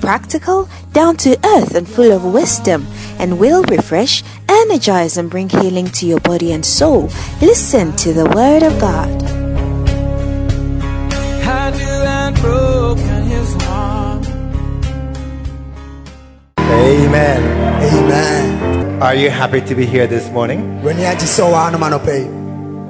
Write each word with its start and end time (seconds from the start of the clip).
practical, 0.00 0.68
down 0.92 1.16
to 1.18 1.38
earth, 1.44 1.74
and 1.74 1.88
full 1.88 2.12
of 2.12 2.24
wisdom, 2.24 2.86
and 3.18 3.38
will 3.38 3.62
refresh, 3.64 4.22
energize, 4.48 5.16
and 5.16 5.30
bring 5.30 5.48
healing 5.48 5.86
to 5.86 6.06
your 6.06 6.20
body 6.20 6.52
and 6.52 6.64
soul. 6.64 7.10
Listen 7.40 7.94
to 7.96 8.12
the 8.12 8.26
Word 8.34 8.62
of 8.62 8.78
God. 8.80 9.08
I 11.44 11.70
knew 11.70 11.86
I'd 11.86 12.34
broken 12.40 13.22
his 13.24 13.54
heart. 13.62 14.26
Amen. 16.58 17.40
Amen. 17.82 19.02
Are 19.02 19.14
you 19.14 19.30
happy 19.30 19.60
to 19.60 19.74
be 19.74 19.86
here 19.86 20.06
this 20.06 20.28
morning? 20.30 20.60
W'ani 20.82 21.04
agye 21.06 21.26
sɛ 21.26 21.44
ɔwɔ 21.46 21.70
anoma 21.70 21.90
no 21.90 21.98
pɛ 21.98 22.24
yi. 22.24 22.28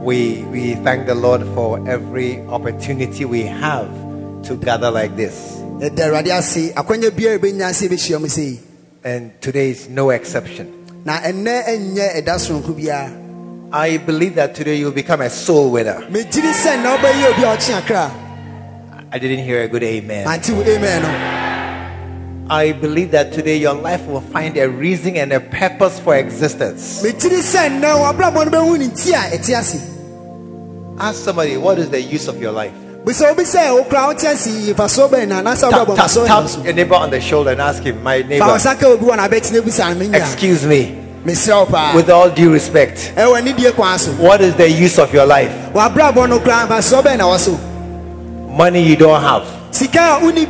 We 0.02 0.42
we 0.50 0.74
thank 0.76 1.06
the 1.06 1.14
Lord 1.14 1.42
for 1.54 1.86
every 1.86 2.40
opportunity 2.46 3.24
we 3.26 3.42
have 3.42 3.90
to 4.44 4.56
gather 4.56 4.90
like 4.90 5.16
this. 5.16 5.57
Yɛda 5.78 6.06
Awurade 6.06 6.30
ase 6.32 6.72
akwanya 6.74 7.10
biara 7.10 7.38
ebenya 7.38 7.70
sɛ 7.70 7.86
ebehyia 7.86 8.20
mu 8.20 8.26
sɛ 8.26 8.42
yi. 8.42 8.60
And 9.04 9.40
today 9.40 9.70
is 9.70 9.88
no 9.88 10.10
exception. 10.10 10.66
Na 11.04 11.20
ɛnnɛ 11.20 11.66
ɛnyɛ 11.68 12.16
ɛda 12.16 12.34
soronko 12.34 12.74
biara. 12.74 13.12
I 13.72 13.98
believe 13.98 14.34
that 14.34 14.56
today 14.56 14.74
you'll 14.74 14.90
become 14.90 15.20
a 15.20 15.30
soul 15.30 15.70
winner. 15.70 16.02
Megyiri 16.10 16.50
sɛ 16.52 16.82
nnɛ 16.82 16.96
wobɛyɛ 16.98 17.30
a 17.30 17.56
ɔkye 17.56 17.78
akra. 17.78 18.10
I 19.12 19.18
didn't 19.20 19.44
hear 19.44 19.62
a 19.62 19.68
good 19.68 19.84
amen. 19.84 20.26
Amen. 20.26 21.04
I 22.50 22.72
believe 22.72 23.12
that 23.12 23.32
today 23.32 23.58
your 23.58 23.74
life 23.74 24.04
will 24.06 24.20
find 24.20 24.56
a 24.56 24.68
reason 24.68 25.16
and 25.16 25.32
a 25.32 25.38
purpose 25.38 26.00
for 26.00 26.16
existence. 26.16 27.02
Megyiri 27.04 27.38
sɛ 27.38 27.78
nnɛ 27.78 27.94
w'abrabɔ 27.94 28.50
no 28.50 28.50
bɛhu 28.50 28.78
ne 28.80 28.88
nti 28.88 29.12
a 29.12 29.36
ɛte 29.38 29.56
ase. 29.56 29.80
Ask 30.98 31.22
somebody, 31.22 31.56
what 31.56 31.78
is 31.78 31.88
the 31.90 32.02
use 32.02 32.26
of 32.26 32.40
your 32.42 32.50
life? 32.50 32.74
Bisa 33.08 33.30
obi 33.30 33.42
sɛ 33.42 33.72
wo 33.74 33.84
kora 33.84 34.08
wote 34.08 34.24
ase 34.28 34.50
mfasoɔ 34.74 35.08
bɛn 35.08 35.28
na 35.28 35.40
anaasɛ 35.40 35.70
Tap, 35.70 35.86
tap, 35.96 36.26
tap 36.26 36.64
your 36.64 36.74
neighbor 36.74 36.94
on 36.94 37.08
the 37.10 37.18
shoulder 37.18 37.52
and 37.52 37.60
ask 37.62 37.82
him, 37.82 38.02
my 38.02 38.20
neighbor, 38.20 38.44
wo 38.44 38.52
nsa 38.54 38.78
ka 38.78 38.86
obi 38.86 39.06
wɔ 39.06 39.16
n'abɛtena 39.16 39.62
bisa 39.62 39.88
no 39.88 40.04
menya. 40.04 40.16
excuse 40.16 40.66
me, 40.66 40.94
with 41.24 42.10
all 42.10 42.28
due 42.28 42.52
respect, 42.52 43.12
Ɛwɔ 43.16 43.40
anidie 43.40 43.74
kwan 43.74 43.98
so. 43.98 44.10
what 44.12 44.42
is 44.42 44.54
the 44.56 44.70
use 44.70 44.98
of 44.98 45.10
your 45.14 45.24
life? 45.24 45.50
W'abrabɔ 45.72 46.28
no 46.28 46.38
kora 46.38 46.66
mfasoɔ 46.68 47.02
bɛn 47.02 47.16
na 47.16 47.24
wɔ 47.24 47.38
so. 47.38 47.58
Money 48.54 48.82
you 48.82 48.96
don't 48.96 49.22
have, 49.22 49.46
Sika 49.70 49.98
a 49.98 50.20
woni 50.20 50.46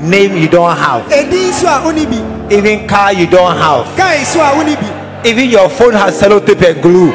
name 0.00 0.36
you 0.38 0.48
don't 0.48 0.74
have, 0.74 1.12
Edin 1.12 1.52
so 1.52 1.66
a 1.66 1.80
woni 1.84 2.06
bi. 2.08 2.54
even 2.54 2.88
car 2.88 3.12
you 3.12 3.26
don't 3.26 3.54
have, 3.58 3.84
Kaa 3.94 4.24
so 4.24 4.40
a 4.40 4.52
woni 4.56 4.74
bi. 4.74 5.28
even 5.28 5.50
your 5.50 5.68
phone 5.68 5.92
has 5.92 6.18
sellotape 6.18 6.62
and 6.66 6.80
glue. 6.80 7.12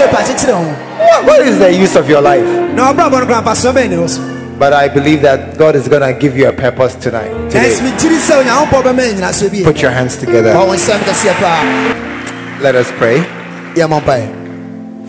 Phone 0.00 0.08
no 0.08 0.12
kora 0.12 0.24
de 0.24 0.32
sellotape 0.32 0.32
akyekyere 0.32 0.52
ho. 0.52 0.64
What, 0.98 1.26
what 1.26 1.46
is 1.46 1.58
the 1.58 1.72
use 1.72 1.96
of 1.96 2.08
your 2.08 2.20
life? 2.22 2.46
Na 2.74 2.92
w'abrabɔ 2.92 3.20
no 3.20 3.26
kora 3.26 3.42
mfasoɔ 3.42 3.72
bɛn 3.74 3.90
na 3.90 3.96
ɛwɔ 3.96 4.08
so. 4.08 4.20
But 4.58 4.72
I 4.72 4.88
believe 4.88 5.22
that 5.22 5.56
God 5.56 5.74
is 5.74 5.88
going 5.88 6.02
to 6.02 6.12
give 6.18 6.36
you 6.36 6.48
a 6.48 6.52
purpose 6.52 6.94
tonight. 6.94 7.32
Today. 7.50 7.70
megyiri 7.70 8.18
sɛ 8.18 8.42
onyankopɔn 8.42 8.82
bɛma 8.82 9.00
anyinasoɔ 9.00 9.50
bi. 9.50 9.64
Put 9.64 9.82
your 9.82 9.90
hands 9.90 10.16
together. 10.16 10.52
Bɔ 10.54 10.66
wo 10.66 10.74
nsɛm 10.74 10.98
kɛseɛ 11.00 11.34
paa. 11.40 12.60
Let 12.60 12.74
us 12.74 12.90
pray. 12.98 13.24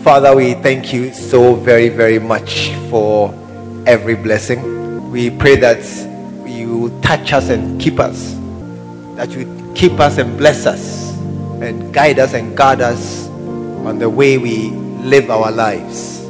Father, 0.02 0.34
we 0.34 0.54
thank 0.54 0.92
you 0.92 1.12
so 1.12 1.54
very, 1.54 1.88
very 1.88 2.18
much 2.18 2.70
for 2.90 3.32
every 3.86 4.14
blessing. 4.14 5.10
We 5.10 5.30
pray 5.30 5.56
that 5.56 5.82
you 6.46 6.90
touch 7.02 7.32
us 7.32 7.48
and 7.50 7.80
keep 7.80 8.00
us, 8.00 8.34
that 9.16 9.30
you 9.30 9.46
keep 9.74 10.00
us 10.00 10.18
and 10.18 10.36
bless 10.38 10.66
us, 10.66 11.12
and 11.60 11.92
guide 11.92 12.18
us 12.18 12.34
and 12.34 12.56
guard 12.56 12.80
us 12.80 13.28
on 13.84 13.98
the 13.98 14.08
way 14.08 14.38
we 14.38 14.70
live 15.02 15.30
our 15.30 15.50
lives. 15.50 16.20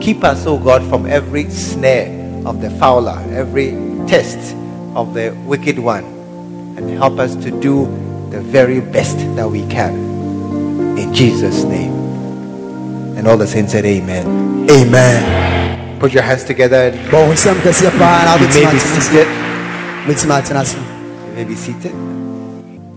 Keep 0.00 0.24
us, 0.24 0.46
oh 0.46 0.58
God, 0.58 0.82
from 0.88 1.06
every 1.06 1.48
snare 1.50 2.08
of 2.46 2.60
the 2.60 2.70
fowler, 2.70 3.18
every 3.30 3.70
test 4.08 4.56
of 4.94 5.14
the 5.14 5.30
wicked 5.46 5.78
one, 5.78 6.04
and 6.76 6.90
help 6.90 7.18
us 7.18 7.34
to 7.36 7.50
do 7.60 7.86
the 8.30 8.40
very 8.40 8.80
best 8.80 9.18
that 9.36 9.48
we 9.48 9.66
can. 9.68 9.94
In 10.98 11.14
Jesus' 11.14 11.64
name. 11.64 11.92
And 13.16 13.26
all 13.26 13.36
the 13.36 13.46
saints 13.46 13.72
said, 13.72 13.84
Amen. 13.84 14.70
Amen. 14.70 16.00
Put 16.00 16.12
your 16.12 16.22
hands 16.22 16.44
together 16.44 16.76
and 16.76 16.94
Bɔ 17.10 17.26
wo 17.26 17.32
nsɛm 17.34 17.58
kɛseɛ 17.62 17.90
paa 17.98 18.22
na 18.24 18.36
you 18.38 18.46
may 18.54 18.70
be 18.70 18.78
seated. 18.78 19.26
Wobɛtumi 20.06 20.34
atena 20.38 20.62
ase. 20.62 20.76
You 20.76 21.34
may 21.34 21.44
be 21.44 21.54
seated. 21.54 21.94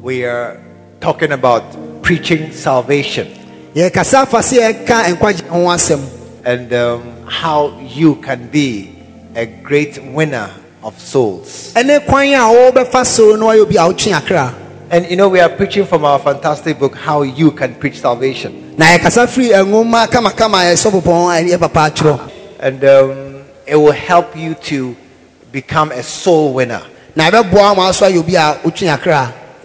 We 0.02 0.26
are 0.26 0.62
talking 1.00 1.32
about 1.32 1.64
preaching 2.04 2.52
salvation 2.52 3.41
Yɛkasa 3.76 4.22
afa 4.24 4.40
sɛ 4.40 4.58
yɛka 4.86 5.16
nkwagye 5.16 5.48
ho 5.48 5.60
asɛm. 5.68 6.02
and 6.44 6.74
um, 6.74 7.04
how 7.28 7.78
you 7.80 8.16
can 8.16 8.48
be 8.50 8.98
a 9.36 9.46
great 9.46 9.98
winner 10.04 10.50
of 10.84 11.00
souls. 11.00 11.72
ɛne 11.76 12.06
kwan 12.06 12.28
a 12.34 12.40
wɔbɛfa 12.52 13.06
so 13.06 13.36
na 13.36 13.46
wayɛ 13.46 13.62
obi 13.62 13.76
a 13.78 13.82
wotwe 13.82 14.14
akra 14.14 14.56
And 14.94 15.10
you 15.10 15.16
know, 15.16 15.30
we 15.30 15.40
are 15.40 15.48
preaching 15.48 15.86
from 15.86 16.04
our 16.04 16.20
fantastic 16.20 16.78
book, 16.78 16.96
How 16.96 17.22
You 17.22 17.52
Can 17.52 17.76
Preach 17.76 18.02
Salvation. 18.02 18.76
na 18.78 18.88
yɛkasa 18.98 19.26
firi 19.28 19.54
nwoma 19.64 20.06
kamakama 20.08 20.60
a 20.68 20.74
yɛsɔ 20.74 20.92
bopɔn 20.92 21.32
a 21.32 21.50
yɛ 21.56 21.60
papa 21.60 21.90
atwerɛ 21.92 22.32
And 22.60 22.84
um, 22.84 23.44
it 23.66 23.76
will 23.78 23.94
help 23.94 24.36
you 24.36 24.54
to 24.68 24.96
become 25.52 25.92
a 25.94 26.04
soul 26.04 26.54
winner. 26.54 26.82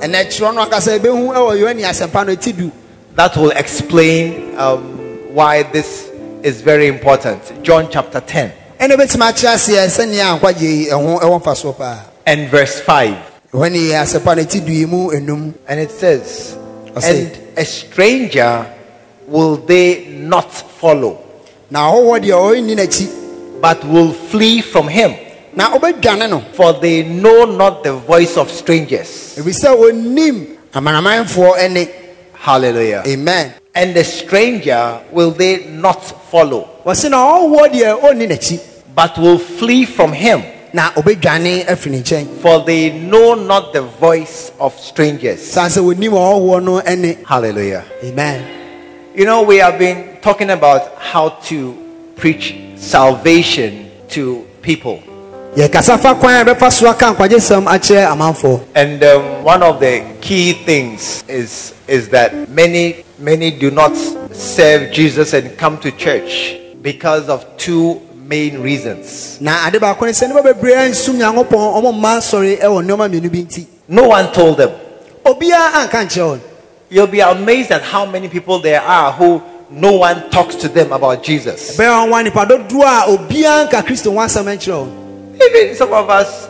ɛnɛ 0.00 0.18
kyerɛ 0.32 0.54
no 0.54 0.62
ankasa 0.64 0.96
yɛbɛhu 0.96 1.28
wɔ 1.36 1.52
yohane 1.60 1.82
asɛmpa 1.84 2.24
no 2.26 2.32
ɛti 2.34 2.56
du 2.56 2.72
that 3.14 3.36
will 3.36 3.50
explain 3.50 4.56
um, 4.58 4.80
why 5.34 5.62
this 5.62 6.08
is 6.42 6.62
very 6.62 6.86
important. 6.86 7.40
John 7.62 7.88
chapter 7.90 8.20
10 8.20 8.50
ɛne 8.80 8.92
bɛtumi 8.96 9.28
akyerɛ 9.28 9.52
aseɛ 9.56 9.84
sɛnea 9.96 10.38
nkwagye 10.40 10.62
yi 10.62 10.86
ɛho 10.86 11.20
ɛwɔ 11.20 11.42
mfasoɔ 11.42 11.76
paa 11.76 11.98
and 12.24 12.48
verse 12.48 12.80
5. 12.80 13.14
yohane 13.52 13.92
asɛmpa 13.92 14.36
no 14.36 14.42
ɛti 14.42 14.64
du 14.64 14.72
yi 14.72 15.54
And 15.68 15.78
it 15.78 15.90
says, 15.90 16.56
And 17.04 17.38
a 17.58 17.64
stranger 17.66 18.66
will 19.26 19.56
they 19.56 20.06
not 20.06 20.50
follow, 20.50 21.18
na 21.70 21.90
ɔhɔhoɔ 21.92 22.24
deɛ 22.24 22.32
ɔnni 22.56 22.76
n'akyi 22.76 23.60
but 23.60 23.84
will 23.84 24.12
flee 24.12 24.62
from 24.62 24.88
him. 24.88 25.12
Na 25.54 25.70
ɔbɛdwane 25.76 26.30
no 26.30 26.42
For 26.52 26.72
they 26.74 27.02
know 27.02 27.44
not 27.44 27.82
the 27.84 27.92
voice 27.94 28.36
of 28.36 28.50
strangers. 28.50 29.36
ebisɛ 29.38 29.76
ɔnim 29.76 30.46
amanamanfoɔ 30.74 31.58
ɛne 31.58 31.88
Hallelujah. 32.34 33.02
amen 33.06 33.54
And 33.74 33.94
the 33.94 34.04
stranger 34.04 35.00
will 35.12 35.30
they 35.30 35.64
not 35.66 36.02
follow, 36.30 36.68
wɔse 36.84 37.08
na 37.10 37.16
ɔhɔhoɔ 37.18 37.72
deɛ 37.72 38.00
ɔnni 38.00 38.28
n'akyi 38.28 38.60
but 38.94 39.16
will 39.18 39.38
flee 39.38 39.84
from 39.84 40.12
him. 40.12 40.42
na 40.74 40.90
ɔbɛdwane 40.92 41.66
afiri 41.66 41.90
ne 41.90 42.00
nkyɛn 42.02 42.26
For 42.40 42.64
they 42.64 42.90
know 42.90 43.34
not 43.34 43.72
the 43.74 43.82
voice 43.82 44.52
of 44.58 44.78
strangers. 44.80 45.40
san 45.42 45.70
sɛ 45.70 45.82
wɔnim 45.82 46.10
ɔhɔhoɔ 46.12 46.62
no 46.64 46.80
ɛne 46.80 47.16
Hallelujah. 47.26 47.84
amen 48.04 48.42
You 49.14 49.26
know, 49.26 49.42
we 49.42 49.58
have 49.58 49.78
been 49.78 50.16
talking 50.22 50.48
about 50.48 50.96
how 50.98 51.28
to 51.50 51.76
preach 52.16 52.54
salvation 52.76 53.90
to 54.08 54.46
people. 54.62 55.02
Yɛkasa 55.56 55.98
fa 55.98 56.14
kwan 56.14 56.46
a 56.48 56.54
bɛfa 56.54 56.72
so 56.72 56.88
aka 56.88 57.12
nkwagyesɛm 57.14 57.66
akyerɛ 57.66 58.06
amanfoɔ 58.12 58.60
And 58.74 59.02
um, 59.04 59.44
one 59.44 59.62
of 59.62 59.80
the 59.80 60.02
key 60.20 60.52
things 60.54 61.22
is 61.28 61.74
is 61.86 62.08
that 62.10 62.48
many 62.48 63.04
many 63.18 63.50
do 63.50 63.70
not 63.70 63.94
serve 64.32 64.92
Jesus 64.92 65.32
and 65.34 65.56
come 65.58 65.78
to 65.80 65.90
church 65.92 66.56
because 66.80 67.28
of 67.28 67.44
two 67.58 68.00
main 68.26 68.62
reasons. 68.62 69.38
na 69.40 69.66
ade 69.66 69.74
baako 69.74 70.02
ne 70.06 70.12
sɛ 70.12 70.30
nnipa 70.32 70.42
bebree 70.54 70.74
ansum 70.74 71.16
nyankopɔn 71.16 71.82
ɔmo 71.82 71.92
mma 71.92 72.16
sɔre 72.18 72.58
ɛwɔ 72.58 72.84
nneɛma 72.86 73.08
mmienu 73.10 73.30
bi 73.30 73.38
nti 73.44 73.66
No 73.88 74.08
one 74.08 74.32
told 74.32 74.56
them. 74.56 74.70
obiara 75.24 75.72
anka 75.84 76.04
nkyerɛ 76.06 76.24
wɔn 76.36 76.40
You'll 76.88 77.06
be 77.06 77.20
amazed 77.20 77.70
at 77.72 77.80
how 77.82 78.04
many 78.06 78.28
people 78.28 78.58
there 78.58 78.80
are 78.80 79.12
who 79.12 79.40
no 79.70 79.92
one 79.92 80.28
talks 80.30 80.54
to 80.56 80.68
them 80.68 80.92
about 80.92 81.22
Jesus. 81.22 81.76
bɛyɛ 81.76 82.08
wɔn 82.10 82.24
nipa 82.24 82.46
dodoɔ 82.46 82.84
a 82.84 83.16
obiara 83.18 83.68
nka 83.68 83.82
kristo 83.84 84.10
ho 84.12 84.18
asɛm 84.18 84.44
nkyerɛ 84.44 84.86
wɔn 84.86 85.01
Even 85.40 85.74
some 85.74 85.92
of 85.92 86.08
us, 86.10 86.48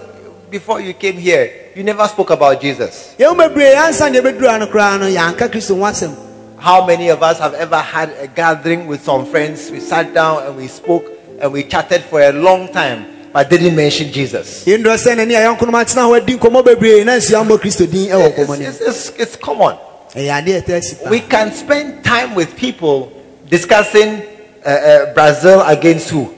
before 0.51 0.81
you 0.81 0.93
came 0.95 1.17
here, 1.17 1.71
you 1.75 1.83
never 1.83 2.07
spoke 2.09 2.31
about 2.31 2.61
Jesus. 2.61 3.15
yɛn 3.19 3.37
mu 3.37 3.43
bebree 3.49 3.75
ansa 3.75 4.11
na 4.11 4.19
yɛbɛduru 4.21 4.49
ano 4.49 4.67
koraa 4.67 4.99
no 5.01 5.07
yɛanka 5.07 5.49
kristo 5.49 5.77
ho 5.77 5.83
asɛm 5.83 6.15
How 6.59 6.87
many 6.87 7.09
of 7.09 7.23
us 7.23 7.39
have 7.41 7.55
ever 7.55 7.79
had 7.79 8.11
a 8.21 8.29
gathering 8.29 8.87
with 8.87 9.03
some 9.03 9.27
friends? 9.27 9.69
We 9.71 9.81
sat 9.81 10.15
down 10.15 10.45
and 10.47 10.57
we 10.57 10.69
spoke 10.69 11.05
and 11.41 11.53
we 11.53 11.65
chatted 11.65 12.03
for 12.03 12.23
a 12.23 12.31
long 12.33 12.69
time, 12.73 13.07
but 13.33 13.51
didn't 13.51 13.75
mention 13.75 14.13
Jesus. 14.13 14.65
yɛn 14.65 14.83
dɔ 14.85 14.95
sɛ 14.97 15.17
n'ani 15.17 15.35
a 15.35 15.41
yɛn 15.49 15.59
konom 15.59 15.81
atena 15.83 16.03
hɔ 16.09 16.21
adi 16.23 16.37
nkɔmɔ 16.37 16.65
bebree 16.65 17.05
na 17.05 17.13
nsia 17.17 17.43
mbɔ 17.47 17.59
kristo 17.59 17.91
din 17.91 18.09
It's, 18.13 18.81
it's, 18.81 18.81
it's, 18.81 19.11
it's 19.19 19.37
common. 19.37 19.77
ɛyɛ 20.15 20.43
adeɛ 20.43 20.63
ɛtɛ 20.65 20.83
si 20.83 20.95
pa 20.97 21.09
We 21.11 21.21
can 21.21 21.53
spend 21.53 22.05
time 22.05 22.35
with 22.35 22.55
people 22.57 23.11
discussing 23.49 24.23
uh, 24.65 24.69
uh, 24.69 25.15
Brazil 25.15 25.63
against 25.63 26.11
who? 26.11 26.33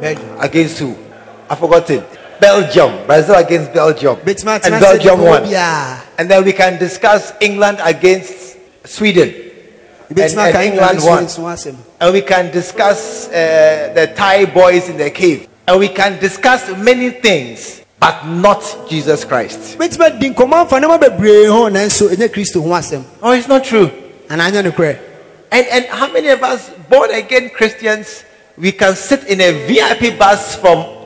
Belgium. 0.00 0.36
Against 0.40 0.78
who? 0.78 0.96
I 1.54 1.56
forgot 1.56 1.88
it. 1.88 2.02
Belgium. 2.40 3.06
Brazil 3.06 3.36
against 3.36 3.72
Belgium. 3.72 4.18
And 4.26 4.80
Belgium 4.80 5.20
won. 5.20 5.44
And 6.18 6.28
then 6.28 6.44
we 6.44 6.52
can 6.52 6.78
discuss 6.80 7.32
England 7.40 7.78
against 7.82 8.56
Sweden. 8.84 9.32
And- 10.10 10.18
and 10.20 10.56
england 10.56 10.98
won. 11.02 11.76
And 12.00 12.12
we 12.12 12.22
can 12.22 12.50
discuss 12.50 13.28
uh, 13.28 13.92
the 13.94 14.12
Thai 14.16 14.46
boys 14.46 14.88
in 14.88 14.96
the 14.98 15.10
cave. 15.10 15.46
And 15.66 15.78
we 15.78 15.88
can 15.88 16.18
discuss 16.18 16.68
many 16.76 17.10
things, 17.10 17.82
but 18.00 18.26
not 18.26 18.60
Jesus 18.90 19.24
Christ. 19.24 19.78
bɛtumi 19.78 20.04
adi 20.06 20.30
nkɔmɔ 20.30 20.54
afa 20.66 20.76
nneɛma 20.76 20.98
bebree 21.00 21.46
ho 21.48 21.70
nanso 21.70 22.08
ɛnyɛ 22.10 22.28
kristo 22.28 22.60
ho 22.62 22.68
asɛm 22.68 23.02
Oh, 23.22 23.32
it's 23.32 23.48
not 23.48 23.64
true. 23.64 23.90
anaa 24.28 24.50
nyɛ 24.50 24.70
nokorɛ 24.70 24.98
And, 25.50 25.66
and 25.68 25.84
how 25.86 26.12
many 26.12 26.28
of 26.28 26.42
us, 26.42 26.68
born 26.90 27.10
again 27.12 27.48
Christians, 27.48 28.24
we 28.58 28.72
can 28.72 28.94
sit 28.96 29.24
in 29.24 29.40
a 29.40 29.66
VIP 29.66 30.18
bus 30.18 30.56
from 30.56 31.03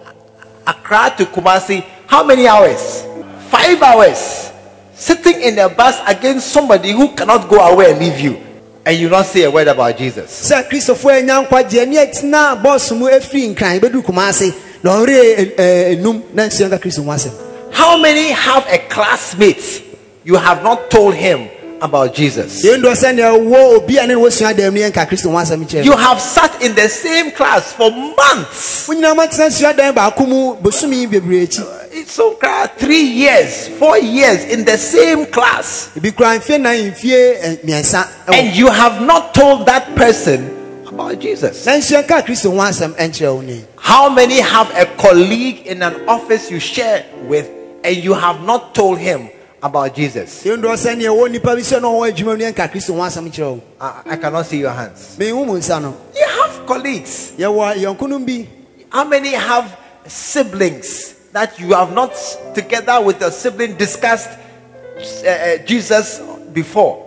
Accra 0.69 1.15
to 1.17 1.25
Kumasi? 1.25 1.83
How 2.07 2.23
many 2.23 2.47
hours? 2.47 3.05
Five 3.49 3.81
hours. 3.81 4.53
Sitting 4.93 5.41
in 5.41 5.59
a 5.59 5.69
bus 5.69 5.99
against 6.07 6.53
somebody 6.53 6.91
who 6.93 7.15
cannot 7.15 7.49
go 7.49 7.57
away 7.59 7.93
and 7.93 8.01
leave 8.01 8.21
you. 8.21 8.37
And 8.85 8.99
you 8.99 9.09
don't 9.09 9.25
say 9.25 9.45
a 9.45 9.51
word 9.51 9.69
about 9.69 9.97
Jesus. 9.97 10.31
Sir 10.31 10.63
kristofoɔ 10.65 11.21
anya 11.21 11.45
nkwagyeɛ 11.45 11.89
ne 11.89 11.97
ɛtena 11.97 12.63
bɔs 12.63 12.97
mu 12.97 13.07
afiri 13.07 13.55
nkran 13.55 13.81
bɛduru 13.81 14.05
kuma 14.05 14.29
ase 14.29 14.53
na 14.83 14.97
ɔwerɛ 14.97 15.57
enum 15.97 16.23
na 16.35 16.45
nsua 16.49 16.69
nka 16.69 16.79
kristo 16.81 17.05
ho 17.05 17.11
asɛm 17.11 17.33
How 17.73 17.99
many 17.99 18.31
have 18.31 18.67
a 18.69 18.79
classmate 18.79 19.85
you 20.25 20.37
have 20.37 20.63
not 20.63 20.91
told 20.91 21.15
him 21.15 21.49
about 21.81 22.15
Jesus? 22.15 22.65
yɛndɔ 22.65 22.95
sɛnea 22.95 23.33
wɔ 23.39 23.77
obi 23.77 23.97
a 23.99 24.07
ne 24.07 24.15
ne 24.15 24.21
wɔsua 24.21 24.57
dam 24.57 24.75
no 24.75 24.81
yɛnka 24.81 25.09
kristo 25.09 25.31
ho 25.31 25.37
asɛm 25.37 25.65
kyerɛ 25.69 25.85
You 25.85 25.97
have 25.97 26.21
sat 26.21 26.61
in 26.63 26.75
the 26.75 26.89
same 26.89 27.31
class 27.33 27.73
for 27.73 27.91
months. 27.91 28.89
mo 28.89 28.95
nyinaa 28.95 29.15
matena 29.17 29.51
sua 29.51 29.73
dan 29.73 29.95
baako 29.95 30.27
mu 30.29 30.55
bosome 30.57 31.07
bebree 31.09 31.47
akyi 31.47 31.65
It's 31.91 32.13
so 32.13 32.33
crowd, 32.35 32.71
three 32.77 33.03
years, 33.03 33.67
four 33.79 33.99
years 33.99 34.45
in 34.45 34.65
the 34.65 34.77
same 34.79 35.27
class. 35.27 35.91
ebi 35.97 36.15
kora 36.15 36.39
mfie 36.39 36.61
nan 36.61 36.77
mfie 36.93 37.37
eh, 37.43 38.03
And 38.29 38.55
you 38.57 38.69
have 38.69 39.01
not 39.03 39.35
told 39.35 39.67
that 39.67 39.95
person 39.97 40.55
about 40.89 41.19
Jesus. 41.19 41.65
na 41.67 41.73
nsua 41.77 42.03
nka 42.03 42.23
kristo 42.25 42.51
ho 42.51 42.57
asɛm 42.57 42.95
ɛnkyerɛ 42.95 43.35
wo 43.35 43.41
ne 43.41 43.65
How 43.77 44.09
many 44.11 44.41
have 44.41 44.71
a 44.77 44.87
colleague 44.97 45.67
in 45.67 45.83
an 45.83 45.95
office 46.09 46.51
you 46.51 46.61
share 46.61 47.05
with 47.27 47.49
and 47.85 47.97
you 47.97 48.13
have 48.15 48.43
not 48.43 48.75
told 48.75 48.99
him 48.99 49.29
about 49.63 49.95
Jesus? 49.95 50.45
yɛndɔ 50.45 50.75
sɛnea 50.77 51.11
wɔ 51.11 51.29
nnipa 51.29 51.55
bi 51.57 51.63
sɛ 51.63 51.81
na 51.83 51.89
ɔwɔ 51.89 52.13
adwuma 52.13 52.25
mu 52.33 52.37
ne 52.37 52.45
yɛnka 52.53 52.71
kristo 52.71 52.95
ho 52.95 53.01
asɛm 53.01 53.31
kyerɛ 53.33 53.51
wo 53.55 53.61
I, 53.81 54.03
I 54.07 54.17
cannot 54.17 54.47
see 54.47 54.59
your 54.59 54.71
hands. 54.73 55.17
mehu 55.19 55.45
mu 55.47 55.55
nsa 55.59 55.81
no 55.83 55.95
You 56.15 56.27
have 56.27 56.67
colleagues. 56.67 57.33
yɛwɔ 57.39 57.75
yɔnkonom 57.77 58.27
bi 58.27 58.47
How 58.91 59.05
many 59.05 59.31
have 59.33 59.77
siblings 60.07 61.15
that 61.33 61.59
you 61.61 61.73
have 61.75 61.93
not 61.93 62.13
together 62.55 63.01
with 63.03 63.21
your 63.21 63.31
sibling 63.31 63.77
discussed 63.77 64.31
uh, 64.31 65.59
Jesus 65.67 66.21
before? 66.53 67.05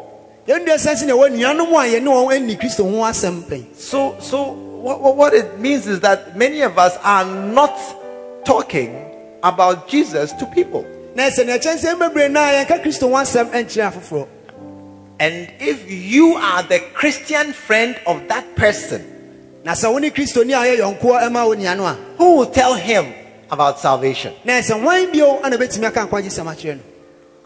yɛndɔ 0.48 0.76
sɛ 0.76 0.96
sɛnea 0.96 1.16
wɔ 1.16 1.30
nuanom 1.32 1.70
a 1.74 2.00
yɛne 2.00 2.08
wɔn 2.08 2.36
ani 2.36 2.56
kristo 2.58 2.84
ho 2.84 2.98
asɛm 3.04 3.44
pɛn 3.44 3.76
So, 3.76 4.16
so 4.20 4.44
what- 4.82 5.16
what 5.16 5.34
it 5.34 5.60
means 5.60 5.86
is 5.88 6.00
that 6.02 6.36
many 6.36 6.62
of 6.62 6.78
us 6.78 6.98
are 7.04 7.24
not 7.26 7.78
talking 8.44 9.06
about 9.44 9.88
Jesus 9.88 10.32
to 10.34 10.46
people. 10.48 10.84
Na 11.16 11.24
sɛ 11.30 11.46
nea 11.46 11.58
ɛkyɛn 11.60 11.78
sɛ 11.78 11.98
bebree 12.00 12.30
na 12.32 12.52
yɛnka 12.52 12.82
kristo 12.84 13.10
ho 13.10 13.16
asɛm 13.16 13.50
ɛnkyerɛ 13.52 13.92
afoforɔ 13.92 14.28
And 15.20 15.52
if 15.60 15.86
you 15.92 16.34
are 16.34 16.64
the 16.64 16.80
Christian 16.94 17.54
friend 17.54 17.96
of 18.08 18.28
that 18.30 18.56
person, 18.56 19.06
na 19.64 19.74
sɛ 19.74 19.92
wo 19.92 20.00
ne 20.00 20.10
kristoni 20.10 20.54
a 20.54 20.66
ɔyɛ 20.66 20.80
yɔnkoɔ 20.80 21.22
ɛma 21.30 21.46
wo 21.48 21.54
nua 21.56 21.78
no 21.78 21.86
a 21.86 21.94
who 22.18 22.36
will 22.38 22.46
tell 22.48 22.74
him 22.76 23.14
about 23.52 23.80
salvation? 23.80 24.34
na 24.44 24.54
sɛ 24.54 24.82
hwan 24.82 25.12
bio 25.12 25.40
ana 25.44 25.58
bɛtumi 25.58 25.86
aka 25.88 26.08
nkwagye 26.08 26.32
sɛm 26.32 26.48
akyerɛ 26.52 26.78
no 26.78 26.84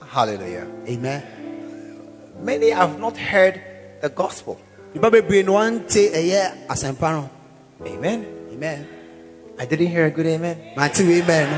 Hallelujah. 0.07 0.67
amen 0.87 1.23
Many 2.41 2.69
have 2.69 2.99
not 2.99 3.17
heard 3.17 3.59
the 4.01 4.09
gospel. 4.09 4.57
nipa 4.93 5.09
bebree 5.11 5.43
na 5.43 5.51
wɔnte 5.51 6.11
ɛyɛ 6.13 6.67
asɛmpa 6.69 7.11
no 7.11 7.29
Amen. 7.85 8.25
amen 8.53 8.87
I 9.59 9.65
didn't 9.65 9.87
hear 9.87 10.05
a 10.05 10.11
good 10.11 10.27
amen. 10.27 10.57
mante 10.77 10.99
wei 11.05 11.19
amen 11.21 11.49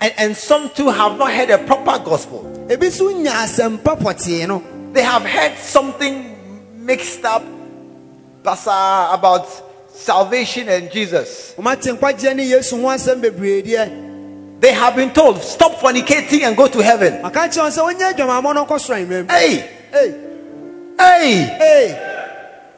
And, 0.00 0.12
and 0.18 0.36
some 0.36 0.70
too 0.70 0.88
have 0.90 1.18
not 1.18 1.32
heard 1.32 1.50
a 1.50 1.58
proper 1.58 2.02
gospel. 2.04 2.44
ebi 2.68 2.90
so 2.90 3.12
nya 3.12 3.44
asɛmpa 3.44 3.98
pɔtee 3.98 4.46
no. 4.46 4.62
They 4.92 5.02
have 5.02 5.22
heard 5.24 5.56
something 5.58 6.84
mixed 6.84 7.24
up 7.24 7.42
basa, 8.42 9.12
about 9.14 9.46
salvation 9.90 10.68
and 10.68 10.90
Jesus. 10.90 11.54
ɔmate 11.58 11.96
nkwagyeɛ 11.98 12.36
ne 12.36 12.44
yesu 12.46 12.80
ho 12.80 12.88
asɛm 12.88 13.22
bebree 13.22 14.60
They 14.60 14.72
have 14.72 14.96
been 14.96 15.12
told, 15.12 15.42
stop 15.42 15.72
fornicating 15.72 16.42
and 16.42 16.56
go 16.56 16.66
to 16.68 16.82
heaven. 16.82 17.22
maka 17.22 17.40
kyerɛ 17.40 17.70
wɔn 17.70 17.72
sɛ 17.72 17.94
wonyɛ 17.94 18.14
adwamammɔ 18.14 18.54
no 18.54 18.64
nkɔ 18.66 18.78
soro 18.80 19.06
anwummerɛ 19.06 19.30
Hey, 19.30 19.70
hey, 19.92 20.14
ei 20.98 22.06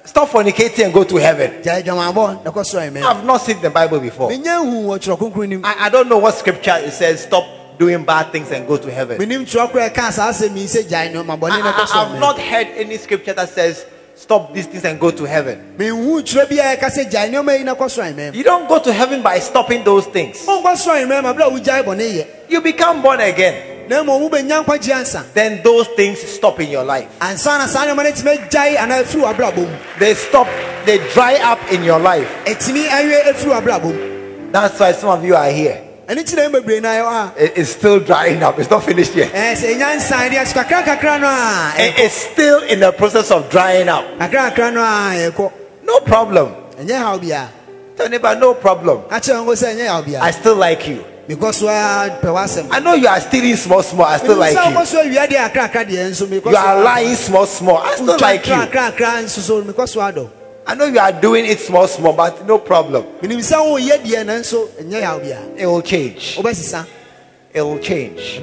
stop 0.08 0.28
fornicating 0.30 0.84
and 0.86 0.92
go 0.94 1.04
to 1.04 1.16
heaven. 1.16 1.62
gyae 1.62 1.82
adwamammɔ 1.82 2.44
na 2.44 2.50
kɔ 2.50 2.64
soro 2.64 2.80
anwummerɛ 2.80 3.00
mu 3.02 3.06
I've 3.06 3.24
not 3.24 3.40
seen 3.42 3.60
the 3.60 3.70
Bible 3.70 4.00
before. 4.00 4.30
menya 4.30 4.58
hu 4.64 4.88
wɔ 4.88 4.98
twerɛ 4.98 5.18
kronkron 5.18 5.48
nim 5.48 5.64
I, 5.64 5.74
I 5.86 5.88
don't 5.90 6.08
know 6.08 6.18
what 6.18 6.34
scripture 6.34 6.76
it 6.78 6.92
says, 6.92 7.22
stop 7.24 7.44
doing 7.78 8.04
bad 8.04 8.32
things 8.32 8.50
and 8.50 8.66
go 8.66 8.76
to 8.78 8.90
heaven. 8.90 9.18
menim 9.18 9.42
twerɛ 9.44 9.70
korɔ 9.70 9.90
ɛka 9.92 10.12
saa 10.12 10.30
asɛm 10.32 10.56
yi 10.56 10.64
sɛ 10.64 10.82
gyae 10.88 11.12
nneɔma 11.12 11.38
bɔne 11.38 11.62
na 11.62 11.72
kɔ 11.72 11.82
I, 11.82 11.86
soro 11.86 12.08
have 12.10 12.18
not 12.20 12.38
heard 12.38 12.66
any 12.76 12.96
scripture 12.96 13.34
that 13.34 13.50
says, 13.50 13.84
stop 14.16 14.52
these 14.54 14.66
things 14.66 14.84
and 14.84 14.98
go 14.98 15.10
to 15.10 15.24
heaven. 15.24 15.74
menhu 15.78 16.22
twerɛ 16.22 16.48
bi 16.48 16.56
a 16.56 16.76
ɛka 16.76 16.88
sɛ 16.90 17.10
gyae 17.10 17.30
nneɔma 17.30 17.58
yi 17.58 17.64
na 17.64 17.74
kɔ 17.74 17.86
soro 17.90 18.04
anwummerɛ 18.10 18.32
mu 18.32 18.38
You 18.38 18.44
don't 18.44 18.66
go 18.68 18.78
to 18.80 18.92
heaven 18.92 19.22
by 19.22 19.38
stopping 19.38 19.84
those 19.84 20.06
things. 20.06 20.38
wonkɔ 20.46 20.72
soro 20.74 20.96
anwummerɛ 20.96 21.22
mu 21.22 21.28
aberɛ 21.34 21.46
a 21.46 21.50
wogyae 21.60 21.84
bɔne 21.84 22.10
yɛ 22.16 22.26
You 22.48 22.60
become 22.62 23.02
born 23.02 23.20
again. 23.20 23.77
Na 23.88 24.02
mmom 24.02 24.28
wobɛnya 24.30 24.64
nkwagye 24.64 24.92
ansa 24.94 25.24
Then 25.34 25.60
those 25.62 25.88
things 25.88 26.20
stop 26.20 26.60
in 26.60 26.70
your 26.70 26.84
life. 26.84 27.08
ansa 27.20 27.58
na 27.58 27.66
saa 27.66 27.86
nneɔma 27.86 28.04
no 28.04 28.10
tumi 28.10 28.36
agyae 28.38 28.76
anaa 28.76 29.02
ɛfiri 29.02 29.22
w'abrabɔ 29.22 29.56
mu 29.56 29.76
They 29.98 30.14
stop, 30.14 30.46
they 30.84 30.98
dry 31.14 31.34
up 31.36 31.58
in 31.72 31.82
your 31.84 31.98
life. 31.98 32.28
ɛtumi 32.44 32.86
awie 32.88 33.22
ɛfiri 33.32 33.50
w'abrabɔ 33.62 33.84
mu 33.94 34.52
That's 34.52 34.78
why 34.80 34.92
some 34.92 35.10
of 35.10 35.24
you 35.24 35.34
are 35.36 35.50
here. 35.50 35.80
ɛno 36.08 36.18
nti 36.24 36.36
na 36.36 36.42
ɛmu 36.48 36.52
bebree 36.62 36.80
na 36.80 36.88
ɛwɔ 36.88 37.30
It- 37.38 37.52
It's 37.56 37.70
still 37.70 38.00
drying 38.00 38.42
up. 38.42 38.58
It's 38.58 38.70
not 38.70 38.84
finished 38.84 39.14
yet. 39.14 39.30
a 39.34 39.36
ɛɛ 39.36 39.54
sɛ 39.56 39.74
ɛnya 39.76 39.96
nsan 39.96 40.30
deɛ 40.30 40.46
so 40.46 40.60
kakra 40.60 40.82
kakra 40.84 41.20
no 41.20 41.26
a 41.28 41.72
It- 41.78 41.98
It's 41.98 42.14
still 42.32 42.62
in 42.64 42.80
the 42.80 42.92
process 42.92 43.30
of 43.30 43.48
drying 43.50 43.88
up. 43.88 44.04
no 44.18 44.24
a 44.26 45.30
ɛkɔ 45.30 45.52
No 45.84 46.00
problem. 46.00 46.54
ɛnyɛ 46.80 46.98
haw 46.98 47.18
bia 47.18 47.48
Tell 47.96 48.08
neighbor, 48.08 48.34
no 48.36 48.54
problem. 48.54 48.98
akyerɛ 49.10 49.44
ngo 49.44 49.54
sɛ 49.56 49.74
ɛnyɛ 49.74 50.20
I 50.20 50.30
still 50.30 50.54
like 50.54 50.86
you. 50.86 51.04
Mekɔ 51.28 51.54
so 51.54 51.68
a 51.68 52.18
pɛ 52.22 52.68
I 52.70 52.80
know 52.80 52.94
you 52.94 53.06
are 53.06 53.20
stealing 53.20 53.56
small, 53.56 53.82
small. 53.82 54.06
I 54.06 54.16
still 54.16 54.36
like 54.36 54.54
you. 54.54 54.84
so 54.86 55.02
awia 55.04 55.26
deɛ 55.26 55.36
akra 55.46 55.62
akra 55.64 55.84
deɛ 55.84 56.10
nso 56.10 56.26
mekɔ 56.26 56.50
You 56.50 56.56
are 56.56 56.82
lying 56.82 57.14
small, 57.14 57.46
small. 57.46 57.76
I 57.78 57.94
still 57.96 58.18
like 58.18 58.46
you. 58.46 58.54
akra 58.54 58.80
akra 58.88 59.06
nso 59.22 59.40
so 59.40 59.62
mekɔ 59.62 59.88
so 59.88 60.00
adɔ 60.00 60.30
I 60.66 60.74
know 60.74 60.84
you 60.84 60.98
are 60.98 61.12
doing 61.12 61.46
it 61.46 61.60
small, 61.60 61.86
small, 61.88 62.12
but 62.12 62.46
no 62.46 62.58
problem. 62.58 63.04
menim 63.20 63.38
sɛ 63.38 63.56
woyɛ 63.58 64.02
deɛ 64.04 64.24
nanso 64.24 64.68
ɛnyɛ 64.80 65.02
haw 65.02 65.18
bia 65.18 65.40
It 65.56 65.66
will 65.66 65.82
change. 65.82 66.38
It 66.38 67.62
will 67.62 67.78
change. 67.78 68.40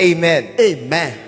Amen. 0.00 0.48
amen 0.60 1.18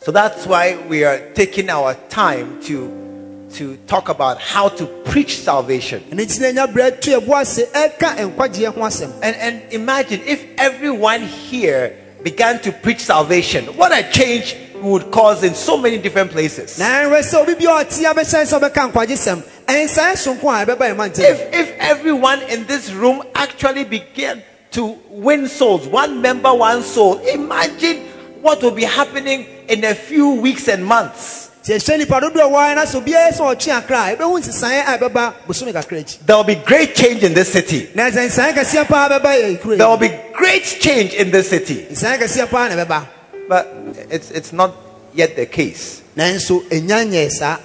So 0.00 0.10
that's 0.10 0.46
why 0.46 0.76
we 0.88 1.04
are 1.04 1.32
taking 1.34 1.70
our 1.70 1.94
time 2.08 2.62
to 2.64 3.05
to 3.54 3.76
talk 3.86 4.08
about 4.08 4.40
how 4.40 4.68
to 4.68 4.86
preach 5.04 5.38
salvation. 5.38 6.02
ɛno 6.10 6.20
nti 6.26 6.40
na 6.40 6.46
ɛnya 6.64 6.72
berɛ 6.72 7.00
to 7.00 7.20
yɛbo 7.20 7.40
ase 7.40 7.64
ɛka 7.72 8.16
nkwagyeɛ 8.34 8.74
ho 8.74 8.80
asɛm 8.82 9.12
And 9.22 9.36
and 9.36 9.62
imagine 9.72 10.20
if 10.26 10.44
everyone 10.58 11.22
here 11.22 11.96
began 12.22 12.60
to 12.60 12.72
preach 12.72 13.00
salvation, 13.00 13.64
what 13.76 13.92
a 13.92 14.02
change 14.10 14.56
would 14.76 15.10
cause 15.10 15.42
in 15.42 15.54
so 15.54 15.76
many 15.76 15.96
different 15.98 16.30
places. 16.30 16.78
na 16.78 16.86
ɛnwɛ 16.86 17.20
sɛ 17.22 17.42
obi 17.42 17.54
bi 17.54 17.64
a 17.64 17.84
ɔte 17.84 18.04
abɛhyɛn 18.12 18.44
sɛ 18.46 18.60
ɔbɛka 18.60 18.92
nkwagyesɛm 18.92 19.42
ɛnsae 19.66 20.16
sonko 20.16 20.48
a 20.62 20.66
ɛbɛba 20.66 20.78
yɛn 20.90 20.96
mantam 20.96 21.24
If, 21.24 21.54
if 21.54 21.72
everyone 21.78 22.42
in 22.42 22.66
this 22.66 22.90
room 22.92 23.22
actually 23.34 23.84
began 23.84 24.42
to 24.72 24.98
win 25.08 25.48
souls, 25.48 25.86
one 25.86 26.20
member, 26.20 26.52
one 26.52 26.82
soul, 26.82 27.18
imagine 27.18 27.98
what 28.42 28.62
will 28.62 28.72
be 28.72 28.84
happening 28.84 29.46
in 29.68 29.82
a 29.84 29.94
few 29.94 30.32
weeks 30.34 30.68
and 30.68 30.84
months. 30.84 31.45
Sɛ 31.66 31.74
ɛhyɛ 31.78 31.98
nipa 31.98 32.20
dodoɔ 32.20 32.50
wɔ 32.50 32.74
na 32.76 32.84
sɛ 32.84 33.02
obiara 33.02 33.32
sɛ 33.32 33.42
ɔtwe 33.56 33.72
akra 33.72 33.98
a 33.98 34.16
ɛbɛhu 34.16 34.38
nsesaeɛ 34.40 34.82
a 34.86 34.98
ɛbɛba 34.98 35.32
bosome 35.48 35.72
kakra 35.72 35.98
akyi 36.00 36.18
There 36.24 36.36
will 36.36 36.44
be 36.44 36.54
great 36.54 36.94
change 36.94 37.22
in 37.24 37.34
this 37.34 37.52
city. 37.52 37.88
na 37.94 38.04
sɛ 38.10 38.26
nsaeɛ 38.28 38.52
kɛseɛ 38.54 38.86
paa 38.88 39.08
bɛba 39.08 39.30
yɛ 39.42 39.60
kuro 39.60 39.76
There 39.76 39.88
will 39.88 39.96
be 39.96 40.12
great 40.34 40.64
change 40.80 41.14
in 41.14 41.30
this 41.30 41.48
city. 41.50 41.86
nsaeɛ 41.90 42.18
kɛseɛ 42.18 42.50
paa 42.50 42.68
na 42.68 42.84
ɛbɛba 42.84 43.06
But 43.48 43.68
it's, 44.10 44.30
it's 44.30 44.52
not 44.52 44.74
yet 45.14 45.34
the 45.34 45.46
case. 45.46 46.02
nanso 46.16 46.62
ɛnya 46.68 47.04
nyɛɛ 47.10 47.30
saa 47.30 47.56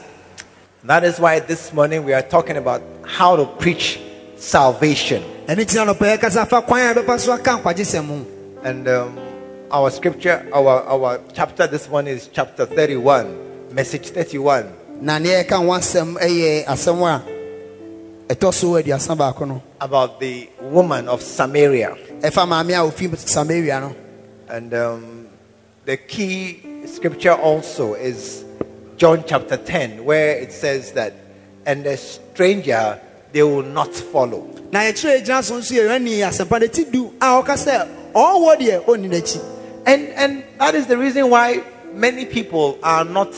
That 0.83 1.03
is 1.03 1.19
why 1.19 1.39
this 1.39 1.71
morning 1.73 2.03
we 2.03 2.13
are 2.13 2.23
talking 2.23 2.57
about 2.57 2.81
how 3.05 3.35
to 3.35 3.45
preach 3.45 3.99
salvation. 4.37 5.23
ɛno 5.47 5.57
nti 5.63 5.75
na 5.75 5.93
nɔpɛ 5.93 6.17
yɛkasa 6.17 6.47
fa 6.47 6.61
kwan 6.63 6.81
a 6.89 6.93
ɛbɛfa 6.99 7.19
so 7.19 7.33
aka 7.33 7.51
nkwagyesɛm 7.61 8.07
ho 8.07 8.25
And 8.63 8.87
um, 8.87 9.17
our 9.71 9.89
scripture, 9.91 10.45
our, 10.53 10.81
our 10.83 11.19
chapter 11.33 11.65
this 11.67 11.87
morning 11.89 12.13
is 12.15 12.27
chapter 12.33 12.65
31, 12.65 13.50
message 13.71 14.09
31. 14.09 14.65
na 15.01 15.17
neɛ 15.19 15.43
yɛka 15.43 15.57
ho 15.57 15.71
asɛm 15.71 16.17
ɛyɛ 16.19 16.65
asɛm 16.65 17.01
a 17.07 17.23
ɛtɔ 18.33 18.53
so 18.53 18.67
aduasa 18.73 19.15
baako 19.17 19.47
no 19.47 19.61
about 19.79 20.19
the 20.19 20.49
woman 20.61 21.07
of 21.07 21.21
Samaria. 21.21 21.95
ɛfa 22.21 22.47
maame 22.47 22.71
a 22.73 22.83
ofi 22.91 23.07
samaria 23.17 23.79
no 23.79 23.95
And 24.49 24.73
um, 24.73 25.27
the 25.85 25.95
key 25.97 26.61
scripture 26.85 27.31
also 27.33 27.93
is 27.93 28.43
John 28.97 29.23
chapter 29.25 29.55
10, 29.55 30.03
where 30.03 30.37
it 30.37 30.51
says 30.51 30.91
that, 30.91 31.13
and 31.65 31.85
the 31.85 31.95
stranger 31.95 32.99
they 33.31 33.41
will 33.43 33.63
not 33.63 33.93
follow. 33.95 34.45
na 34.71 34.79
yɛkyerɛ 34.81 35.23
gyina 35.25 35.41
so 35.43 35.55
nso 35.57 35.71
yɛ 35.73 35.87
yohane 35.87 36.19
asɛmpa 36.27 36.59
no 36.61 36.67
ti 36.67 36.83
du 36.85 37.07
a 37.19 37.41
ɔka 37.41 37.55
sɛ 37.55 37.87
ɔwɔ 38.13 38.57
deɛ 38.59 38.85
ɔnni 38.85 39.09
n'akyi 39.09 39.41
And, 39.85 40.07
and 40.09 40.43
that 40.59 40.75
is 40.75 40.85
the 40.85 40.97
reason 40.97 41.29
why 41.29 41.63
many 41.93 42.25
people 42.25 42.77
are 42.83 43.03
not 43.03 43.33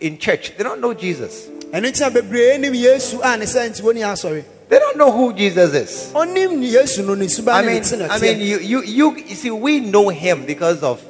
in 0.00 0.18
church. 0.18 0.56
They 0.56 0.64
don't 0.64 0.80
know 0.80 0.94
Jesus. 0.94 1.48
ɛno 1.72 1.88
nti 1.90 2.00
na 2.00 2.10
bebree 2.10 2.58
nim 2.58 2.74
yesu 2.74 3.20
a 3.22 3.36
ne 3.36 3.44
sɛ 3.44 3.70
nti 3.70 3.80
wɔni 3.82 4.00
asɔre 4.00 4.44
They 4.68 4.78
don't 4.78 4.96
know 4.96 5.12
who 5.12 5.32
Jesus 5.34 5.74
is. 5.74 6.12
ɔnim 6.14 6.58
ne 6.58 6.70
yesu 6.72 7.04
no 7.04 7.14
ne 7.14 7.28
suba 7.28 7.52
I 7.52 7.62
mean, 7.62 7.82
I 8.10 8.18
mean, 8.18 8.40
you, 8.40 8.58
you, 8.58 8.82
you, 8.82 9.16
you 9.16 9.34
see, 9.34 9.50
we 9.50 9.80
know 9.80 10.08
him 10.08 10.46
because 10.46 10.82
of 10.82 11.02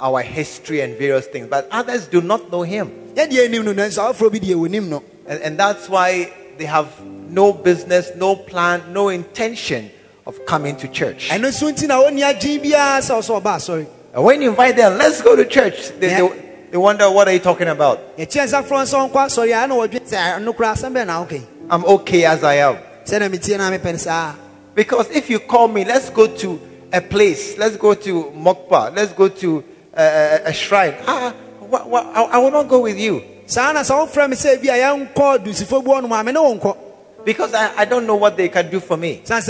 our 0.00 0.22
history 0.22 0.80
and 0.80 0.96
various 0.96 1.26
things, 1.26 1.48
but 1.48 1.68
others 1.70 2.06
do 2.06 2.20
not 2.20 2.50
know 2.50 2.62
him. 2.62 2.90
yɛdeɛ 3.14 3.50
nim 3.50 3.64
no 3.64 3.74
nanso 3.74 4.10
afoforɔ 4.10 4.32
bi 4.32 4.38
deɛ 4.38 4.54
wɔnim 4.54 4.88
no 4.88 5.02
And, 5.26 5.42
and 5.42 5.58
that's 5.58 5.88
why 5.88 6.32
they 6.58 6.66
have 6.66 6.88
no 7.04 7.52
business, 7.52 8.10
no 8.16 8.36
plan, 8.36 8.92
no 8.92 9.08
intention 9.08 9.90
of 10.26 10.44
coming 10.46 10.76
to 10.76 10.88
church. 10.88 11.28
ɛno 11.30 11.48
nso 11.48 11.72
nti 11.72 11.86
na 11.88 12.02
wɔnni 12.02 12.22
adwene 12.22 12.62
biara 12.62 13.00
sɛ 13.00 13.18
ɔsɛ 13.18 13.42
ɔba 13.42 13.56
asɔre 13.56 13.86
And 14.14 14.22
when 14.22 14.40
you 14.42 14.50
invite 14.50 14.76
them, 14.76 14.96
let's 14.96 15.20
go 15.20 15.34
to 15.34 15.44
church, 15.44 15.88
they, 15.98 16.08
they, 16.08 16.43
they 16.74 16.78
wonder, 16.78 17.08
what 17.08 17.28
are 17.28 17.32
you 17.32 17.38
talking 17.38 17.68
about? 17.68 18.16
yɛkyerɛ 18.16 18.46
nsa 18.48 18.62
forɔ 18.64 18.82
nso 18.82 18.98
ɔnkɔ 19.08 19.14
asɔre 19.14 19.52
a 19.54 19.62
ɛna 19.68 19.74
wɔdwe 19.78 20.00
sɛ 20.10 20.38
ɛno 20.40 20.56
koraa 20.56 20.74
asɛm 20.74 20.92
bɛɛ 20.92 21.06
na 21.06 21.22
woka 21.24 21.32
yi 21.38 21.46
I'm 21.70 21.84
okay 21.84 22.24
as 22.24 22.42
I 22.42 22.54
am. 22.54 22.78
sɛdeɛ 23.04 23.30
metie 23.30 23.56
no 23.56 23.68
a 23.68 23.78
mepɛ 23.78 23.92
no 23.92 23.96
saa 23.96 24.34
Because 24.74 25.08
if 25.12 25.30
you 25.30 25.38
call 25.38 25.68
me, 25.68 25.84
let's 25.84 26.10
go 26.10 26.26
to 26.26 26.60
a 26.92 27.00
place, 27.00 27.56
let's 27.58 27.76
go 27.76 27.94
to 27.94 28.24
Mokpa, 28.36 28.92
let's 28.92 29.12
go 29.12 29.28
to 29.28 29.62
a, 29.96 30.02
a, 30.02 30.40
a 30.46 30.52
shrine. 30.52 30.94
Ah, 31.06 31.32
ah, 31.32 31.64
wha- 31.64 31.84
wha- 31.86 32.10
I, 32.12 32.22
I 32.32 32.38
will 32.38 32.50
not 32.50 32.66
go 32.66 32.80
with 32.80 32.98
you 32.98 33.22
saa 33.46 33.70
na 33.70 33.82
sɛ 33.82 33.94
wofrɛ 34.08 34.28
me 34.30 34.34
sɛ 34.34 34.60
bi 34.60 34.74
a 34.76 34.82
yɛnkɔ 34.82 35.44
dusifo 35.46 35.80
bi 35.84 35.92
ɔnom 35.92 36.20
a 36.20 36.24
me 36.24 36.32
ne 36.32 36.40
wo 36.40 36.56
nkɔ 36.58 36.76
because 37.24 37.54
I, 37.54 37.70
I 37.82 37.84
don't 37.84 38.04
know 38.04 38.16
what 38.16 38.36
they 38.36 38.48
can 38.48 38.68
do 38.68 38.80
for 38.80 38.96
me. 38.96 39.20
sane 39.22 39.42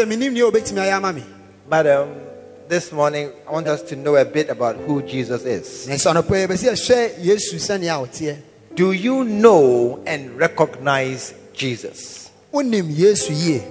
sɛ 2.69 2.71
menim 2.71 2.71
neɛ 2.71 2.71
wɔbɛtumi 2.71 2.71
ayɛ 2.71 2.71
ama 2.71 2.71
me 2.71 2.71
But 2.71 2.71
this 2.71 2.93
morning, 2.93 3.31
I 3.47 3.53
want 3.53 3.67
us 3.69 3.83
to 3.83 3.97
know 3.97 4.17
a 4.17 4.25
bit 4.25 4.49
about 4.51 4.77
who 4.77 5.03
Jesus 5.03 5.45
is. 5.45 5.87
nanso 5.89 6.13
anɔpɛ 6.13 6.47
yɛbɛsɛ 6.47 6.71
yɛhwɛ 6.73 7.25
yesu 7.25 7.57
sɛnea 7.57 8.03
a 8.03 8.07
ɔteɛ 8.07 8.37
Do 8.75 8.93
you 8.93 9.25
know 9.25 10.01
and 10.07 10.37
recognize 10.39 11.35
Jesus? 11.53 12.31
wonim 12.53 12.91
yesu 12.91 13.33
yie 13.33 13.63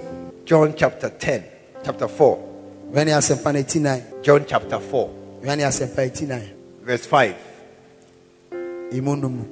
John 0.44 0.74
chapter 0.76 1.08
10, 1.10 1.44
chapter 1.84 2.08
4. 2.08 2.38
yohane 2.92 3.12
asɛmpa 3.16 3.52
no 3.52 3.60
ɛti 3.62 3.80
nan 3.80 4.02
John 4.22 4.44
chapter 4.46 4.78
4, 4.78 5.10
yohane 5.42 5.64
asɛmpa 5.66 6.10
ɛti 6.10 6.26
nan 6.26 6.50
verse 6.82 7.06
5. 7.06 7.34
ɛmu 8.92 9.44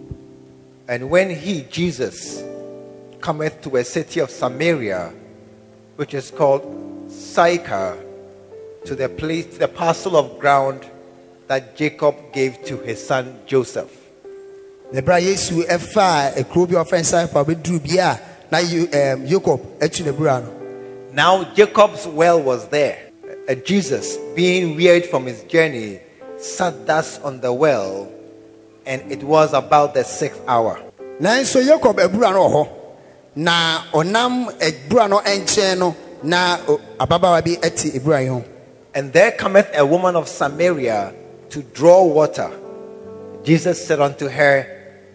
And 0.89 1.09
when 1.11 1.31
he, 1.31 1.63
Jesus, 1.71 2.43
cometh 3.21 3.63
to 3.63 3.77
a 3.77 3.85
city 3.85 4.21
of 4.21 4.31
Samaria, 4.31 5.13
which 5.97 6.13
is 6.13 6.31
called 6.31 7.09
Sychar, 7.11 7.97
to 8.85 8.95
the 8.95 9.09
place, 9.09 9.59
the 9.59 9.69
parcel 9.69 10.17
of 10.17 10.39
ground 10.39 10.85
that 11.49 11.77
Jacob 11.77 12.17
gave 12.33 12.62
to 12.65 12.79
his 12.79 13.05
son 13.05 13.39
Joseph. 13.47 13.91
na 14.93 15.01
ɛberɛ 15.01 15.17
a 15.17 15.21
yesu 15.21 15.65
ɛfaa 15.67 16.35
akuro 16.37 16.69
bi 16.69 16.77
a 16.77 16.85
ɔfrɛ 16.85 17.01
nsa 17.01 17.33
pa 17.33 17.45
bɛduru 17.45 17.81
bi 17.81 17.97
a 17.99 18.21
na 18.51 18.59
ɛm, 18.59 19.27
yakob 19.29 19.61
atu 19.81 20.05
no 20.05 20.53
Now 21.12 21.45
Jacob's 21.55 22.07
well 22.07 22.41
was 22.41 22.69
there, 22.69 22.99
and 23.49 23.65
Jesus, 23.65 24.17
being 24.35 24.77
wearied 24.77 25.07
from 25.07 25.27
his 25.27 25.43
journey, 25.45 26.01
sat 26.39 26.87
thus 26.87 27.19
on 27.21 27.41
the 27.41 27.53
well, 27.53 28.09
and 28.87 29.11
it 29.12 29.23
was 29.23 29.53
about 29.53 29.95
the 29.95 30.05
sixth 30.05 30.41
hour. 30.47 30.81
nanso 31.21 31.61
yakob 31.62 31.97
abura 31.97 32.33
no 32.33 32.49
wɔ 32.49 32.53
hɔ 32.53 32.69
na 33.37 33.83
ɔnam 33.93 34.53
abura 34.61 35.09
no 35.09 35.19
nkyɛn 35.21 35.79
no 35.79 35.97
na 36.23 36.59
ababaawa 36.99 37.43
bi 37.45 37.57
ɛte 37.57 37.95
abura 37.97 38.21
yi 38.23 38.29
ho 38.29 38.45
And 38.95 39.13
there 39.13 39.33
cometh 39.33 39.71
a 39.75 39.87
woman 39.87 40.17
of 40.17 40.29
Samaria 40.29 41.15
to 41.51 41.63
draw 41.63 42.05
water. 42.05 42.51
Jesus 43.45 43.85
said 43.85 44.01
unto 44.01 44.29
her, 44.29 44.67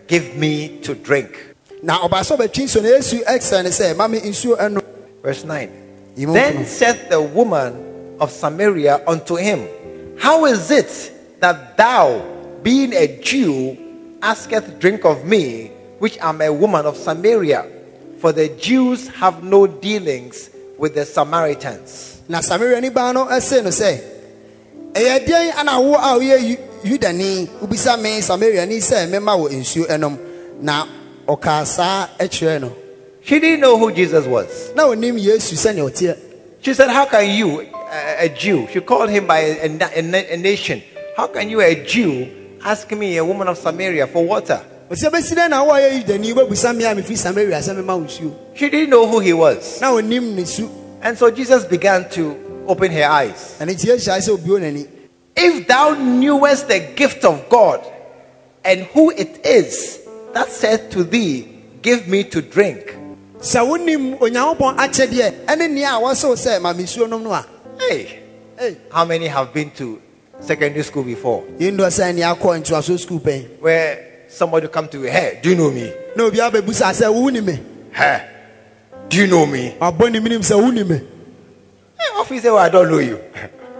Give 0.08 0.36
me 0.36 0.80
to 0.82 0.96
drink. 0.96 1.48
na 1.84 2.00
ɔbaa 2.00 2.24
sɛ 2.24 2.38
ɔbɛtwi 2.38 2.64
nsuo 2.66 2.82
na 2.82 2.90
yesu 2.90 3.24
ɛsɛ 3.24 3.64
ne 3.64 3.70
sɛ 3.70 3.96
ma 3.96 4.08
me 4.08 4.20
nsuo 4.20 4.58
ɛno 4.58 4.82
Verse 5.24 5.44
9. 5.44 5.70
Then 6.16 6.66
said 6.66 7.10
the 7.10 7.22
woman 7.22 8.16
of 8.20 8.32
Samaria 8.32 9.02
unto 9.06 9.36
him, 9.36 9.68
How 10.18 10.46
is 10.46 10.72
it 10.72 11.12
that 11.42 11.76
thou, 11.76 12.22
being 12.64 12.94
a 12.94 13.20
Jew, 13.20 13.78
asketh 14.22 14.80
drink 14.80 15.06
of 15.06 15.26
me, 15.26 15.72
which 16.00 16.18
am 16.20 16.42
a 16.42 16.52
woman 16.52 16.86
of 16.86 16.96
Samaria? 16.96 17.66
For 18.20 18.32
the 18.32 18.48
Jews 18.50 19.10
have 19.10 19.44
no 19.44 19.68
dealings 19.68 20.50
with 20.78 20.96
the 20.96 21.06
Samaritans. 21.06 22.17
Na 22.30 22.40
samaria 22.42 22.82
ni 22.82 22.90
baa 22.90 23.12
no 23.14 23.26
ɛse 23.26 23.64
no 23.64 23.70
sɛ 23.70 24.00
ɛyɛ 24.94 25.26
deɛn 25.26 25.58
ana 25.60 25.80
wo 25.82 25.96
a 25.96 26.18
woyɛ 26.20 26.42
Yu- 26.50 26.58
yudani 26.98 27.48
wobisa 27.62 28.00
me 28.02 28.20
samaria 28.22 28.66
ni 28.68 28.78
sɛ 28.78 29.10
mema 29.10 29.36
wo 29.38 29.48
nsuo 29.50 29.88
ɛnom 29.88 30.18
na 30.62 30.86
ɔkaa 31.28 31.66
saa 31.66 32.08
ɛkyerɛ 32.20 32.62
no. 32.62 32.72
She 33.22 33.40
didn't 33.40 33.60
know 33.60 33.78
who 33.78 33.92
Jesus 33.92 34.26
was. 34.26 34.72
na 34.76 34.84
onim 34.88 35.18
yesu 35.20 35.56
sɛnea 35.56 35.90
ɔteɛ 35.90 36.18
She 36.62 36.74
said, 36.74 36.90
How 36.90 37.06
can 37.06 37.30
you, 37.30 37.62
a, 37.62 38.26
a 38.26 38.30
Jew, 38.30 38.68
she 38.74 38.82
called 38.82 39.10
him 39.10 39.28
by 39.28 39.40
a, 39.40 39.70
a, 39.70 40.34
a- 40.34 40.38
nation, 40.38 40.82
how 41.16 41.28
can 41.28 41.50
you, 41.50 41.62
a 41.62 41.76
Jew, 41.86 42.28
ask 42.66 42.90
me, 42.92 43.16
a 43.18 43.24
woman 43.24 43.48
of 43.48 43.58
Samaria, 43.58 44.08
for 44.08 44.26
water? 44.26 44.60
ɔsɛ 44.90 45.10
bɛsi 45.12 45.36
dɛn 45.36 45.50
na 45.52 45.64
wo 45.64 45.72
a 45.72 45.80
woyɛ 45.80 46.04
yudani 46.04 46.34
wobɛbusa 46.34 46.76
me 46.76 46.86
a 46.86 46.96
mefiri 46.96 47.18
samaria 47.18 47.60
sɛ 47.60 47.76
mema 47.76 47.96
wo 47.98 48.06
nsuo. 48.06 48.34
She 48.56 48.70
didn't 48.70 48.90
know 48.90 49.06
who 49.08 49.20
he 49.20 49.34
was. 49.34 49.80
na 49.82 49.92
onim 49.92 50.34
ne 50.34 50.44
su 50.46 50.68
And 51.01 51.18
so 51.18 51.30
Jesus 51.32 51.63
began 51.66 52.10
to 52.12 52.66
open 52.68 52.92
her 52.92 53.06
eyes. 53.06 53.58
ɛno 53.60 53.72
nti 53.74 53.88
yɛhyae 53.88 54.20
sɛ 54.20 54.30
obio 54.38 54.60
n'ani? 54.60 54.88
If 55.36 55.68
thou 55.68 55.94
knewest 55.96 56.68
the 56.68 56.80
gift 56.96 57.24
of 57.24 57.48
God 57.50 57.86
and 58.66 58.82
who 58.94 59.12
it 59.12 59.46
is 59.46 60.00
that 60.34 60.50
said 60.50 60.92
to 60.92 61.04
thee, 61.04 61.54
Give 61.82 62.08
me 62.08 62.24
to 62.25 62.42
drink. 62.42 62.96
sɛ 63.39 63.62
wonim 63.66 64.18
onyankopɔn 64.20 64.77
akyɛdeɛ 64.77 65.46
ɛne 65.46 65.70
nea 65.72 65.89
a 65.96 66.01
wɔse 66.01 66.24
wo 66.27 66.36
sɛ 66.36 66.60
ma 66.62 66.74
me 66.74 66.84
nsuo 66.84 67.08
nom 67.08 67.24
no 67.24 67.32
a. 67.34 67.46
Hey, 67.80 68.77
how 68.92 69.06
many 69.06 69.27
have 69.27 69.54
been 69.54 69.70
to 69.72 70.01
secondary 70.42 70.84
school 70.84 71.04
before? 71.04 71.44
Yɛndɔ 71.60 71.88
sɛ 71.88 72.16
nea 72.16 72.34
akɔ 72.36 72.60
ntoaso 72.62 72.98
skul 72.98 73.20
pɛn. 73.22 73.60
Where 73.62 74.24
somebody 74.27 74.68
come 74.68 74.88
to 74.89 74.98
you, 75.01 75.06
Hey, 75.08 75.39
do 75.42 75.51
you 75.51 75.56
know 75.56 75.70
me? 75.72 75.94
na 76.16 76.24
obi 76.25 76.39
abɛbusa 76.39 76.92
sɛ 76.92 77.13
woni 77.13 77.46
me? 77.46 77.60
Hey, 77.92 78.22
do 79.10 79.18
you 79.18 79.28
know 79.28 79.46
me? 79.46 79.76
ɔbɔ 79.80 80.12
ne 80.12 80.20
menim 80.20 80.42
sɛ 80.42 80.56
woni 80.62 80.88
me 80.88 80.98
Hey, 82.00 82.20
officer, 82.20 82.54
well, 82.54 82.60
I 82.64 82.70
don't 82.70 82.92
know 82.92 83.00
you. 83.00 83.20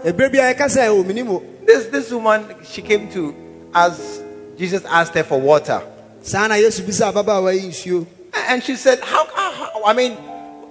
Eh, 0.04 0.12
ɛberɛ 0.12 0.32
bia 0.32 0.54
yɛka 0.54 0.66
sɛ 0.68 0.88
o 0.88 1.00
oh, 1.00 1.04
menim 1.04 1.30
o 1.30 1.44
This 1.66 1.88
this 1.88 2.12
woman, 2.12 2.56
she 2.64 2.82
came 2.82 3.10
to 3.12 3.36
as 3.74 4.22
Jesus 4.58 4.84
asked 4.86 5.14
her 5.14 5.24
for 5.24 5.40
water, 5.40 5.82
saa 6.22 6.48
na 6.48 6.56
yesu 6.56 6.82
bisa 6.82 7.12
ababaawa 7.12 7.54
yi 7.54 7.70
nsuo 7.70 8.06
and 8.50 8.64
she 8.64 8.76
said, 8.76 9.00
"How? 9.02 9.26
how, 9.36 9.52
how- 9.52 9.84
I 9.86 9.94
mean, 9.94 10.18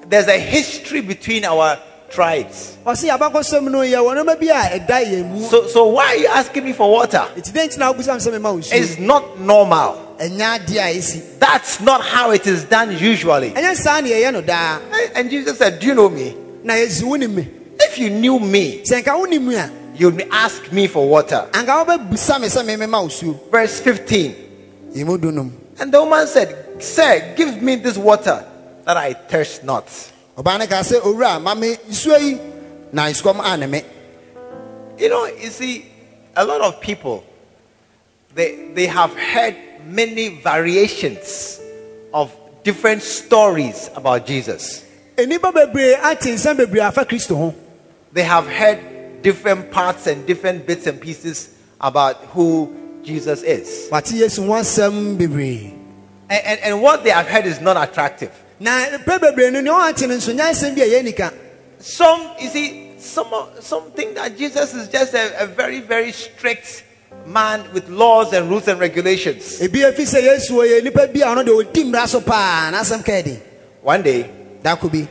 there's 0.08 0.28
a 0.28 0.38
history 0.38 1.00
between 1.00 1.44
our 1.44 1.78
tribes. 2.10 2.76
ɔse 2.86 3.08
yɛabakɔsɛm 3.08 3.70
no 3.70 3.78
yɛwɔ 3.80 4.14
nɔma 4.16 4.40
bi 4.40 4.46
a 4.48 4.78
ɛda 4.80 5.04
yɛn 5.04 5.30
mu 5.30 5.48
So, 5.48 5.66
so 5.68 5.86
why 5.88 6.06
are 6.06 6.16
you 6.16 6.26
asking 6.28 6.64
me 6.64 6.72
for 6.72 6.90
water? 6.90 7.24
ɛti 7.36 7.52
dɛn 7.52 7.68
nti 7.68 7.78
na 7.78 7.92
wobusam 7.92 8.16
sɛ 8.18 8.32
mema 8.32 8.52
wo 8.52 8.58
nsuo 8.58 8.72
It's 8.72 8.98
not 8.98 9.38
normal. 9.40 10.14
ɛnyɛ 10.18 10.58
adeɛ 10.66 10.78
a 10.78 10.98
ɛsi 10.98 11.22
That's 11.38 11.80
not 11.80 12.00
how 12.02 12.30
it 12.30 12.46
is 12.46 12.64
done 12.64 12.96
usually. 12.96 13.50
ɛnyɛ 13.50 13.74
saa 13.76 14.00
ne 14.00 14.10
yɛyɛ 14.10 14.32
no 14.32 14.40
daa 14.42 14.78
eh, 14.92 15.08
And- 15.16 15.30
Jesus 15.30 15.58
said, 15.58 15.78
Do 15.80 15.86
you 15.88 15.94
know 15.94 16.08
me? 16.08 16.34
na 16.64 16.74
yɛsi 16.74 17.02
wonim 17.02 17.34
me 17.34 17.48
If 17.78 17.98
you 17.98 18.10
knew 18.10 18.38
me, 18.38 18.82
sɛ 18.84 19.02
nka 19.02 19.12
wonim 19.26 19.42
me 19.42 19.54
a 19.56 19.70
you'd 19.96 20.26
ask 20.30 20.70
me 20.72 20.86
for 20.86 21.06
water. 21.08 21.46
anka 21.52 21.84
wobɛbusa 21.84 22.40
me 22.40 22.48
sɛ 22.48 22.64
memema 22.64 23.02
wo 23.02 23.08
suo 23.08 23.38
Verse 23.50 23.80
15. 23.80 24.34
And 24.98 25.92
the 25.92 26.00
woman 26.02 26.26
said, 26.26 26.82
Sir, 26.82 27.34
give 27.36 27.60
me 27.60 27.76
this 27.76 27.98
water 27.98 28.44
that 28.84 28.96
I 28.96 29.12
thirst 29.12 29.62
not. 29.64 29.86
Ɔbaa 30.36 30.58
no 30.58 30.66
kaa 30.66 30.82
sɛ 30.82 31.00
owura 31.00 31.40
ma 31.42 31.54
me 31.54 31.76
nsuo 31.88 32.18
yi 32.20 32.38
na 32.92 33.06
nsukɔm 33.08 33.40
ane 33.44 33.70
me 33.70 33.82
You 34.98 35.10
know, 35.10 35.26
you 35.26 35.50
see, 35.50 35.84
a 36.34 36.42
lot 36.42 36.62
of 36.62 36.80
people, 36.80 37.22
they, 38.34 38.70
they 38.72 38.86
have 38.86 39.12
heard 39.14 39.54
many 39.84 40.40
variations 40.40 41.60
of 42.14 42.34
different 42.64 43.02
stories 43.02 43.90
about 43.94 44.24
Jesus. 44.26 44.84
nnipa 45.16 45.52
bebree 45.52 45.94
ate 46.02 46.32
nsɛm 46.32 46.56
bebree 46.56 46.80
afa 46.80 47.04
kristo 47.04 47.36
ho 47.36 47.54
They 48.12 48.22
have 48.22 48.46
heard 48.46 49.22
different 49.22 49.70
parts 49.70 50.06
and 50.06 50.26
different 50.26 50.66
bits 50.66 50.86
and 50.86 50.98
pieces 51.00 51.50
about 51.80 52.16
who 52.32 52.74
Jesus 53.02 53.42
is. 53.42 53.88
wate 53.92 54.12
yesu 54.16 54.46
ho 54.46 54.52
asɛm 54.54 55.16
bebree 55.18 55.72
And, 56.28 56.42
and, 56.44 56.60
and 56.60 56.82
what 56.82 57.04
they 57.04 57.10
have 57.10 57.26
heard 57.28 57.46
is 57.46 57.60
not 57.60 57.76
attractive. 57.76 58.32
Na 58.60 58.86
pɛ 59.04 59.18
bebree 59.20 59.52
no 59.52 59.60
nea 59.60 59.72
ɔate 59.72 60.08
no 60.08 60.16
nso 60.16 60.32
nyɛ 60.34 60.50
asɛm 60.50 60.74
bi 60.76 60.82
a 60.82 60.86
ɛyɛ 60.86 61.04
nika 61.04 61.32
Some, 61.78 62.30
you 62.40 62.48
see, 62.48 62.92
some, 62.98 63.32
of- 63.32 63.62
some 63.62 63.90
think 63.92 64.14
that 64.14 64.36
Jesus 64.36 64.72
is 64.74 64.88
just 64.88 65.14
a, 65.14 65.42
a 65.44 65.46
very, 65.46 65.80
very 65.80 66.10
strict 66.10 66.84
man 67.26 67.64
with 67.72 67.88
laws 67.88 68.32
and 68.32 68.48
rules 68.48 68.66
and 68.68 68.80
regulations. 68.80 69.60
ebi 69.60 69.80
efi 69.84 70.04
yesu 70.22 70.52
ɔyɛ 70.52 70.82
nipa 70.84 71.06
bi 71.08 71.20
a 71.20 71.26
ɔno 71.34 71.44
deɛ 71.44 71.64
ɔdi 71.64 71.84
mmara 71.84 72.06
so 72.08 72.20
paa 72.20 72.70
n'asɛm 72.72 73.04
kaa 73.04 73.22
di 73.22 73.38
One 73.82 74.02
day, 74.02 74.28
that 74.62 74.80
could 74.80 74.90
be. 74.90 75.06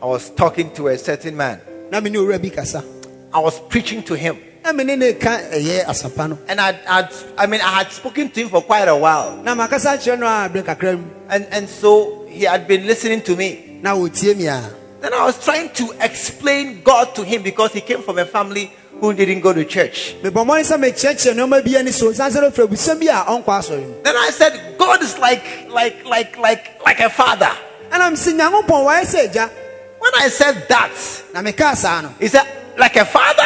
I 0.00 0.06
was 0.06 0.30
talking 0.30 0.70
to 0.74 0.88
a 0.88 0.96
certain 0.98 1.36
man. 1.36 1.60
na 1.90 2.00
me 2.00 2.10
ne 2.10 2.18
owura 2.18 2.40
bi 2.40 2.48
kasa 2.50 2.84
I 3.32 3.38
was 3.40 3.58
preaching 3.60 4.02
to 4.04 4.14
him. 4.14 4.38
na 4.62 4.72
me 4.72 4.84
ne 4.84 4.96
ne 4.96 5.12
ka 5.14 5.38
ɛyɛ 5.38 6.38
And 6.48 6.60
I, 6.60 6.78
I'd, 6.88 7.08
I 7.38 7.46
mean, 7.46 7.60
I 7.60 7.70
had 7.82 7.92
spoken 7.92 8.30
to 8.30 8.40
him 8.42 8.48
for 8.50 8.62
quite 8.62 8.88
a 8.88 8.96
while. 8.96 9.36
na 9.42 9.54
makasa 9.54 9.96
kyerɛ 9.98 10.18
no 10.18 10.26
a 10.26 10.48
berɛ 10.48 10.62
kakra 10.64 10.98
mu 10.98 11.04
And, 11.28 11.46
and 11.50 11.68
so 11.68 12.19
he 12.30 12.44
had 12.44 12.66
been 12.66 12.86
listening 12.86 13.22
to 13.22 13.36
me. 13.36 13.80
mi 13.82 14.48
ah. 14.48 14.70
Then 15.00 15.14
I 15.14 15.24
was 15.24 15.42
trying 15.42 15.70
to 15.70 15.94
explain 16.00 16.82
God 16.82 17.14
to 17.14 17.24
him 17.24 17.42
because 17.42 17.72
he 17.72 17.80
came 17.80 18.02
from 18.02 18.18
a 18.18 18.24
family 18.26 18.70
who 19.00 19.14
didn't 19.14 19.40
go 19.40 19.52
to 19.52 19.64
church. 19.64 20.14
mebɔ 20.22 20.44
mmɔne 20.44 20.64
sɛ 20.64 20.76
mekyerɛkyerɛ 20.78 21.34
nneɔma 21.34 21.64
bi 21.64 21.78
ani 21.78 21.90
so 21.90 22.12
san 22.12 22.30
sɛ 22.30 22.42
no 22.42 22.50
fra 22.50 22.66
busɛm 22.66 23.00
bi 23.00 23.06
a 23.06 23.24
ɔnkɔ 23.24 23.44
asɔre 23.46 24.04
Then 24.04 24.14
I 24.16 24.30
said, 24.30 24.74
God 24.78 25.02
is 25.02 25.18
like, 25.18 25.68
like, 25.70 26.04
like, 26.04 26.36
like, 26.38 26.80
like 26.84 27.00
a 27.00 27.08
father. 27.08 27.50
ɛna 27.90 28.10
mese 28.10 28.28
nyankopɔn 28.32 28.68
wɔyɛ 28.68 29.02
sɛ 29.04 29.28
agya 29.30 29.50
When 29.98 30.12
I 30.16 30.28
said 30.28 30.66
that, 30.68 30.90
na 31.34 31.40
mekaa 31.40 31.74
saa 31.76 32.00
no 32.02 32.14
he 32.20 32.28
said, 32.28 32.46
like 32.78 32.96
a 32.96 33.04
father? 33.04 33.42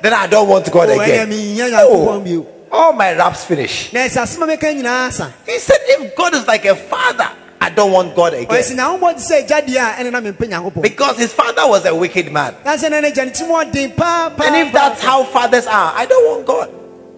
Then 0.00 0.12
I 0.12 0.26
don't 0.28 0.48
want 0.48 0.70
God 0.70 0.90
Oh, 0.90 1.00
again. 1.00 1.28
Oh, 1.32 2.46
all 2.70 2.92
my 2.92 3.12
raps 3.14 3.44
finished. 3.44 3.92
na 3.92 4.00
ɛsɛ 4.00 4.22
asɛm 4.22 4.42
a 4.44 4.56
meka 4.56 4.72
nyinaa 4.74 5.10
sa 5.10 5.30
He 5.46 5.58
said, 5.58 5.78
if 5.82 6.14
God 6.14 6.34
is 6.34 6.46
like 6.46 6.64
a 6.64 6.76
father, 6.76 7.28
don't 7.78 7.92
want 7.92 8.14
God 8.16 8.34
again. 8.34 8.46
ɔyɛ 8.48 8.62
sɛ 8.62 8.74
nyankopɔn 8.76 9.14
te 9.14 9.22
sɛ 9.22 9.44
agya 9.46 9.58
deɛ 9.62 9.78
a 9.78 10.02
ɛne 10.02 10.10
na 10.12 10.20
mempɛ 10.20 10.48
nyankopɔn 10.50 10.82
Because 10.82 11.16
his 11.16 11.32
father 11.32 11.66
was 11.66 11.84
a 11.86 11.94
wicked 11.94 12.30
man. 12.32 12.54
na 12.64 12.74
sɛ 12.76 12.90
na 12.90 13.00
ne 13.00 13.10
agya 13.12 13.24
ne 13.26 13.30
tim 13.30 13.46
ɔden 13.48 13.96
paa 13.96 14.30
paa 14.36 14.44
And 14.44 14.56
if 14.66 14.72
that's 14.72 15.00
how 15.02 15.22
fathers 15.24 15.66
are, 15.66 15.92
I 15.94 16.04
don't 16.06 16.26
want 16.26 16.46
God. 16.46 16.70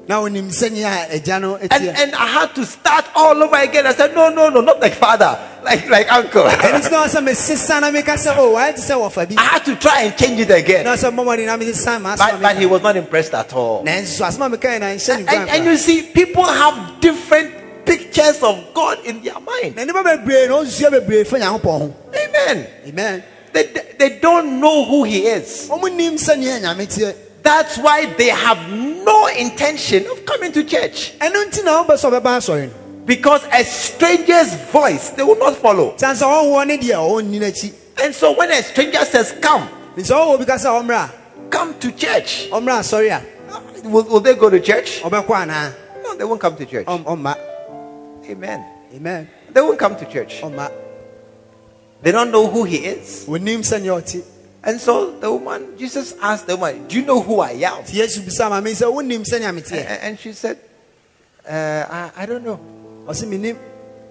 na 0.08 0.20
onim 0.20 0.48
sɛnea 0.50 1.08
agya 1.10 1.40
no 1.40 1.54
And, 1.56 1.72
and 1.72 2.14
I 2.14 2.26
had 2.26 2.54
to 2.56 2.66
start 2.66 3.06
all 3.14 3.40
over 3.42 3.56
again. 3.56 3.86
I 3.86 3.92
said, 3.94 4.12
no, 4.14 4.28
no, 4.28 4.48
no, 4.50 4.60
not 4.60 4.80
like 4.80 4.94
father, 4.94 5.38
like, 5.62 5.88
like 5.88 6.10
uncle. 6.12 6.42
nti 6.44 6.86
I 6.86 6.90
na 6.90 7.04
ɔ 7.04 7.08
sɛ 7.08 7.20
mesesa 7.28 7.80
na 7.80 7.90
meka 7.90 8.14
sɛ 8.18 8.36
o 8.36 8.52
wayɛ 8.54 8.74
te 8.74 8.82
sɛ 8.82 8.94
wɔfa 9.00 9.28
bi 9.36 9.40
had 9.42 9.64
to 9.64 9.76
try 9.76 10.02
and 10.02 10.16
change 10.16 10.40
it 10.40 10.50
again. 10.50 10.84
na 10.84 10.94
ɔsɛ 10.94 11.14
mmɔmɔden 11.14 11.46
na 11.46 11.56
mesesa 11.56 12.00
ma 12.00 12.16
But, 12.16 12.42
but 12.42 12.56
he 12.56 12.66
was 12.66 12.82
not 12.82 12.96
impressed 12.96 13.32
at 13.34 13.52
all. 13.54 13.82
meka 13.84 14.02
nanso 14.02 14.06
so 14.18 14.24
asɛm 14.24 14.46
a 14.52 14.56
mekae 14.56 14.80
na 14.80 14.86
nhyɛ 14.86 15.24
ne 15.24 15.36
And, 15.36 15.48
and 15.50 15.64
you 15.64 15.76
see, 15.76 16.02
people 16.02 16.44
have 16.44 17.00
different 17.00 17.54
pictures 17.84 18.42
of 18.42 18.72
God 18.74 19.04
in 19.04 19.22
their 19.22 19.40
mind. 19.40 19.76
na 19.76 19.84
nnipa 19.84 20.02
bebree 20.04 20.48
na 20.48 20.62
ɔsusua 20.62 20.90
bebree 20.90 21.26
fa 21.26 21.36
nyankopɔn 21.38 21.78
ho 21.80 21.94
Amen. 22.14 22.66
amen 22.86 23.22
They, 23.52 23.64
they 23.98 24.18
don't 24.20 24.60
know 24.60 24.84
who 24.84 25.04
he 25.04 25.26
is. 25.26 25.68
ɔmo 25.68 25.94
nim 25.94 26.14
sɛnea 26.14 26.60
nyame 26.60 26.86
teɛ 26.86 27.14
That's 27.42 27.78
why 27.78 28.06
they 28.14 28.28
have 28.28 28.68
no 28.70 29.26
intention 29.28 30.06
of 30.06 30.24
coming 30.26 30.52
to 30.52 30.62
church. 30.64 31.14
ɛno 31.18 31.44
nti 31.50 31.64
na 31.64 31.84
wobɛ 31.84 31.94
sɛ 31.96 32.10
ɔbɛba 32.10 32.38
asɔre 32.38 32.66
no 32.68 32.74
Because 33.06 33.42
a 33.52 33.64
stranger's 33.64 34.54
voice, 34.70 35.10
they 35.10 35.22
will 35.22 35.38
not 35.38 35.56
follow. 35.56 35.94
san 35.96 36.14
sɛ 36.14 36.22
ɔhoɔ 36.22 36.66
ne 36.66 36.78
deɛ 36.78 36.94
ɔnni 36.94 37.72
And 38.02 38.14
so 38.14 38.32
when 38.32 38.50
a 38.50 38.62
stranger 38.62 39.04
says, 39.04 39.34
Come, 39.40 39.68
nti 39.96 40.02
sɛ 40.06 40.14
ɔwɔ 40.14 40.38
bi 40.38 40.44
ka 40.44 40.54
sɛ 40.54 41.10
come 41.50 41.74
to 41.80 41.90
church, 41.92 42.46
a 42.46 42.60
ɔmmra 42.60 42.78
asɔre 42.80 43.10
a 43.10 43.88
will, 43.88 44.04
will 44.04 44.20
they 44.20 44.34
go 44.34 44.48
to 44.50 44.60
church? 44.60 45.02
No, 45.02 46.14
they 46.16 46.24
won't 46.24 46.40
come 46.40 46.56
to 46.56 46.66
church. 46.66 46.86
Amen. 48.30 48.64
amen 48.94 49.28
They 49.52 49.60
won't 49.60 49.78
come 49.78 49.96
to 49.96 50.04
church. 50.06 50.42
They 52.02 52.12
don't 52.12 52.30
know 52.30 52.46
who 52.46 52.64
he 52.64 52.76
is. 52.76 53.26
ɔnim 53.26 53.60
sɛnea 53.60 54.00
ɔte 54.00 54.24
And 54.62 54.80
so 54.80 55.18
the 55.18 55.30
woman, 55.32 55.76
Jesus 55.78 56.14
asked 56.20 56.46
the 56.46 56.56
woman, 56.56 56.86
Do 56.86 56.96
you 57.00 57.04
know 57.06 57.20
who 57.20 57.40
I 57.40 57.52
am? 57.52 57.82
nti 57.82 57.96
yesu 57.96 58.20
bisa 58.20 58.48
ma 58.48 58.60
me 58.60 58.72
sɛ 58.72 58.92
wonim 58.92 59.22
sɛnea 59.22 59.48
And, 59.72 60.02
and 60.02 60.18
she 60.18 60.32
said, 60.32 60.58
uh, 61.48 61.50
I, 61.90 62.12
I 62.22 62.26
don't 62.26 62.44
know. 62.44 62.60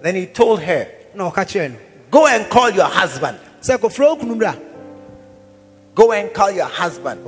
Then 0.02 0.14
he 0.14 0.26
told 0.26 0.60
her, 0.62 0.88
na 1.14 1.30
ɔka 1.30 1.44
kyerɛ 1.46 1.72
no 1.72 1.78
Go 2.10 2.26
and 2.26 2.48
call 2.50 2.70
your 2.70 2.86
husband. 2.86 3.38
sɛ 3.60 3.76
kɔfrɛ 3.78 4.00
wo 4.00 4.16
kunu 4.16 4.58
Go 5.94 6.12
and 6.12 6.32
call 6.32 6.50
your 6.50 6.66
husband. 6.66 7.20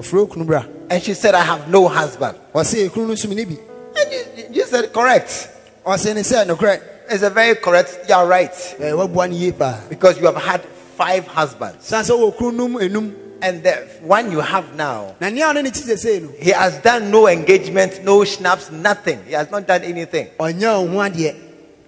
And 0.90 1.02
she 1.02 1.14
said, 1.14 1.34
I 1.34 1.42
have 1.42 1.68
no 1.68 1.88
husband. 1.88 2.38
ɔse 2.54 2.88
ekunu 2.88 3.08
no 3.08 3.14
nso 3.14 3.28
mene 3.28 3.48
bi 3.48 3.58
And 3.96 4.12
you, 4.12 4.44
you 4.52 4.66
said, 4.66 4.92
Correct. 4.92 5.48
Ɔse 5.84 6.14
ne 6.14 6.20
sɛ 6.22 6.46
nokorɛ 6.46 6.80
It's 7.10 7.22
a 7.24 7.30
very 7.30 7.56
correct. 7.56 7.98
You're 8.08 8.26
right. 8.26 8.52
ɛɛ, 8.52 8.92
waboa 8.96 9.28
no 9.28 9.36
yie 9.36 9.52
paa 9.52 9.80
Because 9.88 10.18
you 10.18 10.26
have 10.26 10.36
had 10.36 10.62
five 10.96 11.26
husbands. 11.26 11.86
san 11.86 12.04
sɛ 12.04 12.10
wɔ 12.18 12.36
kunu 12.36 12.52
nom 12.56 12.74
enum 12.74 13.14
And 13.42 13.62
the 13.64 13.72
one 14.02 14.30
you 14.30 14.38
have 14.38 14.76
now, 14.76 15.16
na 15.20 15.28
nea 15.28 15.46
ɔne 15.46 15.64
ne 15.64 15.70
ti 15.70 15.80
sesei 15.80 16.22
no 16.22 16.30
he 16.38 16.50
has 16.50 16.78
done 16.78 17.10
no 17.10 17.26
engagement, 17.26 18.04
no 18.04 18.22
snaps, 18.24 18.70
nothing. 18.70 19.18
He 19.26 19.32
has 19.32 19.50
not 19.50 19.66
done 19.66 19.82
anything. 19.82 20.28
ɔnyɛ 20.38 20.86
wo 20.88 21.02
ho 21.02 21.10
adeɛ 21.10 21.34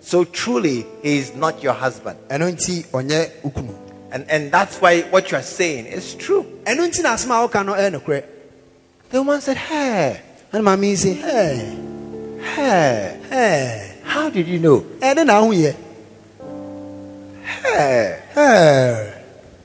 So 0.01 0.25
truly, 0.25 0.85
he 1.03 1.19
is 1.19 1.35
not 1.35 1.63
your 1.63 1.73
husband. 1.75 2.19
ɛno 2.29 2.53
nti 2.53 2.85
ɔnyɛ 2.87 3.31
wo 3.43 3.51
kunu 3.51 3.75
And, 4.11 4.27
and 4.29 4.53
that's 4.53 4.81
why 4.81 5.03
what 5.03 5.31
you 5.31 5.39
are 5.39 5.43
saying 5.43 5.87
is 5.87 6.15
true. 6.15 6.45
ɛno 6.65 6.89
nti 6.91 7.03
na 7.03 7.15
asɛm 7.15 7.31
a 7.31 7.49
woka 7.49 7.65
no 7.65 7.75
eh, 7.75 7.89
ɛyɛ 7.91 8.01
nokorɛ 8.01 8.25
The 9.11 9.19
woman 9.23 9.41
said, 9.41 9.57
Hey, 9.57 10.21
And 10.53 10.65
yi 10.65 10.95
sɛ 10.95 11.15
"Hey, 11.21 11.79
hey, 12.57 13.21
hey, 13.31 13.95
how 14.05 14.29
did 14.31 14.47
you 14.47 14.59
know? 14.59 14.81
ɛne 15.01 15.25
na 15.27 15.41
ho 15.41 15.51
yɛ 15.51 15.75
Hey. 17.63 18.21
Hey." 18.35 19.13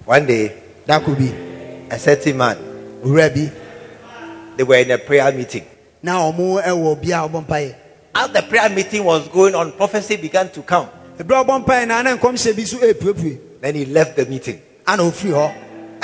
One 0.06 0.26
day, 0.26 0.52
that 0.86 1.04
could 1.04 1.18
be 1.18 1.30
a 1.92 2.00
certain 2.00 2.38
man, 2.38 2.58
owura 3.04 3.30
bi 3.34 3.52
they 4.58 4.64
were 4.64 4.76
in 4.76 4.92
a 4.92 4.98
prayer 4.98 5.32
meeting. 5.32 5.66
ɔbɔ 6.04 6.62
eh, 6.64 6.72
mpaeɛ 7.42 7.76
As 8.16 8.30
the 8.32 8.42
prayer 8.42 8.70
meeting 8.70 9.04
was 9.04 9.28
going 9.30 9.54
on, 9.56 9.72
prophecy 9.74 10.16
began 10.18 10.50
to 10.50 10.62
come. 10.64 10.90
Then 11.18 11.28
he 13.76 13.86
left 13.86 14.16
the 14.16 14.26
meeting. 14.26 14.62
ana 14.88 15.04
ofiri 15.04 15.32
hɔ 15.32 15.54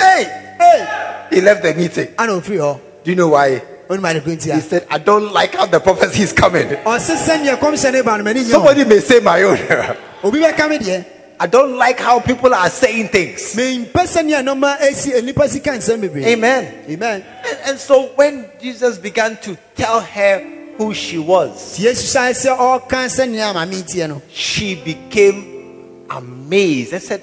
Hey, 0.00 0.24
Hey! 0.58 1.26
he 1.30 1.40
left 1.40 1.62
the 1.62 1.74
meeting. 1.74 2.08
ana 2.18 2.32
ofiri 2.32 2.58
hɔ 2.58 2.78
Do 3.04 3.10
you 3.10 3.16
know 3.16 3.28
why? 3.28 3.62
Onim 3.88 4.04
ade 4.04 4.20
ko 4.24 4.30
nti 4.30 4.54
He 4.54 4.60
said, 4.60 4.86
I 4.90 4.98
don't 4.98 5.32
like 5.32 5.54
how 5.54 5.66
the 5.66 5.80
prophecy 5.80 6.22
is 6.22 6.32
coming. 6.32 6.68
ɔse 6.68 7.16
sɛneɛ 7.16 7.58
kɔmhyɛ 7.58 7.92
ne 7.92 8.02
ba 8.02 8.18
no 8.18 8.24
m'ani 8.24 8.40
nyɛ 8.42 8.52
ho. 8.52 8.52
Somebody 8.52 8.84
may 8.84 9.00
say 9.00 9.20
my 9.20 9.42
own. 9.42 9.58
obi 10.24 10.40
bɛka 10.40 10.68
me 10.68 11.04
I 11.38 11.46
don't 11.46 11.76
like 11.76 11.98
how 12.00 12.18
people 12.20 12.54
are 12.54 12.70
saying 12.70 13.08
things. 13.08 13.54
mempɛ 13.54 13.92
sɛneɛ 13.92 14.42
nɔma 14.42 14.80
asi 14.80 15.10
nnipa 15.12 15.48
sika 15.48 15.70
nsɛm 15.70 16.00
bebree 16.00 16.24
Amen. 16.24 16.84
amen 16.88 17.24
And, 17.48 17.58
and 17.66 17.78
so 17.78 18.06
when 18.16 18.48
Jesus 18.60 18.96
began 18.98 19.36
to 19.42 19.56
tell 19.74 20.00
her 20.00 20.38
who 20.78 20.94
she 20.94 21.18
was, 21.18 21.76
nti 21.78 21.84
yesu 21.84 22.06
sae 22.06 22.32
sɛ 22.32 22.56
ɔka 22.56 23.06
sɛneɛ 23.06 23.50
a 23.50 23.54
mame 23.54 23.82
tiɛ 23.82 24.08
no 24.08 24.22
she 24.30 24.74
became 24.76 26.06
amazed 26.10 26.92
and 26.94 27.02
said, 27.02 27.22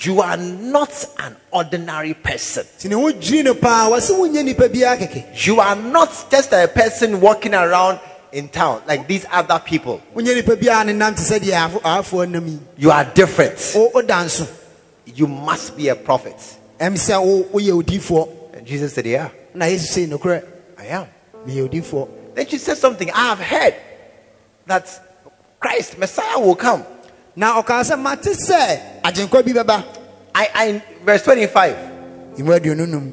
You 0.00 0.20
are 0.20 0.36
not 0.36 0.92
an 1.18 1.36
ordinary 1.50 2.14
person. 2.14 2.64
nti 2.78 2.88
ne 2.88 2.94
ho 2.94 3.10
dwiri 3.12 3.42
no 3.44 3.54
paa 3.54 3.88
wɔse 3.90 4.10
wonyɛ 4.12 4.42
nnipa 4.54 4.68
biara 4.68 4.96
kɛkɛ 4.96 5.46
You 5.46 5.60
are 5.60 5.74
not 5.76 6.26
just 6.30 6.52
a 6.52 6.68
person 6.68 7.20
walking 7.20 7.54
around 7.54 7.98
in 8.32 8.48
town 8.48 8.82
like 8.86 9.08
these 9.08 9.26
other 9.32 9.58
people. 9.58 10.00
wonyɛ 10.14 10.40
nnipa 10.42 10.56
biara 10.56 10.86
ne 10.86 10.92
nam 10.92 11.14
te 11.14 11.22
sɛ 11.22 11.40
deɛ 11.40 11.52
aafo- 11.70 11.82
aafoɔ 11.82 12.30
nam 12.30 12.46
yi 12.46 12.58
You 12.76 12.90
are 12.92 13.04
different. 13.06 13.72
Wo- 13.74 13.90
woda 13.94 14.14
nso 14.24 14.46
You 15.06 15.26
must 15.26 15.76
be 15.76 15.88
a 15.88 15.96
prophet. 15.96 16.36
ɛm 16.78 16.94
sɛ 16.94 17.20
wo 17.24 17.42
woyɛ 17.58 17.82
odiifoɔ 17.82 18.28
And 18.58 18.66
Jesus 18.66 18.92
said, 18.94 19.06
Yeah, 19.06 19.28
na 19.54 19.64
yesu 19.66 19.86
sei 19.86 20.06
nokorɛ 20.06 20.44
I 20.78 20.86
am. 20.86 21.06
Then 21.44 22.46
she 22.46 22.58
said 22.58 22.76
something. 22.78 23.10
I 23.10 23.28
have 23.30 23.38
heard 23.40 23.74
that 24.66 24.86
Christ, 25.60 25.98
Messiah, 25.98 26.38
will 26.38 26.54
come. 26.54 26.84
Na 27.36 27.60
ɔkaa 27.62 27.82
sɛ 27.84 27.98
mate 28.00 28.30
sɛ 28.34 29.02
agyenkwa 29.02 29.44
bi 29.44 29.52
bɛba 29.52 29.84
I, 30.34 30.48
I 30.54 30.82
verse 31.04 31.22
25. 31.24 31.76
imu 32.38 32.58
aduonu 32.60 32.86
num 32.88 33.12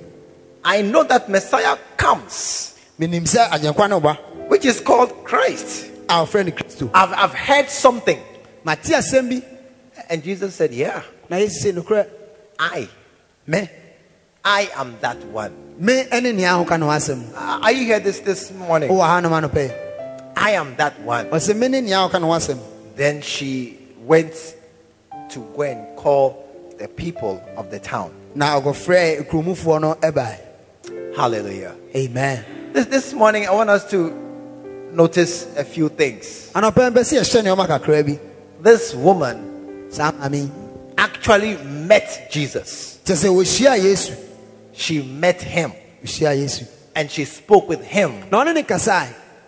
I 0.63 0.81
know 0.81 1.03
that 1.03 1.29
Messiah 1.29 1.77
comes, 1.97 2.75
menim 2.99 3.23
sɛ 3.23 3.49
agyenkwa 3.49 3.89
no 3.89 3.99
ba 3.99 4.15
which 4.47 4.65
is 4.65 4.79
called 4.79 5.23
Christ. 5.23 5.91
ɔfrɛ 6.07 6.45
no 6.45 6.51
kristo 6.51 6.89
I've, 6.93 7.13
I've 7.13 7.33
heard 7.33 7.69
something. 7.69 8.19
mate 8.63 8.81
asɛm 8.83 9.29
bi 9.29 9.41
And 10.09 10.21
Jesus 10.23 10.53
said, 10.55 10.71
Yeah, 10.73 11.01
na 11.29 11.37
yesu 11.37 11.61
sei 11.61 11.71
nokorɛ 11.71 12.07
I, 12.59 12.87
me 13.47 13.69
I 14.43 14.69
am 14.75 14.97
that 15.01 15.17
one. 15.25 15.53
me 15.79 16.03
ɛne 16.05 16.35
nea 16.35 16.49
ahoka 16.53 16.79
no 16.79 16.87
ho 16.87 16.91
asɛm 16.91 17.23
Uh, 17.35 17.59
Are 17.63 17.71
you 17.71 17.85
here 17.85 17.99
this, 17.99 18.19
this 18.19 18.51
morning? 18.51 18.89
wowɔ 18.89 19.01
ha 19.05 19.19
nom 19.19 19.31
anɔpɛ 19.31 19.81
I 20.37 20.51
am 20.51 20.75
that 20.75 20.99
one. 21.01 21.27
ɔsɛ 21.29 21.55
me 21.57 21.67
ne 21.69 21.81
nea 21.81 21.97
ahoka 21.97 22.19
no 22.21 22.27
ho 22.27 22.33
asɛm 22.37 22.59
Then 22.95 23.21
she 23.21 23.79
went 24.05 24.55
to 25.29 25.39
go 25.55 25.63
and 25.63 25.97
call 25.97 26.43
the 26.77 26.87
people 26.87 27.41
of 27.57 27.71
the 27.71 27.79
town. 27.79 28.11
na 28.35 28.59
ɔkɔfrɛ 28.59 29.27
kurumufoɔ 29.29 29.81
no 29.81 29.95
ɛbae 29.95 30.37
Hallelujah. 31.15 31.73
amen. 31.95 32.43
This, 32.73 32.85
this 32.87 33.13
morning, 33.13 33.47
I 33.47 33.51
want 33.51 33.69
us 33.69 33.89
to 33.91 34.11
notice 34.91 35.47
a 35.55 35.63
few 35.63 35.89
things. 35.89 36.51
anɔpɛ 36.53 36.91
mpɛ 36.91 37.01
sɛ 37.03 37.19
yɛhyɛ 37.21 37.41
nneɔma 37.43 37.67
kakraa 37.67 38.05
bi? 38.05 38.19
This 38.61 38.93
woman 38.93 39.89
actually 40.97 41.57
met 41.57 42.27
Jesus. 42.31 42.99
kyɛ 43.05 43.15
sɛ 43.15 43.29
wɔhyia 43.33 43.81
yesu. 43.81 44.15
She 44.73 45.01
met 45.01 45.41
him. 45.41 45.71
And 46.95 47.09
she 47.09 47.25
spoke 47.25 47.67
with 47.67 47.83
him, 47.83 48.29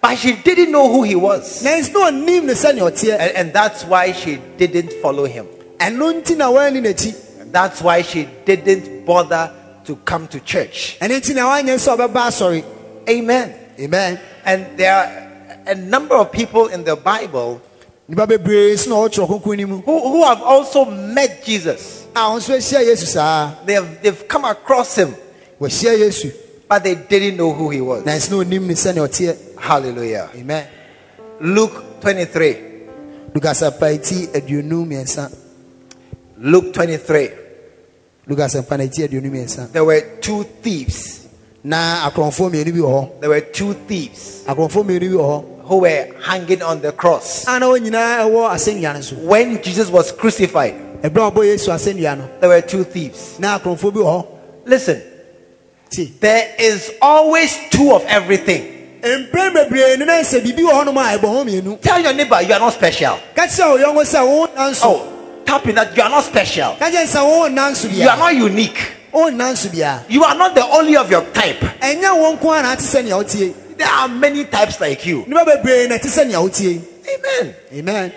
na 0.04 0.10
ɔne 0.10 0.12
ne 0.12 0.18
kasae 0.18 0.18
but 0.18 0.18
she 0.18 0.34
didn't 0.44 0.72
know 0.72 0.88
who 0.92 1.04
he 1.04 1.16
was. 1.16 1.64
na 1.64 1.72
ɛnsi 1.72 1.94
na 1.94 2.12
ɔnim 2.12 2.44
ne 2.46 2.54
sɛnea 2.54 2.92
ɔteɛ 2.92 3.12
And, 3.20 3.32
and 3.38 3.54
that's 3.54 3.84
why 3.86 4.12
she 4.12 4.40
didn't 4.58 4.94
follow 5.02 5.26
him. 5.26 5.48
ɛno 5.80 6.22
nti 6.22 6.36
na 6.38 6.50
wɔanni 6.52 6.82
n'akyi 6.82 7.16
And 7.42 7.54
that's 7.54 7.82
why 7.82 8.02
she 8.02 8.28
didn't 8.46 9.06
bother 9.06 9.52
to 9.86 9.96
come 10.06 10.28
to 10.30 10.40
church. 10.42 10.98
ɛno 11.02 11.20
nti 11.20 11.34
na 11.36 11.48
woanyɛ 11.50 11.76
sɛ 11.78 11.98
ɔbɛba 11.98 12.28
asɔre 12.28 12.64
Amen. 13.10 13.54
amen 13.80 14.20
And 14.46 14.66
there 14.78 14.94
are 14.94 15.28
a 15.68 15.76
number 15.76 16.16
of 16.16 16.32
people 16.32 16.68
in 16.68 16.84
the 16.84 16.96
Bible 16.96 17.62
nnipa 18.10 18.28
bebree 18.28 18.78
so 18.78 18.90
na 18.90 18.96
ɔwɔtwerɛ 18.96 19.28
kronkron 19.42 19.60
no 19.60 19.68
mu 19.68 19.82
who, 19.82 20.00
who 20.12 20.24
have 20.24 20.42
also 20.42 20.86
met 20.86 21.44
Jesus. 21.44 22.06
a 22.16 22.20
wɔn 22.20 22.38
nso 22.40 22.56
ahyia 22.56 22.86
yesu 22.86 23.06
saa 23.06 23.52
They 23.66 23.74
have, 23.74 24.02
they've 24.02 24.28
come 24.28 24.46
across 24.46 24.96
him, 24.98 25.14
but 26.70 26.84
they 26.84 26.96
didn't 26.96 27.38
know 27.38 27.54
who 27.54 27.70
he 27.70 27.82
was. 27.82 28.06
na 28.06 28.12
ɛnsi 28.14 28.32
na 28.32 28.44
ɔnim 28.44 28.62
ne 28.68 28.74
sɛnea 28.74 29.38
Hallelujah. 29.58 30.30
amen 30.36 30.66
Luke 31.42 32.00
23. 32.02 32.58
lukasɛmpa 33.34 33.94
eti 33.94 34.28
aduonu 34.34 34.86
mmiɛnsa 34.86 35.32
Luke 36.40 36.72
23. 36.74 37.32
lukasɛmpa 38.28 38.78
no 38.78 38.84
eti 38.84 39.04
aduonu 39.08 39.30
mmiɛnsa 39.32 39.72
There 39.72 39.86
were 39.86 40.02
two 40.22 40.44
thieves. 40.62 41.28
na 41.64 42.10
akorɔmfoɔ 42.10 42.50
mmienu 42.52 42.74
bi 42.74 42.80
wɔ 42.80 42.90
hɔ 42.92 43.20
There 43.22 43.30
were 43.30 43.42
two 43.42 43.74
thieves 43.88 44.44
akorɔmfoɔ 44.48 44.84
mmienu 44.86 45.00
bi 45.12 45.18
wɔ 45.18 45.26
hɔ 45.26 45.44
who 45.68 45.78
were 45.80 46.08
hanging 46.24 46.62
on 46.62 46.82
the 46.82 46.92
cross. 46.94 47.46
a 47.48 47.60
na 47.60 47.68
wɔn 47.68 47.80
nyinaa 47.90 48.26
ɛwɔ 48.26 48.50
asɛnnua 48.52 48.94
no 48.96 49.02
so 49.02 49.16
When 49.18 49.62
Jesus 49.62 49.90
was 49.90 50.12
crucified, 50.12 50.76
ɛberɛ 51.04 51.28
a 51.28 51.32
ɔbɔ 51.32 51.44
yesu 51.46 51.70
asɛnnua 51.72 52.18
no 52.18 52.30
there 52.40 52.50
were 52.50 52.62
two 52.62 52.84
thieves. 52.84 53.38
na 53.40 53.58
akorɔmfoɔ 53.60 53.94
bi 53.94 54.00
wɔ 54.00 54.06
hɔ 54.06 54.26
Listen, 54.66 55.02
there 56.20 56.56
is 56.60 56.92
always 57.02 57.56
two 57.72 57.94
of 57.94 58.04
everything. 58.06 58.74
mpɛn 59.02 59.54
bebree 59.54 59.98
ne 59.98 60.06
na 60.06 60.14
sɛ 60.22 60.42
biribi 60.42 60.64
wɔ 60.68 60.84
hɔnom 60.84 60.98
a 60.98 61.18
ɛbɔ 61.18 61.22
ho 61.28 61.46
mmienu 61.46 61.82
Tell 61.82 62.00
your 62.02 62.14
neighbor 62.14 62.42
you 62.42 62.54
are 62.54 62.60
not 62.60 62.74
special. 62.74 63.18
ka 63.36 63.44
kyerɛ 63.44 63.78
ɔyɔnko 63.84 64.04
sɛ 64.04 64.26
wo 64.28 64.48
nanso 64.48 64.84
Oh, 64.84 65.14
tap 65.46 65.66
in 65.68 65.76
that 65.76 65.96
you 65.96 66.04
are 66.04 66.10
not 66.10 66.24
special. 66.24 66.76
ka 66.80 66.86
kyerɛ 66.90 67.06
sɛ 67.06 67.24
wo 67.24 67.48
nanso 67.50 67.92
You 67.94 68.10
are 68.10 68.18
not 68.18 68.36
unique. 68.36 68.80
wo 69.14 69.30
nanso 69.32 69.72
bia 69.72 70.04
You 70.10 70.24
are 70.24 70.36
not 70.36 70.56
the 70.56 70.66
only 70.66 70.98
of 70.98 71.10
your 71.10 71.22
type. 71.32 71.60
ɛnyɛ 71.80 72.02
wɔn 72.04 72.38
nko 72.40 72.60
a 72.60 72.62
na 72.64 72.74
ate 72.74 72.80
sɛ 72.80 73.04
nea 73.06 73.14
wotie 73.16 73.54
There 73.78 73.88
are 73.88 74.08
many 74.08 74.44
types 74.46 74.82
like 74.82 75.06
you. 75.06 75.24
nnipa 75.24 75.46
bebree 75.64 75.88
na 75.88 75.96
ɛte 75.96 76.08
sɛ 76.08 76.28
nea 76.28 76.38
wotie 76.40 76.82
Amen. 77.08 77.56
amen 77.74 78.14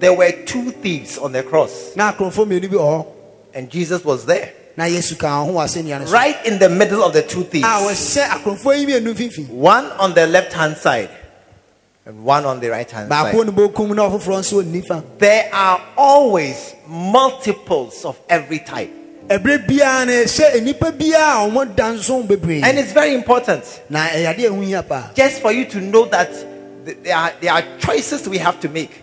There 0.00 0.12
were 0.12 0.30
two 0.44 0.70
thieves 0.72 1.16
on 1.18 1.32
the 1.32 1.42
cross, 1.42 1.92
na 1.96 2.12
akorɔmfoɔ 2.12 2.46
mmienu 2.46 2.68
bi 2.70 2.76
wɔ 2.76 2.80
hɔ 2.80 3.06
and 3.54 3.70
Jesus 3.70 4.04
was 4.04 4.26
there, 4.26 4.52
na 4.78 4.84
yesu 4.86 5.18
ka 5.18 5.42
ho 5.42 5.52
wɔ 5.54 5.64
asɛnnua 5.66 5.98
no 5.98 6.06
so. 6.06 6.12
Right 6.12 6.46
in 6.46 6.60
the 6.60 6.68
middle 6.68 7.02
of 7.02 7.12
the 7.12 7.22
two 7.22 7.42
thieves. 7.42 7.66
wɔhyɛ 7.66 8.28
akorɔmfoɔ 8.28 8.78
yi 8.78 8.86
mmienu 8.86 9.12
mfimfini. 9.12 9.48
One 9.48 9.86
on 9.98 10.14
the 10.14 10.24
left 10.28 10.52
hand 10.52 10.76
side, 10.76 11.10
and 12.06 12.22
one 12.24 12.46
on 12.46 12.60
the 12.60 12.68
right 12.70 12.88
hand 12.88 13.10
side. 13.10 13.34
ne 13.34 13.50
bokum 13.50 13.92
na 13.96 14.08
ɔfoforɔ 14.08 14.38
nso 14.38 14.62
wɔ 14.62 14.64
nifa 14.72 15.02
There 15.18 15.50
are 15.52 15.80
always 15.96 16.74
multiples 16.86 18.04
of 18.04 18.16
every 18.28 18.60
type, 18.60 18.90
ɛberɛ 19.26 19.66
biara 19.66 20.06
na 20.06 20.12
ɛhyɛ 20.12 20.60
nnipa 20.62 20.92
biara 20.96 21.48
a 21.48 21.50
wɔn 21.50 21.74
da 21.74 21.90
nso 21.92 22.24
bebree. 22.24 22.62
And 22.62 22.78
it's 22.78 22.92
very 22.92 23.14
important. 23.14 23.64
Na 23.90 24.06
ɛyɛ 24.06 24.32
adeɛ 24.36 24.46
a 24.46 24.50
ɛho 24.50 24.64
hia 24.64 24.82
paa 24.84 25.10
just 25.16 25.42
for 25.42 25.50
you 25.50 25.64
to 25.64 25.80
know 25.80 26.04
that 26.04 26.30
there 27.02 27.16
are 27.16 27.32
there 27.40 27.52
are 27.52 27.64
choices 27.80 28.28
we 28.28 28.38
have 28.38 28.60
to 28.60 28.68
make. 28.68 29.02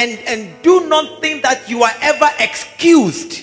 A 0.00 0.06
ɛbɛboa 0.06 0.08
ma 0.08 0.08
ɔhu 0.08 0.08
sɛ 0.08 0.08
duru 0.08 0.08
baabi 0.08 0.08
a 0.08 0.08
ɔsɛ 0.08 0.08
ɔsi 0.08 0.08
gyinaeɛ 0.08 0.08
bi 0.08 0.08
And, 0.08 0.18
and 0.26 0.62
do 0.62 0.88
not 0.88 1.20
think 1.20 1.42
that 1.42 1.68
you 1.68 1.82
are 1.82 1.92
ever 2.00 2.30
excused 2.38 3.42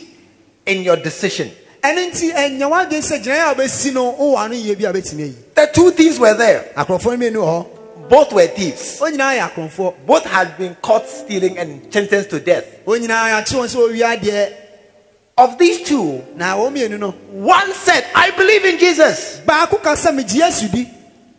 in 0.65 0.81
your 0.83 0.95
decision. 0.97 1.51
ɛno 1.83 2.11
nti 2.11 2.33
ɛnyɛ 2.33 2.69
w'adwene 2.69 3.01
sɛ 3.03 3.23
gyinaeɛ 3.23 3.51
a 3.51 3.55
wobɛsi 3.55 3.93
no 3.93 4.13
wowɔ 4.13 4.37
ano 4.45 4.53
yie 4.55 4.75
bi 4.75 4.83
a 4.85 4.93
wobɛtumi 4.93 5.23
ayi 5.23 5.33
The 5.55 5.67
two 5.73 5.91
thieves 5.91 6.19
were 6.19 6.33
there. 6.33 6.65
akorɔmfoɔ 6.75 7.05
no 7.05 7.17
mmienu 7.17 7.35
wɔ 7.35 7.45
hɔ 7.45 7.65
Both 8.09 8.31
were 8.33 8.47
thieves. 8.47 8.99
wɔn 8.99 9.11
nyinaa 9.17 9.37
yɛ 9.37 9.51
akorɔmfoɔ 9.51 9.93
Both 10.05 10.23
had 10.25 10.57
been 10.57 10.75
caught 10.81 11.07
stealing 11.09 11.57
and 11.57 11.93
sentenced 11.93 12.29
to 12.31 12.39
death. 12.39 12.65
wɔn 12.85 13.01
nyinaa 13.05 13.43
yɛakye 13.43 13.55
wɔn 13.55 13.67
sɛ 13.67 13.75
wɔwie 13.75 14.17
adeɛ 14.19 14.53
Of 15.39 15.57
these 15.59 15.83
two, 15.87 16.23
na 16.35 16.55
wɔn 16.57 16.73
mmienu 16.73 16.97
no 16.99 17.11
one 17.29 17.71
said, 17.73 18.03
I 18.15 18.31
believe 18.31 18.65
in 18.65 18.79
Jesus. 18.79 19.39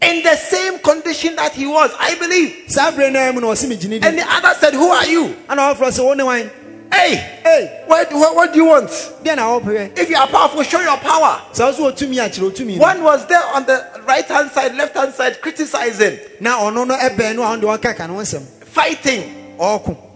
Baako 0.00 0.06
ka 0.06 0.06
sɛ 0.06 0.06
megye 0.06 0.06
yesu 0.06 0.06
di 0.06 0.06
In 0.06 0.22
the 0.22 0.36
same 0.36 0.78
condition 0.80 1.36
that 1.36 1.52
he 1.52 1.66
was, 1.66 1.90
I 1.98 2.14
believe. 2.18 2.64
saa 2.68 2.90
berɛ 2.90 3.12
no 3.12 3.32
mu 3.32 3.40
na 3.40 3.46
ɔse 3.48 3.66
megye 3.68 3.88
ne 3.88 3.96
And 4.06 4.18
the 4.18 4.24
other 4.30 4.54
said, 4.58 4.74
Who 4.74 4.88
are 4.90 5.06
you? 5.06 5.36
ana 5.48 5.74
ɔfoforɔ 5.74 5.90
sɛ 5.90 6.04
wo 6.04 6.14
ne 6.14 6.24
wan 6.24 6.50
Hey, 6.90 7.40
ei 7.44 7.82
what, 7.86 8.10
what, 8.14 8.34
what 8.34 8.52
do 8.52 8.58
you 8.60 8.64
want? 8.64 8.88
deɛ 8.88 9.36
na 9.36 9.42
wɔpɛhwɛ 9.60 9.98
If 9.98 10.08
you 10.08 10.16
are 10.16 10.26
powerful, 10.26 10.62
show 10.62 10.80
your 10.80 10.96
power. 10.98 11.42
sɛ 11.52 11.66
wo 11.78 11.92
so 11.92 12.06
wɔtumi 12.06 12.16
akyerɛ 12.16 12.50
ɔtumi 12.52 12.76
no 12.76 12.82
One 12.82 13.02
was 13.02 13.26
there 13.26 13.44
on 13.54 13.66
the 13.66 13.84
right 14.06 14.24
hand 14.26 14.50
side, 14.52 14.74
left 14.74 14.94
hand 14.96 15.12
side, 15.14 15.40
criticizing, 15.40 16.18
na 16.40 16.58
ɔno 16.58 16.86
no 16.86 16.96
ɛbɛn 16.96 17.36
no 17.36 17.42
a 17.42 17.56
ɔno 17.56 17.60
deɛ 17.60 17.78
ɔkaka 17.78 18.08
ne 18.08 18.14
ho 18.14 18.40
fighting, 18.64 19.56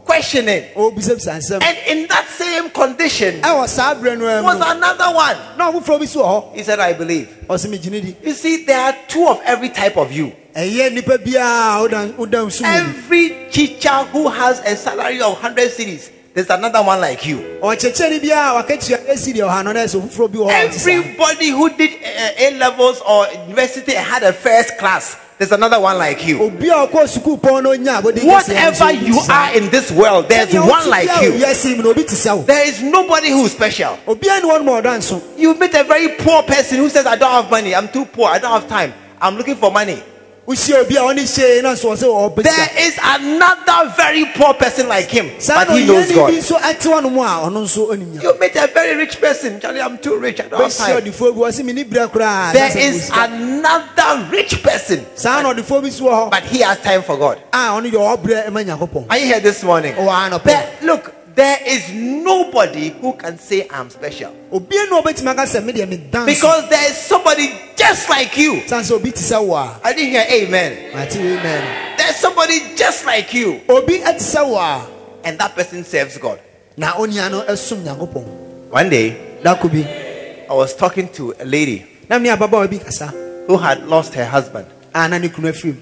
questioning. 0.05 0.65
nsɛm 0.75 1.63
And 1.63 1.79
in 1.89 2.07
that 2.09 2.27
same 2.29 2.71
condition 2.71 3.41
berɛ 3.43 4.43
was 4.45 4.61
another 4.61 5.15
one. 5.15 5.37
na 5.59 5.73
ɔfoforɔ 5.73 5.99
bi 6.01 6.05
so 6.07 6.23
wɔ 6.23 6.55
He 6.57 6.63
said, 6.63 6.81
I 6.81 6.93
believe. 6.93 7.29
ɔse 7.49 7.67
megye 7.67 7.91
ne 7.91 8.01
di 8.01 8.17
You 8.23 8.33
see, 8.35 8.65
there 8.65 8.81
are 8.81 8.97
two 9.09 9.27
of 9.27 9.41
every 9.45 9.69
type 9.69 9.97
of 9.97 10.13
you. 10.13 10.33
ɛyɛ 10.55 10.91
nnipa 10.97 11.19
biara 11.19 11.77
a 11.77 11.81
woda 11.83 12.15
woda 12.19 12.39
nso 12.47 12.63
mu 12.63 12.67
Every 12.69 13.49
teacher 13.51 13.89
who 14.13 14.29
has 14.29 14.61
a 14.61 14.77
salary 14.77 15.21
of 15.21 15.33
100 15.35 15.71
cedis, 15.71 16.11
there's 16.35 16.49
another 16.51 16.83
one 16.83 17.01
like 17.01 17.25
you. 17.27 17.39
ɔkyɛkyɛne 17.63 18.21
biara 18.21 18.59
a 18.61 18.63
wakatua 18.63 19.09
asi 19.11 19.33
deɛ 19.33 19.49
ɔha 19.49 19.65
no 19.65 19.73
na 19.73 19.81
ɛsɛ 19.81 20.01
foforɔ 20.09 20.33
bi 20.33 20.39
wɔ 20.39 20.51
hɔ 20.51 20.65
a 20.65 20.69
ɔte 20.69 20.73
saa. 20.75 20.91
Everybody 20.91 21.49
who 21.51 21.69
did 21.77 21.91
uh, 22.05 22.31
A 22.39 22.51
levels 22.59 23.01
or 23.07 23.27
university 23.49 23.93
had 23.95 24.23
a 24.23 24.33
first 24.33 24.77
class, 24.79 25.17
there's 25.43 25.51
another 25.51 25.81
one 25.81 25.99
like 25.99 26.25
you. 26.25 26.41
obi 26.41 26.69
a 26.69 26.87
ɔkɔ 26.87 27.03
sukuu 27.19 27.41
pɔn 27.41 27.65
no 27.65 27.71
nya 27.71 28.01
abɔde 28.01 28.25
Whatever 28.25 28.93
you 28.93 29.19
are 29.29 29.57
in 29.57 29.69
this 29.71 29.91
world, 29.91 30.29
there's 30.29 30.55
one 30.55 30.89
like 30.89 31.09
you. 31.21 31.33
wiase 31.33 31.77
mu 31.77 31.83
na 31.83 31.89
obi 31.89 32.05
te 32.05 32.15
sɛ 32.15 32.37
wo 32.37 32.43
There 32.45 32.69
is 32.69 32.81
nobody 32.81 33.31
who 33.31 33.45
is 33.47 33.51
special. 33.53 33.99
obiara 34.07 34.41
ne 34.41 34.49
wɔn 34.49 34.65
ma 34.65 34.81
ɔda 34.81 35.23
You 35.37 35.55
meet 35.55 35.75
a 35.75 35.83
very 35.83 36.11
poor 36.11 36.45
person 36.45 36.79
who 36.79 36.89
says, 36.89 37.07
I 37.07 37.17
don't 37.17 37.33
have 37.33 37.51
money, 37.51 37.75
I'm 37.75 37.89
too 37.89 38.05
poor, 38.05 38.29
I 38.29 38.39
don't 38.39 38.53
have 38.53 38.69
time, 38.69 38.95
I'm 39.21 39.37
looking 39.37 39.57
for 39.57 39.73
money. 39.73 40.01
Wohyia 40.47 40.81
obi 40.83 40.97
a 40.97 41.01
ɔne 41.01 41.21
hyee 41.23 41.63
na 41.63 41.73
nso 41.75 41.91
ɔsɛ 41.95 42.05
ɔbɛ 42.35 42.43
There 42.43 42.71
is 42.79 42.99
another 43.03 43.95
very 43.97 44.25
poor 44.35 44.55
person 44.55 44.89
like 44.89 45.09
him, 45.09 45.31
but 45.47 45.69
he 45.71 45.87
knows 45.87 46.11
God. 46.13 46.33
nso 46.33 46.57
ɛte 46.59 46.83
hɔ 46.83 47.03
nom 47.03 47.19
a 47.19 47.47
ɔno 47.47 47.63
nso 47.63 47.89
ɔnim 47.91 48.13
nya 48.15 48.23
You 48.23 48.39
meet 48.41 48.57
a 48.57 48.67
very 48.67 48.97
rich 48.97 49.21
person, 49.21 49.61
Charlie, 49.61 49.81
I'm 49.81 49.99
too 49.99 50.17
rich, 50.19 50.41
I 50.41 50.49
don't 50.49 50.61
have 50.61 50.75
time. 50.77 51.01
ɔdefoɔ 51.03 51.35
bi 51.35 51.41
ɔse 51.41 51.65
mene 51.65 51.85
berɛ 51.85 52.09
koraa 52.11 52.53
There 52.53 52.77
is 52.79 53.11
another 53.15 54.29
rich 54.31 54.63
person, 54.63 55.07
saa 55.15 55.43
na 55.43 55.53
ɔdefoɔ 55.55 55.83
bi 55.83 55.89
so 55.91 56.05
wɔ 56.05 56.11
hɔ 56.11 56.31
but 56.31 56.43
he 56.45 56.59
has 56.61 56.79
time 56.81 57.03
for 57.03 57.17
God. 57.17 57.39
a 57.53 57.57
ɔno 57.57 57.91
deɛ 57.91 58.17
ɔbrɛ 58.19 58.51
ma 58.53 58.61
nyankopɔn 58.63 59.07
Are 59.11 59.19
you 59.19 59.27
here 59.27 59.41
this 59.41 59.63
morning? 59.63 59.95
ɔwɔ 59.95 60.09
ha 60.09 60.29
nɔpɛ 60.31 60.45
There, 60.45 60.69
look, 60.83 61.13
there 61.35 61.59
is 61.67 61.91
nobody 61.93 62.91
who 62.91 63.13
can 63.15 63.39
say 63.39 63.67
I'm 63.71 63.91
special. 63.91 64.33
Obiara 64.53 64.91
ne 64.91 65.01
ɔbɛtumi 65.03 65.29
aka 65.31 65.43
sɛ 65.43 65.61
medeɛ 65.63 66.27
because 66.27 66.69
there 66.69 66.91
is 66.91 66.97
somebody 66.97 67.49
just 67.77 68.09
like 68.09 68.37
you. 68.37 68.67
sane 68.67 68.83
sɛ 68.83 68.93
obi 68.93 69.11
te 69.11 69.21
sɛ 69.21 69.45
wo 69.47 69.55
a 69.57 69.81
I 69.83 69.93
didn't 69.93 70.11
hear 70.11 70.25
amen. 70.31 70.95
amen. 70.95 71.97
There's 71.97 72.17
somebody 72.17 72.75
just 72.77 73.07
like 73.07 73.33
you, 73.35 73.61
obi 73.69 73.99
ɛte 73.99 74.19
sɛ 74.21 74.89
and 75.25 75.39
that 75.39 75.55
person 75.55 75.85
serves 75.85 76.19
God. 76.19 76.41
na 76.77 76.93
onua 76.93 77.31
no 77.31 77.43
ɛsom 77.43 77.83
nyankopɔn 77.85 78.71
One 78.71 78.89
day, 78.91 79.39
dako 79.43 79.69
bi 79.71 80.47
I 80.49 80.55
was 80.55 80.75
talking 80.75 81.09
to 81.15 81.35
a 81.39 81.45
lady 81.45 81.87
na 82.09 82.19
me 82.19 82.29
ababaawa 82.29 82.85
kasa. 82.85 83.07
who 83.47 83.57
had 83.57 83.87
lost 83.87 84.15
her 84.15 84.25
husband, 84.25 84.67
a 84.95 85.09
na 85.09 85.19
ne 85.19 85.29
kunu 85.29 85.51
afiri 85.53 85.75
mu 85.75 85.81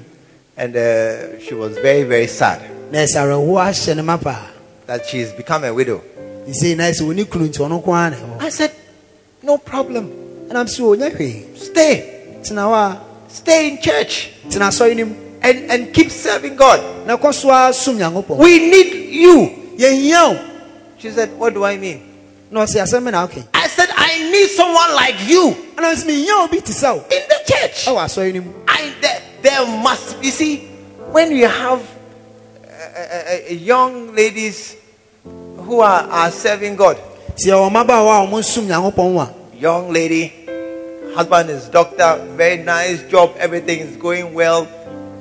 and 0.57 0.77
uh, 0.77 1.39
she 1.41 1.55
was 1.55 1.77
very, 1.79 2.03
very 2.03 2.27
sad 2.27 2.61
na 4.91 4.97
ɛsɛ 4.97 4.99
awerɛhoɔ 4.99 4.99
ahyɛ 4.99 4.99
ne 4.99 4.99
ma 4.99 4.99
paa 4.99 4.99
that 4.99 5.07
she's 5.07 5.33
become 5.33 5.65
a 5.65 5.73
widow. 5.73 6.03
nsei 6.49 6.77
na 6.77 6.85
ɛsɛ 6.85 7.03
ɔne 7.03 7.29
kunu 7.29 7.49
nti 7.49 7.59
ɔno 7.59 7.83
nko 7.83 7.93
ara 7.95 8.11
na 8.11 8.45
I 8.45 8.49
said, 8.51 8.73
No 9.43 9.59
problem. 9.59 10.11
sɛ 10.49 10.81
ɔnya 10.81 11.17
hwee 11.17 11.57
Stay. 11.57 12.17
a 12.51 13.01
Stay 13.29 13.69
in 13.71 13.81
church 13.81 14.31
tena 14.49 14.69
asɔre 14.69 14.97
no 14.97 15.15
and, 15.43 15.71
and 15.71 15.95
keep 15.95 16.11
serving 16.11 16.57
God. 16.57 17.07
na 17.07 17.17
kɔ 17.17 17.33
so 17.35 17.51
a 17.51 17.73
som 17.73 17.97
nyankopɔn 17.97 18.37
We 18.39 18.59
need 18.71 19.11
you. 19.15 19.51
She 20.99 21.11
said, 21.11 21.39
What 21.39 21.55
do 21.55 21.65
I 21.65 21.77
mean? 21.77 22.03
No, 22.51 22.61
ɔsɛ 22.61 22.83
asɛm 22.83 23.05
me 23.05 23.11
na 23.13 23.23
woke 23.23 23.45
I 23.55 23.69
said, 23.69 23.89
I 23.97 24.31
need 24.31 24.49
someone 24.49 24.95
like 24.95 25.29
you 25.29 25.55
ɛnam 25.77 25.95
sɛ 25.95 26.05
mehia 26.07 26.45
obi 26.45 26.61
te 26.61 26.73
sɛ 26.73 26.95
wo 26.97 27.05
in 27.11 27.23
the 27.29 27.39
church. 27.47 27.87
ɛwɔ 27.87 28.05
asɔre 28.05 28.35
no 28.35 28.41
mu 28.43 28.51
I, 28.67 28.93
there, 29.01 29.23
there 29.43 29.67
must, 29.67 30.17
you 30.23 30.31
see, 30.31 30.57
when 31.13 31.31
you 31.33 31.47
have 31.47 31.81
uh, 32.97 33.53
young 33.53 34.15
ladies 34.15 34.77
who 35.25 35.81
are, 35.81 36.03
are 36.03 36.31
serving 36.31 36.77
God, 36.77 36.97
sɛ 37.37 37.51
yɛwɔ 37.53 37.71
mmabaawa 37.71 38.23
a 38.23 38.27
ɔmo 38.27 38.41
nsom 38.41 38.67
nyankopɔn 38.67 39.19
a 39.21 39.35
young 39.59 39.93
lady, 39.93 40.33
husband 41.15 41.51
is 41.51 41.69
doctor, 41.69 42.25
very 42.37 42.57
nice 42.63 43.03
job, 43.05 43.35
everything 43.39 43.81
is 43.81 43.97
going 43.97 44.35
well, 44.35 44.67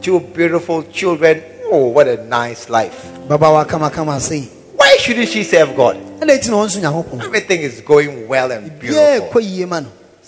two 0.02 0.20
beautiful 0.20 0.84
children. 0.84 1.44
Oh, 1.72 1.88
what 1.88 2.08
a 2.08 2.24
nice 2.26 2.70
life. 2.70 3.06
babaawa 3.28 3.66
kamakama 3.66 4.20
sei 4.20 4.50
Why 4.76 4.98
shouldn't 4.98 5.30
she 5.30 5.44
serve 5.44 5.76
God? 5.76 5.98
ɛna 6.20 6.38
ɛti 6.38 6.50
na 6.50 6.58
ɔnso 6.66 6.80
nyankopɔn 6.82 7.24
Everything 7.24 7.62
is 7.62 7.82
going 7.82 8.28
well 8.28 8.52
and 8.52 8.80
beautiful. 8.80 9.30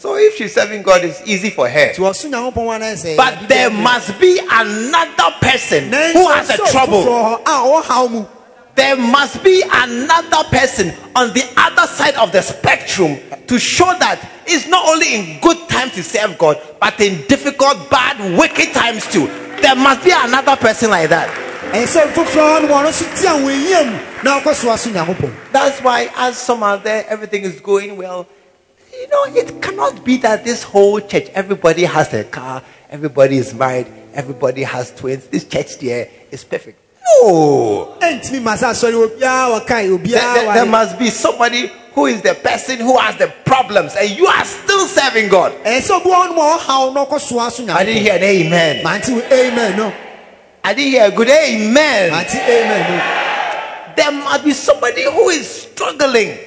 Ɛkɔ 0.01 0.09
yie 0.09 0.09
ma 0.09 0.09
no 0.09 0.09
So 0.09 0.15
if 0.15 0.35
she's 0.37 0.53
serving 0.53 0.81
God, 0.81 1.03
it's 1.03 1.21
easy 1.25 1.49
for 1.49 1.69
her. 1.69 1.93
nti 1.93 1.97
ɔso 1.99 2.29
nyankopɔn 2.29 2.75
ana 2.75 2.85
sɛ 2.95 3.15
But 3.17 3.47
there 3.47 3.69
must 3.69 4.19
be 4.19 4.39
another 4.49 5.35
person 5.41 5.91
who 5.91 6.27
has 6.29 6.49
a 6.49 6.57
trouble. 6.57 7.03
a 7.03 7.49
ɔwɔ 7.49 7.83
haw 7.83 8.07
mu 8.07 8.25
There 8.73 8.95
must 8.95 9.43
be 9.43 9.61
another 9.69 10.43
person 10.49 10.93
on 11.15 11.33
the 11.33 11.43
other 11.57 11.85
side 11.87 12.15
of 12.15 12.31
the 12.31 12.41
spectrum 12.41 13.19
to 13.47 13.59
show 13.59 13.93
that 13.99 14.17
it's 14.47 14.65
not 14.67 14.87
only 14.87 15.13
in 15.13 15.39
good 15.41 15.57
times 15.67 15.91
to 15.93 16.03
serve 16.03 16.37
God, 16.37 16.57
but 16.79 16.97
in 17.01 17.21
difficult, 17.27 17.89
bad, 17.89 18.17
wicked 18.39 18.73
times 18.73 19.05
too. 19.11 19.27
There 19.61 19.75
must 19.75 20.03
be 20.05 20.11
another 20.15 20.55
person 20.55 20.89
like 20.89 21.09
that. 21.09 21.29
ɛyɛ 21.73 21.85
sɛ 21.85 22.13
foforɔ 22.13 22.61
no 22.63 22.67
ma 22.69 22.83
ɔno 22.83 22.91
so 22.93 23.05
te 23.19 23.27
a 23.27 23.31
wɔnyia 23.31 23.91
mu 23.91 23.99
na 24.23 24.39
ɔkɔ 24.39 24.55
so 24.55 24.69
aso 24.71 24.89
nyankopɔn 24.89 25.31
That's 25.51 25.81
why, 25.81 26.09
as 26.15 26.37
some 26.37 26.63
are 26.63 26.77
there, 26.77 27.05
everything 27.09 27.43
is 27.43 27.59
going 27.59 27.95
well. 27.97 28.25
You 29.01 29.07
know, 29.07 29.23
it 29.35 29.61
cannot 29.63 30.05
be 30.05 30.17
that 30.17 30.43
this 30.45 30.61
whole 30.61 30.99
church, 30.99 31.27
everybody 31.33 31.85
has 31.85 32.13
a 32.13 32.23
car, 32.23 32.61
everybody 32.87 33.37
is 33.37 33.51
married, 33.51 33.87
everybody 34.13 34.61
has 34.61 34.93
twins. 34.93 35.25
This 35.25 35.43
church 35.43 35.79
there 35.79 36.07
is 36.29 36.43
perfect. 36.43 36.77
No. 37.23 37.97
ɛntumi 37.99 38.43
ma 38.43 38.53
sɛ 38.55 38.69
asɔre 38.69 38.93
obiaa 39.09 39.59
wɔkae 39.59 40.03
There, 40.07 40.53
there- 40.53 40.65
must 40.67 40.99
be 40.99 41.09
somebody 41.09 41.71
who 41.95 42.05
is 42.05 42.21
the 42.21 42.35
person 42.35 42.77
who 42.77 42.95
has 42.95 43.15
the 43.17 43.27
problems, 43.43 43.95
and 43.95 44.07
you 44.11 44.27
are 44.27 44.45
still 44.45 44.85
serving 44.85 45.29
God. 45.29 45.51
ɛyɛ 45.65 45.81
sɛ 45.81 45.99
obi 45.99 46.09
wɔ 46.11 46.27
no 46.29 46.33
ma 46.35 46.57
ɔhaw 46.59 46.93
na 46.93 47.03
ɔkɔ 47.05 47.19
so 47.19 47.39
aso 47.39 47.67
I 47.73 47.83
didn't 47.83 48.03
hear 48.03 48.13
an 48.13 48.23
amen. 48.23 48.85
amen 48.85 49.77
no 49.77 49.91
I 50.63 50.73
didn't 50.75 50.91
hear 50.91 51.05
a 51.05 51.11
good 51.11 51.27
amen. 51.27 52.13
amen 52.13 52.91
no 52.91 53.95
There 53.95 54.11
must 54.11 54.45
be 54.45 54.53
somebody 54.53 55.03
who 55.03 55.29
is 55.29 55.47
struggling, 55.63 56.37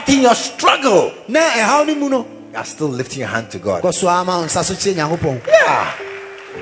but 0.00 0.08
in 0.08 0.22
your 0.22 0.34
struggle, 0.34 1.12
na 1.28 1.40
ɛhaw 1.40 1.86
no 1.86 1.94
mu 1.94 2.08
you 2.10 2.56
are 2.56 2.64
still 2.64 2.88
lifting 2.88 3.20
your 3.20 3.28
hand 3.28 3.50
to 3.50 3.58
God. 3.58 3.82
kɔ 3.82 3.92
so 3.94 4.08
ama 4.08 4.38
wo 4.38 4.44
nsa 4.44 4.62
so 4.64 4.74
kyerɛ 4.74 4.94
nyankopɔn 4.94 5.46
Yeah. 5.46 5.92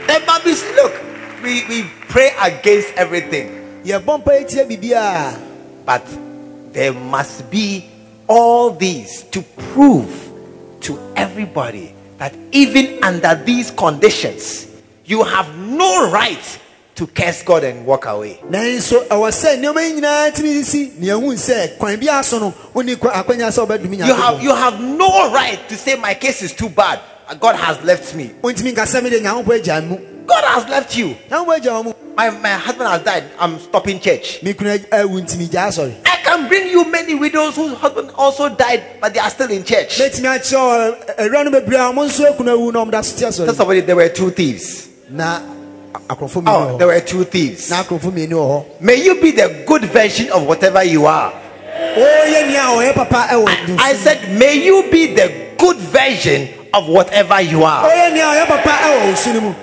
There 0.07 0.21
must 0.27 0.45
be, 0.45 0.55
look, 0.75 0.95
we, 1.43 1.65
we 1.69 1.83
pray 2.09 2.31
against 2.41 2.93
everything, 2.97 3.83
yɛbɔ 3.85 4.23
mpa 4.25 4.41
yɛtia 4.41 4.67
biribiaa 4.69 5.41
but 5.85 6.03
there 6.73 6.93
must 6.93 7.51
be 7.51 7.85
all 8.29 8.71
these 8.71 9.25
to 9.25 9.43
prove 9.75 10.31
to 10.81 10.99
everybody 11.17 11.95
that 12.19 12.35
even 12.53 13.03
under 13.03 13.35
these 13.35 13.71
conditions, 13.73 14.67
you 15.05 15.23
have 15.25 15.57
no 15.59 16.11
right 16.11 16.61
to 16.95 17.07
curse 17.07 17.43
God 17.43 17.65
and 17.65 17.87
walk 17.87 18.07
away. 18.07 18.39
nanso 18.51 19.07
ɛwɔ 19.09 19.29
sɛ 19.31 19.57
nneɛma 19.59 19.83
yi 19.89 20.01
nyinaa 20.01 20.31
tumi 20.35 20.63
si 20.63 20.93
nea 20.99 21.15
ɛhu 21.15 21.33
sɛ 21.35 21.79
kwan 21.79 21.97
biara 21.99 22.23
so 22.25 22.39
no 22.39 22.55
wonni 22.75 22.97
kwa- 22.99 23.13
akwanya 23.13 23.49
sɛ 23.51 23.67
wobɛdome 23.67 24.07
You 24.07 24.15
have, 24.15 24.43
you 24.43 24.55
have 24.55 24.81
no 24.81 25.33
right 25.33 25.59
to 25.69 25.77
say, 25.77 25.97
My 25.97 26.15
case 26.15 26.43
is 26.43 26.53
too 26.53 26.69
bad. 26.69 27.01
God 27.41 27.57
has 27.57 27.83
left 27.83 28.15
me. 28.15 28.31
wontumi 28.43 28.75
nka 28.75 28.85
sɛ 28.85 29.03
mede 29.03 29.23
nyankopɔn 29.23 29.61
agya 29.63 29.81
mu 29.89 29.97
God 30.27 30.45
has 30.45 30.69
left 30.69 30.97
you. 30.97 31.17
nyankopɔn 31.31 31.61
agya 31.61 31.85
mu 31.85 31.93
My, 32.15 32.29
my 32.29 32.51
husband 32.51 32.91
has 32.91 33.03
died. 33.03 33.25
I'm 33.41 33.59
stopping 33.59 33.99
church. 33.99 34.43
me 34.43 34.53
kunu 34.53 34.79
awu 34.91 35.23
ntimi 35.25 35.49
gyaa 35.49 35.69
sɔre 35.73 35.95
I 36.05 36.17
can 36.23 36.47
bring 36.49 36.69
you 36.69 36.85
many 36.85 37.15
widows 37.15 37.57
whose 37.57 37.73
husband 37.79 38.11
also 38.17 38.49
died, 38.51 38.83
but 39.01 39.13
they 39.15 39.19
are 39.21 39.31
still 39.31 39.51
in 39.51 39.65
church. 39.65 39.99
mɛtumi 39.99 40.29
akyerɛ 40.39 40.91
eh, 41.09 41.13
eh, 41.19 41.29
awura 41.29 41.45
no 41.45 41.51
bebree 41.59 41.77
a 41.77 41.91
ɔmo 41.91 42.07
nso 42.07 42.31
akunu 42.37 42.49
awu 42.55 42.71
na 42.73 42.85
ɔmda 42.85 43.03
so 43.03 43.17
tea 43.17 43.47
Tell 43.47 43.55
somebody 43.55 43.81
there 43.81 43.97
were 43.97 44.11
two 44.11 44.31
thieves. 44.31 44.89
na 45.09 45.41
akorɔfo 45.41 45.62
Oh, 46.47 46.77
there 46.79 46.87
were 46.87 47.01
two 47.01 47.25
thieves. 47.25 47.71
na 47.71 47.83
akorɔfo 47.83 48.11
mmienu 48.13 48.33
wɔ 48.33 48.47
hɔ 48.49 48.65
May 48.81 48.97
you 49.05 49.21
be 49.21 49.31
the 49.33 49.65
good 49.67 49.85
version 49.87 50.31
of 50.31 50.45
whatever 50.47 50.83
you 50.85 51.07
are. 51.07 51.33
ɔyɛ 51.97 52.47
nea 52.49 52.63
ɔyɛ 52.63 52.95
papa 52.95 53.27
ɛwɔ 53.31 53.77
I 53.79 53.95
said, 53.95 54.33
May 54.39 54.55
you 54.65 54.85
be 54.91 55.09
the 55.15 55.31
good 55.59 55.77
version 55.77 56.49
of 56.73 56.89
whatever 56.89 57.41
you 57.41 57.65
are. 57.65 57.85
ɔyɛ 57.91 58.13
nea 58.13 58.25
ɔyɛ 58.25 58.47
papa 58.47 58.71
ɛwɔ 58.71 59.13
osu 59.13 59.35
no 59.35 59.41
mu 59.41 59.55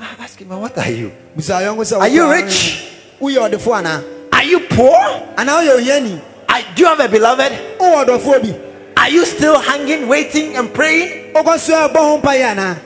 Ah, 0.00 0.16
Ask 0.24 0.38
him, 0.40 0.48
what 0.48 0.76
are 0.78 0.90
you? 0.90 1.12
busa 1.36 1.60
yɔnko 1.60 1.84
sɛ 1.84 2.00
Are 2.00 2.08
you 2.08 2.30
rich? 2.30 2.84
woyɛ 3.20 3.50
ɔdefo 3.50 3.76
anaa 3.76 4.02
Are 4.32 4.44
you 4.44 4.60
poor? 4.60 4.96
anaa 5.36 5.60
woyɛ 5.60 5.76
ohiani 5.80 6.20
I, 6.48 6.64
do 6.74 6.82
you 6.82 6.88
have 6.88 7.00
a 7.00 7.08
beloved? 7.08 7.52
wowɔ 7.78 8.06
ɔdɔfoɔ 8.06 8.42
bi 8.42 8.56
Are 9.02 9.10
you 9.10 9.24
still 9.26 9.58
hanging, 9.58 10.08
waiting, 10.08 10.56
and 10.56 10.72
praying? 10.72 11.34
wokɔ 11.34 11.58
so 11.58 11.74
ɛbɔ 11.74 11.96
ho 11.96 12.20
mpayɛ 12.22 12.54
anaa 12.56 12.76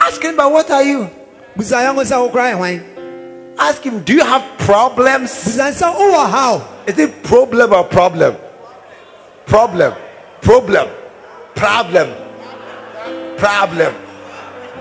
Ask 0.00 0.22
him, 0.22 0.36
but 0.36 0.52
what 0.52 0.70
are 0.70 0.82
you? 0.82 1.08
Busa 1.56 1.82
yɔnko 1.86 2.04
sɛ 2.04 2.16
wokora 2.30 2.52
yɛ 2.52 2.56
hwan 2.56 2.84
Ask 3.58 3.82
him, 3.82 4.00
do 4.02 4.12
you 4.12 4.22
have 4.24 4.44
problems? 4.58 5.30
busa 5.32 5.70
sɛ 5.72 5.94
wowɔ 5.94 6.30
haw 6.30 6.62
Is 6.86 6.98
it 6.98 7.22
problem 7.22 7.72
or 7.72 7.84
problem? 7.84 8.36
Problem, 9.46 9.94
problem, 10.40 10.88
problem, 11.54 12.08
problem. 13.38 13.94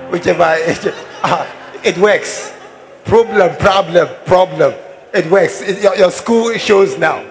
Whichever 0.09 0.55
it, 0.57 0.93
ah, 1.23 1.47
it 1.83 1.97
works. 1.97 2.51
Problem, 3.05 3.55
problem, 3.57 4.07
problem. 4.25 4.73
It 5.13 5.29
works. 5.29 5.61
It- 5.61 5.81
your, 5.81 5.95
your 5.95 6.11
school 6.11 6.53
shows 6.57 6.97
now. 6.97 7.23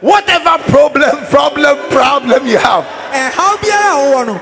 Whatever 0.00 0.58
problem, 0.64 1.16
problem, 1.26 1.76
problem 1.90 2.46
you 2.46 2.58
have, 2.58 2.84
ɛhaw 3.12 3.56
biara 3.58 3.90
a 3.94 4.14
wowɔ 4.14 4.26
no 4.26 4.40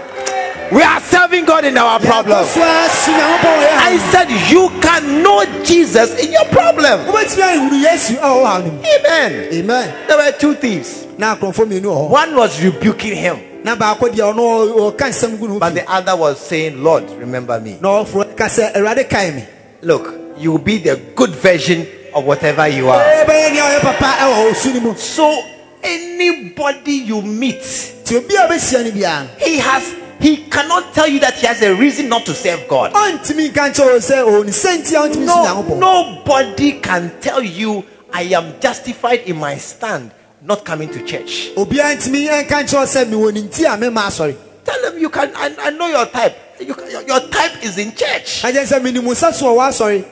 we 0.73 0.83
are 0.83 1.01
serving 1.01 1.45
God 1.45 1.65
in 1.65 1.77
our 1.79 1.99
problem. 2.01 2.45
so 2.47 2.61
asi 2.63 3.11
nyankopɔn 3.13 3.55
wɔ 3.57 3.67
yɛ 3.67 3.77
I 3.79 3.99
said 4.11 4.31
you 4.51 4.69
can 4.81 5.23
know 5.23 5.45
Jesus 5.65 6.19
in 6.23 6.33
your 6.33 6.45
problem. 6.47 7.01
wobɛtumi 7.07 7.43
ahunu 7.43 7.83
yesu 7.85 8.17
a 8.19 8.27
wɔwɔ 8.27 8.45
haw 8.47 8.59
no 8.59 8.71
mu 8.73 8.83
Amen. 8.83 9.49
amen 9.53 9.95
There 10.09 10.17
were 10.19 10.33
two 10.33 10.55
thieves. 10.55 11.07
na 11.19 11.37
akorɔmfoɔ 11.37 11.67
mmienu 11.67 11.83
wɔ 11.87 11.97
hɔ 11.97 12.11
One 12.11 12.37
was 12.37 12.63
rebuking 12.63 13.17
him, 13.17 13.39
na 13.65 13.77
baako 13.77 14.09
deɛ 14.13 14.35
ɔno 14.35 14.43
ɔ- 14.75 14.93
ɔka 14.93 15.09
nsɛm 15.11 15.39
gu 15.39 15.49
no 15.49 15.59
but 15.59 15.75
the 15.75 15.89
other 15.91 16.17
was 16.17 16.39
saying, 16.41 16.83
Lord, 16.83 17.09
remember 17.19 17.59
me. 17.61 17.79
na 17.81 17.89
ɔforɔ 18.05 18.37
ka 18.37 18.45
sɛ 18.47 18.75
awurade 18.75 19.09
kae 19.09 19.31
me 19.35 19.45
Look, 19.83 20.15
you 20.39 20.51
will 20.53 20.59
be 20.59 20.79
the 20.79 20.97
good 21.15 21.31
version 21.31 21.87
of 22.15 22.25
whatever 22.25 22.67
you 22.67 22.89
are. 22.89 23.01
ɛbɛyɛ 23.01 23.53
nea 23.53 23.63
ɔyɛ 23.63 23.81
papa 23.83 24.17
ɛwɔ 24.21 24.51
osu 24.51 24.75
no 24.75 24.81
mu 24.81 24.95
So, 24.97 25.43
anybody 25.83 26.93
you 27.07 27.23
meet, 27.23 27.61
nti 27.61 28.17
obi 28.17 28.35
a 28.35 28.49
bɛhyia 28.49 28.85
no 28.85 28.91
biara 28.91 29.23
no 29.23 29.29
he 29.47 29.59
has, 29.59 29.83
he 30.21 30.37
cannot 30.49 30.95
tell 30.95 31.07
you 31.09 31.21
that 31.21 31.35
he 31.35 31.47
has 31.47 31.63
a 31.63 31.75
reason 31.75 32.09
not 32.09 32.25
to 32.27 32.35
serve 32.35 32.67
God. 32.69 32.93
ɔntumi 32.93 33.51
nka 33.51 33.71
nkyɛ 33.71 33.85
wo 33.85 33.99
sɛ 33.99 34.17
ɔwɔ 34.25 34.45
ne 34.45 34.51
sɛnti 34.53 34.93
a 34.95 35.09
ɔntumi 35.09 35.27
so 35.27 35.77
No, 35.79 36.15
nobody 36.15 36.81
can 36.81 37.13
tell 37.21 37.43
you, 37.43 37.85
I 38.13 38.23
am 38.23 38.59
justified 38.61 39.21
in 39.21 39.37
my 39.37 39.57
stand, 39.57 40.11
not 40.43 40.65
coming 40.65 40.89
to 40.91 41.03
church. 41.05 41.51
obiara 41.57 41.97
ntumi 41.97 42.29
nka 42.29 42.65
nkyɛ 42.65 42.75
wo 42.75 42.85
sɛ 42.85 43.05
mewɔ 43.05 43.35
ne 43.35 43.43
nti 43.43 43.65
a 43.65 43.77
mema 43.77 44.07
asɔre 44.07 44.37
Tell 44.65 44.83
them 44.83 44.99
you 44.99 45.09
can, 45.11 45.31
I, 45.37 45.55
I 45.61 45.71
know 45.71 45.87
your 45.87 46.07
type. 46.07 46.37
You 46.59 46.75
your, 46.91 47.03
your 47.03 47.21
type 47.29 47.63
is 47.63 47.79
in 47.79 47.93
church. 47.95 48.43
agye 48.43 48.65
sɛ 48.65 48.81
menim 48.81 49.05
nsa 49.05 49.33
so 49.33 49.47
ɔwɔ 49.57 50.05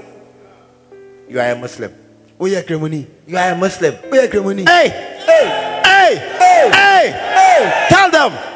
You 1.28 1.40
are 1.40 1.50
a 1.50 1.56
Muslim. 1.56 1.92
You 2.40 2.56
are 3.36 3.50
a 3.52 3.56
Muslim. 3.56 3.94
kremoni 3.94 4.68
Hey, 4.68 4.88
hey, 5.26 5.82
hey, 5.84 6.16
hey, 6.38 7.10
hey, 7.10 7.86
tell 7.88 8.10
them 8.10 8.32
ka 8.32 8.32
kyerɛ 8.34 8.50
wɔn 8.50 8.53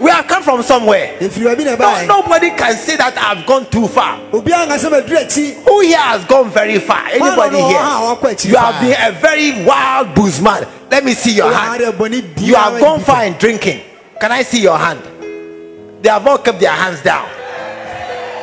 We 0.00 0.10
have 0.10 0.26
come 0.26 0.42
from 0.42 0.62
somewhere. 0.62 1.16
ɛfiri 1.20 1.44
baabi 1.46 1.64
na 1.64 1.76
No, 1.76 2.20
nobody 2.20 2.50
can 2.50 2.74
say 2.76 2.96
that 2.96 3.16
I've 3.16 3.46
gone 3.46 3.66
too 3.66 3.86
far. 3.86 4.18
obiara 4.32 4.66
nka 4.66 4.76
sɛ 4.76 4.90
maduru 4.90 5.16
akyi 5.18 5.54
Who 5.64 5.80
here 5.82 5.96
has 5.98 6.24
gone 6.24 6.50
very 6.50 6.80
far? 6.80 7.06
Anybody 7.12 7.56
here? 7.62 7.78
ah, 7.78 8.16
akyiri 8.16 8.48
You 8.50 8.56
have 8.56 8.80
been 8.80 8.96
a 8.98 9.12
very 9.20 9.64
wild 9.64 10.14
bushman. 10.14 10.66
Let 10.90 11.04
me 11.04 11.14
see 11.14 11.32
your 11.32 11.52
hand. 11.52 11.80
You 12.38 12.54
have 12.54 12.80
gone 12.80 13.00
far 13.00 13.24
in 13.24 13.34
drinking. 13.34 13.82
Can 14.20 14.32
I 14.32 14.42
see 14.42 14.62
your 14.62 14.78
hand? 14.78 15.00
They 16.02 16.08
have 16.08 16.26
all 16.26 16.38
kept 16.38 16.58
their 16.60 16.70
hands 16.72 17.02
down. 17.02 17.28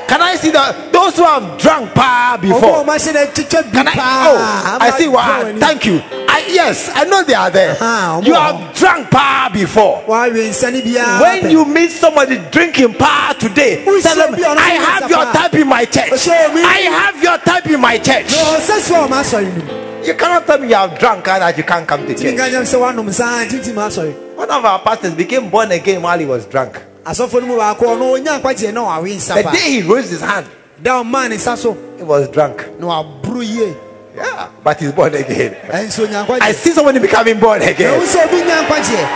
Can 0.08 0.22
I 0.22 0.36
see 0.36 0.52
the 0.52 0.90
those 0.92 1.16
who 1.18 1.24
have 1.24 1.58
drunk 1.60 1.94
pa 1.94 2.38
before? 2.42 2.84
ɔmahyɛ 2.84 3.14
no 3.14 3.26
twitwa 3.28 3.64
bi 3.64 3.72
Can 3.72 3.88
I? 3.88 3.94
Oh, 3.96 4.78
I 4.82 4.90
see 4.98 5.06
Ama 5.08 5.60
Thank 5.60 5.86
you. 5.86 6.02
I, 6.28 6.46
yes, 6.50 6.90
I 6.94 7.04
know 7.06 7.24
they 7.24 7.36
are 7.36 7.50
there. 7.52 7.78
Ah, 7.80 8.20
You 8.22 8.34
have 8.34 8.76
drunk 8.76 9.12
pa 9.12 9.50
before. 9.54 10.04
wawe 10.08 10.30
nsane 10.30 10.82
biara 10.82 11.22
When 11.22 11.52
you 11.52 11.66
meet 11.66 11.92
somebody 11.92 12.38
drinking 12.52 12.96
pa 12.96 13.36
today, 13.40 13.84
tell 14.02 14.16
them, 14.16 14.34
I 14.58 14.72
have 14.82 15.10
your 15.10 15.26
type 15.32 15.54
in 15.56 15.68
my 15.68 15.86
church. 15.86 16.28
I 16.28 16.90
have 16.90 17.22
your 17.22 17.38
type 17.38 17.68
in 17.68 17.80
my 17.80 17.98
church. 17.98 18.32
na 18.32 18.58
ɔsɛ 18.58 18.80
so 18.82 18.96
a 18.96 19.08
ɔma 19.08 19.22
asɔre 19.22 19.58
no 19.58 19.64
mu 19.64 20.06
You 20.06 20.14
cannot 20.16 20.46
tell 20.46 20.60
me 20.60 20.68
you 20.70 20.76
have 20.76 21.00
drunk 21.00 21.28
and 21.30 21.42
that 21.42 21.58
you 21.58 21.64
can't 21.64 21.88
come 21.88 22.06
to 22.06 22.14
church. 22.14 22.34
nyam 22.36 22.64
sɛ 22.66 22.80
woanom 22.80 23.12
saa 23.14 23.46
ntintim 23.46 23.76
asɔre 23.76 24.14
One 24.36 24.50
of 24.50 24.66
our 24.66 24.80
pastors 24.80 25.14
became 25.14 25.50
born 25.50 25.72
again 25.72 26.02
while 26.02 26.18
he 26.20 26.26
was 26.26 26.46
drunk. 26.46 26.82
Asɔfo 27.06 27.42
no 27.42 27.48
mu 27.48 27.58
baako 27.58 27.86
ɔno 27.86 28.18
ɔnya 28.18 28.40
nkwagyeɛ 28.42 28.74
na 28.74 28.84
wawe 28.84 29.10
nsa 29.16 29.36
The 29.44 29.52
day 29.52 29.72
he 29.72 29.82
raised 29.82 30.10
his 30.12 30.22
hand, 30.22 30.48
da 30.82 31.04
ɔmaa 31.04 31.30
ne 31.30 31.36
nsa 31.38 31.58
so 31.58 31.78
he 31.98 32.04
was 32.04 32.28
drunk. 32.30 32.66
na 32.80 32.88
waboro 32.88 33.42
yie 33.44 33.76
Yeah, 34.16 34.48
but 34.64 34.80
he's 34.80 34.92
born 34.92 35.14
again. 35.16 35.56
ɛnso 35.70 36.08
I 36.40 36.52
see 36.52 36.72
somebody 36.72 37.00
becoming 37.00 37.40
born 37.40 37.60
na 37.60 37.68
again. 37.68 38.00
sɛ 38.02 38.26
obi 38.26 38.42
nya 38.42 38.64
nkwagyeɛ 38.68 39.08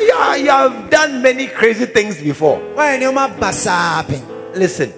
Yeah, 0.00 0.34
you 0.36 0.50
have 0.50 0.90
done 0.90 1.22
many 1.22 1.46
crazy 1.46 1.86
things 1.86 2.20
before. 2.20 2.58
woayɛ 2.76 2.98
nneɔma 3.00 3.38
basaa 3.38 4.04
pɛn 4.04 4.20
Listen, 4.56 4.92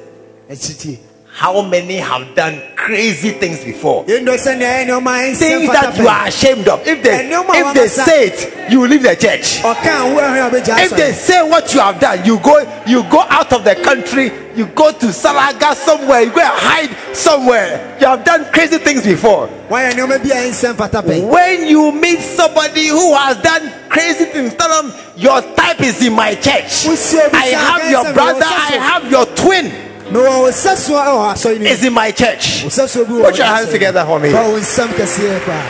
how 1.32 1.60
many 1.62 1.96
have 1.96 2.34
done 2.34 2.60
crazy 2.86 3.30
things 3.32 3.64
before? 3.64 4.04
yɛndɔ 4.04 4.38
sɛnea 4.38 4.70
ɛyɛ 4.70 4.86
nneɔma 4.86 5.12
ɛnsɛ 5.26 5.38
Things 5.38 5.72
that 5.72 5.98
you 5.98 6.06
are 6.08 6.26
ashamed 6.26 6.68
of. 6.68 6.86
If 6.86 7.02
they 7.02 7.20
And 7.20 7.30
no 7.30 7.42
man 7.42 7.66
if 7.66 7.74
they 7.74 7.88
say 7.88 8.26
it, 8.28 8.70
you 8.70 8.80
will 8.80 8.88
leave 8.88 9.02
the 9.02 9.16
church. 9.16 9.58
ɔka 9.62 10.14
wo 10.14 10.20
ahwɛ 10.20 10.46
a 10.46 10.50
wobɛgya 10.50 10.84
If 10.84 10.90
they 10.92 11.12
say 11.12 11.42
what 11.42 11.74
you 11.74 11.80
have 11.80 11.98
done, 11.98 12.24
you 12.24 12.38
go 12.38 12.56
you 12.86 13.02
go 13.10 13.20
out 13.28 13.52
of 13.52 13.64
the 13.64 13.74
country, 13.74 14.30
you 14.54 14.66
go 14.66 14.92
to 14.92 15.06
Salaga 15.06 15.74
somewhere, 15.74 16.22
you 16.22 16.30
go 16.30 16.40
and 16.40 16.52
hide 16.54 17.16
somewhere. 17.16 17.96
You 18.00 18.06
have 18.06 18.24
done 18.24 18.46
crazy 18.52 18.78
things 18.78 19.02
before. 19.02 19.48
woayɛ 19.68 19.90
nneɔma 19.92 20.22
bi 20.22 20.30
a 20.30 20.48
ɛnsɛ 20.48 20.74
mfata 20.76 21.02
pɛn 21.02 21.28
When 21.28 21.66
you 21.66 21.90
meet 21.90 22.20
somebody 22.20 22.86
who 22.86 23.14
has 23.16 23.36
done 23.42 23.72
crazy 23.88 24.26
things, 24.26 24.54
tell 24.54 24.70
them 24.82 24.94
your 25.16 25.42
type 25.42 25.80
is 25.80 26.00
in 26.06 26.12
my 26.12 26.34
church. 26.36 26.86
I 26.86 27.46
have 27.50 27.90
your 27.90 28.12
brother, 28.14 28.44
I 28.44 28.78
have 28.78 29.10
your 29.10 29.26
twin 29.34 29.85
mewɔ 30.12 30.40
wo 30.42 30.50
sɛ 30.50 30.74
soɔ 30.76 31.00
ɛwɔ 31.06 31.32
asɔre 31.34 31.66
is 31.66 31.84
in 31.84 31.92
my 31.92 32.10
church. 32.10 32.62
wo 32.64 32.70
sɛ 32.70 32.84
soɔ 32.86 33.04
bi 33.06 33.12
wɔ 33.14 33.24
Put 33.24 33.38
your 33.38 33.46
hands 33.46 33.70
together 33.70 34.04
for 34.04 34.18
me. 34.20 34.30
Fa 34.30 34.42
wo 34.48 34.58
nsɛm 34.58 34.88
kɛseɛ 34.88 35.40
paa 35.44 35.62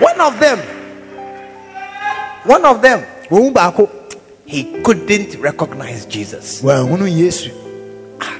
One 0.00 0.20
of 0.20 0.38
them, 0.40 0.58
one 2.44 2.64
of 2.64 2.82
them, 2.82 3.02
wɔn 3.30 3.42
mu 3.44 3.50
baako 3.52 3.88
he 4.44 4.80
couldn't 4.82 5.36
recognize 5.40 6.04
Jesus. 6.06 6.60
yesu 6.62 7.50
ah, 8.20 8.36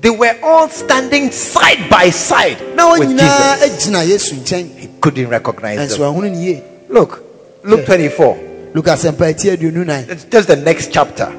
They 0.00 0.10
were 0.10 0.34
all 0.42 0.68
standing 0.68 1.30
side 1.32 1.90
by 1.90 2.10
side 2.10 2.58
with 2.60 3.10
Jesus. 3.10 3.62
agyina 3.62 4.06
yesu 4.06 4.34
nkyɛn 4.36 4.78
He 4.78 4.88
couldn't 5.00 5.28
recognize 5.28 5.90
them. 5.90 5.98
wɔahunu 6.00 6.30
ne 6.30 6.38
yie 6.38 6.62
Look, 6.88 7.22
Luke 7.64 7.84
24. 7.84 8.38
lukas 8.74 9.02
mpa 9.04 9.26
ati 9.34 9.50
aduonu 9.50 9.84
nan 9.84 10.06
It's 10.08 10.24
just 10.24 10.46
the 10.48 10.56
next 10.56 10.92
chapter. 10.92 11.32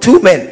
Two 0.00 0.20
men 0.20 0.50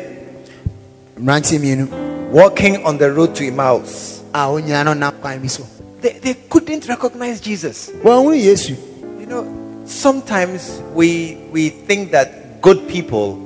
mmeranteɛ 1.19 1.59
mmienu 1.59 1.89
walking 2.33 2.85
on 2.85 2.99
the 2.99 3.11
road 3.13 3.35
to 3.35 3.47
Emmaus. 3.47 4.21
a 4.35 4.39
ah, 4.39 4.49
wɔn 4.51 4.63
nyinaa 4.67 4.85
no 4.85 4.95
nam 4.95 5.13
kwan 5.21 5.41
bi 5.41 5.47
so 5.47 5.63
They, 6.01 6.19
they 6.19 6.35
couldn't 6.35 6.87
recognize 6.89 7.41
Jesus. 7.41 7.89
yesu 7.89 8.77
You 9.21 9.27
know, 9.27 9.83
sometimes 9.87 10.83
we 10.93 11.39
we 11.51 11.71
think 11.71 12.11
that 12.11 12.61
good 12.61 12.87
people 12.89 13.39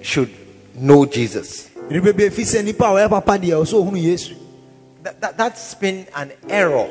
should 0.00 0.30
know 0.74 1.04
Jesus. 1.04 1.68
nnipa 1.90 2.16
bi 2.16 2.24
efi 2.30 2.44
sɛ 2.44 2.64
nipa 2.64 2.84
a 2.84 2.88
ɔyɛ 2.94 3.10
papa 3.10 3.32
deɛ 3.38 3.60
ɔsɛ 3.60 3.74
ohunu 3.74 4.00
yesu 4.02 4.34
That, 5.02 5.20
that, 5.20 5.36
that's 5.36 5.74
been 5.74 6.06
an 6.16 6.32
error 6.48 6.88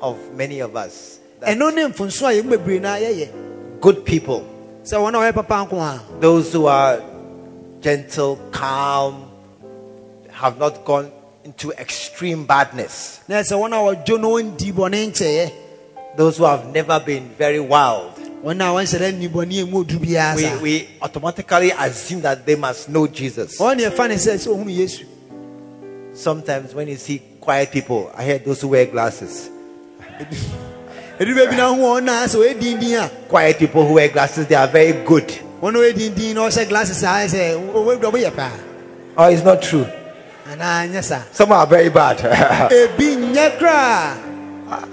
of 0.00 0.16
many 0.36 0.60
of 0.60 0.76
us. 0.76 1.18
That 1.40 1.56
ɛno 1.58 1.74
ne 1.74 1.82
mfonso 1.88 2.28
a 2.28 2.40
yɛn 2.40 2.48
bebree 2.48 2.80
na 2.80 2.96
yɛyɛ 2.96 3.80
good 3.80 4.04
people, 4.04 4.44
sɛ 4.84 4.94
wɔn 5.00 5.14
a 5.14 5.32
ɔyɛ 5.32 5.34
papa 5.34 5.66
nko 5.66 5.80
a 5.80 6.20
those 6.20 6.52
who 6.52 6.66
are 6.66 7.00
gentle, 7.82 8.36
calm, 8.52 9.28
have 10.30 10.58
not 10.58 10.84
gone 10.84 11.10
into 11.44 11.72
extreme 11.72 12.46
badness, 12.46 13.20
na 13.28 13.40
sɛ 13.42 13.58
wɔn 13.58 13.72
a 13.74 13.96
wɔdwo 14.04 14.20
no 14.20 14.30
wɔn 14.30 14.56
di 14.56 14.72
bɔne 14.72 15.10
nkyɛeɛ 15.10 15.52
those 16.16 16.36
who 16.38 16.44
have 16.44 16.66
never 16.72 17.00
been 17.00 17.28
very 17.30 17.58
wild, 17.60 18.14
wɔn 18.44 18.56
a 18.60 18.70
wɔnhyɛ 18.72 18.98
dɛ 19.00 19.18
ni 19.18 19.28
bɔne 19.28 19.52
emu 19.52 19.78
odu 19.80 19.98
biara 19.98 20.36
we, 20.36 20.62
we 20.62 20.88
automatically 21.02 21.70
assume 21.72 22.20
that 22.22 22.46
they 22.46 22.54
must 22.54 22.88
know 22.88 23.06
Jesus. 23.06 23.58
wɔn 23.58 23.76
ne 23.76 23.84
ɛfa 23.84 24.08
ne 24.08 24.14
sɛ 24.14 24.34
sɛ 24.34 24.48
ohunu 24.54 24.74
yesu 24.76 25.06
Sometimes 26.14 26.74
when 26.74 26.88
you 26.88 26.96
see 26.96 27.22
quiet 27.40 27.70
people, 27.72 28.10
I 28.14 28.24
hear 28.24 28.38
those 28.38 28.60
who 28.60 28.68
wear 28.68 28.84
glasses. 28.86 29.48
nnipa 31.18 31.46
bi 31.50 31.56
na 31.56 31.74
ho 31.74 31.76
wɔn 31.76 32.04
na 32.04 32.24
sɛ 32.26 32.36
ɔyɛ 32.38 32.60
dindin 32.60 33.04
a 33.04 33.08
Quiet 33.28 33.58
people 33.58 33.86
who 33.86 33.94
wear 33.94 34.08
glasses, 34.08 34.46
they 34.46 34.54
are 34.54 34.68
very 34.68 34.92
good. 35.04 35.26
Wɔn 35.62 35.76
a 35.76 35.78
ɔyɛ 35.78 35.92
dindin 35.94 36.34
na 36.34 36.40
ɔhyɛ 36.48 36.68
glasses 36.68 37.02
a 37.04 37.06
ayɛ 37.06 37.28
sɛ 37.28 37.72
ɔwɔ 37.72 37.96
ewura 37.96 38.10
ɔyɛ 38.12 38.36
paa 38.36 38.52
Oh, 39.16 39.28
it's 39.28 39.44
not 39.44 39.62
true. 39.62 39.86
anaa 40.50 40.88
nyɛ 40.90 41.02
saa 41.04 41.22
Some 41.32 41.52
are 41.52 41.66
very 41.66 41.88
bad. 41.88 42.18
ebi 42.72 43.16
nyɛ 43.16 43.58
koraa 43.58 44.32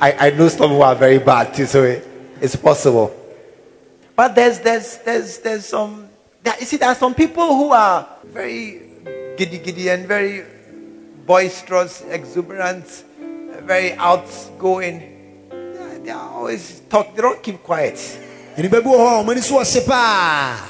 I, 0.02 0.28
I 0.28 0.30
know 0.32 0.48
some 0.50 0.72
who 0.72 0.82
are 0.82 0.94
very 0.96 1.20
bad 1.20 1.54
too, 1.54 1.66
so 1.66 1.84
it, 1.84 2.06
it's 2.42 2.56
possible. 2.56 3.16
But 4.16 4.36
there's 4.36 4.60
there's 4.60 4.98
there's 4.98 5.38
there's 5.40 5.66
some 5.66 6.10
there, 6.44 6.54
you 6.60 6.66
see 6.66 6.78
there 6.78 6.90
are 6.90 6.96
some 6.96 7.16
people 7.16 7.56
who 7.56 7.72
are 7.72 8.06
very 8.26 8.82
giddy 9.38 9.58
giddy 9.60 9.88
and 9.90 10.06
very 10.06 10.44
boisterous, 11.26 12.02
exuberant, 12.10 12.86
very 13.64 13.94
outgoing. 13.94 15.48
They 15.50 16.00
they 16.04 16.12
are 16.12 16.30
always 16.30 16.82
talk. 16.90 17.16
They 17.16 17.22
don't 17.22 17.42
keep 17.42 17.64
quiet. 17.64 17.98
Nnipa 18.60 18.82
bi 18.84 18.90
wɔ 18.90 18.98
hɔ 18.98 19.22
a 19.22 19.24
wɔn 19.24 19.42
so 19.42 19.56
ɔhye 19.60 19.86
paa 19.88 20.70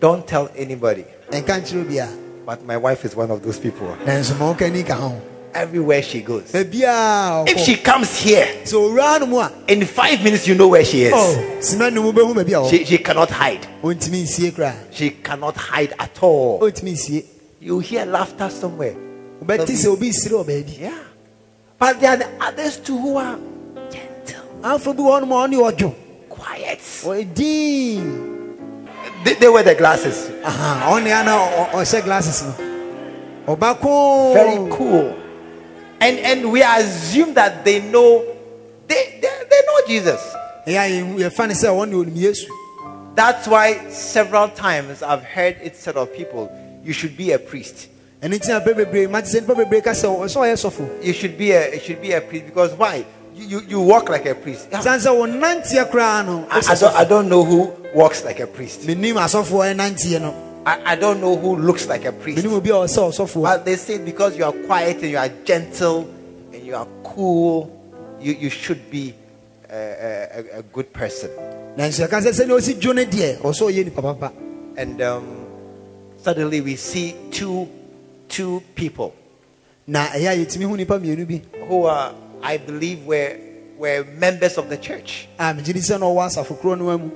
Don't 0.00 0.26
tell 0.26 0.48
anybody. 0.56 1.04
ɛnka 1.30 1.60
nkyerɛ 1.60 1.80
obi 1.84 2.00
But 2.46 2.64
my 2.64 2.76
wife 2.78 3.04
is 3.04 3.14
one 3.14 3.30
of 3.30 3.42
those 3.42 3.58
people. 3.58 3.88
nanso 4.04 4.38
ma 4.38 4.54
wɔka 4.54 4.72
ni 4.72 4.82
ka 4.82 4.94
ho 4.94 5.20
Everywhere 5.52 6.00
she 6.00 6.20
goes, 6.22 6.52
baabiaa 6.52 7.48
if 7.48 7.58
she 7.58 7.76
comes 7.76 8.16
here 8.18 8.46
sɛ 8.64 8.72
owura 8.74 9.18
no 9.20 9.26
mu 9.26 9.38
a 9.38 9.52
in 9.68 9.84
five 9.84 10.22
minutes, 10.22 10.46
you 10.46 10.54
know 10.54 10.68
where 10.68 10.84
she 10.84 11.02
is. 11.04 11.12
oh 11.14 11.56
sima 11.60 11.92
no 11.92 12.02
mu 12.02 12.12
bɛhu 12.12 12.34
baabi 12.34 12.52
a 12.52 12.62
wɔ 12.64 12.70
She 12.70 12.84
she 12.84 12.98
cannot 12.98 13.30
hide. 13.30 13.66
ɔntumi 13.82 14.22
nsie 14.24 14.52
koraa 14.52 14.74
She 14.92 15.10
cannot 15.10 15.56
hide 15.56 15.92
at 15.98 16.18
all. 16.22 16.60
You 17.60 17.80
hear 17.80 18.06
laughter 18.06 18.48
somewhere. 18.48 18.94
wobɛte 19.44 19.66
sɛ 19.76 19.86
obi 19.88 20.10
nsire 20.10 20.32
wɔ 20.32 20.44
baabi 20.46 20.78
Yeah. 20.80 20.98
But 21.78 21.98
there 22.00 22.10
are 22.10 22.16
the 22.16 22.28
others 22.40 22.76
too 22.78 22.96
who 22.98 23.16
are 23.16 23.38
gentle, 23.90 24.44
amfo 26.40 27.04
bi 27.04 27.10
wɔ 27.10 27.24
hɔ 27.24 27.30
nom 27.30 27.30
a 27.30 27.34
ɔne 27.34 27.34
ɔdwo 27.34 27.34
quiet. 27.34 27.34
ɔyɛ 27.34 27.34
din 27.34 28.36
They, 29.24 29.34
they 29.34 29.48
wear 29.48 29.62
the 29.62 29.74
glasses. 29.74 30.30
Aha, 30.44 30.90
ɔne 30.92 31.10
ana 31.12 31.30
ɔ- 31.32 31.70
ɔhyɛ 31.70 32.04
glasses 32.04 32.42
no 32.42 33.54
ɔba 33.56 33.80
ko 33.80 34.32
Very 34.34 34.70
cool. 34.70 35.16
And 36.00 36.18
and 36.20 36.50
we 36.52 36.62
assume 36.62 37.34
that 37.34 37.64
they 37.64 37.80
know 37.80 38.24
they 38.86 39.18
they, 39.20 39.28
they 39.50 39.60
know 39.66 39.86
Jesus. 39.86 40.20
ɛyɛ 40.66 40.76
a 40.76 40.90
yɛhu- 41.02 41.18
yɛfa 41.18 41.48
ne 41.48 41.54
sɛ 41.54 41.68
ɔne 41.68 41.92
ɔnim 41.92 42.46
That's 43.14 43.46
why 43.48 43.88
several 43.90 44.48
times 44.48 45.02
I've 45.02 45.22
heard 45.24 45.56
it 45.62 45.76
said 45.76 45.96
of 45.96 46.12
people, 46.14 46.50
you 46.84 46.92
should 46.94 47.16
be 47.16 47.32
a 47.32 47.38
priest. 47.38 47.88
ɛno 48.22 48.38
nti 48.38 48.48
na 48.48 48.60
pɛ 48.60 48.74
bebree 48.74 49.10
mate 49.10 49.24
sɛ 49.26 49.40
nnipa 49.42 49.56
bebree 49.56 49.82
ka 49.84 49.90
sɛ 49.90 50.04
ɔ- 50.08 50.24
sɛ 50.24 50.36
ɔyɛ 50.40 50.56
sɔfo 50.70 51.04
You 51.04 51.12
should 51.12 51.36
be 51.36 51.52
a 51.52 51.74
you 51.74 51.80
should 51.80 52.00
be 52.00 52.12
a 52.12 52.20
priest 52.20 52.46
because 52.46 52.72
why? 52.74 53.04
You 53.34 53.46
you, 53.46 53.60
you 53.68 53.80
walk 53.80 54.08
like 54.08 54.26
a 54.26 54.34
priest. 54.34 54.68
I, 54.72 54.80
sane 54.80 54.98
sɛ 55.00 55.14
wo 55.16 55.26
nanteɛ 55.26 55.90
koraa 55.90 56.24
no 56.26 56.46
I 56.50 56.60
don't, 56.60 56.94
I 56.96 57.04
don't 57.04 57.28
know 57.28 57.44
who 57.44 57.72
walks 57.94 58.24
like 58.24 58.40
a 58.40 58.46
priest. 58.46 58.82
menim 58.82 59.14
asɔfoɔ 59.14 59.74
ɛnanteɛ 59.74 60.20
no 60.20 60.34
I, 60.66 60.92
I 60.92 60.96
don't 60.96 61.20
know 61.20 61.36
who 61.36 61.56
looks 61.56 61.86
like 61.88 62.04
a 62.04 62.12
priest. 62.12 62.44
menim 62.44 62.52
obi 62.52 62.70
a 62.70 62.74
ɔsɛ 62.74 63.10
ɔsɔfoɔ 63.10 63.42
But 63.42 63.64
they 63.64 63.76
say 63.76 63.98
because 63.98 64.36
you 64.36 64.44
are 64.44 64.52
quiet 64.52 64.96
and 65.02 65.10
you 65.10 65.16
are 65.18 65.28
gentle 65.44 66.08
and 66.52 66.62
you 66.62 66.74
are 66.74 66.86
cool, 67.04 67.70
you, 68.20 68.32
you 68.34 68.50
should 68.50 68.90
be 68.90 69.14
a, 69.70 69.74
a, 69.74 70.58
a- 70.58 70.62
good 70.64 70.92
person. 70.92 71.30
nanso 71.78 72.06
ɛka 72.06 72.20
sɛ 72.20 72.32
sɛnea 72.44 72.58
ɔsi 72.58 72.74
dwo 72.80 72.94
no 72.94 73.04
deɛ 73.04 73.38
ɔsɛ 73.38 73.62
ɔyɛ 73.72 73.84
nipa 73.84 74.02
papa 74.02 74.32
And 74.76 75.00
um, 75.02 75.46
suddenly 76.18 76.60
we 76.60 76.76
see 76.76 77.14
two, 77.30 77.68
two 78.28 78.62
people 78.74 79.14
na 79.86 80.06
ɛyɛ 80.08 80.32
a 80.32 80.44
yɛtumi 80.46 80.68
hu 80.68 80.76
nipa 80.76 80.98
mmienu 80.98 81.26
bi 81.26 81.40
who 81.66 81.84
are, 81.86 82.12
I 82.42 82.56
believe, 82.56 83.04
were, 83.06 83.36
were 83.78 84.04
members 84.16 84.56
of 84.58 84.68
the 84.68 84.76
church 84.76 85.28
a 85.38 85.52
megye 85.54 85.72
di 85.74 85.80
sɛ 85.80 85.98
na 86.00 86.06
ɔwɔ 86.06 86.26
asafo 86.28 86.58
korɔ 86.60 86.78
no 86.78 87.10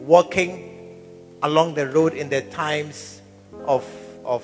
walking 0.00 0.64
along 1.42 1.74
the 1.74 1.86
road 1.88 2.14
in 2.14 2.28
the 2.28 2.42
times 2.42 3.20
of, 3.66 3.84
of 4.24 4.42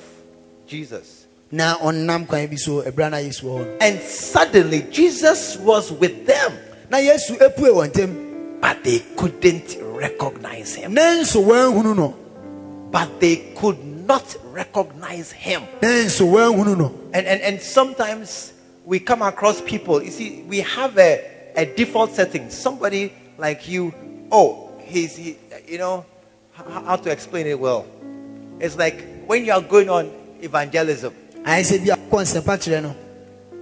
Jesus. 0.66 1.26
na 1.50 1.76
ɔnam 1.78 2.26
kwan 2.26 2.46
bi 2.48 2.56
so 2.56 2.82
ɛberɛ 2.82 3.10
na 3.10 3.16
yesu 3.18 3.42
wɔ 3.44 3.58
hɔ 3.64 3.76
And 3.80 4.00
suddenly 4.00 4.82
Jesus 4.90 5.56
was 5.58 5.92
with 5.92 6.26
them, 6.26 6.52
na 6.90 6.98
yesu 6.98 7.36
epue 7.38 7.70
wɔn 7.72 7.90
ntam 7.92 8.60
but 8.60 8.82
they 8.82 9.00
couldn't 9.16 9.76
recognize 9.80 10.74
him. 10.74 10.94
nanso 10.94 11.44
wɔanhunu 11.44 11.94
no 11.96 12.14
But 12.90 13.18
they 13.20 13.52
could 13.56 13.82
not 13.84 14.36
recognize 14.52 15.32
him. 15.32 15.62
nanso 15.80 16.26
wɔanhunu 16.30 16.78
no 16.78 16.94
And, 17.12 17.26
and, 17.26 17.40
and 17.42 17.60
sometimes 17.60 18.52
we 18.84 19.00
come 19.00 19.22
across 19.22 19.60
people, 19.62 20.02
you 20.02 20.10
see, 20.10 20.42
we 20.48 20.60
have 20.60 20.96
a, 20.98 21.52
a 21.56 21.64
default 21.64 22.12
setting. 22.12 22.50
Somebody 22.50 23.12
like 23.38 23.66
you, 23.68 23.92
oh, 24.30 24.70
he's, 24.82 25.16
he, 25.16 25.36
you 25.66 25.78
know, 25.78 26.04
h- 26.58 26.64
how 26.84 26.96
to 26.96 27.10
explain 27.10 27.46
it 27.46 27.58
well. 27.58 27.86
It's 28.60 28.76
like 28.76 29.04
when 29.26 29.44
you 29.44 29.52
are 29.52 29.60
going 29.62 29.88
on 29.88 30.12
evangelism, 30.40 31.12
ayɛ 31.44 31.60
sɛ 31.64 31.78
bi 31.84 31.92
akɔ 31.94 32.22
nsɛmpa 32.22 32.56
kyerɛ 32.58 32.82
no 32.82 32.94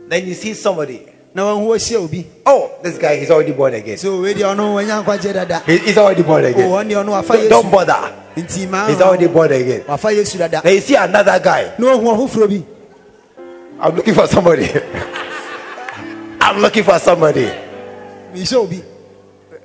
then 0.08 0.26
you 0.26 0.34
see 0.34 0.52
somebody, 0.54 1.06
na 1.34 1.42
wɔn 1.44 1.64
ho 1.64 1.68
ahyia 1.70 1.96
obi 2.04 2.26
oh, 2.44 2.70
this 2.82 2.98
guy, 2.98 3.16
he's 3.16 3.30
already 3.30 3.52
born 3.52 3.74
again. 3.74 3.96
So 3.96 4.20
where 4.20 4.34
sɛ 4.34 4.42
owe 4.42 4.54
deɛ 4.54 4.56
ɔno 4.56 4.74
wɔnya 4.74 5.04
nkwagye 5.04 5.32
dada 5.32 5.60
He- 5.64 5.78
He's 5.78 5.96
already 5.98 6.22
born 6.22 6.44
again. 6.44 6.68
wafa 6.68 7.32
Don't, 7.34 7.48
don't 7.48 7.70
bother. 7.70 8.12
He's 8.34 9.00
already 9.00 9.28
born 9.28 9.52
again. 9.52 9.84
dada 9.86 10.60
Then 10.62 10.74
you 10.74 10.80
see 10.80 10.94
another 10.96 11.38
guy. 11.38 11.72
ɔfoforɔ 11.78 12.48
bi 12.48 12.64
I'm 13.80 13.96
looking 13.96 14.14
for 14.14 14.26
somebody. 14.28 14.68
I'm 16.53 16.61
looking 16.61 16.84
for 16.84 16.98
somebody. 16.98 17.46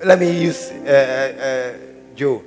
Let 0.05 0.19
me 0.19 0.41
use 0.41 0.71
uh, 0.71 1.75
uh, 1.75 2.15
Joe. 2.15 2.41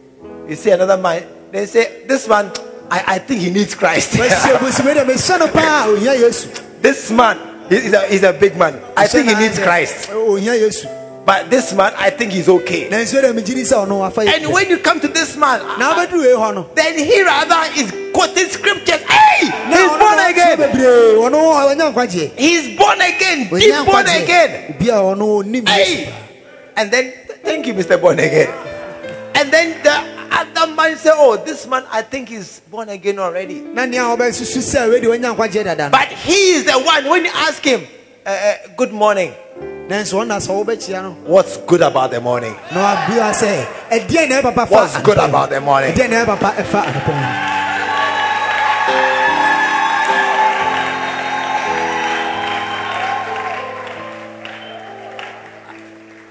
You 0.49 0.57
see 0.57 0.71
another 0.71 0.97
man. 0.97 1.27
They 1.53 1.67
say, 1.67 2.07
This 2.07 2.27
man, 2.27 2.51
I, 2.91 3.05
I 3.07 3.19
think 3.19 3.43
he 3.43 3.51
needs 3.51 3.75
Christ. 3.75 4.13
mahyia 4.17 4.57
bosi 4.57 4.81
wei 4.87 4.95
deɛ 4.95 5.05
mehyɛ 5.05 5.39
no 5.39 5.49
paa 5.49 5.87
ohia 5.89 6.15
yesu 6.17 6.49
this 6.81 7.11
man, 7.11 7.37
he's 7.69 7.93
a, 7.93 8.07
he's 8.07 8.23
a 8.23 8.33
big 8.33 8.57
man. 8.57 8.81
I 8.97 9.07
think 9.07 9.29
he 9.29 9.35
needs 9.35 9.59
Christ. 9.59 10.09
But 11.25 11.51
this 11.51 11.73
man, 11.75 11.93
I 11.97 12.11
think 12.11 12.33
he's 12.33 12.49
okay. 12.49 12.89
nanso 12.89 13.21
deɛ 13.23 13.33
megye 13.33 13.55
di 13.55 13.63
sɛ 13.63 13.87
ɔno 13.87 14.01
wafa 14.01 14.23
And 14.23 14.53
when 14.53 14.69
you 14.71 14.79
come 14.79 15.01
to 15.01 15.09
this 15.09 15.37
man, 15.37 15.61
na 15.79 15.95
wobɛduru 15.95 16.21
wei 16.21 16.35
hɔ 16.35 16.55
no 16.55 16.71
then 16.75 16.99
he 16.99 17.23
rather 17.23 17.61
is 17.77 17.93
quoting 18.13 18.49
scriptures. 18.49 19.03
Hey, 19.03 19.47
he's 19.47 19.91
born 19.99 20.19
again. 20.19 20.59
bebree 20.59 21.17
ɔno 21.21 21.39
wɔnya 21.69 21.93
nkwagyeɛ 21.93 22.37
He's 22.39 22.77
born 22.77 23.01
again. 23.01 23.49
Deep 23.51 23.87
born 23.87 24.07
again. 24.09 24.75
obi 24.75 24.89
a 24.89 24.95
ɔno 24.95 25.69
Hey, 25.69 26.13
and 26.77 26.91
then 26.91 27.13
thank 27.45 27.67
you, 27.67 27.75
Mr. 27.75 28.01
Born 28.01 28.19
again. 28.19 28.49
And 29.35 29.51
then 29.53 29.83
the 29.83 29.93
other 30.33 30.73
man 30.75 30.97
say, 30.97 31.11
"Oh, 31.13 31.37
this 31.37 31.67
man, 31.67 31.85
I 31.91 32.03
think 32.03 32.29
he's 32.31 32.61
born 32.71 32.89
again 32.89 33.19
already." 33.19 33.61
na 33.61 33.85
nea 33.85 34.03
wɔbɛsusu 34.03 34.59
sɛ 34.61 34.89
wei 34.91 35.01
deɛ 35.01 35.19
wɔnya 35.21 35.37
nkwagyeɛ 35.37 35.65
dada 35.65 35.85
no 35.85 35.91
But 35.91 36.09
he 36.09 36.53
is 36.57 36.65
the 36.65 36.73
one. 36.79 37.09
When 37.09 37.25
you 37.27 37.31
ask 37.35 37.63
him, 37.63 37.87
uh, 38.27 38.55
"Good 38.77 38.93
morning," 38.93 39.35
nanso 39.91 40.19
ɔna 40.23 40.39
sɛ 40.39 40.53
wobɛkyia 40.55 41.03
no 41.03 41.11
what's 41.27 41.57
good 41.67 41.83
about 41.83 42.13
the 42.13 42.21
morning? 42.21 42.55
na 42.73 42.79
wabua 42.95 43.33
sɛ 43.35 43.67
ɛdeɛn 43.91 44.29
na 44.29 44.41
ɛpapa 44.41 44.69
fa 44.69 44.75
What's 44.75 44.97
good 45.03 45.19
about 45.19 45.51
the 45.51 45.61
morning? 45.61 45.93
ɛdeɛn 45.93 46.11
na 46.11 46.25
ɛpapa 46.25 46.55
ɛfa 46.63 47.57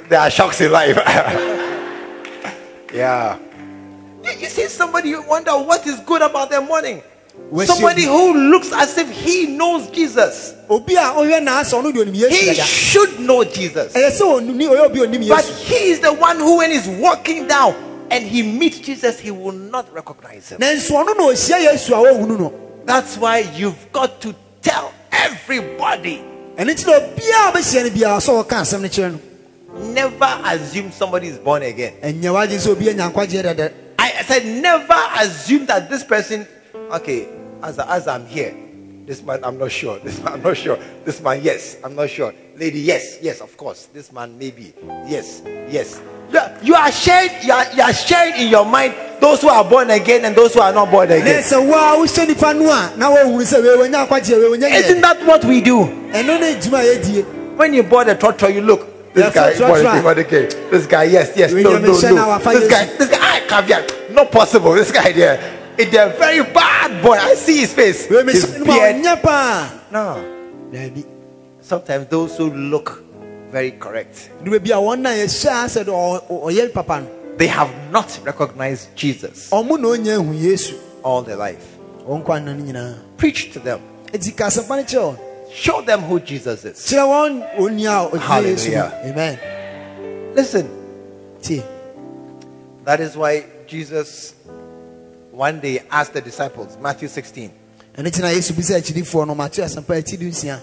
There 0.09 0.19
are 0.19 0.31
shocks 0.31 0.59
in 0.59 0.71
life. 0.71 0.95
yeah. 2.95 3.37
You, 4.23 4.31
you 4.39 4.47
see 4.47 4.65
somebody, 4.67 5.09
you 5.09 5.21
wonder 5.21 5.51
what 5.51 5.85
is 5.85 5.99
good 5.99 6.23
about 6.23 6.49
the 6.49 6.59
morning. 6.61 7.03
Somebody 7.65 8.03
who 8.03 8.33
looks 8.51 8.71
as 8.71 8.95
if 8.97 9.09
he 9.09 9.47
knows 9.47 9.89
Jesus. 9.89 10.53
obi 10.69 10.93
a 10.95 10.99
ɔhwɛ 10.99 11.41
naasɛ 11.43 11.81
ɔno 11.81 11.91
deɛ 11.91 12.05
ɔnim 12.05 12.15
yesu 12.15 12.29
He 12.29 12.53
should 12.53 13.19
know 13.19 13.43
Jesus. 13.43 13.93
ɛyɛ 13.93 14.11
sɛ 14.11 14.21
ɔni 14.21 14.67
ɔyɛ 14.69 14.85
obi 14.85 14.99
a 15.03 15.07
ɔnim 15.07 15.27
But 15.29 15.45
he 15.45 15.89
is 15.91 15.99
the 15.99 16.13
one 16.13 16.37
who, 16.37 16.57
when 16.57 16.69
he's 16.71 16.87
walking 16.87 17.47
down 17.47 17.73
and 18.11 18.23
he 18.23 18.43
meets 18.43 18.79
Jesus, 18.79 19.19
he 19.19 19.31
will 19.31 19.51
not 19.51 19.91
recognize 19.93 20.49
him. 20.49 20.59
nanso 20.59 20.91
ɔno 20.91 21.17
na 21.17 21.23
ɔhyia 21.23 21.71
yesu 21.71 21.89
a 21.93 22.13
wɔhunu 22.13 22.39
no 22.39 22.53
That's 22.85 23.17
why 23.17 23.39
you've 23.55 23.91
got 23.91 24.21
to 24.21 24.35
tell 24.61 24.93
everybody. 25.11 26.23
ɛno 26.55 26.69
nti 26.69 26.85
na 26.85 26.99
obiaa 26.99 27.51
wobɛhyia 27.51 27.83
no 27.83 27.89
biara 27.89 28.17
sɛ 28.19 28.43
wɔka 28.45 28.61
asɛm 28.61 28.81
no 28.81 28.87
kyerɛ 28.87 29.11
no 29.13 29.19
Never 29.93 30.39
assume 30.45 30.91
somebody 30.91 31.27
is 31.29 31.37
born 31.39 31.63
again. 31.63 31.93
ɛnyɛ 32.03 32.29
wagye 32.33 32.57
sɛ 32.59 32.67
obi 32.71 32.89
anya 32.91 33.09
nkwagyeɛ 33.09 33.41
dada 33.43 33.71
I 33.97 34.21
said, 34.23 34.45
never 34.45 34.95
assume 35.17 35.65
that 35.65 35.89
this 35.89 36.03
person, 36.03 36.45
okay, 36.91 37.27
as, 37.63 37.79
as 37.79 38.07
I'm 38.07 38.25
here, 38.25 38.55
this 39.05 39.23
man, 39.23 39.43
I'm 39.43 39.57
not 39.57 39.71
sure. 39.71 39.99
This 40.03 40.21
man, 40.21 40.33
I'm 40.33 40.43
not 40.43 40.57
sure. 40.57 40.77
This 41.03 41.21
man, 41.21 41.41
yes, 41.41 41.77
I'm 41.83 41.95
not 41.95 42.09
sure. 42.09 42.33
Lady, 42.55 42.79
yes, 42.79 43.17
yes, 43.21 43.41
of 43.41 43.55
course. 43.57 43.87
This 43.87 44.11
man, 44.11 44.37
maybe, 44.37 44.73
yes, 45.07 45.41
yes. 45.69 46.01
You 46.61 46.75
are, 46.75 46.91
sharing, 46.91 47.31
you 47.43 47.51
are, 47.51 47.65
you 47.73 47.81
are 47.81 47.93
sharing 47.93 48.39
in 48.39 48.49
your 48.49 48.65
mind 48.65 48.93
those 49.19 49.41
who 49.41 49.49
are 49.49 49.63
born 49.67 49.89
again 49.89 50.25
and 50.25 50.35
those 50.35 50.53
who 50.53 50.59
are 50.59 50.71
not 50.71 50.91
born 50.91 51.09
again. 51.09 51.41
sɛ 51.41 51.57
wo 51.65 51.73
a 51.73 51.97
wohyɛ 51.97 52.27
nipa 52.27 52.53
no 52.53 52.69
a 52.69 52.93
na 52.97 53.09
wɔhunu 53.09 53.41
sɛ 53.41 53.63
wei 53.63 53.87
wɔnya 53.89 54.07
nkwagyeɛ 54.07 54.37
wei 54.51 54.57
wɔnya 54.57 54.71
Isn't 54.71 55.01
that 55.01 55.25
what 55.25 55.43
we 55.43 55.59
do? 55.61 55.85
ɛno 56.13 56.39
ne 56.39 56.53
adwuma 56.55 57.57
When 57.57 57.73
you 57.73 57.81
bought 57.83 58.09
a 58.09 58.15
trotro, 58.15 58.53
you 58.53 58.61
look. 58.61 59.13
This 59.13 59.33
guy 59.33 59.49
is 59.49 59.59
born 59.59 59.79
again, 59.81 60.03
born 60.03 60.19
again. 60.19 60.49
This 60.69 60.85
guy, 60.85 61.03
yes, 61.05 61.33
yes, 61.35 61.51
no, 61.51 61.61
no, 61.61 61.79
no. 61.79 61.93
This 61.93 62.69
guy, 62.69 62.85
this 62.85 63.09
guy, 63.09 63.17
ah, 63.19 63.41
caveat, 63.49 64.11
not 64.11 64.31
possible. 64.31 64.73
This 64.73 64.91
guy 64.91 65.11
there, 65.11 65.58
it's 65.79 65.95
a 65.95 66.09
very 66.19 66.43
bad 66.53 67.01
boy. 67.03 67.15
I 67.17 67.33
see 67.35 67.59
his 67.61 67.73
face, 67.73 68.05
his 68.07 68.59
no 68.59 68.65
beard. 68.65 69.01
No, 69.91 70.23
sometimes 71.61 72.07
those 72.07 72.37
who 72.37 72.49
look 72.51 73.03
very 73.51 73.71
correct, 73.71 74.29
ne 74.43 74.51
baabi 74.51 74.69
a 74.69 74.77
wɔn 74.77 74.99
na 75.01 75.09
yɛhyɛ 75.09 75.49
a 75.49 75.67
sɛ 75.67 75.85
de 75.85 75.91
ɔ- 75.91 76.21
ɔ- 76.29 76.43
ɔyɛ 76.45 76.73
papa 76.73 77.01
no 77.01 77.07
they 77.37 77.47
have 77.47 77.71
not 77.91 78.19
recognized 78.23 78.89
Jesus 78.95 79.49
ɔmo 79.51 79.79
na 79.79 79.87
ɔnya 79.87 80.19
ahu 80.19 80.33
yesu 80.33 80.75
all 81.03 81.21
their 81.23 81.35
life. 81.35 81.65
wɔn 82.07 82.23
nkwa 82.23 82.39
nna 82.41 82.53
no 82.57 82.63
nyinaa 82.63 82.95
Preach 83.17 83.51
to 83.53 83.59
them. 83.59 83.79
ɛti 84.13 84.35
ka 84.37 84.45
asɛmpa 84.47 84.77
no 84.77 84.83
kyerɛ 84.83 85.17
Show 85.51 85.81
them 85.81 86.01
who 86.01 86.19
Jesus 86.19 86.63
is. 86.63 86.77
kyerɛ 86.77 87.05
wɔn 87.09 87.57
ɔni 87.57 87.85
a 87.85 88.09
ɔgyina 88.11 88.43
yesu 88.43 88.69
no 88.71 88.83
Hallelujah. 88.83 89.01
amen 89.05 89.39
Listen, 90.35 90.69
that 92.85 92.99
is 92.99 93.17
why 93.17 93.43
Jesus 93.67 94.33
one 95.39 95.61
day 95.61 95.79
asked 95.89 96.11
the 96.13 96.19
disciples, 96.19 96.77
Matthew 96.81 97.07
16, 97.07 97.49
ɛno 97.95 98.03
nti 98.09 98.19
na 98.21 98.27
yesu 98.27 98.51
bisa 98.53 98.75
akyidifoɔ 98.75 99.25
no 99.25 99.33
mateo 99.35 99.63
asɛmpa 99.63 99.95
akyi 99.95 100.19
du 100.19 100.27
nsia 100.29 100.59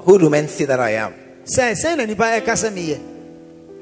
Who 0.00 0.18
do 0.18 0.28
men 0.28 0.48
say 0.48 0.64
that 0.64 0.80
I 0.80 0.90
am? 0.94 1.14
sɛ 1.44 1.74
sɛn 1.80 1.96
na 1.98 2.04
nipa 2.06 2.24
ɛka 2.24 2.54
sɛ 2.58 2.72
meyɛ 2.74 2.98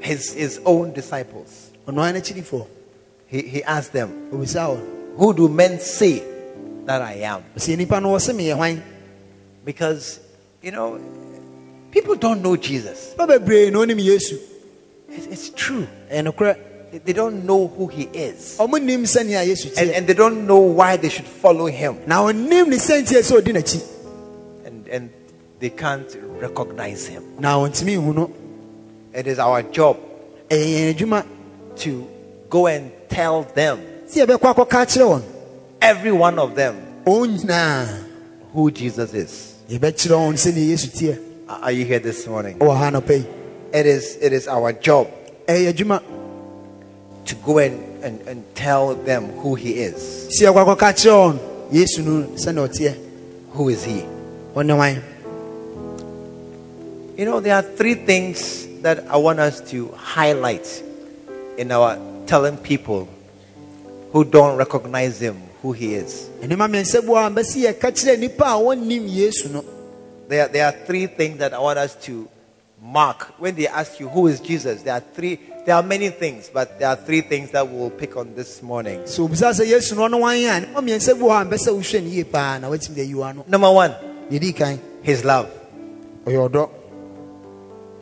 His, 0.03 0.35
his 0.35 0.61
own 0.67 0.93
disciples. 0.93 1.71
ɔno 1.89 2.03
ara 2.03 2.13
n'akyidifoɔ 2.21 2.67
He, 3.27 3.41
he 3.49 3.63
asked 3.65 3.95
them, 3.95 4.29
Who 5.17 5.33
do 5.33 5.49
men 5.49 5.81
say 5.81 6.23
that 6.85 7.01
I 7.01 7.15
am? 7.25 7.43
ɔsɛ 7.57 7.79
nipa 7.79 8.01
no 8.03 8.11
wɔsɛ 8.13 8.35
meyɛ 8.37 8.55
hwan 8.55 8.83
Because, 9.65 10.21
you 10.61 10.73
know, 10.73 11.01
people 11.91 12.17
don't 12.17 12.43
know 12.43 12.57
Jesus. 12.57 13.15
pa 13.17 13.27
bebree 13.27 13.73
na 13.73 13.79
ɔnim 13.79 13.99
yesu 13.99 14.39
It's, 15.09 15.27
it's 15.27 15.49
true. 15.49 15.89
They- 16.93 17.13
don't 17.15 17.45
know 17.47 17.69
who 17.69 17.87
he 17.87 18.03
is. 18.13 18.57
ɔmo 18.59 18.81
nim 18.83 19.05
sɛnea 19.05 19.47
yesu 19.47 19.73
And, 19.79 19.91
and 19.91 20.07
they 20.07 20.13
don't 20.15 20.47
know 20.47 20.59
why 20.59 20.97
they 20.99 21.09
should 21.09 21.25
follow 21.27 21.67
him. 21.67 21.97
na 22.07 22.23
ɔnim 22.23 22.69
ne 22.69 22.77
sɛntie 22.77 23.19
sɛ 23.23 23.41
ɔdi 23.41 23.53
n'akyi 23.55 23.81
And, 24.67 24.87
and 24.89 25.11
they 25.59 25.71
can't 25.71 26.15
recognize 26.39 27.07
him. 27.07 27.23
na 27.39 27.57
ɔntumi 27.59 27.97
nhu 27.99 28.15
no 28.15 28.31
It 29.15 29.27
is 29.27 29.39
our 29.39 29.63
job 29.63 29.97
to 30.51 32.07
go 32.51 32.67
and 32.67 32.91
tell 33.09 33.45
them, 33.55 33.81
sɛ 34.07 34.27
yɛbɛkɔ 34.27 34.55
akɔka 34.55 34.85
kyerɛ 34.87 35.07
wɔn 35.09 35.23
every 35.81 36.13
one 36.13 36.39
of 36.39 36.55
them, 36.55 36.77
who 37.05 38.71
Jesus 38.71 39.15
is. 39.15 39.55
yɛbɛkyerɛ 39.71 40.11
wɔn 40.11 40.35
sɛnea 40.35 40.69
yesu 40.69 40.89
teɛ 40.89 41.19
Are 41.49 41.59
are 41.65 41.73
you 41.73 41.85
here 41.87 41.99
this 42.01 42.27
morning? 42.27 42.59
ɔwɔ 42.59 42.77
ha 42.77 42.91
nɔpɛ 42.91 43.25
It 43.73 43.87
is, 43.87 44.17
it 44.21 44.35
is 44.35 44.47
our 44.47 44.75
job 44.75 45.09
to 47.27 47.35
go 47.37 47.59
and, 47.59 48.05
and, 48.05 48.21
and 48.23 48.55
tell 48.55 48.95
them 48.95 49.27
who 49.39 49.55
he 49.55 49.75
is. 49.75 50.29
sɛ 50.41 50.53
yɛkɔ 50.53 50.77
akɔka 50.77 51.39
yesu 51.71 52.03
no 52.05 52.27
sɛnea 52.35 52.97
Who 53.53 53.69
is 53.69 53.85
he? 53.85 54.05
You 57.17 57.25
know, 57.27 57.41
there 57.41 57.55
are 57.55 57.63
three 57.63 57.95
things 57.95 58.67
that 58.83 59.07
I 59.09 59.17
want 59.17 59.41
us 59.41 59.61
to 59.71 59.89
highlight 59.93 60.83
in 61.59 61.71
our 61.71 61.99
telling 62.27 62.57
people 62.57 63.09
who 64.13 64.25
don't 64.25 64.57
recognize 64.57 65.21
him 65.21 65.37
who 65.63 65.73
he 65.73 65.95
is. 65.95 66.29
ɛnema 66.41 66.69
mmiɛnsa 66.69 67.05
bu 67.07 67.15
a 67.15 67.31
mbɛsi 67.31 67.65
yɛka 67.67 67.93
kyerɛ 67.93 68.19
nipa 68.19 68.45
a 68.45 68.59
wɔnnim 68.59 69.09
yesu 69.09 69.51
no 69.53 69.65
There, 70.33 70.49
there 70.49 70.65
are 70.65 70.73
three 70.73 71.07
things 71.09 71.37
that 71.39 71.53
I 71.53 71.59
want 71.59 71.79
us 71.79 71.95
to 72.07 72.27
mark. 72.81 73.35
When 73.39 73.55
they 73.55 73.69
ask 73.69 74.01
you 74.01 74.09
who 74.09 74.29
is 74.29 74.41
Jesus, 74.41 74.83
there 74.83 74.95
are 74.95 75.01
three, 75.01 75.39
There 75.65 75.77
are 75.77 75.83
many 75.83 76.09
things, 76.11 76.51
but 76.53 76.79
there 76.81 76.89
are 76.89 76.97
three 76.97 77.21
things 77.21 77.53
that 77.53 77.69
we'll 77.69 77.91
pick 77.91 78.17
on 78.17 78.35
this 78.35 78.63
morning. 78.63 79.01
sɛ 79.03 79.21
obisa 79.29 79.51
sɛ 79.51 79.65
yesu 79.65 79.95
no 79.95 80.09
ɔno 80.09 80.21
wan 80.21 80.35
a 80.35 80.61
nneɛma 80.61 80.81
mmiɛnsa 80.83 81.15
bi 81.15 81.21
wɔ 81.25 81.31
hɔ 81.31 81.43
a 81.43 81.45
mpɛ 81.45 81.55
sɛ 81.55 81.71
wohwɛ 81.73 82.03
ne 82.03 82.09
yie 82.11 82.25
paa 82.25 82.59
na 82.59 82.69
woatumi 82.69 82.95
de 82.97 83.03
ayi 83.03 83.15
w'ano 83.15 83.47
Number 83.47 83.71
one, 83.71 83.95
deɛ 84.31 84.41
di 84.41 84.53
kan 84.53 84.81
his 85.03 85.25
love. 85.25 85.49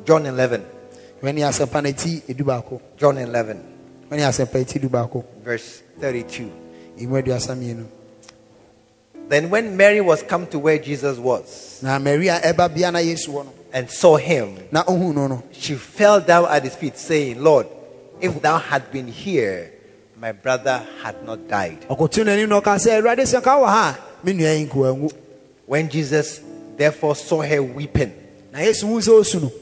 John 0.04 0.26
11. 0.26 0.64
wɛne 1.22 1.44
asɛmpa 1.46 1.82
no 1.82 1.92
ti 1.92 2.22
edu 2.28 2.44
baako 2.44 2.80
John 2.96 3.18
11, 3.18 3.61
wɛne 4.11 4.66
ti 4.66 4.78
du 4.78 4.88
verse 4.88 5.82
32. 6.00 6.50
Emu 9.36 9.48
aduasa 9.48 9.48
mmienu 9.48 9.50
Then 9.50 9.50
when 9.50 9.76
Mary 9.76 10.00
was 10.00 10.22
come 10.22 10.46
to 10.48 10.58
where 10.58 10.78
Jesus 10.78 11.18
was 11.18 11.80
na 11.82 11.98
maria 11.98 12.40
ɛba 12.42 12.74
bia 12.74 12.90
na 12.90 12.98
yesu 12.98 13.28
wɔ 13.28 13.44
no 13.44 13.52
and 13.72 13.88
saw 13.88 14.16
him, 14.16 14.58
na 14.72 14.82
ɔhuu 14.82 15.14
no 15.14 15.26
no 15.28 15.42
she 15.52 15.74
fell 15.74 16.20
down 16.20 16.46
at 16.50 16.64
his 16.64 16.74
feet, 16.74 16.98
saying, 16.98 17.40
Lord, 17.42 17.66
if 18.20 18.42
thou 18.42 18.58
had 18.58 18.90
been 18.90 19.06
here, 19.06 19.72
my 20.20 20.32
brother 20.32 20.84
had 21.02 21.24
not 21.24 21.46
died. 21.48 21.86
ɔkoto 21.88 22.24
n'anim 22.24 22.48
na 22.48 22.60
ɔka 22.60 22.76
sɛ 22.76 23.00
awurade 23.00 23.20
sɛ 23.22 23.42
ka 23.42 23.56
wɔ 23.56 23.66
ha 23.66 23.98
a 23.98 24.26
me 24.26 24.32
nua 24.32 24.58
yi 24.58 24.66
nko 24.66 24.94
anwu 24.94 25.12
When 25.66 25.88
Jesus 25.88 26.40
therefore 26.76 27.14
saw 27.14 27.42
her 27.42 27.62
weeping, 27.62 28.12
na 28.52 28.58
yesu 28.58 28.88
hu 28.88 28.98
sɛ 28.98 29.20
osu 29.20 29.42
no 29.42 29.52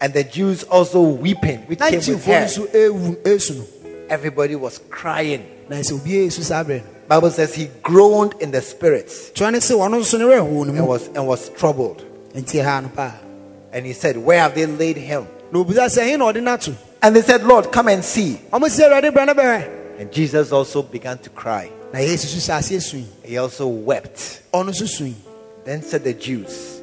and 0.00 0.12
the 0.14 0.24
Jews 0.24 0.64
also 0.64 1.00
weeping, 1.02 1.60
which 1.66 1.78
came 1.78 1.94
with 1.94 2.24
her, 2.24 2.44
nso 2.46 2.66
ewu 2.72 3.16
esu 3.22 3.58
no 3.58 3.66
everybody 4.08 4.56
was 4.56 4.80
crying. 4.90 5.46
Na 7.20 7.20
sɛ 7.20 7.20
obiara 7.20 7.20
esu 7.20 7.20
saa 7.20 7.20
abirɛ 7.20 7.20
no 7.20 7.20
Bible 7.20 7.30
says 7.30 7.54
he 7.54 7.70
groaned 7.82 8.34
in 8.40 8.50
the 8.50 8.60
spirits 8.62 9.30
twerɛ 9.34 9.52
ne 9.52 9.58
sɛ 9.58 9.74
wɔn 9.76 10.00
nso 10.00 10.18
ne 10.18 10.24
werɛ 10.24 10.68
and 10.78 10.86
was 10.86 11.06
and 11.08 11.26
was 11.26 11.48
troubled. 11.50 12.04
nti 12.34 12.62
ɛha 12.62 12.82
no 12.82 12.88
paa 12.88 13.12
And 13.74 13.86
he 13.86 13.94
said, 13.94 14.16
Where 14.18 14.38
have 14.38 14.54
they 14.54 14.66
laid 14.66 14.96
him? 14.98 15.26
na 15.50 15.58
obisa 15.64 15.86
sɛ 15.88 16.02
ɛhe 16.02 16.18
na 16.18 16.32
ɔde 16.32 16.42
no 16.42 16.52
ato 16.52 16.74
And 17.02 17.16
they 17.16 17.22
said, 17.22 17.42
Lord, 17.44 17.72
come 17.72 17.88
and 17.88 18.04
see. 18.04 18.38
ɔmo 18.52 18.66
sɛ 18.68 18.88
awurade 18.88 19.10
brɛ 19.12 19.26
no 19.26 19.34
bɛhwɛ 19.34 19.68
And 19.98 20.12
Jesus 20.12 20.52
also 20.52 20.82
began 20.82 21.18
to 21.18 21.30
cry. 21.30 21.70
na 21.92 21.98
yesu 22.00 22.26
so 22.26 22.52
hyɛ 22.52 22.58
aseɛ 22.58 22.82
sui 22.82 23.04
He 23.24 23.36
also 23.38 23.66
wept. 23.66 24.40
ɔno 24.52 24.70
nso 24.70 24.86
sui 24.88 25.14
Then 25.64 25.82
said 25.82 26.02
the 26.04 26.12
Jews, 26.14 26.80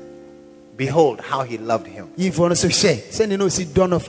Behold 0.78 1.20
how 1.22 1.44
he 1.44 1.58
loved 1.58 1.88
him. 1.88 2.10
yifoɔ 2.18 2.50
no 2.50 2.54
so 2.56 2.68
hwɛ 2.68 3.02
sɛne 3.12 3.38
na 3.38 3.46
osi 3.46 3.66
dɔ 3.66 3.90
no 3.90 4.00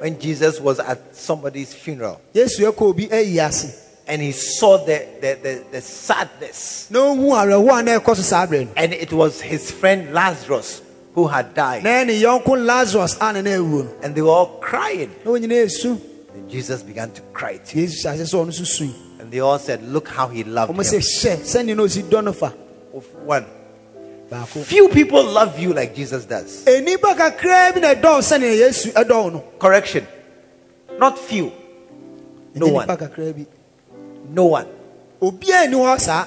When 0.00 0.18
Jesus 0.18 0.60
was 0.60 0.78
at 0.80 1.16
somebody's 1.16 1.72
funeral 1.74 2.20
yesu 4.06 4.14
ɛkɔ 4.14 4.14
obi 4.14 4.14
ayi 4.14 4.14
ase 4.14 4.14
and 4.14 4.22
he 4.22 4.32
saw 4.32 4.76
the, 4.78 5.06
the, 5.20 5.38
the, 5.42 5.64
the 5.72 5.80
sadness, 5.80 6.88
na 6.90 7.00
ohu 7.00 7.28
awerɛhoɔ 7.30 7.80
a 7.80 7.82
na 7.82 7.98
ɛkɔ 7.98 8.16
so 8.16 8.22
saa 8.22 8.46
and 8.76 8.92
it 8.92 9.12
was 9.12 9.40
his 9.40 9.70
friend 9.70 10.12
Lazarus 10.12 10.82
who 11.14 11.26
had 11.26 11.54
died, 11.54 11.82
na 11.82 11.90
ɛne 12.04 12.20
yɔnko 12.20 12.64
lazarus 12.66 13.16
a 13.20 13.32
ne 13.32 13.40
na 13.42 13.50
awuo 13.50 13.84
no 13.84 13.90
and 14.02 14.14
they 14.14 14.20
were 14.22 14.28
all 14.28 14.58
crying. 14.60 15.10
And 15.24 16.50
Jesus 16.50 16.82
began 16.82 17.10
to 17.12 17.22
cry 17.32 17.56
too. 17.56 17.78
yesu 17.80 18.06
hyɛ 18.06 18.18
aseɛ 18.20 18.26
sɛ 18.26 18.52
ɔno 18.52 19.20
And 19.20 19.32
they 19.32 19.40
all 19.40 19.58
said, 19.58 19.82
Look 19.82 20.08
how 20.08 20.28
he 20.28 20.44
loved 20.44 20.72
him. 20.72 20.76
hwɛ 20.76 21.00
sɛne 21.00 21.74
na 21.74 21.82
osi 21.82 22.02
dɔ 22.02 22.22
no 22.22 22.32
fa 22.34 22.50
One. 23.24 23.46
Few 24.64 24.88
people 24.90 25.24
love 25.24 25.58
you 25.58 25.72
like 25.72 25.94
Jesus 25.94 26.26
does. 26.26 26.64
enipa 26.66 27.16
kakraa 27.16 27.72
bi 27.72 27.80
na 27.80 27.94
ɛdɔw 27.94 28.20
sɛne 28.20 28.42
yesu 28.58 28.92
ɛdɔw 28.92 29.32
no 29.32 29.44
Correction. 29.58 30.06
Not 30.98 31.18
few. 31.18 31.50
No 32.54 32.68
one. 32.68 32.86
Nipa 34.28 34.34
kakraa 34.34 34.34
bi 34.34 34.34
No 34.34 34.44
one. 34.46 34.66
obiara 35.20 35.68
ni 35.70 35.76
hɔ 35.76 35.98
saa 36.00 36.26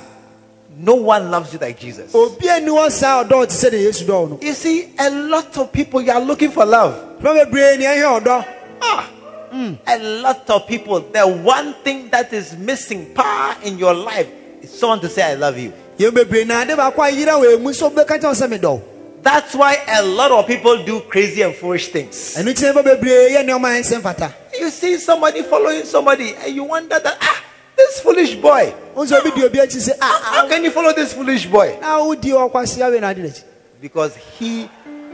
No 0.81 0.95
one 0.95 1.29
loves 1.31 1.51
you 1.53 1.59
like 1.59 1.79
Jesus. 1.79 2.11
obiara 2.13 2.61
ni 2.61 2.67
hɔ 2.69 2.89
saa 2.91 3.23
ɔdɔw 3.23 3.47
te 3.47 3.53
sɛ 3.53 3.71
de 3.71 3.77
yesu 3.77 4.05
dɔw 4.05 4.41
You 4.43 4.53
see, 4.53 4.89
a 4.97 5.09
lot 5.09 5.57
of 5.57 5.71
people 5.71 6.01
you 6.01 6.11
are 6.11 6.21
looking 6.21 6.51
for 6.51 6.65
love. 6.65 6.93
fɛn 7.21 7.45
bebree 7.45 7.77
ni 7.77 7.85
ɛhwɛ 7.85 8.21
ɔdɔ 8.23 8.45
Ah, 8.81 9.09
a 9.87 9.97
lot 10.21 10.47
of 10.51 10.67
people. 10.67 10.99
The 11.11 11.27
one 11.27 11.73
thing 11.83 12.07
that 12.11 12.31
is 12.31 12.55
missing 12.55 13.07
power 13.15 13.55
in 13.63 13.77
your 13.79 13.93
life 13.93 14.27
is 14.61 14.69
someone 14.79 14.99
to 15.01 15.09
say, 15.09 15.23
I 15.23 15.33
love 15.33 15.57
you. 15.57 15.73
yɛn 15.97 16.11
bebree 16.11 16.45
na 16.47 16.61
ade 16.61 16.69
baako 16.77 16.99
a 17.07 17.11
yira 17.11 17.33
wɔ 17.39 17.55
emu 17.57 17.73
so 17.73 17.89
bɛka 17.89 18.19
kyɛw 18.19 18.33
sɛ 18.33 18.49
mi 18.49 18.57
dɔw 18.57 18.81
That's 19.21 19.53
why 19.53 19.75
a 19.89 20.01
lot 20.01 20.31
of 20.31 20.47
people 20.47 20.81
do 20.85 21.01
crazy 21.01 21.41
and 21.41 21.53
foolish 21.53 21.89
things. 21.89 22.35
ɛnu 22.37 22.53
kyerɛ 22.53 22.75
nipa 22.75 22.83
bebree 22.89 23.31
yɛ 23.31 23.43
nneɛma 23.45 23.75
a 23.77 23.81
ɛnsɛn 23.81 24.01
fata 24.01 24.33
You 24.57 24.69
see 24.69 24.97
somebody 24.97 25.41
following 25.43 25.83
somebody, 25.83 26.35
and 26.35 26.55
you 26.55 26.63
wonder 26.63 26.99
that, 26.99 27.17
ah, 27.19 27.43
this 27.79 27.99
foolish 28.01 28.35
boy. 28.35 28.73
o 28.95 29.05
sɔ 29.05 29.19
obi 29.21 29.31
di 29.31 29.43
obi 29.45 29.59
akyi 29.59 29.79
sɛ 29.87 29.93
How, 30.01 30.19
how 30.21 30.47
can 30.47 30.63
you 30.63 30.71
follow 30.71 30.93
this 30.93 31.13
foolish 31.13 31.45
boy? 31.45 31.77
a 31.81 31.97
o 31.99 32.13
di 32.15 32.29
ɔkwasi 32.31 32.79
awie 32.83 32.99
na 33.01 33.09
adi 33.09 33.21
n'akyi 33.21 33.43
Because 33.81 34.15
he 34.37 34.69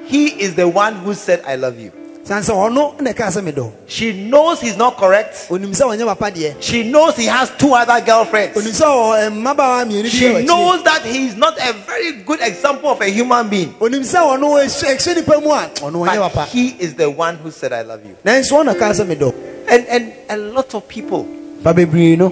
he 0.07 0.27
is 0.41 0.55
the 0.55 0.67
one 0.67 0.95
who 0.95 1.13
said, 1.13 1.41
I 1.45 1.55
love 1.55 1.79
you. 1.79 1.91
sanse 2.25 2.49
ɔno 2.49 2.99
na 3.01 3.11
ɛka 3.13 3.27
sɛ 3.29 3.43
mi 3.43 3.51
dɔw 3.51 3.71
She 3.87 4.11
knows 4.13 4.59
he's 4.61 4.77
not 4.77 4.97
correct. 4.97 5.47
onim 5.49 5.69
sɛ 5.77 5.85
ɔnyɛ 5.93 6.05
papa 6.07 6.31
deɛ 6.31 6.55
She 6.59 6.81
knows 6.89 7.15
he 7.15 7.25
has 7.25 7.51
two 7.57 7.73
other 7.73 8.01
girlfriends. 8.03 8.57
onim 8.57 8.73
sɛ 8.73 8.85
ɔ 8.85 9.29
mmabaawa 9.31 9.85
mmienu 9.85 10.03
bi 10.03 10.09
She 10.09 10.43
knows 10.43 10.83
that 10.83 11.03
he 11.05 11.27
is 11.27 11.35
not 11.35 11.55
a 11.59 11.73
very 11.85 12.13
good 12.25 12.39
example 12.41 12.89
of 12.89 13.01
a 13.01 13.09
human 13.09 13.47
being. 13.49 13.73
onim 13.79 14.01
sɛ 14.01 14.19
ɔno 14.25 14.57
ɛhyɛ 14.57 14.95
ɛhyɛ 14.97 15.15
nipa 15.17 15.39
mu 15.41 15.51
a 15.51 15.69
ɔno 15.85 16.07
ɔnyɛ 16.07 16.33
But 16.33 16.47
he 16.49 16.69
is 16.79 16.95
the 16.95 17.09
one 17.09 17.35
who 17.37 17.51
said, 17.51 17.73
I 17.73 17.83
love 17.83 18.03
you. 18.05 18.15
nanso 18.25 18.57
ɔna 18.63 18.73
ka 18.77 18.89
sɛ 18.89 19.05
mi 19.07 19.15
dɔw 19.15 19.33
And, 19.67 19.85
and 19.87 20.13
a 20.29 20.37
lot 20.37 20.73
of 20.75 20.87
people, 20.87 21.23
ba 21.63 21.73
bebree 21.73 22.15
no 22.17 22.29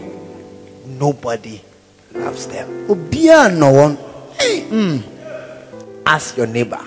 nobody 0.86 1.62
loves 2.14 2.48
them. 2.48 2.88
obiara 2.88 3.50
nnɔ 3.50 3.72
wɔn 3.74 3.98
hmm. 4.70 4.98
Ask 6.06 6.36
your 6.38 6.48
neighbor. 6.48 6.80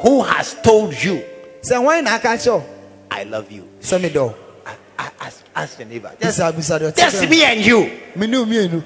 Who 0.00 0.22
has 0.22 0.54
told 0.62 0.94
you, 1.02 1.22
Say 1.62 1.74
wɔn 1.76 2.04
na 2.04 2.18
kyɛw 2.18 2.62
I 3.10 3.24
love 3.24 3.50
you. 3.50 3.64
dɔw 3.82 4.34
A- 4.66 5.02
a- 5.02 5.12
Ask, 5.20 5.42
ask 5.56 5.78
your 5.78 5.88
neighbor. 5.88 6.12
Just, 6.20 6.38
busa 6.38 6.52
busa 6.52 6.78
deɛ 6.80 6.92
ɔte 6.92 6.96
just 6.96 7.16
sɛ 7.16 7.28
me 7.30 7.44
and 7.44 7.60
you. 7.66 7.90
mi 8.16 8.26
ni 8.26 8.36
mienu 8.44 8.82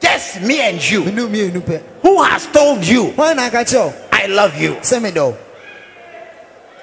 Just 0.00 0.40
me 0.42 0.60
and 0.60 0.90
you. 0.90 1.04
ni 1.04 1.22
mienu 1.26 1.60
pɛ 1.60 1.80
Who 2.02 2.22
has 2.22 2.46
told 2.46 2.84
you, 2.84 3.06
wɔn 3.16 3.36
na 3.36 3.48
kyɛw 3.50 3.92
I 4.12 4.26
love 4.26 4.56
you? 4.60 4.74
sɛ 4.76 5.02
mi 5.02 5.10
dɔw 5.10 5.34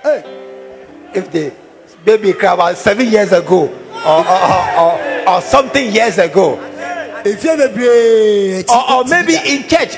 ee 0.05 0.23
If 1.13 1.31
the 1.31 1.51
baby 2.03 2.33
cry 2.33 2.53
about 2.53 2.77
seven 2.77 3.07
years 3.07 3.31
ago 3.31 3.63
or, 4.05 4.19
or, 4.19 4.41
or, 4.43 4.79
or, 4.79 4.99
or 5.28 5.41
something 5.41 5.91
years 5.91 6.17
ago, 6.17 6.57
efie 7.23 7.55
bebree 7.57 8.63
ekyi 8.63 8.69
or, 8.69 8.91
or 8.91 9.03
maybe 9.05 9.36
in 9.36 9.67
church, 9.67 9.97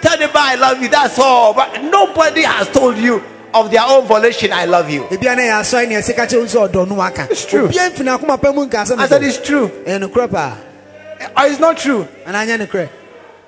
tell 0.00 0.16
them 0.18 0.30
I 0.34 0.54
love 0.56 0.80
you. 0.82 0.88
That's 0.88 1.18
all. 1.18 1.52
But 1.54 1.82
nobody 1.82 2.42
has 2.42 2.68
told 2.70 2.96
you 2.96 3.22
of 3.52 3.70
their 3.70 3.82
own 3.84 4.06
volition. 4.06 4.52
I 4.52 4.64
love 4.64 4.88
you. 4.90 5.02
ebi 5.04 5.26
ana 5.28 5.42
yɛ 5.42 5.60
asɔre 5.60 5.88
ni 5.88 5.94
ɛsɛ 5.94 6.14
kakyɛ 6.16 6.44
nso 6.44 6.68
ɔdɔ 6.68 6.88
no 6.88 7.00
aka 7.00 7.26
It's 7.30 7.44
true. 7.46 7.68
obiara 7.68 7.90
nfin 7.90 8.08
akoma 8.18 8.38
pɛ 8.40 8.54
mu 8.54 8.66
nka 8.66 8.84
sɛ 8.86 8.96
mi 8.96 9.02
I 9.04 9.06
said 9.08 9.22
it's 9.22 9.38
true. 9.38 9.70
Eh, 9.86 9.98
paa 10.28 10.56
Or 11.20 11.30
oh, 11.36 11.46
it's 11.46 11.60
not 11.60 11.76
true. 11.76 12.06
ɛna 12.26 12.34
anya 12.42 12.58
nukurɛ 12.58 12.88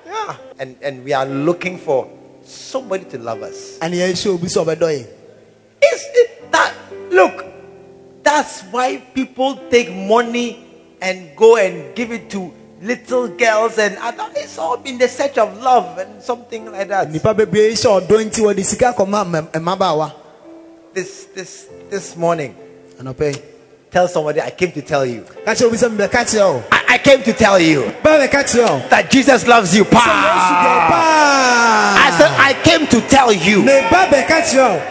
Yeah. 0.05 0.35
And 0.59 0.75
and 0.81 1.03
we 1.03 1.13
are 1.13 1.25
looking 1.25 1.77
for 1.79 2.07
somebody 2.43 3.05
to 3.05 3.17
love 3.17 3.41
us. 3.41 3.77
ɛna 3.79 3.95
yɛ 3.95 4.11
ehyɛ 4.11 4.33
obi 4.35 4.47
sɛ 4.47 4.65
ɔbɛdɔ 4.65 4.89
yɛ 4.99 5.05
It's 5.81 6.05
it, 6.15 6.51
that 6.51 6.73
look. 7.11 7.45
That's 8.23 8.61
why 8.71 8.97
people 9.13 9.59
take 9.69 9.91
money 9.91 10.63
and 11.03 11.35
go 11.35 11.57
and 11.57 11.93
give 11.95 12.11
it 12.11 12.29
to 12.31 12.51
little 12.81 13.27
girls 13.27 13.77
and. 13.77 13.97
It's 14.35 14.57
all 14.57 14.81
in 14.83 14.97
the 14.97 15.07
search 15.07 15.37
of 15.37 15.61
love 15.61 15.97
and 15.99 16.21
something 16.21 16.71
like 16.71 16.87
that. 16.87 17.11
nipa 17.11 17.33
bebree 17.35 17.73
hyɛ 17.75 18.07
ɔdɔ 18.07 18.23
nti 18.25 18.41
wɔde 18.41 18.63
sika 18.65 18.93
kɔma 18.97 19.23
mmɛ- 19.25 19.51
mmabaawa 19.51 20.11
This 20.93 21.25
this 21.35 21.65
this 21.89 22.15
morning, 22.15 22.55
tell 23.91 24.07
somebody 24.07 24.41
I 24.41 24.49
came 24.51 24.71
to 24.73 24.81
tell 24.81 25.05
you. 25.05 25.21
kakyɛ 25.45 25.63
obi 25.67 25.77
sɛ 25.77 25.91
mi 25.91 25.97
bɛ 25.97 26.09
kakyɛ 26.09 26.41
o 26.41 26.63
I, 26.71 26.81
I 26.95 26.97
came 26.99 27.21
to 27.23 27.33
tell 27.33 27.59
you 27.59 27.91
that 28.03 29.07
Jesus 29.09 29.47
loves 29.47 29.75
you. 29.75 29.85
Pa. 29.85 29.99
I 31.97 32.11
said 32.17 32.31
I 32.39 32.53
came 32.63 32.85
to 32.87 33.01
tell 33.09 33.31
you. 33.33 33.63
ne 33.63 33.81
ba 33.89 34.07
bɛ 34.11 34.25
kakyɛ 34.27 34.59
o 34.59 34.81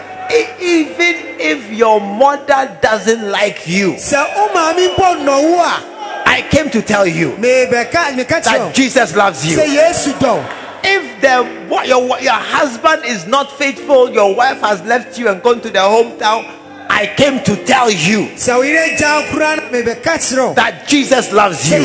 Even 0.60 1.16
if 1.38 1.70
your 1.72 2.00
mother 2.00 2.78
doesn't 2.80 3.30
like 3.30 3.66
you, 3.68 3.96
sɛ 6.26 6.28
o 6.28 6.28
maame 6.28 6.28
mpɔ 6.28 6.28
nnɔwo 6.28 6.28
a 6.28 6.28
I 6.28 6.42
came 6.50 6.70
to 6.70 6.82
tell 6.82 7.06
you 7.06 7.36
ne 7.38 7.66
bɛ 7.66 7.90
ka 7.90 8.10
ne 8.14 8.24
kakyɛ 8.24 8.42
that 8.44 8.74
Jesus 8.74 9.14
loves 9.16 9.46
you. 9.46 9.56
sɛ 9.56 9.64
yesu 9.66 10.12
dɔ 10.18 10.44
If 10.84 11.20
the 11.20 11.46
wa- 11.68 11.82
your 11.84 12.18
your 12.20 12.32
husband 12.32 13.04
is 13.04 13.24
not 13.26 13.56
faithful, 13.56 14.10
your 14.10 14.34
wife 14.34 14.60
has 14.62 14.82
left 14.82 15.16
you 15.18 15.28
and 15.28 15.40
gone 15.40 15.60
to 15.60 15.70
the 15.70 15.78
hometown, 15.78 16.44
I 16.90 17.06
came 17.16 17.40
to 17.44 17.56
tell 17.64 17.88
you 17.90 18.26
sɛ 18.36 18.56
o 18.56 18.62
yɛrɛ 18.62 18.98
gya 18.98 19.30
kura 19.30 19.56
na 19.56 19.70
me 19.70 19.82
bɛ 19.82 20.02
kakyɛ 20.02 20.38
o 20.38 20.54
that 20.54 20.88
Jesus 20.88 21.30
loves 21.32 21.70
you. 21.70 21.78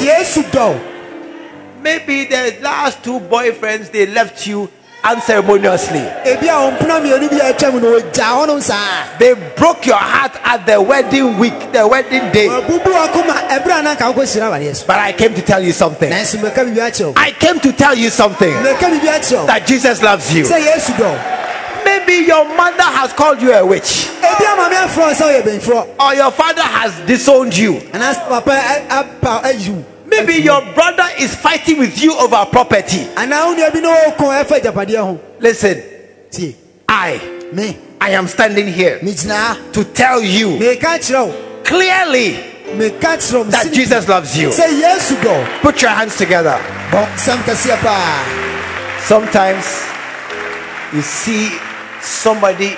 Maybe 1.82 2.26
the 2.26 2.56
last 2.62 3.04
two 3.04 3.20
boyfriends 3.20 3.92
they 3.92 4.08
left 4.08 4.48
you 4.48 4.68
unceremoniously. 5.12 6.03
ebi 6.26 6.47
a 6.49 6.53
wɔn 6.53 6.78
mpona 6.78 6.99
mmienu 6.99 7.30
bi 7.30 7.39
a 7.39 7.53
atwa 7.53 7.72
mu 7.74 7.80
na 7.80 7.88
o 7.88 7.99
gya 8.12 8.26
hɔnom 8.36 8.62
saa 8.62 9.18
They 9.20 9.34
broke 9.55 9.86
your 9.86 9.95
heart 9.97 10.34
at 10.43 10.66
the 10.66 10.82
wedding 10.82 11.38
week, 11.38 11.72
the 11.72 11.88
wedding 11.88 12.32
day. 12.32 12.47
bubu 12.47 12.91
akoma 12.91 13.34
ɛbɛrɛ 13.49 13.80
anan 13.80 13.95
ka 13.97 14.12
akɔ 14.14 14.24
hyira 14.26 14.49
awadeɛ 14.51 14.76
so 14.76 14.86
But 14.88 14.99
I 14.99 15.12
came 15.14 15.34
to 15.34 15.41
tell 15.41 15.64
you 15.64 15.72
something. 15.74 16.10
nanso 16.12 16.38
mɛka 16.38 16.66
bibi 16.66 16.80
akyɛ 16.80 17.05
o 17.05 17.14
I 17.16 17.32
came 17.32 17.60
to 17.60 17.72
tell 17.74 17.95
you 17.95 18.10
something 18.10 18.53
mɛka 18.53 18.89
bibi 18.91 19.08
akyɛ 19.08 19.43
o 19.43 19.45
that 19.47 19.66
Jesus 19.66 20.01
loves 20.01 20.34
you. 20.34 20.43
sɛ 20.45 20.60
yesu 20.60 20.91
dɔ 20.93 21.34
Maybe 21.86 22.26
your 22.28 22.43
mother 22.58 22.84
has 22.84 23.14
called 23.14 23.41
you 23.41 23.53
a 23.53 23.66
witch, 23.66 24.10
ebi 24.22 24.45
ama 24.45 24.70
mi 24.70 24.76
afro 24.76 25.05
sɛ 25.05 25.41
ɔyɛ 25.41 25.41
bɛnfo 25.43 25.88
or 25.99 26.14
your 26.16 26.32
father 26.32 26.62
has 26.62 26.91
disowned 27.05 27.55
you. 27.55 27.80
Anaasɛ 30.18 30.26
papa 30.26 30.26
ɛ- 30.26 30.26
apa 30.26 30.26
ayi 30.26 30.26
wo 30.26 30.26
Maybe 30.26 30.43
your 30.43 30.61
brother 30.74 31.07
is 31.20 31.36
fighting 31.36 31.80
with 31.80 32.01
you 32.01 32.13
over 32.18 32.45
property. 32.51 33.07
anaa 33.15 33.45
wo 33.47 33.55
nua 33.55 33.72
bi 33.74 33.80
ne 33.80 33.88
wɔkɔn 33.88 34.43
ɛfɛ 34.45 34.61
agyapadeɛ 34.61 35.20
Listen, 35.39 35.84
tie. 36.32 36.55
I, 36.89 37.20
me. 37.53 37.78
I 37.99 38.11
am 38.11 38.28
standing 38.28 38.68
here 38.68 38.99
to 39.74 39.84
tell 39.93 40.22
you 40.22 40.57
clearly 41.63 42.38
that 42.78 43.70
Jesus 43.74 44.07
loves 44.07 44.38
you. 44.38 44.49
yesu 44.49 45.15
dɔ. 45.22 45.61
Put 45.61 45.82
your 45.82 45.91
hands 45.91 46.15
together. 46.18 46.59
bɔ 46.91 47.05
nsɛm 47.15 47.38
kɛseɛ 47.43 47.78
paa 47.82 48.24
Sometimes 49.07 49.65
you 50.93 51.01
see 51.01 51.49
somebody 52.01 52.76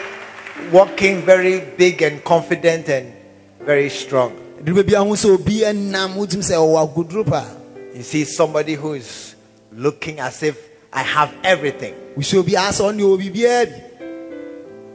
walking 0.71 1.21
very 1.23 1.59
big 1.77 2.01
and 2.01 2.23
confident 2.23 2.87
and 2.89 3.11
very 3.65 3.89
strong. 3.89 4.31
Duru 4.64 4.76
baabi 4.84 4.93
a 4.95 4.99
ho 5.03 5.14
sɛ 5.16 5.34
obi 5.34 5.62
ɛnam 5.62 6.16
wotim 6.16 6.41
sɛ 6.41 6.55
ɔwɔ 6.55 6.78
agoduro 6.88 7.26
paa 7.26 7.45
You 7.95 8.03
see 8.03 8.24
somebody 8.24 8.76
who 8.76 8.93
is 8.93 9.36
looking 9.74 10.20
as 10.20 10.43
if 10.43 10.57
I 10.93 11.01
have 11.03 11.34
everything. 11.43 11.93
wohyɛ 12.18 12.39
obi 12.39 12.51
asɛ 12.53 12.82
ɔne 12.93 12.99
ɔwɔ 13.01 13.18
biribiaa 13.22 13.66
bi 13.66 13.82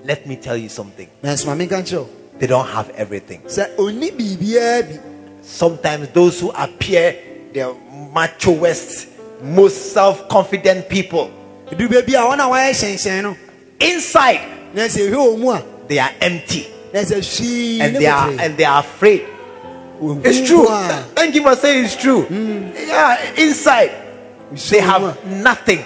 Let 0.04 0.26
me 0.26 0.36
tell 0.36 0.56
you 0.56 0.68
something. 0.68 1.08
nanso 1.22 1.46
ma 1.46 1.54
menka 1.54 1.82
nkyerɛ 1.82 1.98
wo 1.98 2.08
They 2.38 2.46
don't 2.46 2.66
have 2.68 2.90
everything. 2.90 3.40
sɛ 3.42 3.74
ɔni 3.76 4.10
biribiaa 4.16 4.82
bi 4.88 4.98
Sometimes 5.42 6.08
those 6.08 6.40
who 6.40 6.50
appear 6.50 7.14
the 7.52 7.74
machoest, 8.14 9.06
most 9.42 9.92
self-confident 9.92 10.88
people, 10.88 11.30
duru 11.70 11.88
baabi 11.88 12.14
a 12.14 12.24
wɔn 12.24 12.38
a 12.38 12.48
wɔayɛ 12.50 12.70
hyɛnhyɛn 12.70 13.22
no. 13.22 13.36
Inside 13.80 14.40
na 14.74 14.82
sɛ 14.82 15.10
ɛhwɛ 15.10 15.16
wɔ 15.16 15.38
mu 15.38 15.50
a 15.50 15.62
they 15.88 15.98
are 15.98 16.10
empty. 16.20 16.66
Na 16.92 17.00
sɛ 17.00 17.18
hwii 17.18 17.80
and 17.80 17.96
they 17.96 18.06
are 18.06 18.30
and 18.38 18.56
they 18.56 18.64
are 18.64 18.80
afraid. 18.80 19.24
It's 20.24 20.46
true. 20.46 20.66
Thank 21.14 21.34
you 21.34 21.42
for 21.42 21.56
saying 21.56 21.84
it's 21.84 21.96
true. 21.96 22.26
Yeah, 22.30 23.34
inside 23.36 23.90
they 24.70 24.80
have 24.80 25.24
nothing. 25.26 25.84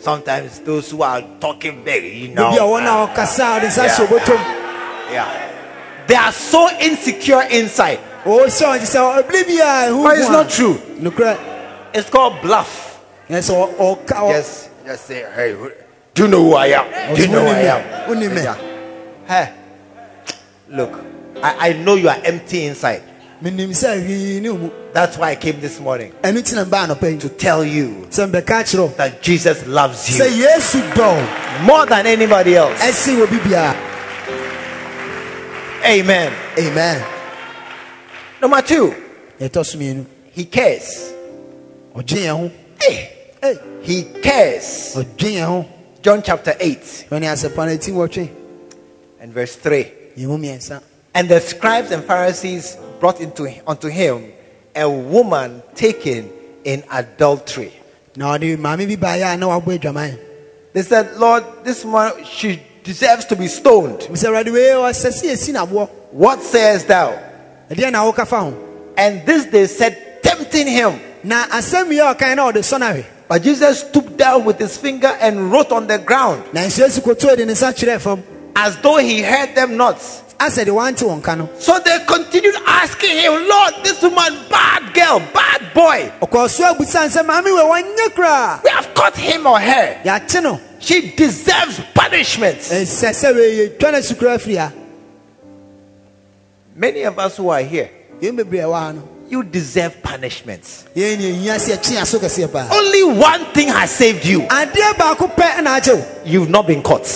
Sometimes 0.00 0.60
those 0.60 0.90
who 0.90 1.02
are 1.02 1.20
talking 1.40 1.82
big, 1.84 2.04
you 2.14 2.28
know, 2.34 2.50
wɔn 2.50 2.84
a 2.86 3.06
ɔkasa 3.08 3.56
a 3.56 3.60
ɔde 3.60 3.66
nsa 3.66 3.82
Yeah. 3.84 5.12
yeah, 5.12 6.06
they 6.06 6.14
are 6.14 6.32
so 6.32 6.68
insecure 6.78 7.42
inside. 7.50 7.98
ɔsɛ 8.24 8.78
ɔte 8.78 8.86
sɛ 8.86 9.22
ɛbili 9.22 9.46
bi 9.46 9.88
a 9.90 10.02
But 10.02 10.18
it's 10.18 10.28
not 10.30 10.48
true. 10.50 10.80
It's 11.92 12.08
called 12.10 12.40
bluff. 12.42 12.98
ɔ- 13.30 13.74
ɔka 13.76 14.16
ɔ- 14.16 14.32
Just, 14.32 14.68
just 14.86 15.06
say, 15.06 15.24
hey, 15.34 15.56
do 16.14 16.22
you 16.22 16.28
know 16.28 16.42
who 16.42 16.54
I 16.54 16.66
am? 16.68 17.14
Do 17.16 17.22
you 17.22 17.28
know 17.28 17.40
who 17.40 17.48
I 17.48 17.60
am? 17.62 18.08
Hey, 19.26 19.52
look, 20.68 20.92
I, 21.42 21.70
I 21.70 21.72
know 21.74 21.94
you 21.94 22.08
are 22.08 22.18
empty 22.24 22.64
inside. 22.66 23.02
menim 23.42 23.70
sɛ 23.70 24.00
hwii 24.00 24.40
ne 24.40 24.48
mu 24.50 24.70
That's 24.92 25.18
why 25.18 25.32
I 25.32 25.36
came 25.36 25.60
this 25.60 25.78
morning. 25.78 26.12
Ɛno 26.22 26.40
nti 26.40 26.54
na 26.54 26.64
mbaa 26.64 27.20
to 27.20 27.28
tell 27.28 27.62
you 27.64 28.06
sɛ 28.10 28.30
mbɛka 28.30 28.64
kyerɛ 28.64 28.96
that 28.96 29.22
Jesus 29.22 29.66
loves 29.66 30.08
you. 30.18 30.24
More 31.62 31.84
than 31.86 32.06
anybody 32.06 32.56
else. 32.56 32.78
ɛsen 32.80 33.18
wɔ 33.20 33.26
bibiaa 33.26 33.76
Amen. 35.84 36.32
amen. 36.58 37.04
Number 38.40 38.62
two, 38.62 38.94
yɛtɔ 39.38 39.64
so 39.64 39.78
mmienu. 39.78 40.04
He 40.32 40.44
cares. 40.46 41.12
ho. 41.94 42.02
Eh. 42.02 43.06
Hey, 43.40 43.58
he 43.82 44.02
cares. 44.22 44.94
ɔdwe 44.96 45.32
yɛn 45.34 45.46
ho. 45.46 45.68
John 46.02 46.22
chapter 46.22 46.54
8 46.58 47.06
ɔne 47.10 47.26
asɛpa 47.26 47.66
no 47.66 48.04
ati 48.04 48.30
and 49.20 49.32
verse 49.32 49.56
3. 49.56 49.92
Yɛn 51.16 51.22
mu 51.22 51.24
mmiɛnsa 51.24 51.28
And 51.28 51.28
the 51.28 51.40
scribes 51.40 51.90
and 51.90 52.04
Pharisees 52.04 52.76
brought 53.00 53.20
into 53.20 53.48
unto 53.66 53.88
him 53.88 54.32
a 54.74 54.88
woman 54.88 55.62
taken 55.74 56.30
in 56.64 56.82
adultery. 56.90 57.72
na 58.16 58.36
ɔde 58.36 58.56
maame 58.58 58.86
bi 58.88 58.96
baeɛ 58.96 59.34
a 59.34 59.36
na 59.36 59.46
wabɔ 59.48 59.78
adwaman 59.78 60.18
They 60.72 60.82
said, 60.82 61.16
Lord, 61.16 61.44
this 61.64 61.84
woman 61.84 62.24
she 62.24 62.60
deserves 62.84 63.24
to 63.26 63.36
be 63.36 63.48
stoned. 63.48 64.00
sɛ 64.00 64.28
awurade 64.28 64.52
wei 64.52 64.72
ɔsɛ 64.74 65.10
sɛ 65.10 65.30
yɛsi 65.32 65.52
naboɔ 65.54 65.88
What 66.12 66.42
sayest 66.42 66.88
thou? 66.88 67.12
ɛdeɛ 67.70 67.92
na 67.92 68.04
woka 68.10 68.26
fa 68.26 68.40
ho 68.40 68.54
And 68.96 69.24
this 69.26 69.46
they 69.46 69.66
said, 69.66 70.22
tempting 70.22 70.66
him. 70.66 71.00
na 71.24 71.44
asɛm 71.46 71.88
wie 71.88 71.98
a 71.98 72.14
ɔkae 72.14 72.36
na 72.36 72.50
ɔde 72.50 72.58
sɔ 72.58 72.80
no 72.80 72.86
ahwɛ 72.86 73.04
But 73.28 73.42
Jesus 73.42 73.80
stooped 73.80 74.16
down 74.16 74.44
with 74.44 74.58
his 74.58 74.76
finger 74.78 75.08
and 75.20 75.50
wrote 75.50 75.72
on 75.72 75.86
the 75.88 75.98
ground, 75.98 76.44
na 76.52 76.60
nso 76.60 76.86
yesu 76.86 77.00
kotoo 77.00 77.36
de 77.36 77.44
ne 77.44 77.52
nsa 77.54 77.72
kyerɛɛ 77.74 78.00
fam 78.00 78.22
as 78.54 78.76
though 78.78 78.96
he 78.98 79.20
heard 79.22 79.54
them 79.54 79.76
not. 79.76 79.98
Asɛ 80.38 80.64
de 80.64 80.70
wante 80.72 81.02
wɔn 81.04 81.22
ka 81.22 81.34
no 81.34 81.48
So 81.58 81.78
they 81.80 81.98
continued 82.06 82.54
asking 82.66 83.16
him, 83.16 83.32
Lord, 83.48 83.74
this 83.82 84.02
woman, 84.02 84.36
bad 84.50 84.92
girl, 84.94 85.20
bad 85.32 85.72
boy. 85.74 86.10
so 86.48 86.64
abusa 86.74 87.08
sɛ 87.08 87.24
maame 87.24 87.44
wei 87.44 87.82
wɔnyɛ 87.82 88.08
koraa 88.14 88.62
We 88.62 88.70
have 88.70 88.92
caught 88.94 89.16
him 89.16 89.46
or 89.46 89.58
her. 89.58 90.00
no 90.42 90.60
She 90.78 91.10
deserves 91.16 91.80
punishment. 91.94 92.58
ɛsɛ 92.58 93.10
sɛ 93.10 93.34
wei 93.34 93.68
yɛtwa 93.68 93.92
no 93.92 93.98
asukura 93.98 94.34
afiri 94.38 94.56
ha 94.58 94.72
Many 96.74 97.02
of 97.04 97.18
us 97.18 97.36
who 97.38 97.48
are 97.48 97.62
here, 97.62 97.88
yɛn 98.20 98.36
bebree 98.36 98.60
a 98.60 98.64
ɛwɔ 98.64 98.74
ha 98.78 98.92
no 98.92 99.08
you 99.28 99.42
deserve 99.42 100.00
punishment. 100.02 100.62
yɛn 100.94 101.18
ne 101.18 101.32
ɛhia 101.32 101.56
sɛ 101.56 101.76
yɛkye 101.78 102.00
aso 102.02 102.18
kɛseɛ 102.18 102.52
paa 102.52 102.68
Only 102.70 103.02
one 103.04 103.44
thing 103.54 103.68
has 103.68 103.90
saved 103.90 104.24
you. 104.26 104.40
adeɛ 104.42 104.92
baako 104.96 105.34
pɛ 105.34 105.62
na 105.62 105.80
agye 105.80 105.94
wo 105.96 106.04
You've 106.26 106.50
not 106.50 106.66
been 106.66 106.82
caught. 106.82 107.06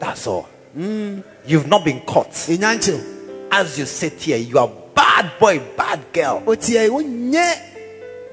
That's 0.00 0.26
all. 0.26 0.48
You've 1.48 1.66
not 1.66 1.82
been 1.82 2.00
caught. 2.00 2.28
As 3.50 3.78
you 3.78 3.86
sit 3.86 4.20
here, 4.20 4.36
you 4.36 4.58
are 4.58 4.70
bad 4.94 5.32
boy, 5.40 5.60
bad 5.74 6.12
girl. 6.12 6.42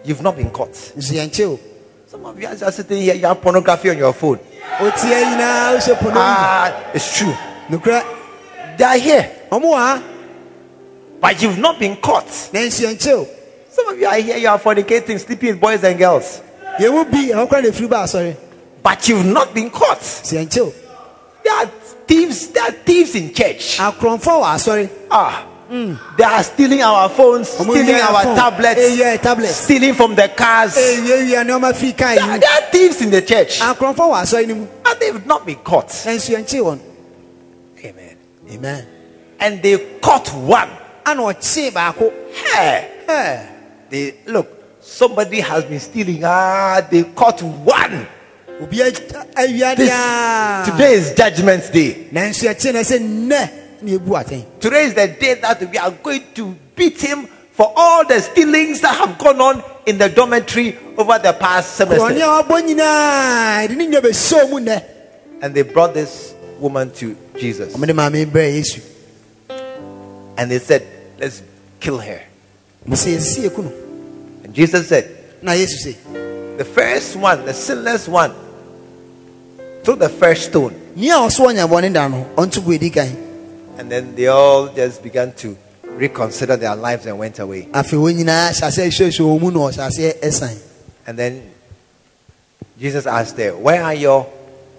You've 0.03 0.21
not 0.21 0.35
been 0.35 0.49
caught. 0.51 0.75
Some 0.75 2.25
of 2.25 2.39
you 2.39 2.47
are 2.47 2.55
just 2.55 2.75
sitting 2.77 3.01
here, 3.01 3.15
you 3.15 3.25
have 3.25 3.41
pornography 3.41 3.89
on 3.89 3.97
your 3.97 4.11
phone. 4.13 4.37
ɔtie 4.79 5.23
nyinaa 5.23 5.75
wohyɛ 5.77 5.95
pono 5.97 6.13
Ah, 6.17 6.91
it's 6.93 7.17
true. 7.17 7.33
They 8.77 8.83
are 8.83 8.97
here, 8.97 9.31
but 11.21 11.41
you've 11.41 11.57
not 11.57 11.79
been 11.79 11.95
caught. 11.95 12.27
na 12.51 12.59
nso 12.59 12.83
yɛnkye 12.85 13.27
Some 13.71 13.87
of 13.89 13.97
you 13.99 14.07
are 14.07 14.19
here, 14.19 14.37
you 14.37 14.47
are 14.49 14.59
fornicating, 14.59 15.17
sleeping 15.19 15.51
with 15.51 15.61
boys 15.61 15.83
and 15.83 15.97
girls, 15.97 16.41
yɛn 16.79 16.91
mu 16.91 17.05
bi 17.05 17.31
ɛhɔ 17.31 17.47
kora 17.49 17.61
na 17.61 17.69
ɛfiri 17.69 17.89
ba 17.89 17.95
asɔre 18.03 18.35
but 18.83 19.07
you've 19.07 19.25
not 19.25 19.53
been 19.53 19.69
caught. 19.69 20.03
There 21.45 21.53
are 21.53 21.67
thieves, 22.07 22.47
there 22.47 22.63
are 22.63 22.71
thieves 22.71 23.13
in 23.15 23.31
church. 23.33 23.77
wɔ 23.77 24.19
asɔre 24.19 24.89
Ah, 25.11 25.45
they 26.17 26.23
are 26.23 26.43
stealing 26.43 26.81
our 26.81 27.07
phones, 27.09 27.49
stealing 27.49 27.95
our 28.01 28.23
phone. 28.23 28.35
tablets, 28.35 28.81
Eyẹ 28.81 29.21
tablet. 29.21 29.47
stealing 29.49 29.93
from 29.93 30.15
the 30.15 30.27
cars. 30.29 30.73
There 30.73 31.01
ɛwiawia 31.01 31.45
nneɔma 31.45 31.73
firi 31.73 31.95
kan 31.97 32.17
are, 32.19 32.39
there 32.39 32.49
are 32.49 32.71
thieves 32.71 33.01
in 33.01 33.11
the 33.11 33.21
church, 33.21 33.59
akorɔmfoɔ 33.59 33.95
wɔ 33.95 34.21
asɔre 34.23 34.47
no 34.47 34.55
mu 34.55 34.67
but 34.83 34.99
they've 34.99 35.25
not 35.25 35.45
been 35.45 35.57
caught. 35.57 35.89
ɛnso 35.89 36.35
yɛnkye 36.35 36.61
wɔn 36.61 36.79
Amen. 37.85 38.17
amen 38.51 38.85
And 39.39 39.61
they 39.61 39.77
caught 40.01 40.29
one. 40.33 40.69
ana 41.05 41.21
ɔkyee 41.21 41.71
baako 41.71 42.11
Hey, 42.33 42.89
Ɛ, 43.07 43.47
they 43.91 44.15
look. 44.25 44.47
Somebody 44.81 45.39
has 45.41 45.63
been 45.65 45.79
stealing. 45.79 46.23
Ah, 46.23 46.81
they 46.89 47.03
caught 47.03 47.41
one. 47.41 48.07
This, 48.59 48.99
today 50.69 50.93
is 50.93 51.13
Judgment 51.13 51.69
Day. 51.73 52.07
nanso 52.11 52.47
yɛkyee 52.47 52.73
no 52.73 52.79
sɛ 52.79 52.99
nnɛ 52.99 53.27
na 53.81 53.91
yɛbu 53.91 54.07
atɛn 54.23 54.45
Today 54.61 54.85
is 54.85 54.93
the 54.93 55.07
day 55.07 55.33
that 55.35 55.59
we 55.69 55.77
are 55.77 55.91
going 55.91 56.23
to 56.35 56.55
beat 56.73 57.01
him 57.01 57.25
for 57.51 57.73
all 57.75 58.05
the 58.07 58.19
stealings 58.21 58.79
that 58.79 58.95
have 58.95 59.17
gone 59.17 59.41
on 59.41 59.63
in 59.85 59.97
the 59.97 60.07
dormitory 60.07 60.77
over 60.97 61.19
the 61.19 61.33
past 61.33 61.75
semester. 61.75 62.05
a 62.05 62.09
wabɔ 62.43 62.61
nyinaa 62.63 63.67
de 63.67 63.75
ne 63.75 63.87
nya 63.87 63.99
bɛhyɛw 63.99 64.49
mu 64.49 64.59
nnɛ 64.61 64.83
And 65.41 65.53
they 65.53 65.63
brought 65.63 65.93
this 65.93 66.33
woman 66.57 66.91
to 66.91 67.17
Jesus. 67.37 67.75
ɔmde 67.75 67.91
maame 67.93 68.25
brɛ 68.25 68.55
yesu 68.55 68.81
And 70.37 70.49
they 70.49 70.59
said, 70.59 70.87
Let's 71.19 71.43
kill 71.81 71.97
her. 71.97 72.21
mo 72.85 72.95
sɛ 72.95 73.51
no 73.57 73.73
And 74.45 74.53
Jesus 74.53 74.87
said, 74.87 75.11
The 75.41 76.63
first 76.65 77.17
one, 77.17 77.43
the 77.45 77.53
sinless 77.53 78.07
one, 78.07 78.33
threw 79.85 79.95
the 79.95 80.09
first 80.09 80.49
stone. 80.49 80.73
ni 80.95 81.09
a 81.11 81.15
ɔso 81.15 81.45
ɔnya 81.45 81.67
bɔne 81.69 81.93
da 81.93 82.07
no 82.07 82.25
ɔnto 82.35 82.63
gu 82.65 82.71
ɛdi 82.77 82.91
kan 82.93 83.15
And 83.77 83.91
then 83.91 84.15
they 84.15 84.27
all 84.27 84.67
just 84.69 85.03
began 85.03 85.33
to 85.33 85.55
reconsider 85.83 86.55
their 86.57 86.75
lives 86.75 87.05
and 87.05 87.19
went 87.19 87.37
away. 87.39 87.67
afei 87.71 87.93
wɔn 87.99 88.15
nyinaa 88.17 88.49
hyɛ 88.49 88.67
aseɛ 88.67 88.87
hwehwɛ 88.89 89.19
wɔ 89.19 89.41
mu 89.41 89.51
na 89.51 89.59
ɔhyɛ 89.59 89.87
aseɛ 89.87 90.19
ɛsan 90.21 90.57
And 91.05 91.19
then 91.19 91.51
Jesus 92.79 93.05
asked 93.05 93.37
her, 93.37 93.55
Where 93.55 93.83
are 93.83 93.93
your 93.93 94.27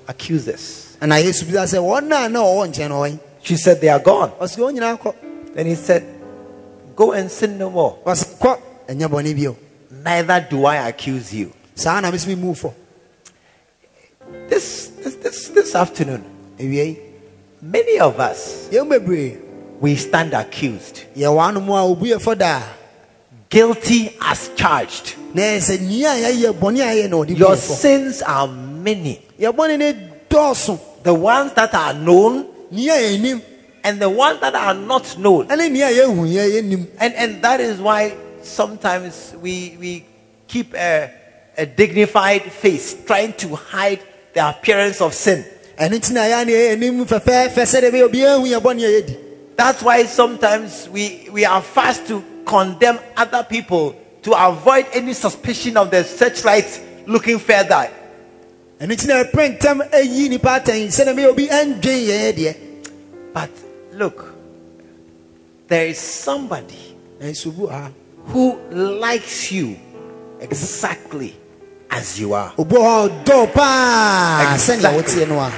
accusers? 0.08 0.96
And 1.00 1.14
I 1.14 1.22
bisa 1.22 1.44
sɛ 1.44 1.78
wɔn 1.78 2.06
a 2.06 2.28
na 2.28 2.40
ɔwɔ 2.40 2.68
nkyɛn 2.72 2.88
no 2.88 3.00
ɔwɛn 3.02 3.18
She 3.42 3.56
said, 3.56 3.80
They 3.80 3.88
are 3.88 4.00
gone. 4.00 4.32
ɔsɛ 4.40 4.56
wɔn 4.58 4.74
nyinaa 4.78 4.98
kɔ 5.00 5.14
Then 5.54 5.66
he 5.66 5.76
said, 5.76 6.04
Go 6.96 7.12
and 7.12 7.30
sin 7.30 7.56
no 7.58 7.70
more. 7.70 7.98
ɔsɛ 8.04 8.38
kɔ 8.40 8.58
ɛnyɛ 8.88 9.06
bɔne 9.08 9.36
bio 9.36 9.56
Neither 10.02 10.46
do 10.50 10.64
I 10.66 10.88
accuse 10.88 11.32
you. 11.32 11.52
So 11.76 12.00
na 12.00 12.10
mesɛ 12.10 12.34
memu 12.34 12.56
fɔ 14.32 14.48
This, 14.48 14.88
this 15.16 15.48
this 15.48 15.74
afternoon, 15.74 16.24
many 17.62 17.98
of 18.00 18.18
us, 18.20 18.68
we 19.80 19.96
stand 19.96 20.32
accused, 20.32 21.04
yɛwɔ 21.16 21.52
anom 21.52 21.68
a 21.68 21.94
obu 21.94 22.06
yɛ 22.06 22.16
fɔ 22.18 22.38
daa 22.38 22.62
guilty 23.48 24.16
as 24.20 24.50
charged. 24.56 25.14
na 25.34 25.42
ɛsɛ 25.42 25.80
nea 25.80 26.10
a 26.12 26.32
yɛyɛ 26.32 26.52
bɔne 26.54 26.80
a 26.80 26.94
yɛyɛ 26.94 27.10
na 27.10 27.16
ɔde 27.16 27.28
bu 27.28 27.34
Your 27.34 27.56
sins 27.56 28.22
are 28.22 28.48
many. 28.48 29.20
yɛ 29.38 29.52
bɔne 29.54 29.78
ne 29.78 29.92
dɔɔso 30.30 30.78
The 31.02 31.14
ones 31.14 31.52
that 31.52 31.72
are 31.74 31.92
known 31.94 32.46
nea 32.70 32.94
a 32.94 33.18
yɛnim 33.18 33.42
and 33.84 34.00
the 34.00 34.10
ones 34.10 34.40
that 34.40 34.54
are 34.54 34.74
not 34.74 35.16
known. 35.18 35.46
ɛne 35.48 35.70
nea 35.70 35.88
a 35.88 35.90
yɛhu 35.90 36.26
yɛ 36.26 36.62
yɛnim 36.62 36.86
And, 36.98 37.14
and 37.14 37.42
that 37.42 37.60
is 37.60 37.78
why 37.80 38.14
sometimes 38.42 39.34
we, 39.40 39.76
we 39.78 40.06
keep 40.48 40.74
a, 40.74 41.10
a 41.58 41.66
dignified 41.66 42.42
face, 42.50 42.96
trying 43.04 43.32
to 43.34 43.54
hide 43.56 44.00
the 44.36 44.46
appearance 44.50 45.00
of 45.00 45.14
sin. 45.14 45.44
ɛno 45.78 45.96
nti 45.96 46.12
na 46.12 46.20
yɛa 46.28 46.44
ne 46.46 46.52
yɛyɛ 46.52 46.72
anim 46.72 47.06
fɛfɛɛfɛ 47.06 47.62
sɛdeɛ 47.64 47.90
bɛyɛ 47.90 48.04
obiara 48.08 48.38
hu 48.38 48.46
yɛ 48.46 48.60
bɔne 48.60 48.84
a 48.84 48.90
yɛdi 49.00 49.16
That's 49.56 49.82
why 49.82 50.04
sometimes 50.04 50.86
we, 50.90 51.28
we 51.32 51.46
are 51.46 51.62
fast 51.62 52.06
to 52.08 52.22
condemn 52.44 52.98
other 53.16 53.42
people 53.44 53.96
to 54.20 54.32
avoid 54.32 54.86
any 54.92 55.14
suspicion 55.14 55.78
of 55.78 55.90
the 55.90 56.04
searchlight 56.04 56.68
looking 57.06 57.38
further. 57.38 57.88
ɛno 58.78 58.92
nti 58.92 59.06
na 59.08 59.24
ɛpɛ 59.24 59.58
ntɛm 59.58 59.90
ayi 59.90 60.28
nnipa 60.28 60.60
atɛn 60.60 60.88
sɛdeɛ 60.92 61.14
bɛyɛ 61.16 61.28
obi 61.28 61.48
ɛndwen 61.48 62.06
yɛn 62.06 62.32
deɛ 62.36 62.56
But 63.32 63.50
look, 63.92 64.34
there 65.66 65.86
is 65.86 65.98
somebody 65.98 66.94
ha 67.20 67.90
who 68.26 68.60
likes 68.70 69.50
you 69.50 69.78
exactly 70.40 71.34
as 71.90 72.18
you 72.20 72.32
are. 72.34 72.52
obu 72.58 72.76
hɔ 72.76 73.24
ɔdɔ 73.24 73.52
paa 73.54 74.52
Exactly. 74.54 74.84
sɛnea 74.88 75.02
woteɛ 75.02 75.28
no 75.28 75.38
a 75.40 75.52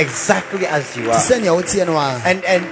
Exactly 0.00 0.66
as 0.66 0.96
you 0.96 1.10
are. 1.10 1.16
sɛnea 1.18 1.52
woteɛ 1.62 1.86
no 1.86 1.96
a 1.96 2.20
And 2.24 2.44
and 2.44 2.66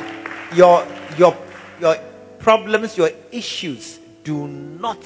your 0.55 0.87
your 1.19 1.37
your 1.81 1.97
problems, 2.39 2.97
your 2.97 3.11
issues 3.33 3.99
do 4.25 4.47
not 4.47 4.99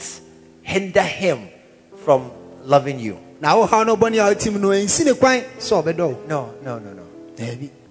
hinder 0.63 1.03
him 1.03 1.49
from 2.05 2.31
loving 2.65 2.99
you. 3.01 3.19
no 3.41 3.67
bɔne 3.67 4.19
a 4.19 4.35
wotim 4.35 4.61
no 4.61 4.69
ɛnsi 4.69 5.05
ne 5.07 5.15
kwan 5.15 5.41
sɛ 5.59 5.83
ɔbɛdɔ 5.83 5.99
wo 5.99 6.19
No, 6.29 6.51
no, 6.63 6.79
no, 6.79 6.93
no. 6.93 7.03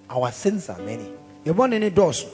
Our 0.10 0.32
sins 0.32 0.70
are 0.70 0.78
many. 0.80 1.12
yɛbɔne 1.46 1.80
ne 1.80 1.90
dɔɔso 1.90 2.26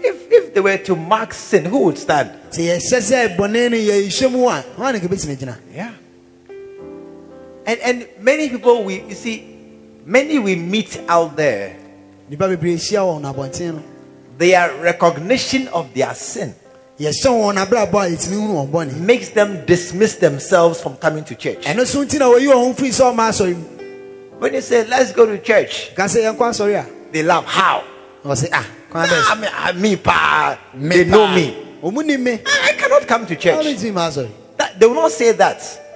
If 0.00 0.30
if 0.30 0.54
they 0.54 0.60
were 0.60 0.78
to 0.78 0.94
mark 0.94 1.34
sin, 1.34 1.64
who 1.64 1.78
would 1.80 1.98
stand? 1.98 2.30
sɛ 2.52 3.36
And 7.68 7.80
and 7.80 8.08
many 8.18 8.48
people 8.48 8.82
we 8.82 9.02
you 9.02 9.14
see, 9.14 9.44
many 10.06 10.38
we 10.38 10.56
meet 10.56 10.98
out 11.06 11.36
there, 11.36 11.76
nnipa 12.30 12.48
bebree 12.56 12.76
hyia 12.80 13.04
wɔn 13.04 13.20
no 13.20 13.32
abɔnten 13.34 13.74
no 13.74 13.82
their 14.38 14.72
recognition 14.80 15.68
of 15.68 15.92
their 15.92 16.14
sin 16.14 16.54
yɛhyɛ 16.98 17.28
wɔn 17.28 17.56
abrabɔ 17.66 18.06
a 18.06 18.10
yɛtumi 18.16 18.36
hunu 18.40 18.54
wɔn 18.54 18.70
bɔne 18.70 19.00
makes 19.00 19.28
them 19.30 19.66
dismiss 19.66 20.14
themselves 20.16 20.80
from 20.80 20.96
coming 20.96 21.22
to 21.24 21.34
church. 21.34 21.62
ɛno 21.64 21.86
so 21.86 22.02
nti 22.04 22.18
na 22.18 22.24
wɔyi 22.26 22.46
wɔn 22.48 22.54
ho 22.54 22.72
firi 22.72 22.88
sɛ 22.88 23.14
ɔma 23.14 23.54
When 24.38 24.54
you 24.54 24.60
say 24.62 24.86
let's 24.86 25.12
go 25.12 25.26
to 25.26 25.36
church, 25.38 25.94
ka 25.94 26.04
sɛ 26.04 26.22
yɛnkɔ 26.24 26.38
asɔre 26.38 26.74
a 26.74 26.86
they 27.12 27.22
laugh. 27.22 27.44
How? 27.44 27.84
ah 28.24 28.66
Nah, 28.94 29.04
I 29.04 29.34
mean, 29.34 29.50
I, 29.52 29.72
me, 29.72 29.96
pa, 29.96 30.58
they 30.74 31.04
know 31.04 31.26
me. 31.28 31.54
ɔmu 31.82 32.02
ni 32.04 32.16
me 32.16 32.40
I, 32.46 32.72
cannot 32.78 33.06
come 33.06 33.26
to 33.26 33.36
church. 33.36 33.62
ɔbɛtumi 33.66 33.92
ma 33.92 34.08
asɔre 34.08 34.28
That, 34.56 34.80
they 34.80 34.86
will 34.86 34.94
not 34.94 35.12
say 35.12 35.32
that, 35.32 35.58
ɔmo 35.60 35.66
nka 35.68 35.76
deɛ 35.76 35.87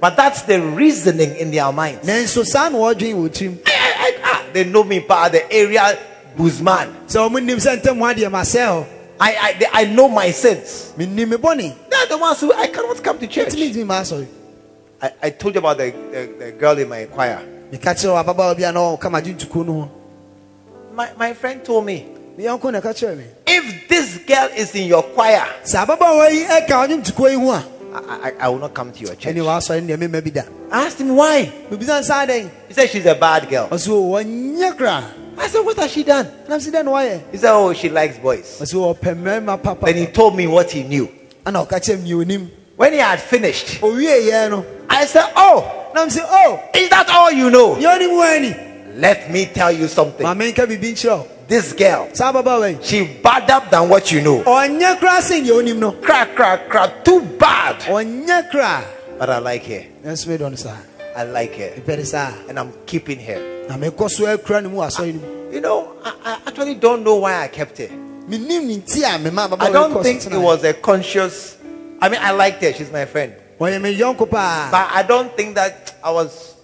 but 0.00 0.16
that's 0.16 0.42
the 0.42 0.60
reasoning 0.60 1.36
in 1.36 1.50
their 1.50 1.70
minds. 1.72 2.08
I, 2.08 2.12
nanso 2.12 2.44
saa 2.44 2.68
na 2.68 2.78
wɔdwen 2.78 3.14
wɔ 3.14 3.28
tirim 3.28 3.58
I, 3.66 3.72
I, 3.96 4.20
ah, 4.24 4.46
they 4.52 4.64
know 4.64 4.84
me, 4.84 5.00
pa, 5.00 5.28
the 5.28 5.50
area 5.52 5.98
bushman. 6.36 7.08
So 7.08 7.28
ɔmo 7.28 7.42
nim 7.42 7.58
sɛ 7.58 7.80
ntɛm 7.80 7.98
ho 7.98 8.04
adeɛ 8.04 8.86
I, 9.22 9.36
I, 9.36 9.52
they, 9.58 9.66
I 9.70 9.84
know 9.84 10.08
my 10.08 10.30
sins. 10.30 10.92
menim 10.96 11.28
me 11.28 11.36
bɔne 11.36 11.74
They're 11.90 12.06
the 12.06 12.18
ones 12.18 12.40
who 12.40 12.52
I 12.52 12.68
cannot 12.68 13.02
come 13.02 13.18
to 13.18 13.26
church. 13.26 13.48
ɛtumi 13.48 13.72
tumi 13.74 13.86
ma 13.86 14.00
asɔre 14.00 14.26
I, 15.02 15.12
I 15.22 15.30
told 15.30 15.54
you 15.54 15.58
about 15.58 15.78
the, 15.78 15.90
the, 15.90 16.44
the 16.44 16.52
girl 16.52 16.78
in 16.78 16.88
my 16.88 17.04
choir. 17.04 17.42
meka 17.70 17.94
kyerɛ 17.94 18.14
wɔ 18.14 18.24
ababaawa 18.24 18.56
bi 18.56 18.62
a 18.64 18.72
na 18.72 18.80
ɔka 18.80 19.10
magye 19.10 19.34
ntukuo 19.36 19.66
no 19.66 19.72
ho 19.72 19.90
My, 20.92 21.10
my 21.16 21.34
friend 21.34 21.64
told 21.64 21.86
me, 21.86 22.06
me 22.36 22.44
yɔnko 22.44 22.72
na 22.72 22.80
ɛka 22.80 22.94
kyerɛ 22.94 23.16
me 23.18 23.24
if 23.46 23.88
this 23.88 24.18
girl 24.18 24.48
is 24.56 24.74
in 24.74 24.86
your 24.86 25.02
choir, 25.02 25.44
sɛ 27.90 27.96
ababaawa 27.96 28.26
yi 28.26 28.30
ɛka 28.30 28.30
ɔnye 28.30 28.30
ntukuo 28.30 28.30
yi 28.30 28.30
ho 28.30 28.30
a 28.30 28.30
I, 28.30 28.30
I, 28.30 28.32
I 28.40 28.48
will 28.48 28.58
not 28.58 28.74
come 28.74 28.92
to 28.92 29.00
your 29.00 29.14
church. 29.14 29.34
ɛne 29.34 29.42
wɔasɔre 29.44 29.82
ne 29.84 29.94
deɛ 29.94 29.98
mema 29.98 30.20
bi 30.24 30.30
da 30.30 30.42
I 30.72 30.86
asked 30.86 31.00
him 31.00 31.16
why. 31.16 31.52
mebisa 31.70 32.00
nsa 32.00 32.26
dɛn 32.26 32.50
He 32.68 32.74
said 32.74 32.88
she's 32.90 33.06
a 33.06 33.14
bad 33.14 33.48
girl. 33.48 33.68
ɔsɛ 33.68 33.88
o 33.90 34.12
ɔnyɛ 34.22 34.76
koraa 34.76 35.04
I 35.38 35.46
said, 35.48 35.60
what 35.64 35.76
has 35.78 35.90
she 35.90 36.02
done? 36.02 36.26
nam 36.48 36.60
sɛ 36.60 36.70
dɛn 36.70 36.84
na 36.84 36.90
wayɛ 36.92 37.20
He 37.32 37.38
said, 37.38 37.52
oh, 37.52 37.72
she 37.72 37.88
likes 37.88 38.18
boys. 38.18 38.58
ɔsɛ 38.60 38.94
ɔpɛ 38.96 39.14
mmarima 39.22 39.62
papa 39.62 39.86
Then 39.86 39.96
he 39.96 40.06
told 40.06 40.36
me 40.36 40.46
what 40.46 40.70
he 40.70 40.82
knew. 40.82 41.08
ana 41.46 41.64
ɔka 41.64 41.80
kyerɛ 41.80 42.02
me 42.02 42.10
onim 42.12 42.48
When 42.76 42.92
he 42.92 42.98
had 42.98 43.20
finished, 43.20 43.80
owie 43.80 44.28
yɛ 44.30 44.50
no 44.50 44.64
I 44.88 45.06
said, 45.06 45.30
oh, 45.36 45.90
nam 45.94 46.08
sɛ 46.08 46.20
o 46.28 46.60
is 46.74 46.88
that 46.90 47.08
all 47.10 47.30
you 47.32 47.50
know? 47.50 47.74
yɛ 47.76 47.98
onim 47.98 48.16
wani 48.16 48.54
Let 48.96 49.30
me 49.30 49.46
tell 49.46 49.70
you 49.72 49.86
something. 49.88 50.26
Ma 51.50 51.56
menka 51.56 51.74
biribi 51.74 51.74
nkyerɛ 51.74 51.98
wo 51.98 52.10
This 52.14 52.72
girl, 52.72 52.80
she 52.80 53.04
bad 53.22 53.50
up 53.50 53.70
than 53.70 53.88
what 53.88 54.12
you 54.12 54.20
know. 54.22 54.42
ɔnyɛ 54.42 55.00
koraa 55.00 55.20
sɛ 55.20 55.44
deɛ 55.44 55.50
onim 55.62 55.78
no 55.78 55.92
Crack, 55.92 56.36
crack, 56.36 56.68
crack, 56.68 57.04
too 57.04 57.20
bad. 57.20 57.76
But 59.18 59.28
I 59.30 59.38
like 59.38 59.64
her. 59.64 59.84
nanso 60.04 60.26
medɔ 60.28 60.50
no 60.50 60.54
saa 60.56 60.76
I 61.16 61.24
like 61.24 61.54
her. 61.56 61.70
mepɛ 61.80 61.98
ne 61.98 62.04
saa 62.04 62.32
And 62.48 62.58
I'm 62.58 62.72
keeping 62.86 63.18
her. 63.20 63.66
na 63.68 63.76
mekɔ 63.76 64.08
so 64.10 64.24
akura 64.24 64.62
ne 64.62 64.68
mu 64.68 64.76
wɔ 64.78 64.86
asɔre 64.86 65.52
You 65.52 65.60
know, 65.60 65.92
I, 66.04 66.12
I 66.24 66.38
actually 66.46 66.76
don't 66.76 67.02
know 67.02 67.16
why 67.16 67.42
I 67.42 67.48
kept 67.48 67.78
her. 67.78 67.88
menim 68.28 68.66
ne 68.66 68.78
nti 68.78 68.98
a 69.02 69.18
mema 69.18 69.60
I 69.60 69.70
don't 69.72 70.02
think 70.02 70.24
it 70.24 70.38
was 70.38 70.62
a 70.62 70.72
conscious. 70.74 71.56
I 72.00 72.08
mean, 72.08 72.20
I 72.22 72.30
liked 72.30 72.62
her. 72.62 72.72
She's 72.72 72.92
my 72.92 73.04
friend. 73.04 73.34
ɔyɛ 73.60 73.80
me 73.82 73.98
yɔnko 73.98 74.30
paa 74.30 74.68
But 74.70 74.88
I 74.94 75.02
don't 75.02 75.36
think 75.36 75.56
that 75.56 75.94
I 76.02 76.10
was 76.12 76.54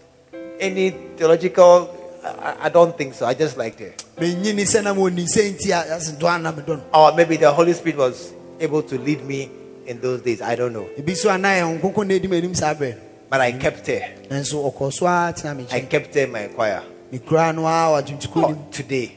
any 0.60 0.90
theological. 1.16 1.95
I, 2.26 2.66
I- 2.66 2.68
don't 2.68 2.96
think 2.96 3.14
so. 3.14 3.26
I 3.26 3.34
just 3.34 3.56
liked 3.56 3.80
her. 3.80 3.92
menyi 4.18 4.54
ne 4.54 4.64
sɛ 4.64 4.82
na 4.84 4.94
mɔni 4.94 5.24
sɛ 5.26 5.52
nti 5.54 5.70
a 5.70 5.94
ase 5.96 6.12
dɔ 6.12 6.28
ana 6.34 6.52
medɔ 6.52 6.68
no 6.78 6.82
Or 6.94 7.14
maybe 7.14 7.36
the 7.36 7.50
Holy 7.52 7.72
Spirit 7.72 7.96
was 7.98 8.32
able 8.60 8.82
to 8.82 8.98
lead 8.98 9.24
me 9.24 9.50
in 9.86 10.00
those 10.00 10.20
days. 10.22 10.40
I 10.42 10.54
don't 10.56 10.72
know. 10.72 10.88
ebi 10.98 11.14
so 11.16 11.30
ana 11.30 11.48
yɛ 11.48 11.80
nkoko 11.80 12.06
na 12.06 12.14
edi 12.14 12.28
m'anim 12.28 12.54
saa 12.56 12.74
berɛ 12.74 12.96
But 13.28 13.40
I 13.40 13.52
kept 13.52 13.88
it. 13.88 14.02
no 14.30 14.36
nanso 14.36 14.72
ɔkɔ 14.72 14.92
so 14.92 15.06
a 15.06 15.32
tena 15.36 15.56
me 15.56 15.66
I 15.70 15.80
kept 15.80 16.14
her 16.14 16.22
in 16.22 16.32
my 16.32 16.46
choir. 16.48 16.82
mekura 17.12 17.54
no 17.54 17.66
a 17.66 18.02
wadwontukuo 18.02 18.50
Oh, 18.50 18.66
today 18.72 19.12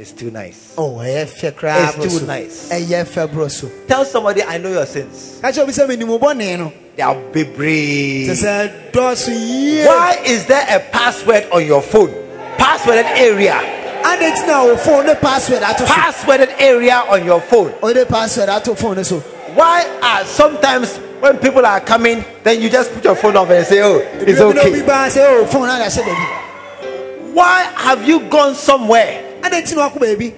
is 0.00 0.12
too 0.12 0.30
nice. 0.30 0.74
oh 0.78 0.96
ɛyɛ 0.96 1.26
fɛ 1.26 1.52
koraa 1.52 1.94
It's 2.04 2.18
too 2.18 2.26
nice. 2.26 2.68
ɛyɛ 2.70 3.04
fɛ 3.04 3.28
borɔ 3.28 3.50
so 3.50 3.68
Tell 3.86 4.04
somebody 4.04 4.42
I 4.42 4.56
know 4.56 4.70
your 4.72 4.86
sins. 4.86 5.38
ka 5.42 5.48
kyerɛ 5.48 5.62
obi 5.62 5.72
sɛ 5.72 5.86
menim 5.88 6.08
wo 6.08 6.18
bɔne 6.18 6.58
no 6.58 6.72
They 6.96 7.02
are 7.02 7.14
be 7.32 7.44
brave. 7.44 8.28
sɛ 8.30 8.34
sɛ 8.42 8.90
dɔɔso 8.92 9.28
yie 9.28 9.86
Why 9.86 10.18
is 10.24 10.46
there 10.46 10.64
a 10.68 10.80
password 10.90 11.46
on 11.52 11.66
your 11.66 11.82
phone? 11.82 12.08
Passworded 12.56 13.04
area. 13.16 13.60
ade 14.02 14.32
nti 14.32 14.48
wo 14.68 14.76
phone 14.76 15.06
ne 15.06 15.14
password 15.16 15.62
ato 15.62 15.84
so 15.84 15.92
Passworded 15.92 16.54
area 16.58 17.04
on 17.08 17.24
your 17.24 17.40
phone. 17.42 17.72
Oh, 17.82 17.92
ɔde 17.92 18.08
password 18.08 18.48
ato 18.48 18.74
phone 18.74 19.04
so 19.04 19.20
Why 19.54 19.84
are 20.02 20.24
sometimes 20.24 20.96
when 21.20 21.36
people 21.36 21.66
are 21.66 21.80
coming, 21.80 22.24
then 22.42 22.62
you 22.62 22.70
just 22.70 22.90
put 22.94 23.04
your 23.04 23.14
phone 23.14 23.36
off 23.36 23.50
and 23.50 23.66
say, 23.66 23.82
Oh, 23.82 23.98
it's 23.98 24.40
Ebi 24.40 24.54
na 24.54 24.60
obi 24.62 24.70
okay. 24.80 24.86
baa 24.86 25.08
oh, 25.16 25.44
phone 25.46 25.68
ada 25.68 25.84
hyɛ 25.84 26.02
baabi 26.02 27.34
Why 27.34 27.62
have 27.76 28.08
you 28.08 28.20
gone 28.30 28.54
somewhere? 28.54 29.29
Ade 29.42 29.56
nti 29.62 29.74
na 29.76 29.88
wakɔ 29.88 29.98
baabi 29.98 30.34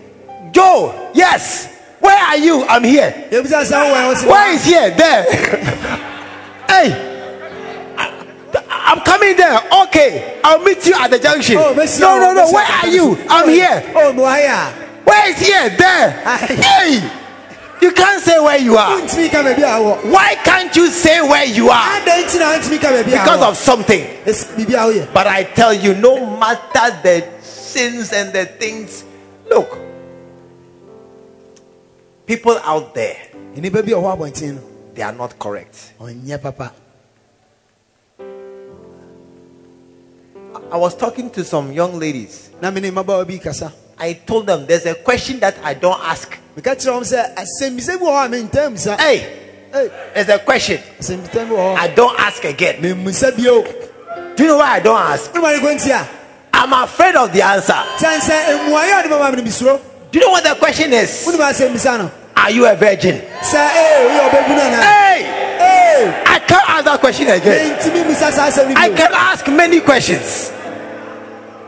Joe, 0.53 1.11
yes. 1.15 1.69
Where 1.99 2.19
are 2.19 2.37
you? 2.37 2.65
I'm 2.65 2.85
here. 2.85 3.29
yɛbisa 3.31 3.63
sɛ 3.65 3.77
wowɛ 3.79 4.09
wo 4.09 4.15
se 4.15 4.27
Where 4.27 4.53
is 4.55 4.65
here? 4.65 4.91
There. 4.91 5.23
hey. 6.69 7.09
I'm 8.69 9.01
coming 9.01 9.37
there. 9.37 9.59
Okay. 9.85 10.41
I'll 10.45 10.63
meet 10.63 10.85
you 10.85 10.95
at 10.95 11.11
the 11.11 11.19
junction. 11.19 11.57
Oh, 11.57 11.73
no, 11.73 12.19
no, 12.19 12.35
no. 12.35 12.53
Where 12.53 12.67
are 12.67 12.89
you? 12.89 13.17
I'm 13.31 13.49
oh, 13.49 13.49
here. 13.49 13.93
oh 13.97 14.13
mo 14.13 14.25
ha 14.25 14.37
yɛ 14.37 15.05
Where 15.07 15.31
is 15.31 15.39
here? 15.39 15.71
There. 15.71 16.11
Hey. 16.61 17.19
You 17.81 17.91
can't 17.93 18.23
say 18.23 18.39
where 18.39 18.59
you 18.59 18.77
are. 18.77 19.01
wontumi 19.01 19.31
ka 19.31 19.43
baabi 19.43 19.63
a 19.63 19.79
wɔ 19.81 20.11
Why 20.13 20.35
can't 20.45 20.75
you 20.77 20.89
say 20.89 21.21
where 21.21 21.47
you 21.47 21.71
are? 21.71 21.97
ade 21.99 22.27
nti 22.27 22.39
na 22.39 22.53
wontumi 22.59 22.81
ka 22.81 22.89
baabi 22.89 23.15
a 23.15 23.23
Because 23.23 23.43
of 23.43 23.57
something. 23.57 24.03
Ɛs- 24.27 24.55
biribi 24.55 24.75
a 24.75 24.87
woyɛ 24.87 25.13
But 25.15 25.27
I 25.27 25.45
tell 25.45 25.73
you, 25.73 25.95
no 25.95 26.27
matter 26.37 26.91
the 27.03 27.25
sins 27.73 28.13
and 28.13 28.33
the 28.33 28.45
things, 28.45 29.05
look, 29.49 29.79
people 32.27 32.59
out 32.65 32.95
there, 32.95 33.17
nnipa 33.57 33.81
bi 33.85 33.93
a 33.93 33.97
ɔwɔ 33.97 34.17
abɔnten 34.17 34.55
no 34.55 34.63
they 34.95 35.03
are 35.03 35.13
not 35.13 35.39
correct. 35.39 35.93
Oh, 35.99 36.09
papa 36.39 36.73
I 40.71 40.77
was 40.77 40.95
talking 40.95 41.31
to 41.31 41.45
some 41.45 41.73
young 41.73 41.99
ladies. 41.99 42.51
na 42.61 42.71
mene 42.71 42.91
mmabaawa 42.93 43.27
bi 43.27 43.39
kasa 43.39 43.73
I 43.99 44.15
told 44.15 44.47
them 44.47 44.67
there's 44.67 44.87
a 44.87 44.95
question 44.95 45.41
that 45.41 45.57
I 45.65 45.75
don't 45.75 46.01
ask. 46.01 46.29
meka 46.57 46.77
kyerɛ 46.77 46.93
wɔm 46.93 47.05
sɛ 47.09 47.35
asɛmmisa 47.35 47.99
bi 47.99 48.05
wɔ 48.05 48.13
hɔ 48.13 48.27
a 48.27 48.29
mentam 48.29 48.99
Hey, 49.01 49.39
Hey, 49.73 49.89
there's 50.15 50.29
a 50.29 50.39
question 50.41 50.79
asɛmmisa 51.01 51.49
bi 51.49 51.55
wɔ 51.55 51.57
hɔ 51.57 51.77
I 51.77 51.89
don't 51.89 52.21
ask 52.21 52.45
again. 52.45 52.83
Do 52.83 52.89
you 54.45 54.49
know 54.49 54.57
why 54.59 54.77
I 54.77 54.81
don't 54.81 54.99
ask? 54.99 55.33
Womane 56.67 56.69
kɔnti 56.69 56.69
a 56.69 56.69
I 56.69 56.69
I'm 56.69 56.73
afraid 56.85 57.17
of 57.17 57.33
the 57.33 57.43
answer. 57.43 57.73
kyɛn 57.99 58.21
sɛ 58.21 58.31
eh, 58.31 58.59
mmuayɛ 58.59 58.93
a 58.93 59.03
ɔde 59.03 59.09
bɛma 59.11 59.31
me 59.31 59.37
no 59.37 59.43
misuro 59.49 59.81
Do 60.11 60.19
you 60.19 60.25
know 60.27 60.31
what 60.33 60.45
the 60.45 60.55
question 60.55 60.93
is? 60.93 61.25
wonim 61.27 61.41
asɛm 61.41 61.73
bisa 61.73 61.99
no 61.99 62.11
Are 62.37 62.51
you 62.51 62.67
a 62.67 62.75
virgin? 62.75 63.21
sɛ 63.43 63.55
ee 63.55 63.79
eh, 63.79 64.09
woyɛ 64.09 64.31
ɔbɛbu 64.31 64.49
no 64.49 64.63
anaa 64.63 64.83
Hey! 64.83 65.25
Eh! 65.61 66.23
I 66.27 66.39
can't 66.41 66.71
ask 66.71 66.85
that 66.85 67.01
question 67.01 67.29
again. 67.29 67.77
mentimi 67.77 68.05
misa 68.05 68.33
saa 68.33 68.49
asɛm 68.51 68.69
no 68.69 68.81
I 68.81 68.89
can 68.91 69.13
ask 69.13 69.47
many 69.49 69.81
questions. 69.81 70.51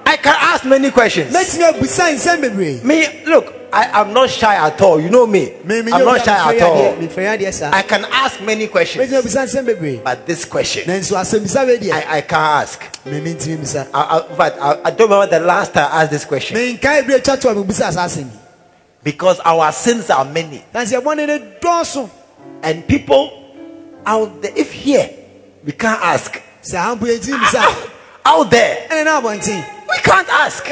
I 0.07 0.17
can 0.17 0.35
ask 0.39 0.65
many 0.65 0.91
questions. 0.91 1.35
mɛtumi 1.35 1.73
abusa 1.73 2.13
nsɛm 2.15 2.41
bebree 2.43 2.83
Me, 2.85 3.25
look, 3.27 3.53
I 3.73 4.01
am 4.01 4.13
not 4.13 4.31
shy 4.31 4.55
at 4.55 4.81
all. 4.81 5.01
You 5.01 5.11
know 5.11 5.27
me. 5.27 5.53
Me- 5.65 5.83
me- 5.83 5.91
I'm 5.93 6.05
not 6.05 6.25
shy 6.25 6.55
at 6.55 6.63
all. 6.63 7.53
saa 7.53 7.71
I 7.73 7.83
can 7.83 8.05
ask 8.11 8.41
many 8.41 8.67
questions. 8.69 9.11
abusa 9.11 9.45
nsɛm 9.45 9.67
bebree 9.67 10.03
But 10.05 10.27
this 10.27 10.45
question, 10.45 10.85
nanso 10.85 11.17
asɛm 11.17 11.41
bisa 11.41 11.67
wei 11.67 11.79
deɛ 11.79 11.93
I, 11.93 12.19
I 12.19 12.21
can't 12.21 12.33
ask. 12.63 12.81
me 13.07 13.19
I, 13.23 13.85
I, 13.95 14.35
fact, 14.37 14.59
I, 14.61 14.81
I 14.85 14.91
don't 14.91 15.11
remember 15.11 15.39
the 15.39 15.45
last 15.45 15.75
time 15.75 15.89
I 15.91 16.03
asked 16.03 16.11
this 16.13 16.25
question. 16.25 16.57
menkae 16.57 17.03
berɛ 17.03 17.23
twa 17.25 17.37
to 17.37 17.49
a 17.49 17.55
mebusa 17.55 17.93
saa 17.93 18.07
asɛm 18.07 18.25
yi 18.31 18.39
Because 19.03 19.41
our 19.45 19.71
sins 19.73 20.09
are 20.11 20.25
many. 20.25 20.65
na 20.73 20.81
sɛ 20.81 21.01
bɔne 21.03 21.27
no 21.27 21.39
dɔɔso 21.61 22.11
And 22.63 22.87
people 22.89 23.31
out 24.07 24.41
there, 24.41 24.53
if 24.57 24.73
here, 24.73 25.11
we 25.65 25.73
can't 25.73 26.01
ask. 26.03 26.41
sɛ 28.25 28.31
ampo 28.31 28.45
yɛntimi 28.45 28.45
bisa 28.45 28.45
Out 28.45 28.51
there, 28.51 28.87
we 29.89 29.99
can't 30.03 30.29
ask. 30.29 30.65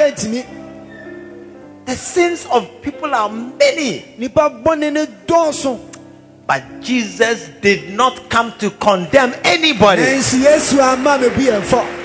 The 1.85 1.95
sins 1.97 2.45
of 2.51 2.81
people 2.81 3.13
are 3.13 3.29
many. 3.29 4.05
nipa 4.17 4.49
bɔne 4.63 4.91
no 4.93 5.05
dɔɔso 5.27 5.79
But 6.47 6.81
Jesus 6.81 7.49
did 7.61 7.93
not 7.93 8.29
come 8.29 8.51
to 8.59 8.69
condemn 8.71 9.33
anybody. 9.43 10.01
nanso 10.01 10.37
yesu 10.43 10.79
ama 10.81 11.17
mebu 11.17 11.41
yɛn 11.41 11.61
fɔ 11.61 11.99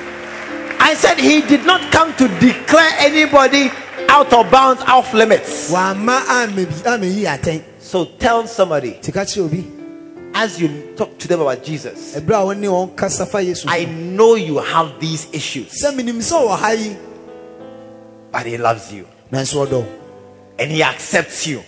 I 0.80 0.94
said 0.94 1.18
he 1.18 1.40
did 1.42 1.66
not 1.66 1.90
come 1.92 2.14
to 2.14 2.28
declare 2.38 2.90
anybody 2.98 3.70
out 4.08 4.32
of 4.32 4.50
bounds, 4.50 4.80
off 4.82 5.12
limits. 5.12 5.70
wama 5.70 6.20
ameyi 6.26 7.24
atɛn 7.26 7.62
So 7.80 8.04
tell 8.04 8.46
somebody 8.46 8.98
as 10.38 10.60
you 10.60 10.94
talk 10.96 11.18
to 11.18 11.26
them 11.26 11.40
about 11.40 11.64
Jesus, 11.64 12.14
ɛberɛ 12.14 12.34
a 12.34 12.54
wɔne 12.54 12.66
wɔn 12.70 12.96
kasa 12.96 13.26
fa 13.26 13.38
yesu 13.38 13.64
I 13.66 13.84
know 13.86 14.36
you 14.36 14.58
have 14.58 15.00
these 15.00 15.26
issues, 15.32 15.82
sɛ 15.82 15.92
menim 15.94 16.18
sɛ 16.18 16.38
wɔ 16.46 16.56
ha 16.58 16.70
yi 16.70 16.96
but 18.30 18.46
he 18.46 18.56
loves 18.58 18.92
you. 18.92 19.06
And 19.32 20.70
he 20.70 20.82
accepts 20.82 21.46
you. 21.46 21.62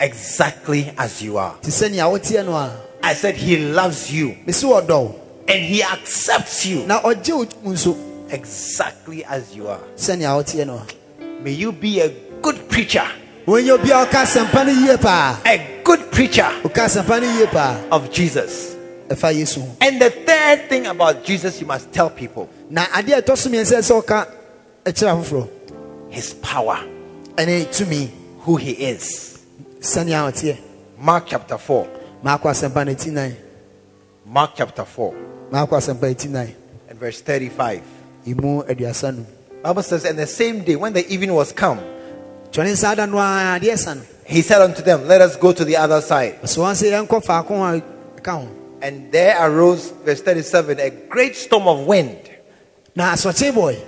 Exactly 0.00 0.92
as 0.98 1.22
you 1.22 1.38
are. 1.38 1.56
te 1.62 1.70
sɛ 1.70 1.90
nea 1.90 2.04
woteɛ 2.04 2.44
no 2.44 2.52
a 2.54 2.76
I 3.02 3.14
said 3.14 3.34
he 3.36 3.56
loves 3.56 4.12
you. 4.12 4.36
And 4.46 5.64
he 5.64 5.82
accepts 5.82 6.66
you. 6.66 6.86
Na 6.86 7.00
ɔgye 7.00 7.36
wo 7.36 7.44
tom 7.44 7.62
nso 7.64 7.96
exactly 8.30 9.24
as 9.24 9.54
you 9.56 9.68
are. 9.68 9.80
sɛnea 9.96 10.36
woteɛ 10.42 10.66
no 10.66 10.74
a 10.74 10.86
May 11.42 11.52
you 11.52 11.72
be 11.72 12.00
a 12.00 12.08
good 12.40 12.68
preacher, 12.68 13.06
a 13.46 14.06
ɔka 14.06 14.22
asɛmpa 14.22 14.66
no 14.66 14.72
yie 14.72 14.96
paa 14.98 15.38
a 15.44 15.80
good 15.84 16.10
preacher 16.10 16.48
ɔka 16.62 16.84
asɛmpa 16.86 17.20
no 17.20 17.38
yie 17.38 17.46
paa 17.46 17.76
of 17.90 18.10
Jesus. 18.12 18.74
ɛfa 19.08 19.34
yesu 19.34 19.60
ho 19.60 19.76
And 19.80 20.00
the 20.00 20.10
third 20.10 20.68
thing 20.68 20.86
about 20.86 21.24
Jesus, 21.24 21.60
you 21.60 21.66
must 21.66 21.92
tell 21.92 22.10
people. 22.10 22.48
Na 22.70 22.84
adeɛ 22.86 23.18
a 23.18 23.22
ɛtɔ 23.22 23.36
so 23.36 23.50
mmiɛnsa 23.50 23.78
sɛ 23.78 24.02
ɔka 24.02 24.26
ɛkyerɛ 24.84 25.22
afoforɔ 25.22 25.48
his 26.10 26.34
power, 26.34 26.78
ɛne 27.36 27.66
tumi 27.68 28.10
who 28.40 28.56
he 28.56 28.72
is. 28.72 29.38
Mark 30.98 31.24
chapter 31.26 31.58
4. 31.58 31.88
maakɔ 32.24 32.42
asɛmpa 32.50 32.86
no 32.86 32.92
ɛti 32.94 33.10
nan 33.10 33.36
Mark 34.24 34.52
chapter 34.54 34.84
4 34.84 35.14
maakɔ 35.50 35.68
asɛmpa 35.68 36.14
ɛti 36.14 36.28
nan 36.30 36.54
and 36.88 36.98
verse 36.98 37.20
35. 37.20 37.82
ɛmu 38.26 38.64
aduasa 38.68 39.24
Bible 39.62 39.82
says, 39.82 40.04
And 40.04 40.18
the 40.18 40.26
same 40.26 40.64
day 40.64 40.74
when 40.76 40.92
the 40.92 41.06
evening 41.12 41.34
was 41.34 41.52
come, 41.52 41.78
he 42.52 44.42
said 44.42 44.60
unto 44.60 44.82
them, 44.82 45.08
Let 45.08 45.20
us 45.22 45.36
go 45.36 45.52
to 45.52 45.64
the 45.64 45.76
other 45.76 46.00
side. 46.00 46.40
ɔsɛ 46.42 46.58
wɔn 46.58 46.74
sɛ 46.74 47.06
yɛnkɔ 47.06 47.24
faako 47.24 47.50
a 47.50 47.82
ɛka 48.20 48.32
ho 48.42 48.48
And 48.82 49.10
there 49.12 49.36
arose, 49.40 49.90
verse 50.04 50.20
37, 50.22 50.80
a 50.80 50.90
great 50.90 51.36
storm 51.36 51.66
of 51.68 51.86
wind, 51.86 52.18
na 52.94 53.12
asɔkye 53.12 53.52
bɔe 53.52 53.78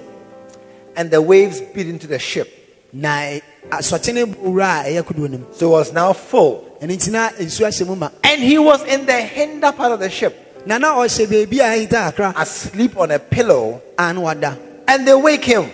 and 0.96 1.10
the 1.10 1.20
waves 1.20 1.60
beat 1.60 1.88
into 1.88 2.06
the 2.06 2.18
ship. 2.18 2.48
na 2.92 3.08
ɛ- 3.22 3.42
asɔkye 3.70 4.14
no 4.14 4.26
wura 4.26 4.86
a 4.86 4.88
ɛyɛ 4.88 5.02
kodoɔ 5.02 5.56
So 5.56 5.66
it 5.66 5.70
was 5.70 5.92
now 5.92 6.12
full. 6.12 6.64
ɛno 6.80 6.96
nti 6.96 7.10
na 7.10 7.28
nsuo 7.30 7.66
ahyɛ 7.66 8.10
And 8.22 8.42
he 8.42 8.56
was 8.58 8.82
in 8.84 9.04
the 9.04 9.20
hinder 9.20 9.72
part 9.72 9.92
of 9.92 10.00
the 10.00 10.08
ship, 10.08 10.62
na 10.66 10.78
na 10.78 10.96
ɔhyɛ 10.96 11.26
baabi 11.46 11.92
a 12.32 12.40
asleep 12.40 12.96
on 12.96 13.10
a 13.10 13.18
pillow, 13.18 13.82
a 13.98 14.12
na 14.14 14.54
and 14.88 15.06
they 15.06 15.14
wake 15.14 15.44
him. 15.44 15.70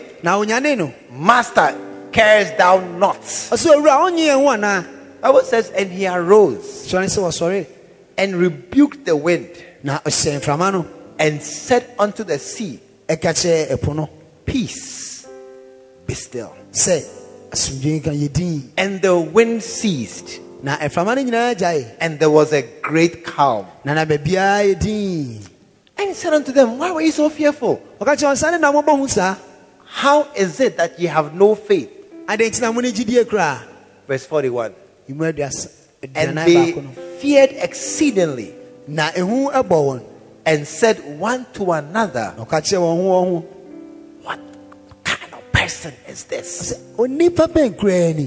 Master, 1.13 1.75
carest 2.13 2.57
thou 2.59 2.81
not? 2.81 3.21
ɔsɛ 3.21 3.75
owura 3.77 4.11
ɔnye 4.11 4.27
yɛn 4.29 4.39
ho 4.43 4.49
anaa 4.57 4.87
Bible 5.21 5.45
says, 5.45 5.71
and 5.71 5.91
he 5.93 6.07
arose 6.07 6.87
sɔre 6.89 7.05
sɛ 7.05 7.19
wɔsɔre 7.21 7.67
and 8.17 8.35
rebuked 8.37 9.05
the 9.05 9.15
wind 9.17 9.49
na 9.83 9.99
ɔhyɛ 10.01 10.41
mframa 10.41 10.73
no 10.73 10.87
and 11.19 11.43
said 11.43 11.85
unto 11.99 12.25
the 12.25 12.39
sea, 12.39 12.81
ɛka 13.09 13.33
kyerɛ 13.35 13.77
ɛpo 13.77 13.95
no 13.95 14.09
Peace, 14.47 15.27
be 16.07 16.15
still. 16.15 16.55
sɛ 16.73 17.05
asomdwe 17.51 18.03
ka 18.05 18.11
yɛdin 18.11 18.63
And 18.77 19.03
the 19.03 19.19
wind 19.19 19.63
ceased, 19.63 20.41
na 20.63 20.77
ɛframa 20.79 21.17
no 21.17 21.23
nyinaa 21.31 21.55
gyae 21.55 21.97
and 22.01 22.19
there 22.19 22.31
was 22.31 22.53
a 22.53 22.63
great 22.83 23.25
calm. 23.25 23.67
na 23.85 23.95
na 23.95 24.05
baabiaa 24.05 24.75
yɛdin 24.75 25.47
And 25.99 26.09
he 26.09 26.15
said 26.15 26.33
unto 26.33 26.51
them, 26.53 26.79
Why 26.79 26.93
were 26.93 27.03
you 27.03 27.13
so 27.13 27.29
fearful? 27.29 27.81
ɔka 28.01 28.17
kyerɛ 28.17 28.33
wɔn 28.33 28.61
na 28.61 28.73
mobɔ 28.73 29.17
ho 29.17 29.37
How 29.85 30.29
is 30.35 30.61
it 30.61 30.79
that 30.79 30.99
ye 30.99 31.07
have 31.09 31.35
no 31.35 31.55
faith? 31.55 32.00
Adɛn 32.37 32.51
nti 32.51 32.61
na 32.61 32.73
mo 32.73 32.81
ne 32.81 32.91
Verse 34.07 34.27
41. 34.27 34.73
ɛmu 35.09 35.33
aduasa 35.33 35.69
And 36.15 36.39
they 36.39 36.73
feared 37.21 37.51
exceedingly 37.53 38.55
na 38.89 39.11
ɛhu 39.11 39.53
ɛbɔ 39.53 40.03
and 40.47 40.67
said 40.67 40.99
one 41.19 41.47
to 41.53 41.73
another, 41.73 42.35
na 42.37 42.45
ɔka 42.45 42.61
kyerɛ 42.63 42.81
wɔn 42.81 42.97
ho 42.97 43.11
wɔn 43.11 43.45
What 44.23 44.41
kind 45.05 45.35
of 45.35 45.53
person 45.53 45.93
is 46.09 46.25
this? 46.25 46.73
sɛ 46.73 46.97
onipa 46.97 47.47
bɛn 47.49 47.77
koraa 47.77 48.15
ni 48.17 48.27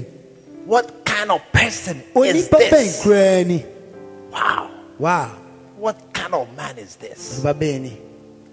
What 0.66 1.04
kind 1.04 1.30
of 1.32 1.40
person 1.52 2.02
is 2.16 2.48
this? 2.48 3.06
Wow. 4.30 4.70
wow 4.98 5.30
What 5.76 6.12
kind 6.12 6.34
of 6.34 6.48
man 6.56 6.78
is 6.78 6.96
this? 6.96 7.40
onipa 7.40 7.54
bɛn 7.54 7.80
ni 7.80 7.98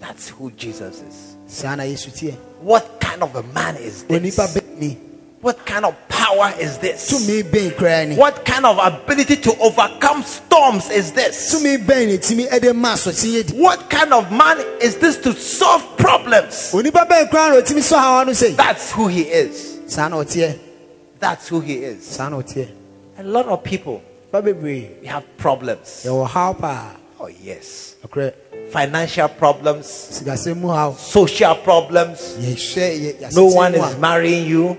That's 0.00 0.30
who 0.30 0.50
Jesus 0.50 1.00
is. 1.02 1.36
saa 1.46 1.76
na 1.76 1.84
yesu 1.84 2.10
What 2.60 3.00
kind 3.00 3.22
of 3.22 3.36
a 3.36 3.42
man 3.54 3.76
is 3.76 4.02
this? 4.04 5.11
What 5.42 5.66
kind 5.66 5.84
of 5.84 5.96
power 6.08 6.54
is 6.60 6.78
this? 6.78 7.10
tumi 7.10 7.42
bɛn 7.42 7.72
koraa 7.74 8.06
ni 8.08 8.16
What 8.16 8.44
kind 8.44 8.64
of 8.64 8.78
ability 8.78 9.36
to 9.38 9.58
overcome 9.58 10.22
storms 10.22 10.88
is 10.88 11.10
this? 11.12 11.52
tumi 11.52 11.76
bɛn 11.84 12.06
ne 12.06 12.16
tumi 12.18 12.48
ɛde 12.48 12.74
ma 12.76 12.94
asɔkye 12.94 13.42
yɛ 13.42 13.46
di 13.50 13.60
What 13.60 13.90
kind 13.90 14.12
of 14.12 14.30
man 14.30 14.58
is 14.80 14.96
this 14.98 15.16
to 15.18 15.32
solve 15.34 15.82
problems? 15.96 16.70
onipa 16.72 17.08
bɛn 17.08 17.28
koraa 17.28 17.50
na 17.50 17.60
otumi 17.60 17.80
sɔ 17.82 17.98
hawa 17.98 18.24
no 18.24 18.30
sɛ 18.32 18.54
That's 18.56 18.92
who 18.92 19.08
he 19.08 19.22
is. 19.22 19.78
That's 21.18 21.48
who 21.48 21.60
he 21.60 21.74
is. 21.74 22.18
A 22.20 23.22
lot 23.24 23.46
of 23.46 23.64
people 23.64 24.00
we 24.32 24.88
have 25.06 25.24
problems. 25.38 26.04
yɛwɔ 26.06 26.26
haw 26.28 26.52
paa 26.52 26.96
Oh 27.18 27.26
yes. 27.26 27.96
ɔkorɛ 28.06 28.32
Financial 28.72 29.28
problems, 29.28 29.86
sikasɛm 29.86 30.56
mu 30.56 30.68
haw 30.68 30.94
social 30.94 31.54
problems. 31.56 32.38
No 33.34 33.44
one 33.46 33.74
is 33.74 33.98
marrying 33.98 34.46
you. 34.46 34.76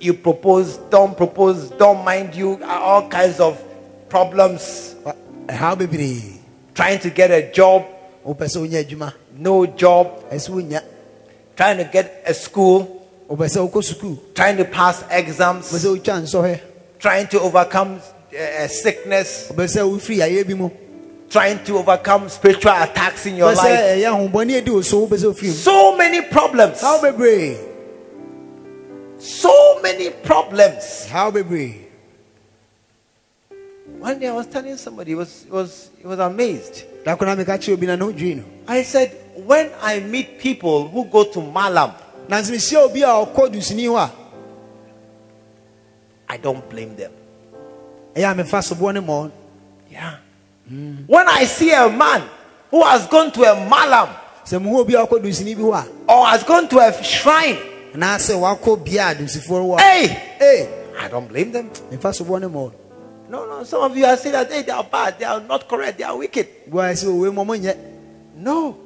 You 0.00 0.14
propose, 0.14 0.76
don't 0.88 1.16
propose, 1.16 1.70
don't 1.70 2.04
mind 2.04 2.34
you. 2.36 2.62
All 2.64 3.08
kinds 3.08 3.40
of 3.40 3.60
problems. 4.08 4.94
wa- 5.04 5.14
ɛhaw 5.48 5.76
bebree 5.76 6.38
Trying 6.74 7.00
to 7.00 7.10
get 7.10 7.32
a 7.32 7.50
job, 7.50 7.84
wopɛ 8.24 8.46
sɛ 8.46 8.58
wonya 8.68 9.12
no 9.36 9.66
job. 9.66 10.30
Trying 11.56 11.78
to 11.78 11.84
get 11.84 12.22
a 12.24 12.34
school, 12.34 13.04
wopɛ 13.28 13.46
sɛ 13.50 13.68
wokɔ 13.68 14.18
trying 14.34 14.56
to 14.58 14.64
pass 14.64 15.02
exams, 15.10 15.72
sɛ 15.72 15.98
wotwa 15.98 16.22
nsɔhwɛ 16.22 16.60
trying 17.00 17.26
to 17.26 17.40
overcome 17.40 18.00
uh, 18.32 18.68
sickness, 18.68 19.50
wopɛ 21.24 21.24
sɛ 21.24 21.24
wofiri 21.24 21.24
ayɛ 21.24 21.24
bi 21.24 21.24
mu 21.24 21.30
trying 21.30 21.58
to 21.64 21.78
overcome 21.78 22.28
spiritual 22.28 22.72
attacks 22.72 23.26
in 23.26 23.36
your 23.36 23.54
life. 23.54 23.66
ɛyɛ 23.66 24.04
ahombɔne 24.04 24.56
adi 24.58 24.70
wo 24.70 24.80
so 24.82 25.06
wopɛ 25.06 25.16
sɛ 25.18 25.24
wofiri 25.32 25.46
mu 25.48 25.52
So 25.52 25.96
many 25.96 26.20
problems. 26.22 26.80
haw 26.80 26.98
bebree 27.00 27.56
So 29.18 29.80
many 29.82 30.10
problems. 30.10 31.06
haw 31.10 31.30
bebree 31.30 31.80
One 33.98 34.18
day 34.18 34.28
I 34.28 34.32
was 34.32 34.46
telling 34.46 34.76
somebody, 34.76 35.12
he 35.12 35.14
was, 35.14 35.44
he 35.44 35.50
was, 35.50 35.90
he 35.98 36.06
was 36.06 36.18
amazed. 36.18 36.84
da 37.04 37.16
kona 37.16 37.36
meka 37.36 37.58
kyerɛ 37.58 37.72
obi 37.74 37.86
na 37.86 37.96
na 37.96 38.06
wodwii 38.06 38.36
no 38.36 38.44
I 38.68 38.82
said, 38.82 39.10
when 39.44 39.70
I 39.82 40.00
meet 40.00 40.38
people 40.38 40.88
who 40.88 41.04
go 41.06 41.24
to 41.24 41.40
Malam, 41.40 41.92
I 42.30 42.42
mehyia 42.42 42.76
obi 42.84 43.02
a 43.02 43.06
ɔkɔ 43.06 43.48
dusuni 43.52 43.84
hɔ 43.88 43.98
a 43.98 44.10
I 46.28 46.36
don't 46.38 46.68
blame 46.70 46.96
them. 46.96 47.12
ɛyɛ 48.14 50.20
a 50.66 50.70
mefa 50.70 50.70
soboɔ 50.70 50.70
ne 50.70 50.70
mmɔ 50.70 50.70
Yeah. 50.70 50.92
When 51.06 51.28
I 51.28 51.44
see 51.44 51.72
a 51.72 51.90
man 51.90 52.22
who 52.70 52.82
has 52.84 53.06
gone 53.06 53.30
to 53.32 53.42
a 53.42 53.68
Malam 53.68 54.08
sɛ 54.44 54.58
muhu 54.60 54.78
obi 54.80 54.94
a 54.94 55.06
ɔkɔ 55.06 55.22
dusini 55.22 55.54
bi 55.56 55.62
hɔ 55.62 55.74
a 55.74 56.12
or 56.12 56.26
has 56.26 56.42
gone 56.44 56.68
to 56.68 56.78
a 56.78 57.02
shrine, 57.02 57.56
anaasɛ 57.94 58.34
wakɔ 58.34 58.84
bia 58.84 59.10
a 59.10 59.14
dusifoɔ 59.14 59.60
wɔ 59.60 59.78
a 59.78 59.82
hey, 59.82 60.32
ee 60.40 60.68
I 60.98 61.08
don't 61.08 61.28
blame 61.28 61.52
them. 61.52 61.70
mfa 61.92 62.12
soboɔ 62.12 62.40
ne 62.40 62.46
ma 62.48 62.70
No, 63.28 63.46
no, 63.46 63.64
some 63.64 63.82
of 63.82 63.96
you 63.96 64.04
are 64.04 64.16
saying 64.16 64.32
that 64.32 64.50
hey, 64.52 64.62
they 64.62 64.72
are 64.72 64.84
bad, 64.84 65.18
they 65.18 65.24
are 65.24 65.40
not 65.40 65.68
correct, 65.68 65.98
they 65.98 66.04
are 66.04 66.16
wicked. 66.16 66.46
bua 66.66 66.84
sɛ 66.92 67.06
owe 67.08 67.30
mmɔ 67.32 67.46
monyɛ. 67.46 67.76
No, 68.36 68.76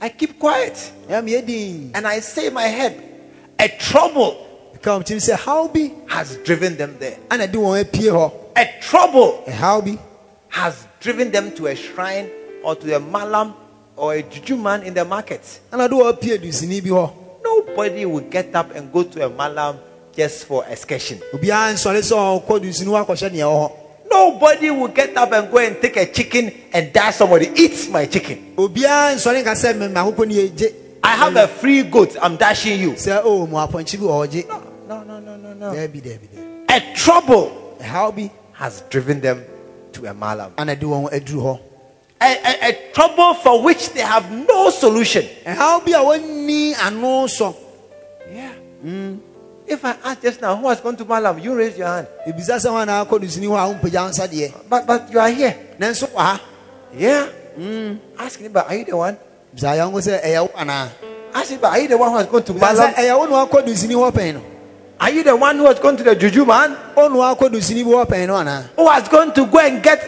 I 0.00 0.08
keep 0.10 0.38
quiet. 0.38 0.92
Ɛa 1.08 1.22
meyɛ 1.22 1.46
din. 1.46 1.90
And 1.94 2.06
I 2.06 2.20
say 2.20 2.46
in 2.46 2.54
my 2.54 2.62
head, 2.62 3.02
a 3.58 3.68
trouble 3.68 4.46
come 4.80 5.02
tirim 5.04 5.18
sɛ 5.18 5.36
haw 5.36 5.68
bi? 5.68 5.92
has 6.08 6.36
driven 6.38 6.76
them 6.76 6.96
there. 6.98 7.18
ana 7.30 7.46
de 7.46 7.58
wɔn 7.58 7.80
apie 7.84 8.10
hɔ. 8.10 8.32
A 8.56 8.66
trouble 8.80 9.44
ɛhaw 9.46 9.84
bi. 9.84 9.98
has 10.48 10.86
driven 11.02 11.30
them 11.32 11.50
to 11.52 11.66
a 11.66 11.74
shrine 11.74 12.30
or 12.62 12.76
to 12.76 12.94
a 12.94 13.00
malam 13.00 13.54
or 13.96 14.14
a 14.14 14.22
juju 14.22 14.56
man 14.56 14.82
in 14.84 14.94
the 14.94 15.04
market. 15.04 15.60
de 15.70 15.76
wɔn 15.76 16.08
apie 16.12 16.38
dusini 16.38 16.80
bi 16.82 16.90
hɔ 16.90 17.10
Nobody 17.44 18.06
will 18.06 18.20
get 18.30 18.54
up 18.54 18.74
and 18.74 18.90
go 18.92 19.02
to 19.02 19.26
a 19.26 19.28
malam 19.28 19.76
just 20.16 20.44
for 20.46 20.64
excursion. 20.68 21.18
obiara 21.34 21.72
nsɔre 21.74 22.00
sɛ 22.00 22.14
ɔkɔ 22.46 22.60
dusini 22.62 22.86
hɔ 22.86 23.04
akɔhyɛ 23.04 23.32
nea 23.32 23.44
ɛwɔ 23.44 23.58
hɔ 23.68 23.72
Nobody 24.10 24.70
will 24.70 24.88
get 24.88 25.16
up 25.16 25.32
and 25.32 25.50
go 25.50 25.56
and 25.58 25.80
take 25.80 25.96
a 25.96 26.04
chicken 26.04 26.52
and 26.72 26.92
dash 26.92 27.16
somebody. 27.16 27.50
Eat 27.56 27.88
my 27.90 28.06
chicken. 28.06 28.54
obiara 28.56 29.14
nsɔre 29.16 29.42
nka 29.42 29.54
sɛ 29.58 29.74
mmɛmɛ 29.74 29.94
akoko 29.96 30.26
ne 30.28 30.34
yɛgye 30.48 30.74
I 31.04 31.16
have 31.16 31.34
a 31.34 31.48
free 31.48 31.82
goat. 31.82 32.16
I'm 32.22 32.36
dashing 32.36 32.78
you. 32.78 32.92
sɛ 32.92 33.22
o 33.24 33.44
mu 33.46 33.56
apɔnkye 33.56 33.98
bi 33.98 34.06
wɔ 34.06 34.26
ɔgye 34.28 34.48
No, 34.88 35.02
no, 35.02 35.18
no, 35.18 35.36
no, 35.36 35.52
no. 35.52 35.72
daabi 35.74 36.68
A 36.68 36.94
trouble 36.94 37.50
has 38.52 38.82
driven 38.88 39.20
them 39.20 39.44
to 39.92 40.06
a 40.06 40.14
malam. 40.14 40.52
de 40.56 40.86
wɔn 40.86 41.10
aduru 41.12 41.42
hɔ 41.42 41.60
A, 42.20 42.24
a, 42.24 42.68
a 42.68 42.92
trouble 42.94 43.34
for 43.34 43.62
which 43.62 43.90
they 43.90 44.00
have 44.00 44.30
no 44.30 44.70
solution. 44.70 45.24
ɛhaw 45.44 45.84
bi 45.84 45.92
a 45.92 46.86
and 46.86 47.00
no 47.00 47.24
sɔ 47.26 47.54
Yeah. 48.32 48.52
Mm. 48.84 49.18
If 49.66 49.84
I 49.84 49.94
ask 50.04 50.22
just 50.22 50.40
now, 50.40 50.56
who 50.56 50.68
has 50.68 50.80
gone 50.80 50.96
to 50.96 51.04
malam? 51.04 51.38
You 51.38 51.54
raise 51.54 51.76
your 51.76 51.86
hand. 51.86 52.06
ebisa 52.26 52.56
sɛ 52.58 52.70
wɔn 52.70 52.86
na 52.86 53.04
akɔ 53.04 53.18
dusini 53.20 53.46
hɔ 53.46 53.56
a 53.58 53.74
wompagya 53.74 54.10
nsa 54.10 54.28
deɛ 54.28 54.52
But 54.68 54.86
but 54.86 55.10
you 55.12 55.18
are 55.18 55.30
here. 55.30 55.56
Then 55.78 55.94
so 55.94 56.06
ha 56.16 56.40
Yeah. 56.94 57.28
Mm. 57.58 57.98
Ask 58.18 58.40
him, 58.40 58.52
but 58.52 58.66
are 58.68 58.74
you 58.74 58.84
the 58.84 58.96
one? 58.96 59.16
bisa 59.54 59.76
yɛn 59.76 59.90
ko 59.92 59.98
sɛ 59.98 60.22
ɛyɛ 60.22 60.40
wo 60.42 60.50
anaa 60.58 60.88
Ask 61.34 61.50
him, 61.50 61.58
but 61.60 61.70
are 61.72 61.78
you 61.80 61.88
the 61.88 61.96
one 61.98 62.10
who 62.10 62.16
has 62.18 62.26
gone 62.26 62.42
to 62.44 62.52
malam? 62.54 62.92
Are 65.02 65.10
you 65.10 65.24
the 65.24 65.34
one 65.34 65.56
who 65.56 65.66
has 65.66 65.80
gone 65.80 65.96
to 65.96 66.04
the 66.04 66.14
juju 66.14 66.44
man? 66.46 66.76
o 66.96 67.08
na 67.08 67.16
wakɔ 67.34 67.48
dusini 67.50 67.82
bi 67.84 67.90
hɔ 67.90 68.06
pɛn 68.06 68.26
no 68.28 68.34
anaa 68.34 68.62
Who 68.76 68.88
has 68.88 69.08
gone 69.08 69.34
to 69.34 69.46
go 69.46 69.58
and 69.58 69.82
get 69.82 69.98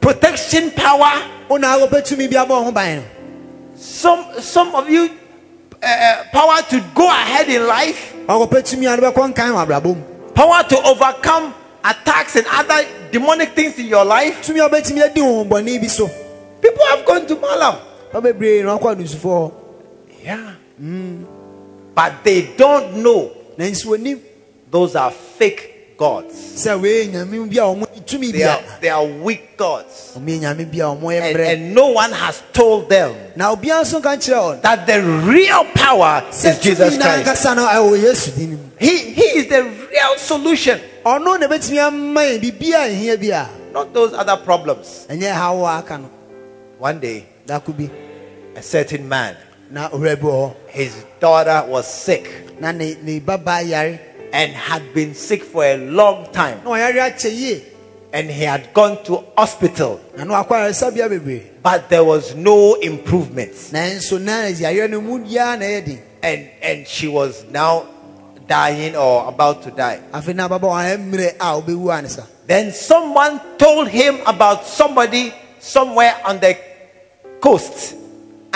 protection 0.00 0.70
power? 0.70 1.12
o 1.50 1.56
na 1.56 1.76
akɔpɛ 1.76 2.00
tumi 2.06 2.26
bi 2.30 2.36
abɔ 2.36 2.64
ho 2.64 2.72
ban 2.72 2.96
no 2.96 3.02
Some 3.76 4.24
some 4.40 4.74
of 4.74 4.88
you 4.88 5.10
uh, 5.82 6.24
power 6.32 6.62
to 6.70 6.80
go 6.94 7.06
ahead 7.10 7.48
in 7.50 7.66
life, 7.66 8.14
ɔkɔpɛ 8.26 8.62
tumi 8.64 8.86
a 8.92 8.96
no 8.96 9.12
bɛkɔ 9.12 9.34
nkan 9.34 9.52
wɔ 9.52 9.66
abrabɔ 9.66 9.94
mu 9.94 10.02
power 10.34 10.62
to 10.64 10.82
overcome 10.82 11.52
attacks 11.84 12.36
and 12.36 12.46
other 12.50 12.80
demonic 13.12 13.50
things 13.54 13.78
in 13.78 13.86
your 13.86 14.04
life. 14.06 14.40
tumi 14.46 14.64
a 14.64 14.68
wobɛtumi 14.70 15.04
adi 15.04 15.20
honhommɔne 15.20 15.80
bi 15.82 15.86
so 15.86 16.08
People 16.62 16.84
have 16.86 17.04
gone 17.04 17.26
to 17.26 17.36
malam. 17.36 17.76
ɔbebree 18.14 18.64
na 18.64 18.78
ɔkɔ 18.78 18.96
adusufoɔ 18.96 19.20
hɔ 19.20 19.52
Yeah. 20.24 20.50
But 21.94 22.24
they 22.24 22.54
don't 22.56 22.96
know 23.02 23.30
nanso 23.58 24.20
those 24.70 24.96
are 24.96 25.10
fake 25.10 25.96
gods. 25.96 26.34
sɛ 26.34 26.80
wei 26.80 27.08
nyame 27.08 27.48
bi 27.48 27.56
a 27.56 27.64
ɔmo 27.66 27.86
tumi 28.04 28.32
bi 28.32 28.38
They 28.38 28.42
are, 28.44 28.60
they 28.80 28.88
are 28.88 29.04
weak 29.04 29.56
gods. 29.56 30.12
ɔmo 30.16 30.26
yɛ 30.28 30.40
nyame 30.40 30.70
bi 30.70 30.78
a 30.78 30.88
ɔmo 30.94 31.02
yɛ 31.02 31.22
And, 31.30 31.40
and 31.40 31.74
no 31.74 31.88
one 31.88 32.12
has 32.12 32.42
told 32.52 32.88
them 32.88 33.14
na 33.34 33.54
obiara 33.54 33.82
nso 33.82 34.02
ka 34.02 34.16
that 34.60 34.86
the 34.86 35.02
real 35.02 35.64
power 35.74 36.22
is 36.30 36.58
Jesus 36.60 36.96
Christ. 36.98 37.26
ankasa 37.26 37.56
no 37.56 37.66
ɛwɔ 37.66 38.02
yesu 38.02 38.36
din 38.36 38.50
mu 38.52 38.58
He, 38.78 39.10
he 39.12 39.22
is 39.40 39.48
the 39.48 39.62
real 39.62 40.18
solution, 40.18 40.78
ɔno 41.04 41.40
na 41.40 41.46
bɛtumi 41.48 41.78
ama 41.86 42.20
yɛn 42.20 42.40
biribiaa 42.40 42.90
ɛhia 42.90 43.48
not 43.72 43.92
those 43.92 44.12
other 44.12 44.36
problems. 44.36 45.06
ɛnyɛ 45.08 45.32
haw 45.32 45.64
a 45.64 45.78
aka 45.78 46.00
One 46.78 47.00
day, 47.00 47.24
that 47.46 47.64
could 47.64 47.78
be 47.78 47.90
a 48.54 48.62
certain 48.62 49.08
man, 49.08 49.34
na 49.70 49.88
owura 49.90 50.16
bi 50.16 50.22
wɔ 50.26 50.32
hɔ 50.32 50.54
his 50.68 51.04
daughter 51.20 51.64
was 51.68 51.86
sick 51.86 52.28
na 52.60 52.72
ne 52.72 52.96
ne 53.02 53.20
babaa 53.20 53.66
yare 53.66 54.00
and 54.32 54.52
had 54.52 54.82
been 54.94 55.14
sick 55.14 55.42
for 55.44 55.64
a 55.64 55.76
long 55.76 56.26
time. 56.32 56.60
na 56.64 56.70
ɔyare 56.70 57.00
akyɛ 57.12 57.30
yie 57.32 57.62
And 58.12 58.30
he 58.30 58.44
had 58.44 58.72
gone 58.72 59.02
to 59.04 59.24
hospital, 59.36 60.00
na 60.16 60.24
no 60.24 60.34
akɔ 60.34 60.48
ayaresabea 60.48 61.08
bebree 61.10 61.42
but 61.62 61.88
there 61.88 62.04
was 62.04 62.34
no 62.34 62.74
improvement. 62.74 63.52
nanso 63.72 64.20
na 64.20 64.46
yare 64.46 64.88
no 64.88 65.00
mu 65.00 65.18
biara 65.18 65.58
na 65.58 65.64
ɛyɛ 65.66 65.84
den 65.86 66.02
And, 66.22 66.48
and 66.62 66.86
she 66.88 67.08
was 67.08 67.44
now 67.50 67.86
dying 68.48 68.96
or 68.96 69.28
about 69.28 69.62
to 69.64 69.70
die. 69.70 70.00
afei 70.12 70.34
na 70.34 70.48
ababaawa 70.48 70.96
mmerɛ 70.96 71.34
a 71.40 71.60
wobɛwu 71.60 72.18
a 72.18 72.26
Then 72.46 72.72
someone 72.72 73.40
told 73.58 73.88
him 73.88 74.20
about 74.24 74.64
somebody 74.66 75.34
somewhere 75.58 76.14
on 76.24 76.38
the 76.38 76.56
coast. 77.40 77.96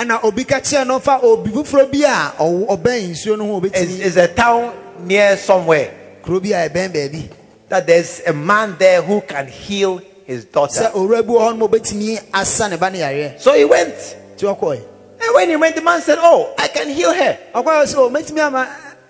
Ana 0.01 0.19
obi 0.23 0.45
ka 0.45 0.61
kyerɛ 0.61 0.87
no 0.87 0.99
fa 0.99 1.21
obi 1.23 1.51
foforɔ 1.51 1.91
bi 1.93 2.05
a 2.05 2.33
ɔbɛn 2.41 3.11
nsuo 3.13 3.37
no 3.37 3.45
ho 3.45 3.61
it's 3.65 4.17
a 4.17 4.29
town 4.29 4.73
near 5.05 5.37
somewhere 5.37 5.91
kuro 6.23 6.41
bi 6.41 6.49
a 6.49 6.69
ɛbɛn 6.69 6.89
baabi 6.93 7.29
that 7.69 7.87
there's 7.87 8.23
a 8.27 8.33
man 8.33 8.77
there 8.79 9.03
who 9.03 9.21
can 9.21 9.47
heal 9.47 10.01
his 10.25 10.47
sɛ 10.47 10.53
daughter. 10.53 10.91
owura 10.95 11.23
bi 11.23 11.33
wɔ 11.33 11.41
hɔ 11.41 11.51
no 11.51 11.57
ma 11.57 11.67
obɛtumi 11.67 12.19
asa 12.33 12.69
ne 12.69 12.77
ba 12.77 12.91
yareɛ 12.91 13.39
So 13.41 13.53
he 13.53 13.65
went. 13.67 13.95
nti 14.37 14.45
ɔkɔe 14.59 14.81
And 15.23 15.35
when 15.35 15.51
he 15.51 15.57
went, 15.57 15.77
the 15.77 15.83
man 15.83 16.01
said, 16.01 16.17
Oh, 16.19 16.55
I 16.57 16.69
can 16.69 16.89
heal 16.89 17.13
her. 17.13 17.39
ɔkɔe 17.55 17.85
sɛ 17.85 17.97
o 17.97 18.05
oh, 18.07 18.11
mɛtumi 18.11 18.41
ama 18.41 18.69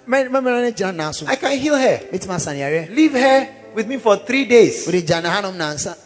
mɛmɛrɛ 0.09 0.43
no 0.43 0.71
gyina 0.73 0.95
naa 0.97 1.11
so 1.13 1.25
I 1.29 1.37
can 1.37 1.57
heal 1.57 1.77
her. 1.77 2.01
mɛtumi 2.13 2.35
asa 2.35 2.53
ne 2.53 2.61
yareɛ 2.61 2.95
Leave 2.97 3.13
her 3.13 3.49
with 3.77 3.87
me 3.87 3.97
for 3.99 4.17
three 4.17 4.45
days. 4.45 4.87
wode 4.87 5.07
gya 5.07 5.23
ne 5.23 5.29
hanom 5.29 5.55
nansa 5.57 5.97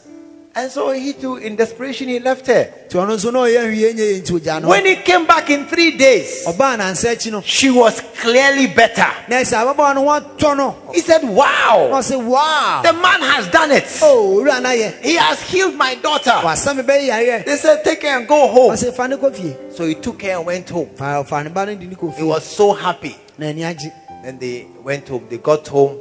And 0.57 0.71
so 0.71 0.93
he 0.93 1.13
too, 1.15 1.37
in 1.37 1.57
desperation, 1.57 2.07
he 2.09 2.21
left 2.21 2.47
her. 2.47 2.73
nti 2.89 2.95
ɔno 2.95 3.17
nso 3.17 3.33
na 3.33 3.41
ɔyɛ 3.41 3.67
hwie 3.75 3.93
nyɛ 3.93 4.07
yɛ 4.13 4.23
nti 4.23 4.33
ogya 4.41 4.63
no 4.63 4.69
When 4.69 4.87
he 4.87 4.95
came 4.97 5.27
back 5.27 5.51
in 5.51 5.67
three 5.67 5.97
days, 5.97 6.45
ɔbaa 6.47 6.79
nansa 6.79 7.11
akyi 7.17 7.33
no 7.33 7.41
she 7.41 7.71
was 7.71 8.01
clearly 8.21 8.69
better. 8.69 9.07
na 9.29 9.37
ɛsɛ 9.43 9.65
ababaawa 9.75 9.95
no 9.97 10.05
ho 10.09 10.21
atɔ 10.21 10.57
no 10.57 10.77
He 10.95 11.01
said, 11.01 11.25
Wow, 11.25 11.91
ɔsɛ 11.93 12.25
wow 12.25 12.83
the 12.85 12.93
man 12.93 13.21
has 13.21 13.49
done 13.49 13.73
it. 13.73 13.85
o 14.01 14.41
owura 14.45 15.03
He 15.03 15.17
has 15.17 15.43
healed 15.43 15.75
my 15.75 15.97
daughter. 15.97 16.41
wasa 16.45 16.73
me 16.73 16.83
bɛyɛ 16.85 17.09
yareɛ 17.09 17.45
They 17.47 17.57
said, 17.57 17.83
Take 17.83 18.03
her 18.03 18.19
and 18.19 18.29
go 18.29 18.47
home. 18.47 18.71
ɔsɛ 18.73 18.95
fa 18.95 19.09
ne 19.09 19.17
kɔ 19.17 19.35
fie 19.35 19.57
So 19.77 19.85
he 19.87 19.97
took 19.97 20.23
her 20.23 20.31
and 20.37 20.47
went 20.47 20.69
home. 20.71 20.91
fa 20.95 21.25
fa 21.25 21.43
ne 21.43 21.51
ba 21.51 21.67
no 21.67 21.75
de 21.75 21.85
ne 21.87 21.97
kɔ 21.97 22.15
He 22.15 22.23
was 22.23 22.45
so 22.45 22.73
happy. 22.73 23.17
Then 23.37 24.39
they 24.39 24.67
went 24.83 25.09
home. 25.09 25.27
They 25.29 25.39
got 25.39 25.67
home. 25.67 25.99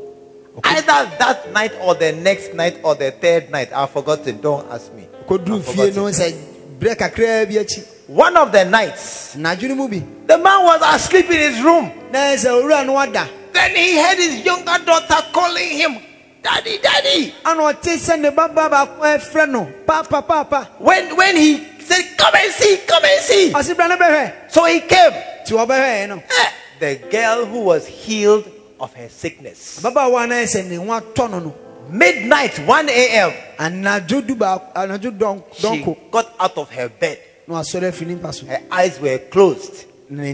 Either 0.63 1.09
that 1.17 1.51
night 1.51 1.71
or 1.81 1.95
the 1.95 2.11
next 2.11 2.53
night 2.53 2.79
or 2.83 2.93
the 2.95 3.11
third 3.11 3.49
night. 3.49 3.71
I've 3.73 3.89
forgotten. 3.89 4.39
Don't 4.41 4.69
ask 4.71 4.93
me. 4.93 5.07
kɔduru 5.27 5.57
I've 5.57 5.65
fie 5.65 5.91
forgotten. 5.91 5.95
no 5.95 6.03
sɛ 6.11 6.33
berɛ 6.79 6.95
kakraa 6.95 7.45
bi 7.47 7.55
akyi 7.63 7.87
One 8.07 8.35
of 8.37 8.51
the 8.51 8.65
nights, 8.65 9.33
the 9.33 9.39
man 9.39 10.63
was 10.63 10.81
asleep 10.83 11.25
in 11.31 11.39
his 11.53 11.61
room. 11.63 11.91
na 12.11 12.35
sɛ 12.35 12.49
owura 12.61 13.29
Then 13.53 13.75
he 13.75 13.97
heard 13.99 14.17
his 14.17 14.43
younger 14.45 14.77
daughter 14.85 15.25
calling 15.31 15.69
him, 15.69 15.97
Daddy, 16.43 16.77
Daddy. 16.79 17.33
ana 17.45 17.61
ɔte 17.73 17.95
sɛ 17.97 18.19
ne 18.19 18.29
baba 18.29 18.69
baako 18.69 18.99
ɛfrɛ 18.99 19.49
no 19.49 19.67
papa 19.87 20.21
papa 20.21 20.69
When, 20.77 21.15
when 21.15 21.35
he 21.37 21.65
said, 21.79 22.03
Come 22.17 22.35
and 22.35 22.51
see, 22.53 22.77
come 22.85 23.03
and 23.05 23.21
see. 23.23 23.51
ɔse 23.53 23.75
bra 23.75 23.87
ne 23.87 23.95
bɛhwɛ 23.95 24.51
So 24.51 24.65
he 24.65 24.81
came. 24.81 25.11
nti 25.45 25.51
wɔbɛhwɛɛ 25.51 26.09
no 26.09 26.15
Eh, 26.17 26.49
The 26.79 26.95
girl 27.09 27.45
who 27.45 27.61
was 27.61 27.87
healed 27.87 28.45
of 28.83 28.93
her 28.93 29.09
sickness. 29.09 29.79
ababaawa 29.81 30.27
no 30.27 30.35
ayɛ 30.35 30.45
sɛ 30.45 30.65
ne 30.67 30.75
ho 30.75 30.85
atɔ 30.85 31.31
no 31.31 31.39
no 31.39 31.55
Midnight, 31.89 32.59
1 32.59 32.89
a.m., 32.89 33.31
anadwo 33.59 34.21
du 34.25 34.35
baako 34.35 34.71
anadwo 34.73 35.11
dɔn 35.17 35.43
she 35.53 35.83
got 36.11 36.33
out 36.39 36.57
of 36.57 36.69
her 36.71 36.89
bed. 36.89 37.17
na 37.47 37.55
wasɔre 37.55 37.91
afiri 37.91 38.07
ne 38.07 38.15
mpa 38.15 38.33
so 38.33 38.45
Her 38.45 38.61
eyes 38.71 38.99
were 38.99 39.17
closed. 39.17 39.85
She 40.09 40.33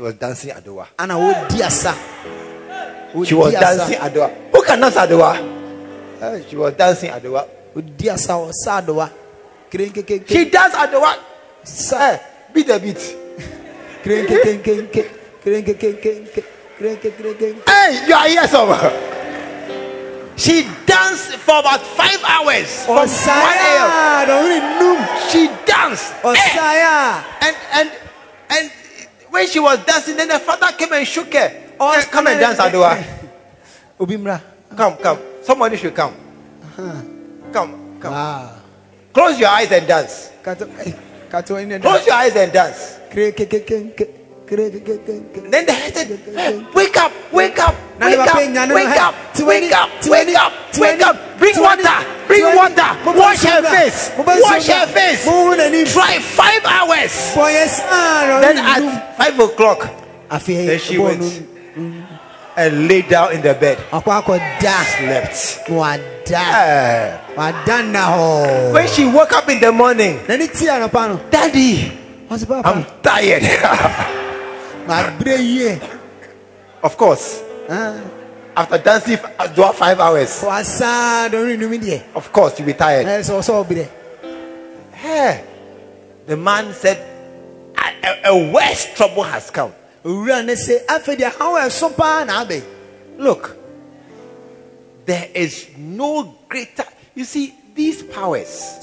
was 0.00 0.14
dancing 0.14 0.50
Adowa. 0.50 0.86
asa 1.64 1.94
She 3.24 3.34
was 3.34 3.52
dancing 3.54 3.98
Adowa. 3.98 4.30
Who 4.52 4.62
can 4.62 4.80
dance 4.80 4.96
Adowa? 4.96 5.36
Eh, 6.20 6.42
She 6.48 6.56
was 6.56 6.74
dancing 6.74 7.10
Adowa. 7.10 7.46
She 7.74 7.80
danced 10.50 10.76
Adowa. 10.76 11.14
sa 11.64 11.96
Eh, 12.12 12.18
beat 12.52 12.66
the 12.66 12.78
beat. 12.78 13.16
Hey, 16.78 18.04
you 18.08 18.14
are 18.14 18.26
here 18.28 18.48
somewhere. 18.48 18.90
She 20.36 20.66
danced 20.86 21.36
for 21.36 21.60
about 21.60 21.80
five 21.80 22.18
hours. 22.26 22.84
From 22.84 22.96
1 22.96 23.06
a.m. 23.06 23.86
ɔsaeɛ 24.26 24.98
a 24.98 25.30
She 25.30 25.46
danced. 25.64 26.12
Eh, 26.12 26.34
ɔsaeɛ 26.34 26.82
a 26.82 27.24
and 27.46 27.56
and 27.72 27.90
and 28.50 28.70
when 29.30 29.46
she 29.46 29.60
was 29.60 29.78
dancing, 29.84 30.16
then 30.16 30.30
her 30.30 30.40
father 30.40 30.66
came 30.76 30.92
and 30.92 31.06
shook 31.06 31.32
her. 31.34 31.52
Oh, 31.78 31.92
Eh, 31.92 32.02
come 32.10 32.26
and 32.26 32.40
dance 32.40 32.58
Adowa. 32.58 32.98
obi 34.00 34.16
mmra 34.16 34.40
Come, 34.76 34.96
come. 34.96 35.18
Somebody 35.42 35.76
should 35.76 35.94
come. 35.94 36.14
Come, 37.52 37.98
come. 38.00 38.12
Ah, 38.12 38.58
Close 39.12 39.38
your 39.38 39.48
eyes 39.50 39.70
and 39.70 39.86
dance. 39.86 40.30
eh, 40.44 40.92
ne 41.64 41.78
Close 41.78 42.06
your 42.06 42.14
eyes 42.16 42.34
and 42.34 42.52
dance. 42.52 42.98
Then 44.56 45.66
the 45.66 45.72
head 45.72 45.94
said, 45.94 46.08
"Hey, 46.08 46.64
Wake 46.74 46.96
up, 46.96 47.12
wake 47.32 47.58
up, 47.58 47.74
wake 48.00 48.18
up, 48.18 48.34
wake 48.36 48.92
up, 48.96 49.14
wake 49.38 49.72
up, 49.72 49.90
wake 50.06 50.34
up, 50.34 50.52
wake 50.78 51.02
up. 51.02 51.38
Bring 51.38 51.60
water, 51.60 51.98
bring 52.26 52.44
water. 52.56 52.90
Wash 53.04 53.42
her 53.42 53.62
face, 53.62 54.10
Mo 54.16 54.24
bá 54.24 54.34
nsuo 54.36 54.42
wash 54.42 54.66
her 54.66 54.86
face. 54.86 55.24
Try 55.92 56.18
five 56.20 56.64
hours. 56.64 57.34
Then 57.34 58.58
at 58.58 59.16
five 59.16 59.38
o'clock, 59.38 59.90
then 60.46 60.78
she 60.78 60.98
went 60.98 61.22
and 62.56 62.88
lay 62.88 63.02
down 63.02 63.32
in 63.32 63.42
the 63.42 63.54
bed. 63.54 63.78
Slept. 63.90 65.60
Ah. 66.32 67.20
na 67.26 67.36
wada 67.36 67.36
wada 67.36 67.82
nna 67.82 68.02
hɔ 68.16 68.72
When 68.72 68.88
she 68.88 69.04
woke 69.04 69.32
up 69.32 69.48
in 69.50 69.60
the 69.60 69.72
morning, 69.72 70.18
n'ani 70.26 70.48
ti 70.48 70.66
anɔpa 70.66 71.08
no 71.08 71.20
Daddy, 71.30 71.92
I'm 72.30 72.84
tired. 73.02 74.20
of 76.82 76.96
course, 76.96 77.42
Ah, 77.68 77.98
after 78.56 78.78
dancing 78.78 79.16
for 79.16 79.30
about 79.38 79.74
five 79.76 79.98
hours, 79.98 80.42
wasa 80.42 81.28
dɔnni 81.30 81.56
numi 81.58 81.78
deɛ 81.80 82.02
of 82.14 82.30
course 82.32 82.58
you'll 82.58 82.66
be 82.66 82.74
tired. 82.74 83.06
ɛyɛ 83.06 83.20
sɛ 83.20 83.32
ɔsɛ 83.40 83.64
ɔbrɛ 83.66 83.88
Hey, 84.92 85.44
the 86.26 86.36
man 86.36 86.72
said, 86.72 86.98
a, 87.76 88.28
a, 88.30 88.50
worse 88.52 88.86
trouble 88.94 89.22
has 89.22 89.50
come. 89.50 89.72
owura 90.04 90.44
ne 90.44 90.54
se 90.54 90.80
afei 90.88 91.16
deɛ 91.16 91.32
haw 91.38 91.54
ɛso 91.60 91.96
paa 91.96 92.24
na 92.24 92.44
abɛ 92.44 92.62
Look, 93.16 93.56
there 95.06 95.28
is 95.34 95.68
no 95.76 96.34
greater. 96.48 96.84
You 97.14 97.24
see, 97.24 97.54
these 97.74 98.02
powers, 98.02 98.78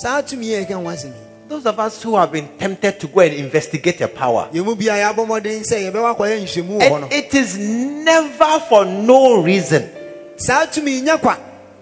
saa 1.51 1.57
tumi 1.57 1.59
yɛ 1.59 1.59
ka 1.59 1.59
ho 1.59 1.59
asɛm 1.59 1.59
yi 1.59 1.59
those 1.61 1.65
of 1.65 1.79
us 1.79 2.03
who 2.03 2.15
have 2.15 2.31
been 2.31 2.47
tempted 2.57 2.99
to 2.99 3.07
go 3.07 3.19
and 3.21 3.33
investigate 3.33 3.99
a 4.01 4.07
power, 4.07 4.49
yɛn 4.53 4.65
mu 4.65 4.75
bia 4.75 4.93
yɛabɔ 4.93 5.25
mmɔden 5.27 5.61
sɛ 5.61 5.91
yɛbɛwɔ 5.91 6.15
akɔyɛ 6.15 6.41
nhyɛmu 6.43 6.79
wɔ 6.79 6.89
hɔ 6.89 7.03
and 7.03 7.13
it 7.13 7.33
is 7.33 7.57
never 7.57 8.59
for 8.69 8.85
no 8.85 9.41
reason. 9.41 9.89
saa 10.37 10.65
tumi 10.65 11.01
nyɛ 11.01 11.19
kwa 11.19 11.37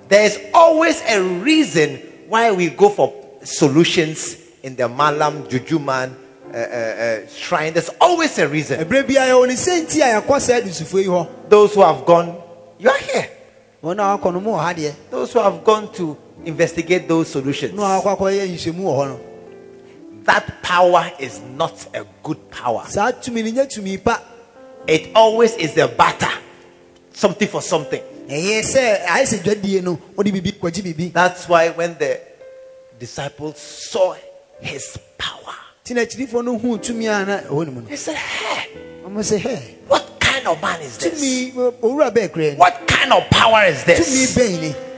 There 0.08 0.26
is 0.26 0.40
always 0.56 1.00
a 1.08 1.22
reason 1.22 1.98
why 2.30 2.52
we 2.52 2.70
go 2.72 2.90
for 2.90 3.14
solutions 3.44 4.38
in 4.64 4.76
the 4.76 4.90
Malam 4.90 5.44
Jujuman 5.44 6.16
uh, 6.52 6.58
uh, 6.58 6.60
uh, 6.60 7.28
shrine. 7.28 7.74
There's 7.74 7.90
always 8.02 8.36
a 8.40 8.48
reason. 8.48 8.80
ɛberɛ 8.84 9.08
bia 9.08 9.22
yɛwɔ 9.28 9.48
ne 9.48 9.54
sɛ 9.54 9.86
nti 9.86 10.02
a 10.02 10.20
yɛkɔ 10.22 10.42
saa 10.42 10.60
adusufoɔ 10.62 11.02
yi 11.02 11.08
hɔ 11.08 11.28
Those 11.48 11.76
who 11.76 11.82
have 11.82 12.06
gone, 12.06 12.36
you 12.80 12.90
are 12.90 12.98
here. 12.98 13.30
wɔn 13.84 14.00
a 14.00 14.18
wakɔ 14.18 14.34
no 14.34 14.40
mu 14.40 14.50
wɔ 14.52 14.60
ha 14.60 14.74
deɛ 14.74 14.94
Those 15.12 15.32
who 15.34 15.40
have 15.40 15.64
gone 15.64 15.94
to 15.94 16.18
investigate 16.44 17.08
those 17.08 17.28
solutions. 17.28 17.74
That 20.26 20.62
power 20.62 21.12
is 21.20 21.42
not 21.56 21.88
a 21.94 22.06
good 22.24 22.50
power. 22.52 22.84
saa 22.88 23.12
tumi 23.12 23.44
no 23.44 23.64
nyɛ 23.64 23.68
tumi 23.68 24.04
pa 24.04 24.22
It 24.88 25.10
always 25.16 25.56
is 25.56 25.78
a 25.78 25.88
batter, 25.88 26.32
something 27.14 27.48
for 27.48 27.62
something. 27.62 28.02
ɛyɛ 28.28 28.62
sɛ 28.62 29.06
ayɛ 29.06 29.26
sɛ 29.44 29.84
no 29.84 30.00
wode 30.16 30.28
biribi 30.28 30.54
kɔgye 30.60 30.82
biribi 30.84 31.14
That's 31.14 31.48
why 31.48 31.70
when 31.70 31.98
the 31.98 32.20
disciples 33.00 33.58
saw 33.60 34.16
his 34.60 34.98
power, 35.18 35.56
nti 35.84 35.96
na 35.96 36.02
akyirifoɔ 36.02 36.44
no 36.46 36.58
huu 36.58 36.78
tumi 36.78 37.06
a 37.08 37.26
na 37.26 37.40
ɛwɔ 37.42 37.66
ne 37.66 37.72
mu 37.72 37.82
no 37.82 37.88
they 37.88 37.96
said, 37.96 38.16
Hey, 38.16 39.78
what 39.88 40.20
kind 40.20 40.48
of 40.48 40.62
man 40.62 40.82
is 40.82 40.98
this? 40.98 41.14
tumi 41.22 41.54
owura 41.82 42.12
bɛɛ 42.14 42.32
kura 42.32 42.52
ni 42.52 42.56
What 42.58 42.88
kind 42.88 43.14
of 43.14 43.30
power 43.30 43.64
is 43.66 43.84
this? 43.84 44.36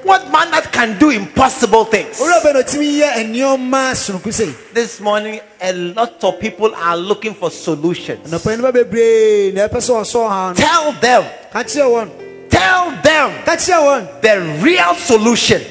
What 0.03 0.31
man 0.31 0.49
that 0.51 0.71
can 0.71 0.97
do 0.97 1.09
impossible 1.11 1.85
things? 1.85 2.19
owura 2.19 2.41
bɛn 2.41 2.53
na 2.53 2.61
ɔtumi 2.61 3.01
yɛ 3.01 3.25
nneɛma 3.29 3.91
sononko 3.93 4.33
sei 4.33 4.53
This 4.73 4.99
morning, 4.99 5.39
a 5.61 5.73
lot 5.73 6.23
of 6.23 6.39
people 6.39 6.73
are 6.75 6.97
looking 6.97 7.33
for 7.35 7.51
solutions. 7.51 8.29
anɔpa 8.31 8.57
no 8.59 8.71
ba 8.71 8.83
bebree 8.83 9.53
na 9.53 9.67
ɛpɛ 9.67 9.77
sɛ 9.77 10.01
ɔsɔ 10.01 10.29
ha 10.29 10.49
no 10.49 10.53
Tell 10.55 10.91
them, 10.93 11.23
ka 11.53 11.63
kyerɛ 11.63 11.85
wɔn 11.85 12.09
tell 12.49 12.91
them. 13.03 13.31
Ka 13.45 13.55
kyerɛ 13.55 13.79
wɔn 13.79 14.21
the 14.21 14.63
real 14.63 14.95
solution, 14.95 15.61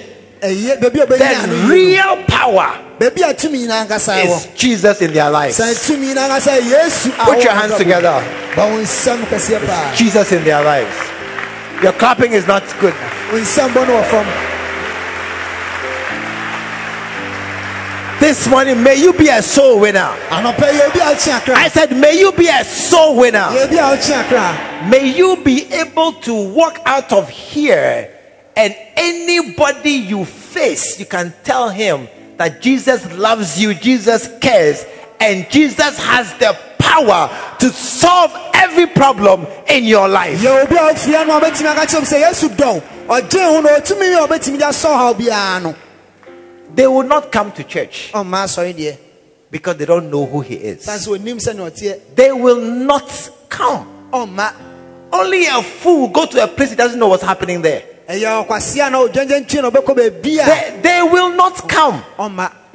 ɛyɛ 0.42 0.80
baabi 0.80 1.00
a 1.02 1.06
ɔbɛnya 1.06 1.46
no 1.48 1.56
the 1.56 1.68
real 1.68 2.16
power 2.28 2.78
no 3.00 3.10
baabi 3.10 3.22
a 3.30 3.34
tumi 3.34 3.66
nyinaa 3.66 3.86
nkasa 3.88 4.22
wɔ 4.22 4.36
is 4.36 4.46
Jesus 4.54 5.00
in 5.02 5.12
their 5.12 5.28
lives. 5.30 5.58
sɛ 5.58 5.74
tumi 5.74 6.14
nyinaa 6.14 6.28
nkasa 6.30 6.60
yɛ 6.60 6.70
yesu 6.70 7.12
a 7.18 7.24
Put 7.24 7.42
your 7.42 7.52
hands 7.52 7.76
together. 7.76 8.22
ba 8.54 8.62
wɔn 8.62 8.82
nsam 8.82 9.18
kɛseɛ 9.26 9.66
paa 9.66 9.92
Jesus 9.96 10.30
in 10.32 10.44
their 10.44 10.62
lives. 10.62 10.94
Your 11.82 11.92
clapping 11.94 12.32
is 12.32 12.46
not 12.46 12.62
good. 12.78 12.94
wɔn 13.32 13.40
nsam 13.40 13.70
bɔ 13.70 13.86
no 13.88 14.00
This 18.20 18.46
morning, 18.48 18.82
may 18.82 18.96
you 18.96 19.14
be 19.14 19.28
a 19.28 19.42
soul 19.42 19.80
winner. 19.80 20.14
anɔpa 20.28 20.72
yi 20.72 20.82
obi 20.82 20.98
a 21.00 21.14
ɔkye 21.14 21.32
akra 21.32 21.56
I 21.56 21.68
said, 21.68 21.96
may 21.96 22.18
you 22.18 22.32
be 22.32 22.48
a 22.48 22.64
soul 22.64 23.16
winner. 23.16 23.48
yɛ 23.50 23.64
obi 23.64 23.76
a 23.78 23.96
ɔkye 23.96 24.24
akra 24.24 24.88
May 24.90 25.06
you 25.16 25.36
be 25.42 25.72
able 25.72 26.12
to 26.12 26.34
walk 26.34 26.78
out 26.84 27.12
of 27.12 27.30
here 27.30 28.10
and 28.56 28.76
anybody 28.96 29.92
you 29.92 30.26
face, 30.26 30.98
you 31.00 31.06
can 31.06 31.32
tell 31.44 31.70
him 31.70 32.08
that 32.36 32.60
Jesus 32.60 33.10
loves 33.16 33.58
you, 33.60 33.72
Jesus 33.72 34.28
cares, 34.40 34.84
and 35.18 35.48
Jesus 35.50 35.98
has 35.98 36.32
the 36.34 36.58
power 36.90 37.30
to 37.58 37.68
solve 37.70 38.32
every 38.54 38.86
problem 38.86 39.46
in 39.68 39.84
your 39.84 40.08
life. 40.08 40.40
yɛ 40.40 40.64
obi 40.64 40.76
a 40.76 40.92
ɔfia 40.92 41.26
no 41.26 41.38
a 41.38 41.40
ɔbɛtumi 41.40 41.66
aka 41.72 41.86
kyerɛ 41.86 41.98
m 41.98 42.04
sɛ 42.04 42.20
yesu 42.20 42.48
dɔn 42.48 42.82
ɔgye 43.06 43.44
ho 43.44 43.60
na 43.60 43.68
ɔtumi 43.78 44.06
yɛ 44.14 44.24
a 44.24 44.26
ɔbɛtumi 44.28 44.58
de 44.58 44.64
asɔ 44.64 44.88
ha 44.96 45.12
biara 45.14 45.62
no 45.62 45.74
They 46.74 46.86
will 46.86 47.02
not 47.02 47.30
come 47.32 47.52
to 47.52 47.64
church 47.64 48.10
ɔmma 48.12 48.44
asɔre 48.44 48.74
deɛ 48.74 48.96
because 49.50 49.76
they 49.76 49.84
don't 49.86 50.10
know 50.10 50.26
who 50.26 50.40
he 50.40 50.54
is. 50.54 50.84
san 50.84 50.98
sɛ 50.98 51.18
ɔnim 51.18 51.36
sɛne 51.40 51.70
ɔteɛ 51.70 52.00
They 52.14 52.32
will 52.32 52.60
not 52.60 53.30
come. 53.48 53.86
Only 55.12 55.46
a 55.46 55.62
fool 55.62 56.02
will 56.02 56.08
go 56.08 56.26
to 56.26 56.42
a 56.42 56.46
place 56.48 56.70
he 56.70 56.76
doesn't 56.76 56.98
know 56.98 57.08
what's 57.08 57.22
happening 57.22 57.62
there. 57.62 57.82
ɛyɛ 58.08 58.46
ɔkwasea 58.46 58.90
na 58.90 58.98
ɔdwandwa 59.06 59.44
ntwie 59.46 59.62
na 59.62 59.70
ɔbɛkɔ 59.70 59.96
baabi 59.96 60.38
a 60.40 60.46
They, 60.46 60.80
they 60.82 61.02
will 61.02 61.30
not 61.30 61.68
come. 61.68 62.02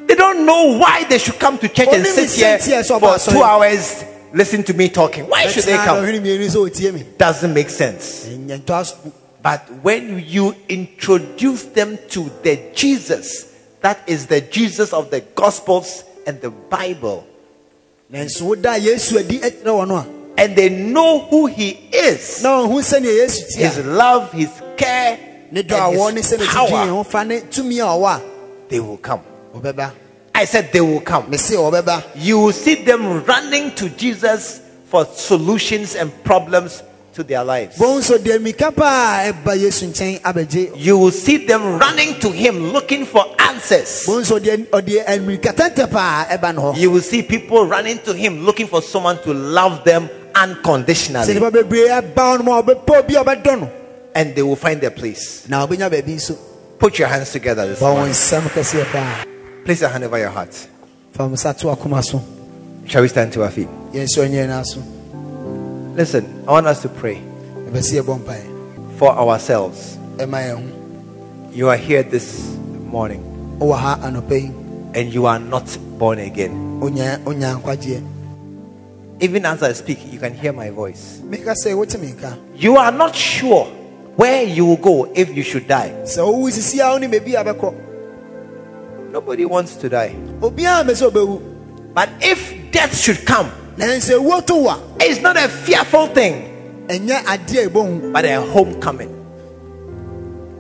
They 0.07 0.15
don't 0.15 0.45
know 0.45 0.77
why 0.77 1.05
they 1.05 1.17
should 1.17 1.39
come 1.39 1.57
to 1.57 1.67
church 1.67 1.87
and 1.91 2.05
sit 2.05 2.63
here 2.63 2.83
for 2.83 3.17
two 3.17 3.41
hours, 3.41 4.03
listen 4.33 4.63
to 4.63 4.73
me 4.73 4.89
talking. 4.89 5.25
Why 5.27 5.47
should 5.47 5.63
they 5.63 5.77
come? 5.77 5.97
dɔhwene 5.97 6.21
mmienu 6.21 6.47
sɛ 6.49 6.69
ɔtie 6.69 6.93
me 6.93 7.03
Doesn't 7.17 7.53
make 7.53 7.69
sense. 7.69 8.25
ɛnyɛ 8.27 8.61
ntɔ 8.61 8.69
aso 8.81 8.95
But 9.41 9.69
when 9.83 10.23
you 10.25 10.55
introduce 10.67 11.63
them 11.63 11.99
to 12.09 12.31
the 12.41 12.59
Jesus, 12.73 13.45
that 13.81 13.99
is 14.07 14.25
the 14.27 14.41
Jesus 14.41 14.93
of 14.93 15.11
the 15.11 15.21
Gospels 15.21 16.03
and 16.25 16.41
the 16.41 16.49
Bible, 16.49 17.25
nanso 18.11 18.41
woda 18.43 18.77
yesu 18.79 19.19
adi 19.19 19.39
kyerɛ 19.39 19.63
wɔ 19.63 19.87
no 19.87 19.95
a 19.97 20.07
and 20.37 20.55
they 20.55 20.69
know 20.69 21.19
who 21.19 21.45
He 21.47 21.69
is, 21.93 22.43
na 22.43 22.65
ɔhu 22.65 22.81
sɛnea 22.81 23.25
yesu 23.25 23.57
His 23.57 23.85
love, 23.85 24.31
His 24.33 24.49
care, 24.77 25.17
ne 25.51 25.63
dɔ 25.63 25.73
a 25.73 25.97
wɔ 25.97 26.13
ne 26.13 26.21
and 26.21 26.41
His 26.41 26.47
power, 26.47 26.87
ho 26.87 27.03
fa 27.03 27.23
ne 27.23 27.41
tumi 27.41 27.79
a 27.79 27.87
ɔwɔ 27.87 28.21
they 28.69 28.79
will 28.79 28.97
come. 28.97 29.21
I 30.33 30.45
said 30.45 30.71
they 30.73 30.81
will 30.81 30.99
come. 31.01 31.31
You 32.15 32.39
will 32.39 32.51
see 32.51 32.75
them 32.83 33.23
running 33.23 33.73
to 33.75 33.89
Jesus 33.89 34.61
for 34.85 35.05
solutions 35.05 35.95
and 35.95 36.11
problems 36.23 36.83
to 37.15 37.23
their 37.23 37.43
lives. 37.43 37.77
bohu 37.77 38.01
so 38.03 38.17
deɛ 38.17 38.39
mmirika 38.39 38.75
paa 38.75 39.23
a 39.23 39.31
ɛba 39.31 39.55
yesu 39.57 39.87
nkyɛn 39.87 40.19
abɛgye 40.21 40.71
You 40.75 40.97
will 40.97 41.11
see 41.11 41.37
them 41.37 41.79
running 41.79 42.19
to 42.19 42.29
him 42.29 42.73
looking 42.73 43.05
for 43.05 43.23
answers. 43.39 44.03
bohu 44.05 44.25
so 44.25 44.37
deɛ 44.37 44.67
ɔde 44.67 45.05
mmirika 45.23 45.55
tɛntɛ 45.55 45.89
paa 45.89 46.25
ɛba 46.25 46.53
ne 46.53 46.61
hɔ 46.61 46.77
You 46.77 46.91
will 46.91 47.01
see 47.01 47.21
people 47.23 47.65
running 47.65 47.99
to 47.99 48.13
him 48.13 48.43
looking 48.45 48.67
for 48.67 48.81
someone 48.81 49.17
to 49.23 49.33
love 49.33 49.85
them 49.85 50.09
unconditionally. 50.35 51.33
nipa 51.33 51.51
bebree 51.51 51.87
ɛba 51.87 52.13
hɔ 52.15 52.37
no 52.39 52.43
ma 52.43 52.61
ɔbɛpɛ 52.61 52.99
obi 52.99 53.15
a 53.15 53.23
ɔbɛdɔ 53.23 53.59
no 53.61 53.71
And 54.13 54.35
they 54.35 54.43
will 54.43 54.55
find 54.57 54.81
their 54.81 54.91
place. 54.91 55.43
na 55.47 55.65
ɔbɛnya 55.65 55.89
baabi 55.89 56.37
Put 56.77 56.99
your 56.99 57.07
hands 57.07 57.31
together 57.31 57.65
this 59.65 59.65
ba 59.65 59.65
morning. 59.65 59.65
wɔn 59.65 59.65
nsɛm 59.65 59.65
kɛseɛ 59.65 59.65
paa 59.65 59.65
Place 59.65 59.81
your 59.81 59.89
hand 59.89 60.03
over 60.03 60.19
your 60.19 60.29
heart. 60.29 60.67
fa 61.11 61.27
mo 61.27 61.35
sa 61.35 61.51
to 61.53 61.67
akoma 61.67 62.03
so 62.03 62.21
Shall 62.87 63.01
we 63.01 63.07
stand 63.07 63.33
to 63.33 63.43
our 63.43 63.49
feet? 63.51 63.67
ɔnyɛ 63.93 64.83
Listen, 65.95 66.25
I 66.47 66.51
want 66.51 66.67
us 66.67 66.81
to 66.83 66.89
pray 66.89 67.19
ɛbɛ 67.69 67.79
sɛ 67.79 68.01
yɛbɔ 68.01 68.19
mpaeɛ 68.19 68.45
for 68.97 69.09
ourselves. 69.11 69.97
ɛma 70.17 70.41
yɛn 70.41 70.55
ho 70.55 70.61
You 71.53 71.69
are 71.69 71.77
here 71.77 72.03
this 72.03 72.55
morning 72.91 73.21
wowɔ 73.59 73.77
ha 73.77 73.95
anɔpa 74.03 74.51
and 74.93 75.13
you 75.13 75.25
are 75.25 75.39
not 75.39 75.77
born 75.97 76.19
again. 76.19 76.79
wonya 76.81 77.17
wonya 77.23 77.55
nkwagyeɛ 77.61 78.01
Even 79.21 79.45
as 79.45 79.63
I 79.63 79.71
speak, 79.71 80.11
you 80.11 80.19
can 80.19 80.33
hear 80.33 80.51
my 80.51 80.69
voice. 80.69 81.21
meka 81.23 81.53
sɛ 81.55 81.73
wote 81.75 81.97
me 81.99 82.11
nka 82.11 82.37
You 82.55 82.75
are 82.77 82.91
not 82.91 83.15
sure 83.15 83.65
where 84.17 84.43
you 84.43 84.65
will 84.65 84.77
go 84.77 85.05
if 85.15 85.33
you 85.35 85.43
should 85.43 85.67
die. 85.67 85.91
Nobody 89.15 89.45
wants 89.45 89.77
to 89.77 89.87
die. 89.87 90.11
obiara 90.41 90.83
mɛ 90.83 90.91
sɛ 90.91 91.07
ɔbɛwu 91.09 91.41
But 91.93 92.09
if 92.19 92.51
death 92.71 92.97
should 92.99 93.25
come, 93.25 93.49
nanso 93.77 94.19
ewuo 94.19 94.45
to 94.45 94.55
wo 94.55 94.75
it's 94.99 95.21
not 95.21 95.37
a 95.37 95.47
fearful 95.47 96.07
thing, 96.07 96.83
ɛnyɛ 96.89 97.23
adeɛ 97.23 97.65
a 97.65 97.69
ɛbɔhu 97.69 98.11
but 98.11 98.25
a 98.25 98.41
homecoming. 98.41 99.15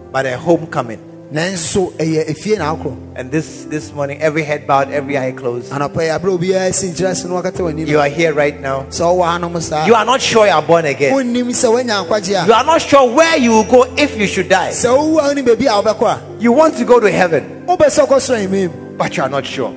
But 0.09 0.25
a 0.25 0.37
homecoming. 0.37 1.01
Nanso 1.31 1.91
ɛyɛ 1.97 2.29
efie 2.29 2.57
na 2.57 2.75
akorɔ 2.75 2.95
And 3.17 3.31
this, 3.31 3.63
this 3.65 3.93
morning, 3.93 4.21
every 4.21 4.43
head 4.43 4.67
bowed, 4.67 4.91
every 4.91 5.17
eye 5.17 5.31
closed. 5.31 5.71
anɔpɛ 5.71 6.01
yi 6.03 6.09
aberɛ 6.09 6.37
obiara 6.39 6.73
si 6.73 6.87
nkyerɛ 6.89 7.15
se 7.15 7.27
no 7.27 7.41
wakata 7.41 7.59
w'anim 7.63 7.87
You 7.87 7.99
are 7.99 8.09
here 8.09 8.33
right 8.33 8.59
now. 8.59 8.81
sɛ 8.89 9.01
wowɔ 9.01 9.39
hanom 9.39 9.61
saa 9.61 9.85
You 9.85 9.95
are 9.95 10.05
not 10.05 10.21
sure 10.21 10.45
you 10.45 10.51
are 10.53 10.61
born 10.61 10.85
again. 10.85 11.13
wonnim 11.13 11.47
sɛ 11.49 11.71
woanya 11.73 12.05
nkwagye 12.07 12.45
You 12.47 12.53
are 12.53 12.63
not 12.63 12.81
sure 12.81 13.09
where 13.13 13.37
you 13.37 13.51
will 13.51 13.63
go 13.63 13.83
if 13.97 14.17
you 14.17 14.27
should 14.27 14.49
die. 14.49 14.69
sɛ 14.71 14.89
wowu 14.95 15.17
a 15.19 15.33
wonim 15.33 15.45
baabi 15.45 15.65
a 15.67 15.81
wobɛkɔ 15.83 16.07
a 16.07 16.21
You 16.41 16.51
want 16.51 16.77
to 16.77 16.85
go 16.85 16.99
to 16.99 17.09
heaven, 17.11 17.65
wobɛ 17.67 17.87
sɛ 17.87 18.05
wokɔ 18.07 18.17
soro 18.21 18.37
anyimam 18.47 18.97
but 18.97 19.17
you 19.17 19.23
are 19.23 19.29
not 19.29 19.45
sure. 19.45 19.73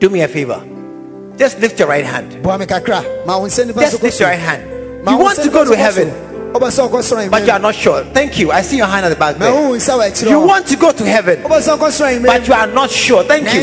Do 0.00 0.10
me 0.10 0.20
a 0.22 0.28
favor. 0.28 0.60
Just 1.36 1.60
lift 1.60 1.78
your 1.78 1.88
right 1.88 2.04
hand. 2.04 2.42
boa 2.42 2.58
me 2.58 2.66
kakra 2.66 3.04
ma 3.26 3.38
wo 3.38 3.46
nsa 3.46 3.66
nipa 3.66 3.80
so 3.80 3.90
Just 3.90 4.02
lift 4.02 4.20
your 4.20 4.28
right 4.30 4.38
hand. 4.38 4.62
You 5.08 5.18
want 5.18 5.38
to 5.38 5.50
go 5.50 5.64
to 5.64 5.76
heaven, 5.76 6.08
soro. 6.54 6.60
wobɛ 6.60 6.70
sɛ 6.70 6.88
wokɔ 6.90 7.02
soro 7.02 7.30
but 7.30 7.46
you 7.46 7.52
are 7.52 7.58
not 7.58 7.74
sure. 7.74 8.04
Thank 8.12 8.38
you. 8.38 8.50
I 8.52 8.62
see 8.62 8.76
your 8.78 8.86
hand 8.86 9.04
at 9.06 9.08
the 9.10 9.16
back 9.16 9.36
there. 9.36 9.50
wohu 9.52 9.76
nsa 9.76 9.98
wɔ 9.98 10.10
akyirɛ 10.10 10.30
You 10.30 10.40
want 10.40 10.66
to 10.66 10.76
go 10.76 10.92
to 10.92 11.04
heaven, 11.04 11.42
wobɛ 11.42 11.60
sɛ 11.60 11.78
wokɔ 11.78 11.90
soro 11.90 12.26
but 12.26 12.46
you 12.48 12.54
are 12.54 12.66
not 12.66 12.90
sure. 12.90 13.24
Thank 13.24 13.52
you. 13.54 13.60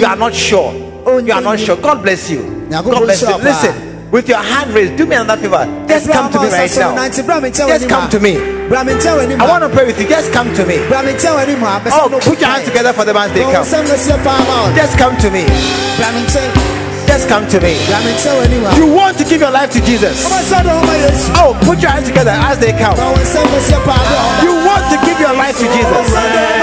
You 0.00 0.04
are 0.06 0.16
not 0.16 0.34
sure. 0.34 0.72
You 1.06 1.32
are 1.32 1.40
not 1.40 1.58
sure. 1.58 1.76
God 1.76 2.02
bless 2.02 2.30
you. 2.30 2.66
God 2.70 2.84
bless 3.04 3.22
you. 3.22 3.36
Listen, 3.38 4.10
with 4.10 4.28
your 4.28 4.38
hand 4.38 4.72
raised, 4.72 4.96
do 4.96 5.06
me 5.06 5.14
another 5.16 5.40
favor. 5.40 5.64
Just 5.88 6.10
come 6.10 6.32
to 6.32 6.40
me 6.40 6.48
right 6.48 6.76
now. 6.76 7.08
Just 7.08 7.88
come 7.88 8.10
to 8.10 8.20
me. 8.20 8.36
I 8.72 9.46
want 9.48 9.64
to 9.64 9.70
pray 9.70 9.86
with 9.86 10.00
you. 10.00 10.08
Just 10.08 10.32
come 10.32 10.52
to 10.54 10.66
me. 10.66 10.76
Oh, 10.78 12.20
put 12.22 12.40
your 12.40 12.48
hands 12.48 12.66
together 12.68 12.92
for 12.92 13.04
the 13.04 13.14
man 13.14 13.32
they 13.34 13.42
come. 13.42 13.64
Just 14.74 14.98
come 14.98 15.16
to 15.18 15.30
me. 15.30 16.79
Just 17.10 17.26
come 17.28 17.42
to 17.48 17.58
me. 17.60 17.74
You 18.78 18.86
want 18.86 19.18
to 19.18 19.24
give 19.24 19.40
your 19.40 19.50
life 19.50 19.72
to 19.72 19.80
Jesus. 19.82 20.22
Oh, 21.34 21.58
put 21.66 21.82
your 21.82 21.90
hands 21.90 22.06
together 22.06 22.30
as 22.30 22.56
they 22.62 22.70
come. 22.70 22.94
You 24.46 24.54
want 24.62 24.84
to 24.94 24.96
give 25.04 25.18
your 25.18 25.34
life 25.34 25.58
to 25.58 25.66
Jesus. 25.74 26.59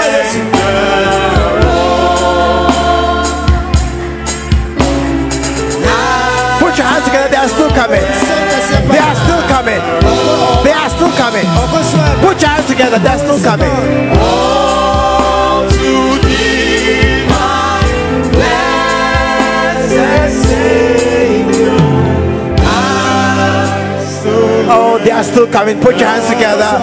Are 25.18 25.24
still 25.24 25.50
coming. 25.50 25.80
Put 25.80 25.98
your 25.98 26.06
hands 26.06 26.28
together. 26.30 26.78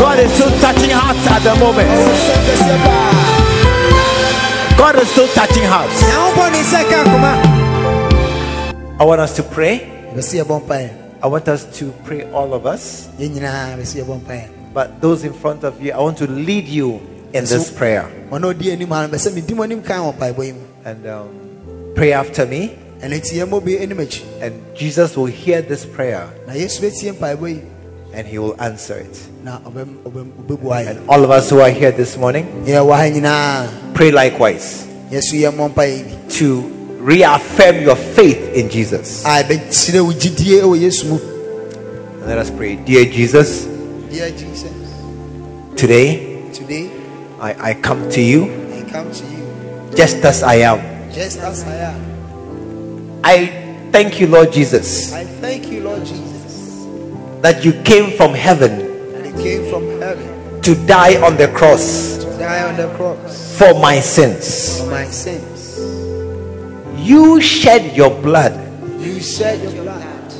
God 0.00 0.18
is 0.18 0.32
still 0.32 0.48
touching 0.60 0.88
hearts 0.90 1.20
at 1.28 1.40
the 1.44 1.54
moment. 1.60 1.88
God 4.78 4.96
is 4.96 5.08
still 5.10 5.28
touching 5.28 5.64
hearts. 5.64 5.92
I 8.98 9.04
want 9.04 9.20
us 9.20 9.36
to 9.36 9.42
pray. 9.42 9.90
I 11.22 11.26
want 11.26 11.48
us 11.48 11.78
to 11.78 11.92
pray, 12.04 12.30
all 12.32 12.54
of 12.54 12.66
us. 12.66 13.08
But 14.72 15.00
those 15.00 15.24
in 15.24 15.32
front 15.34 15.64
of 15.64 15.82
you, 15.82 15.92
I 15.92 15.98
want 15.98 16.18
to 16.18 16.26
lead 16.26 16.66
you 16.66 17.00
in 17.34 17.44
this 17.44 17.70
prayer. 17.70 18.10
ɔno 18.30 18.52
ɔdi 18.54 18.72
anim 18.72 18.88
ha 18.88 19.06
no 19.06 19.08
bɛ 19.08 19.18
sɛ 19.18 19.34
medi 19.34 19.54
mo 19.54 19.62
anim 19.64 19.82
kan 19.82 20.00
wɔ 20.00 20.14
mpaebɔ 20.14 20.44
yi 20.46 20.52
mu 20.52 20.60
And 20.84 21.06
um, 21.06 21.28
pray 21.94 22.12
after 22.12 22.46
me. 22.46 22.76
ɛno 23.00 23.14
nti 23.18 23.38
yɛmmɔ 23.38 23.64
bi 23.64 23.72
anim 23.82 23.98
And 24.40 24.54
Jesus 24.76 25.16
will 25.16 25.26
hear 25.26 25.60
this 25.62 25.84
prayer 25.84 26.28
na 28.14 28.20
yesu 28.20 28.20
bɛtie 28.20 28.20
mpaebɔ 28.20 28.20
yi 28.20 28.20
and 28.20 28.26
he 28.28 28.38
will 28.38 28.54
answer 28.60 28.96
it. 28.98 29.18
na 29.44 29.58
ɔbɛm- 29.58 29.96
ɔbɛm- 30.04 30.30
ɔbɛbua 30.46 30.84
yɛ 30.84 30.90
And 30.90 30.98
all 31.08 31.24
of 31.24 31.30
us 31.30 31.50
who 31.50 31.60
are 31.60 31.70
here 31.70 31.90
this 31.92 32.16
morning, 32.16 32.46
yɛwɔ 32.66 32.96
ha 32.96 33.02
nyinaa 33.10 33.94
pray 33.94 34.10
likewise 34.10 34.86
to 36.30 36.62
reaffirm 37.00 37.82
your 37.82 37.96
faith 37.96 38.54
in 38.54 38.68
Jesus. 38.70 39.24
a 39.24 39.42
ɛbɛkyerɛ 39.42 40.04
wo 40.04 40.12
gyidie 40.12 40.62
wɔ 40.62 40.80
yesu 40.80 41.06
mu 41.06 41.18
And 42.20 42.28
let 42.28 42.38
us 42.38 42.50
pray. 42.50 42.76
Dear 42.76 43.04
Jesus, 43.04 43.66
Dear 44.10 44.30
Jesus, 44.30 44.70
today 45.76 46.38
today 46.54 46.88
I, 47.40 47.70
I 47.70 47.74
come 47.74 48.08
to 48.10 48.20
you 48.22 48.44
I 48.72 48.90
come 48.90 49.10
to 49.12 49.24
you 49.24 49.44
just 49.96 50.16
as 50.24 50.42
I 50.42 50.56
am. 50.64 50.80
just 51.12 51.38
as 51.40 51.62
I 51.64 51.76
am. 51.92 52.00
I 53.22 53.50
thank 53.92 54.20
you, 54.20 54.26
Lord 54.28 54.52
Jesus, 54.52 55.12
I 55.12 55.24
thank 55.24 55.70
you, 55.70 55.82
Lord 55.82 56.00
Jesus, 56.04 56.33
that 57.44 57.62
you 57.62 57.74
came 57.84 58.10
from 58.16 58.32
heaven 58.32 58.72
that 59.12 59.26
you 59.28 59.36
came 59.36 59.68
from 59.68 59.84
heaven 60.00 60.62
to 60.62 60.74
die 60.86 61.20
on 61.20 61.36
the 61.36 61.46
cross 61.48 62.16
to 62.24 62.30
die 62.40 62.64
on 62.64 62.74
the 62.74 62.88
cross 62.96 63.58
for 63.58 63.74
my 63.84 64.00
sins. 64.00 64.80
for 64.80 64.88
my 64.88 65.04
sins. 65.04 65.76
You 66.96 67.42
shed 67.42 67.94
your 67.94 68.08
blood 68.22 68.56
You 68.98 69.20
shed 69.20 69.60
your 69.60 69.84
blood 69.84 70.30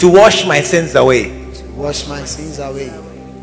to 0.00 0.08
wash 0.12 0.44
my 0.44 0.60
sins 0.60 0.94
away, 0.96 1.32
to 1.54 1.64
wash 1.72 2.06
my 2.08 2.24
sins 2.24 2.58
away, 2.58 2.92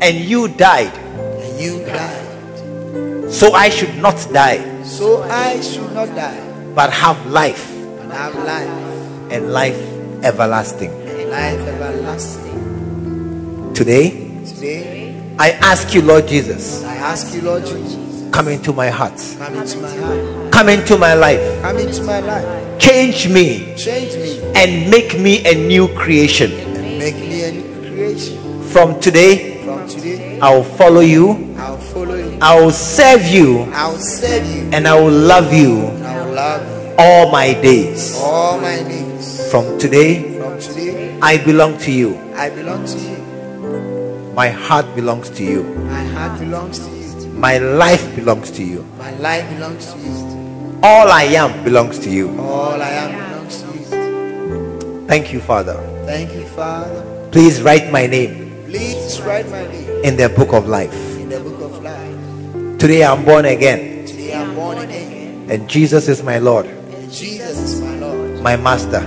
and 0.00 0.14
you 0.16 0.46
died 0.46 0.94
and 0.94 1.58
you 1.58 1.82
died. 1.86 3.30
so 3.32 3.50
I 3.50 3.68
should 3.68 3.98
not 3.98 4.14
die 4.32 4.62
So 4.84 5.22
I 5.26 5.58
should 5.60 5.90
not 5.92 6.14
die, 6.14 6.38
but 6.72 6.92
have 6.94 7.18
life 7.26 7.66
but 7.98 8.14
have 8.14 8.34
life, 8.46 9.32
and 9.34 9.50
life 9.52 9.78
everlasting. 10.22 11.07
Life 11.28 11.60
everlasting. 11.60 13.72
Today, 13.74 14.10
Today, 14.46 15.14
I 15.38 15.50
ask 15.52 15.94
you, 15.94 16.02
Lord 16.02 16.26
Jesus, 16.26 16.82
I 16.84 16.96
ask 16.96 17.34
you, 17.34 17.42
Lord 17.42 17.64
Jesus, 17.64 18.28
come 18.32 18.48
into 18.48 18.72
my 18.72 18.88
heart, 18.88 19.14
come 19.38 19.54
into 19.56 19.78
my 19.78 19.94
heart, 19.96 20.52
come 20.52 20.68
into 20.68 20.98
my 20.98 21.14
life, 21.14 21.62
come 21.62 21.78
into 21.78 22.02
my 22.02 22.20
life, 22.20 22.78
change 22.80 23.28
me, 23.28 23.74
change 23.76 24.14
me, 24.16 24.40
and 24.56 24.90
make 24.90 25.18
me 25.18 25.44
a 25.46 25.54
new 25.54 25.88
creation. 25.94 26.50
and 26.52 26.98
make 26.98 27.14
me 27.16 27.44
a 27.44 27.52
new 27.52 27.88
creation. 27.88 28.62
From 28.64 28.98
today, 29.00 29.62
From 29.64 29.86
today, 29.88 30.40
I 30.40 30.54
will 30.54 30.64
follow 30.64 31.00
you, 31.00 31.54
I'll 31.58 31.76
follow 31.78 32.14
you, 32.16 32.38
I 32.40 32.60
will 32.60 32.70
serve 32.72 33.24
you, 33.26 33.60
I'll 33.72 33.96
serve 33.98 34.44
you, 34.46 34.70
and 34.72 34.88
I 34.88 35.00
will 35.00 35.12
love 35.12 35.52
you 35.52 35.86
and 35.86 36.04
I 36.06 36.24
will 36.26 36.34
love 36.34 36.62
you 36.66 36.94
all 36.98 37.30
my 37.30 37.54
days. 37.54 38.16
all 38.18 38.58
my 38.60 38.82
days. 38.82 39.50
From 39.50 39.78
today, 39.78 40.37
From 40.48 40.58
today, 40.60 41.18
I 41.20 41.36
belong 41.36 41.76
to 41.84 41.92
you. 41.92 42.16
I 42.34 42.48
belong 42.48 42.86
to 42.86 42.98
you. 42.98 44.32
My 44.32 44.48
heart 44.48 44.86
belongs 44.96 45.28
to 45.36 45.44
you. 45.44 45.62
My 45.92 46.04
heart 46.16 46.40
belongs 46.40 46.78
to 46.78 46.88
you. 46.88 47.28
My 47.34 47.58
life 47.58 48.16
belongs 48.16 48.50
to 48.52 48.64
you. 48.64 48.80
My 48.96 49.10
life 49.18 49.44
belongs 49.52 49.92
to 49.92 49.98
you. 49.98 50.80
All 50.82 51.08
I 51.12 51.24
am 51.36 51.52
belongs 51.64 51.98
to 51.98 52.08
you. 52.10 52.30
All 52.40 52.80
I 52.80 52.88
am 52.88 53.10
belongs 53.28 53.60
to 53.60 53.68
you. 53.76 55.04
Thank 55.06 55.34
you, 55.34 55.40
Father. 55.40 55.74
Thank 56.06 56.32
you, 56.32 56.46
Father. 56.46 57.28
Please 57.30 57.60
write 57.60 57.92
my 57.92 58.06
name 58.06 58.64
Please 58.64 59.20
write 59.20 59.50
my 59.50 59.66
name 59.68 60.00
in 60.02 60.16
the 60.16 60.30
book 60.30 60.54
of 60.54 60.66
life. 60.66 60.94
in 61.20 61.28
the 61.28 61.40
book 61.40 61.60
of 61.60 61.82
life. 61.82 62.78
Today 62.78 63.04
I'm 63.04 63.22
born 63.22 63.44
again, 63.44 64.06
Today 64.06 64.32
I'm 64.34 64.54
born 64.54 64.78
again. 64.78 65.50
and 65.50 65.68
Jesus 65.68 66.08
is 66.08 66.22
my 66.22 66.38
Lord, 66.38 66.64
And 66.64 67.12
Jesus 67.12 67.58
is 67.58 67.80
my 67.82 67.96
Lord, 67.96 68.40
my 68.40 68.56
Master, 68.56 69.00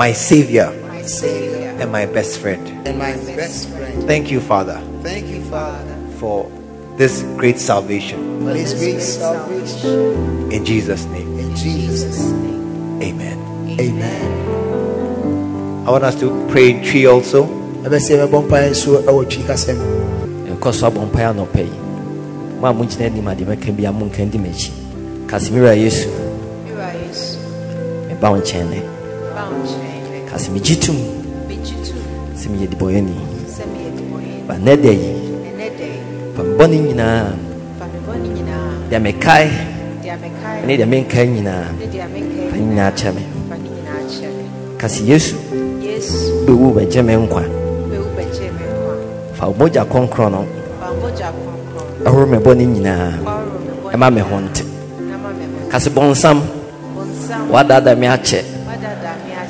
my 0.00 0.12
Savior, 0.14 0.72
my 0.88 1.02
Savior, 1.02 1.76
and 1.78 1.92
my 1.92 2.06
best 2.06 2.40
friend. 2.40 2.64
and 2.88 2.96
my 2.98 3.12
best 3.36 3.68
friend. 3.68 4.02
Thank 4.08 4.30
you, 4.32 4.40
Father, 4.40 4.80
Thank 5.02 5.26
you, 5.28 5.42
Father, 5.52 5.94
for 6.18 6.48
this 6.96 7.20
great 7.36 7.58
salvation. 7.58 8.18
for 8.40 8.52
this 8.54 8.72
great 8.80 9.00
salvation. 9.02 10.48
In 10.50 10.64
Jesus' 10.64 11.04
name, 11.12 11.28
In 11.38 11.54
Jesus' 11.54 12.18
name. 12.32 13.02
amen. 13.02 13.38
Amen. 13.78 14.28
I 15.86 15.90
want 15.90 16.04
us 16.04 16.16
to 16.20 16.26
pray 16.50 16.70
in 16.70 16.80
Twi 16.82 17.04
also. 17.06 17.44
ɛbɛsɛ 17.84 18.10
yɛbɛbɔ 18.16 18.38
mpaeɛ 18.48 18.70
nso 18.72 18.90
ɛwɔ 19.04 19.22
twi 19.28 19.42
kasɛm 19.48 19.78
ɛkɔ 20.56 20.72
so 20.72 20.86
abɔ 20.88 21.00
mpaeɛ 21.12 21.28
anɔpɛ 21.32 21.60
yi 21.64 21.76
mo 22.60 22.66
a 22.68 22.72
mogyina 22.74 23.04
anim 23.06 23.24
adeɛ 23.28 23.44
mɛka 23.52 23.68
bi 23.76 23.84
monka 23.88 24.24
di 24.30 24.38
m'akyi 24.38 24.70
kasemira 25.28 25.72
yesu 25.76 26.08
Ewura 26.68 26.88
Yesu, 27.04 27.36
meba 28.08 28.30
wo 28.32 28.36
nkyɛn 28.40 28.66
nɛ 28.72 28.80
ba 30.30 30.36
wo 30.36 30.38
nkyɛn. 30.38 30.38
kase 30.38 30.50
megye 30.50 30.76
tom 30.76 30.96
Megye 31.48 31.74
tom 31.84 31.98
sɛ 32.36 32.46
meyɛ 32.50 32.66
dibɔyɛni 32.70 33.14
sɛ 33.46 33.62
meyɛ 33.72 33.90
debɔyɛni. 33.96 34.46
ba 34.48 34.54
nnɛ 34.54 34.76
da 34.82 34.90
yi 34.90 35.12
fa 36.36 36.42
me 36.42 36.54
bɔne 36.58 36.76
nyinaa 36.86 37.24
fa 37.78 37.84
me 37.86 37.98
bɔne 38.06 38.28
nyinaa, 38.34 38.70
deɛ 38.90 38.98
mekae 39.00 39.50
ne 40.66 40.76
deɛ 40.76 40.86
menkae 40.86 41.26
nyinaa 41.26 41.64
fa 42.50 42.56
ne 42.56 42.62
nyinaa 42.62 42.90
kyɛ 42.92 43.10
me 43.14 43.22
fa 43.48 43.56
ne 43.56 43.68
nyinaa 43.68 44.02
kyɛ 44.08 44.28
me. 44.36 44.42
kase 44.78 45.00
yesu. 45.04 45.36
Bɛwu 46.46 46.72
bɛgye 46.74 47.02
me 47.04 47.14
nkwa. 47.16 47.42
Bɛwu 47.90 48.08
bɛgye 48.16 48.46
me 48.56 48.64
nkwa. 48.64 48.94
fa 49.36 49.46
wo 49.48 49.54
mogya 49.58 49.84
kɔnkrɔn 49.84 50.30
no. 50.32 50.46
Fa 50.80 50.86
wo 50.90 50.96
mogya 51.02 51.28
kronkron, 51.28 52.04
ɛhoro 52.06 52.26
me 52.30 52.38
bɔne 52.38 52.64
nyinaa 52.66 53.12
ɔhoro 53.20 53.58
me 53.60 53.70
bɔne 53.84 53.94
ɛma 53.94 54.12
me 54.14 54.20
ho 54.20 54.36
nte 54.40 54.62
kase 55.70 55.88
bɔnsam 55.90 56.40
Bonsam, 56.94 57.50
wadaadaa 57.52 57.94
me 57.98 58.06
akyɛ 58.06 58.08
wadada 58.08 58.40
me 58.40 58.46
akyɛ. 58.46 58.59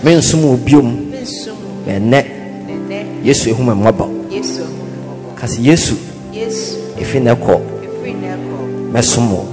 Mensom 0.02 0.44
wo 0.44 0.56
biom. 0.56 1.10
Mensum 1.10 1.56
ɛnnɛ 1.86 2.20
nnɛ. 2.68 2.98
yesu 3.24 3.50
ehu 3.50 3.62
me 3.62 3.72
mmɔbɔ 3.74 4.06
Yesu 4.30 4.62
ahu 4.62 4.82
me 4.88 4.96
mmɔbɔ. 5.02 5.36
kase 5.40 5.58
yesu 5.60 5.94
Yesu, 6.32 6.76
ɛfiri 6.98 7.22
na 7.22 7.34
ɛkɔ 7.34 7.54
ɛfiri 7.84 8.14
na 8.20 8.28
ɛkɔ 8.36 8.92
mɛsom 8.92 9.30
wo 9.30 9.44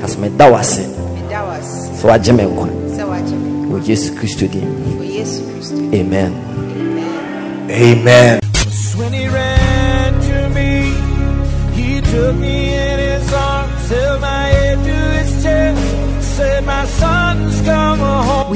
kasi 0.00 0.18
meda 0.18 0.50
wo 0.50 0.56
ase. 0.56 0.80
Meda 1.14 1.40
wo 1.44 1.50
ase. 1.56 1.88
Sɛ 2.00 2.04
wagye 2.08 2.32
me 2.36 2.42
nkwa. 2.44 2.68
Sɛ 2.96 3.02
woagye 3.08 3.36
me 3.42 3.50
wɔ 3.72 3.76
yesu 3.88 4.12
kristo 4.14 4.46
din. 4.50 4.68
Wɔ 5.00 5.04
yesu 5.18 5.40
kristo 5.50 5.94
amen. 5.94 6.32
Amen. 7.70 8.40
When 8.96 9.12
he 9.12 9.26
ran 9.28 10.12
to 10.28 10.48
me, 10.50 10.92
he 11.72 12.00
took 12.00 12.36
me 12.36 12.74
in 12.74 12.98
his 12.98 13.32
arms, 13.32 13.88
held 13.88 14.20
my 14.20 14.46
head 14.54 14.78
to 14.84 14.98
his 15.18 15.42
chest, 15.42 15.82
said, 16.36 16.64
My 16.64 16.84
son's 16.86 17.60
come 17.62 17.98
home. 17.98 18.43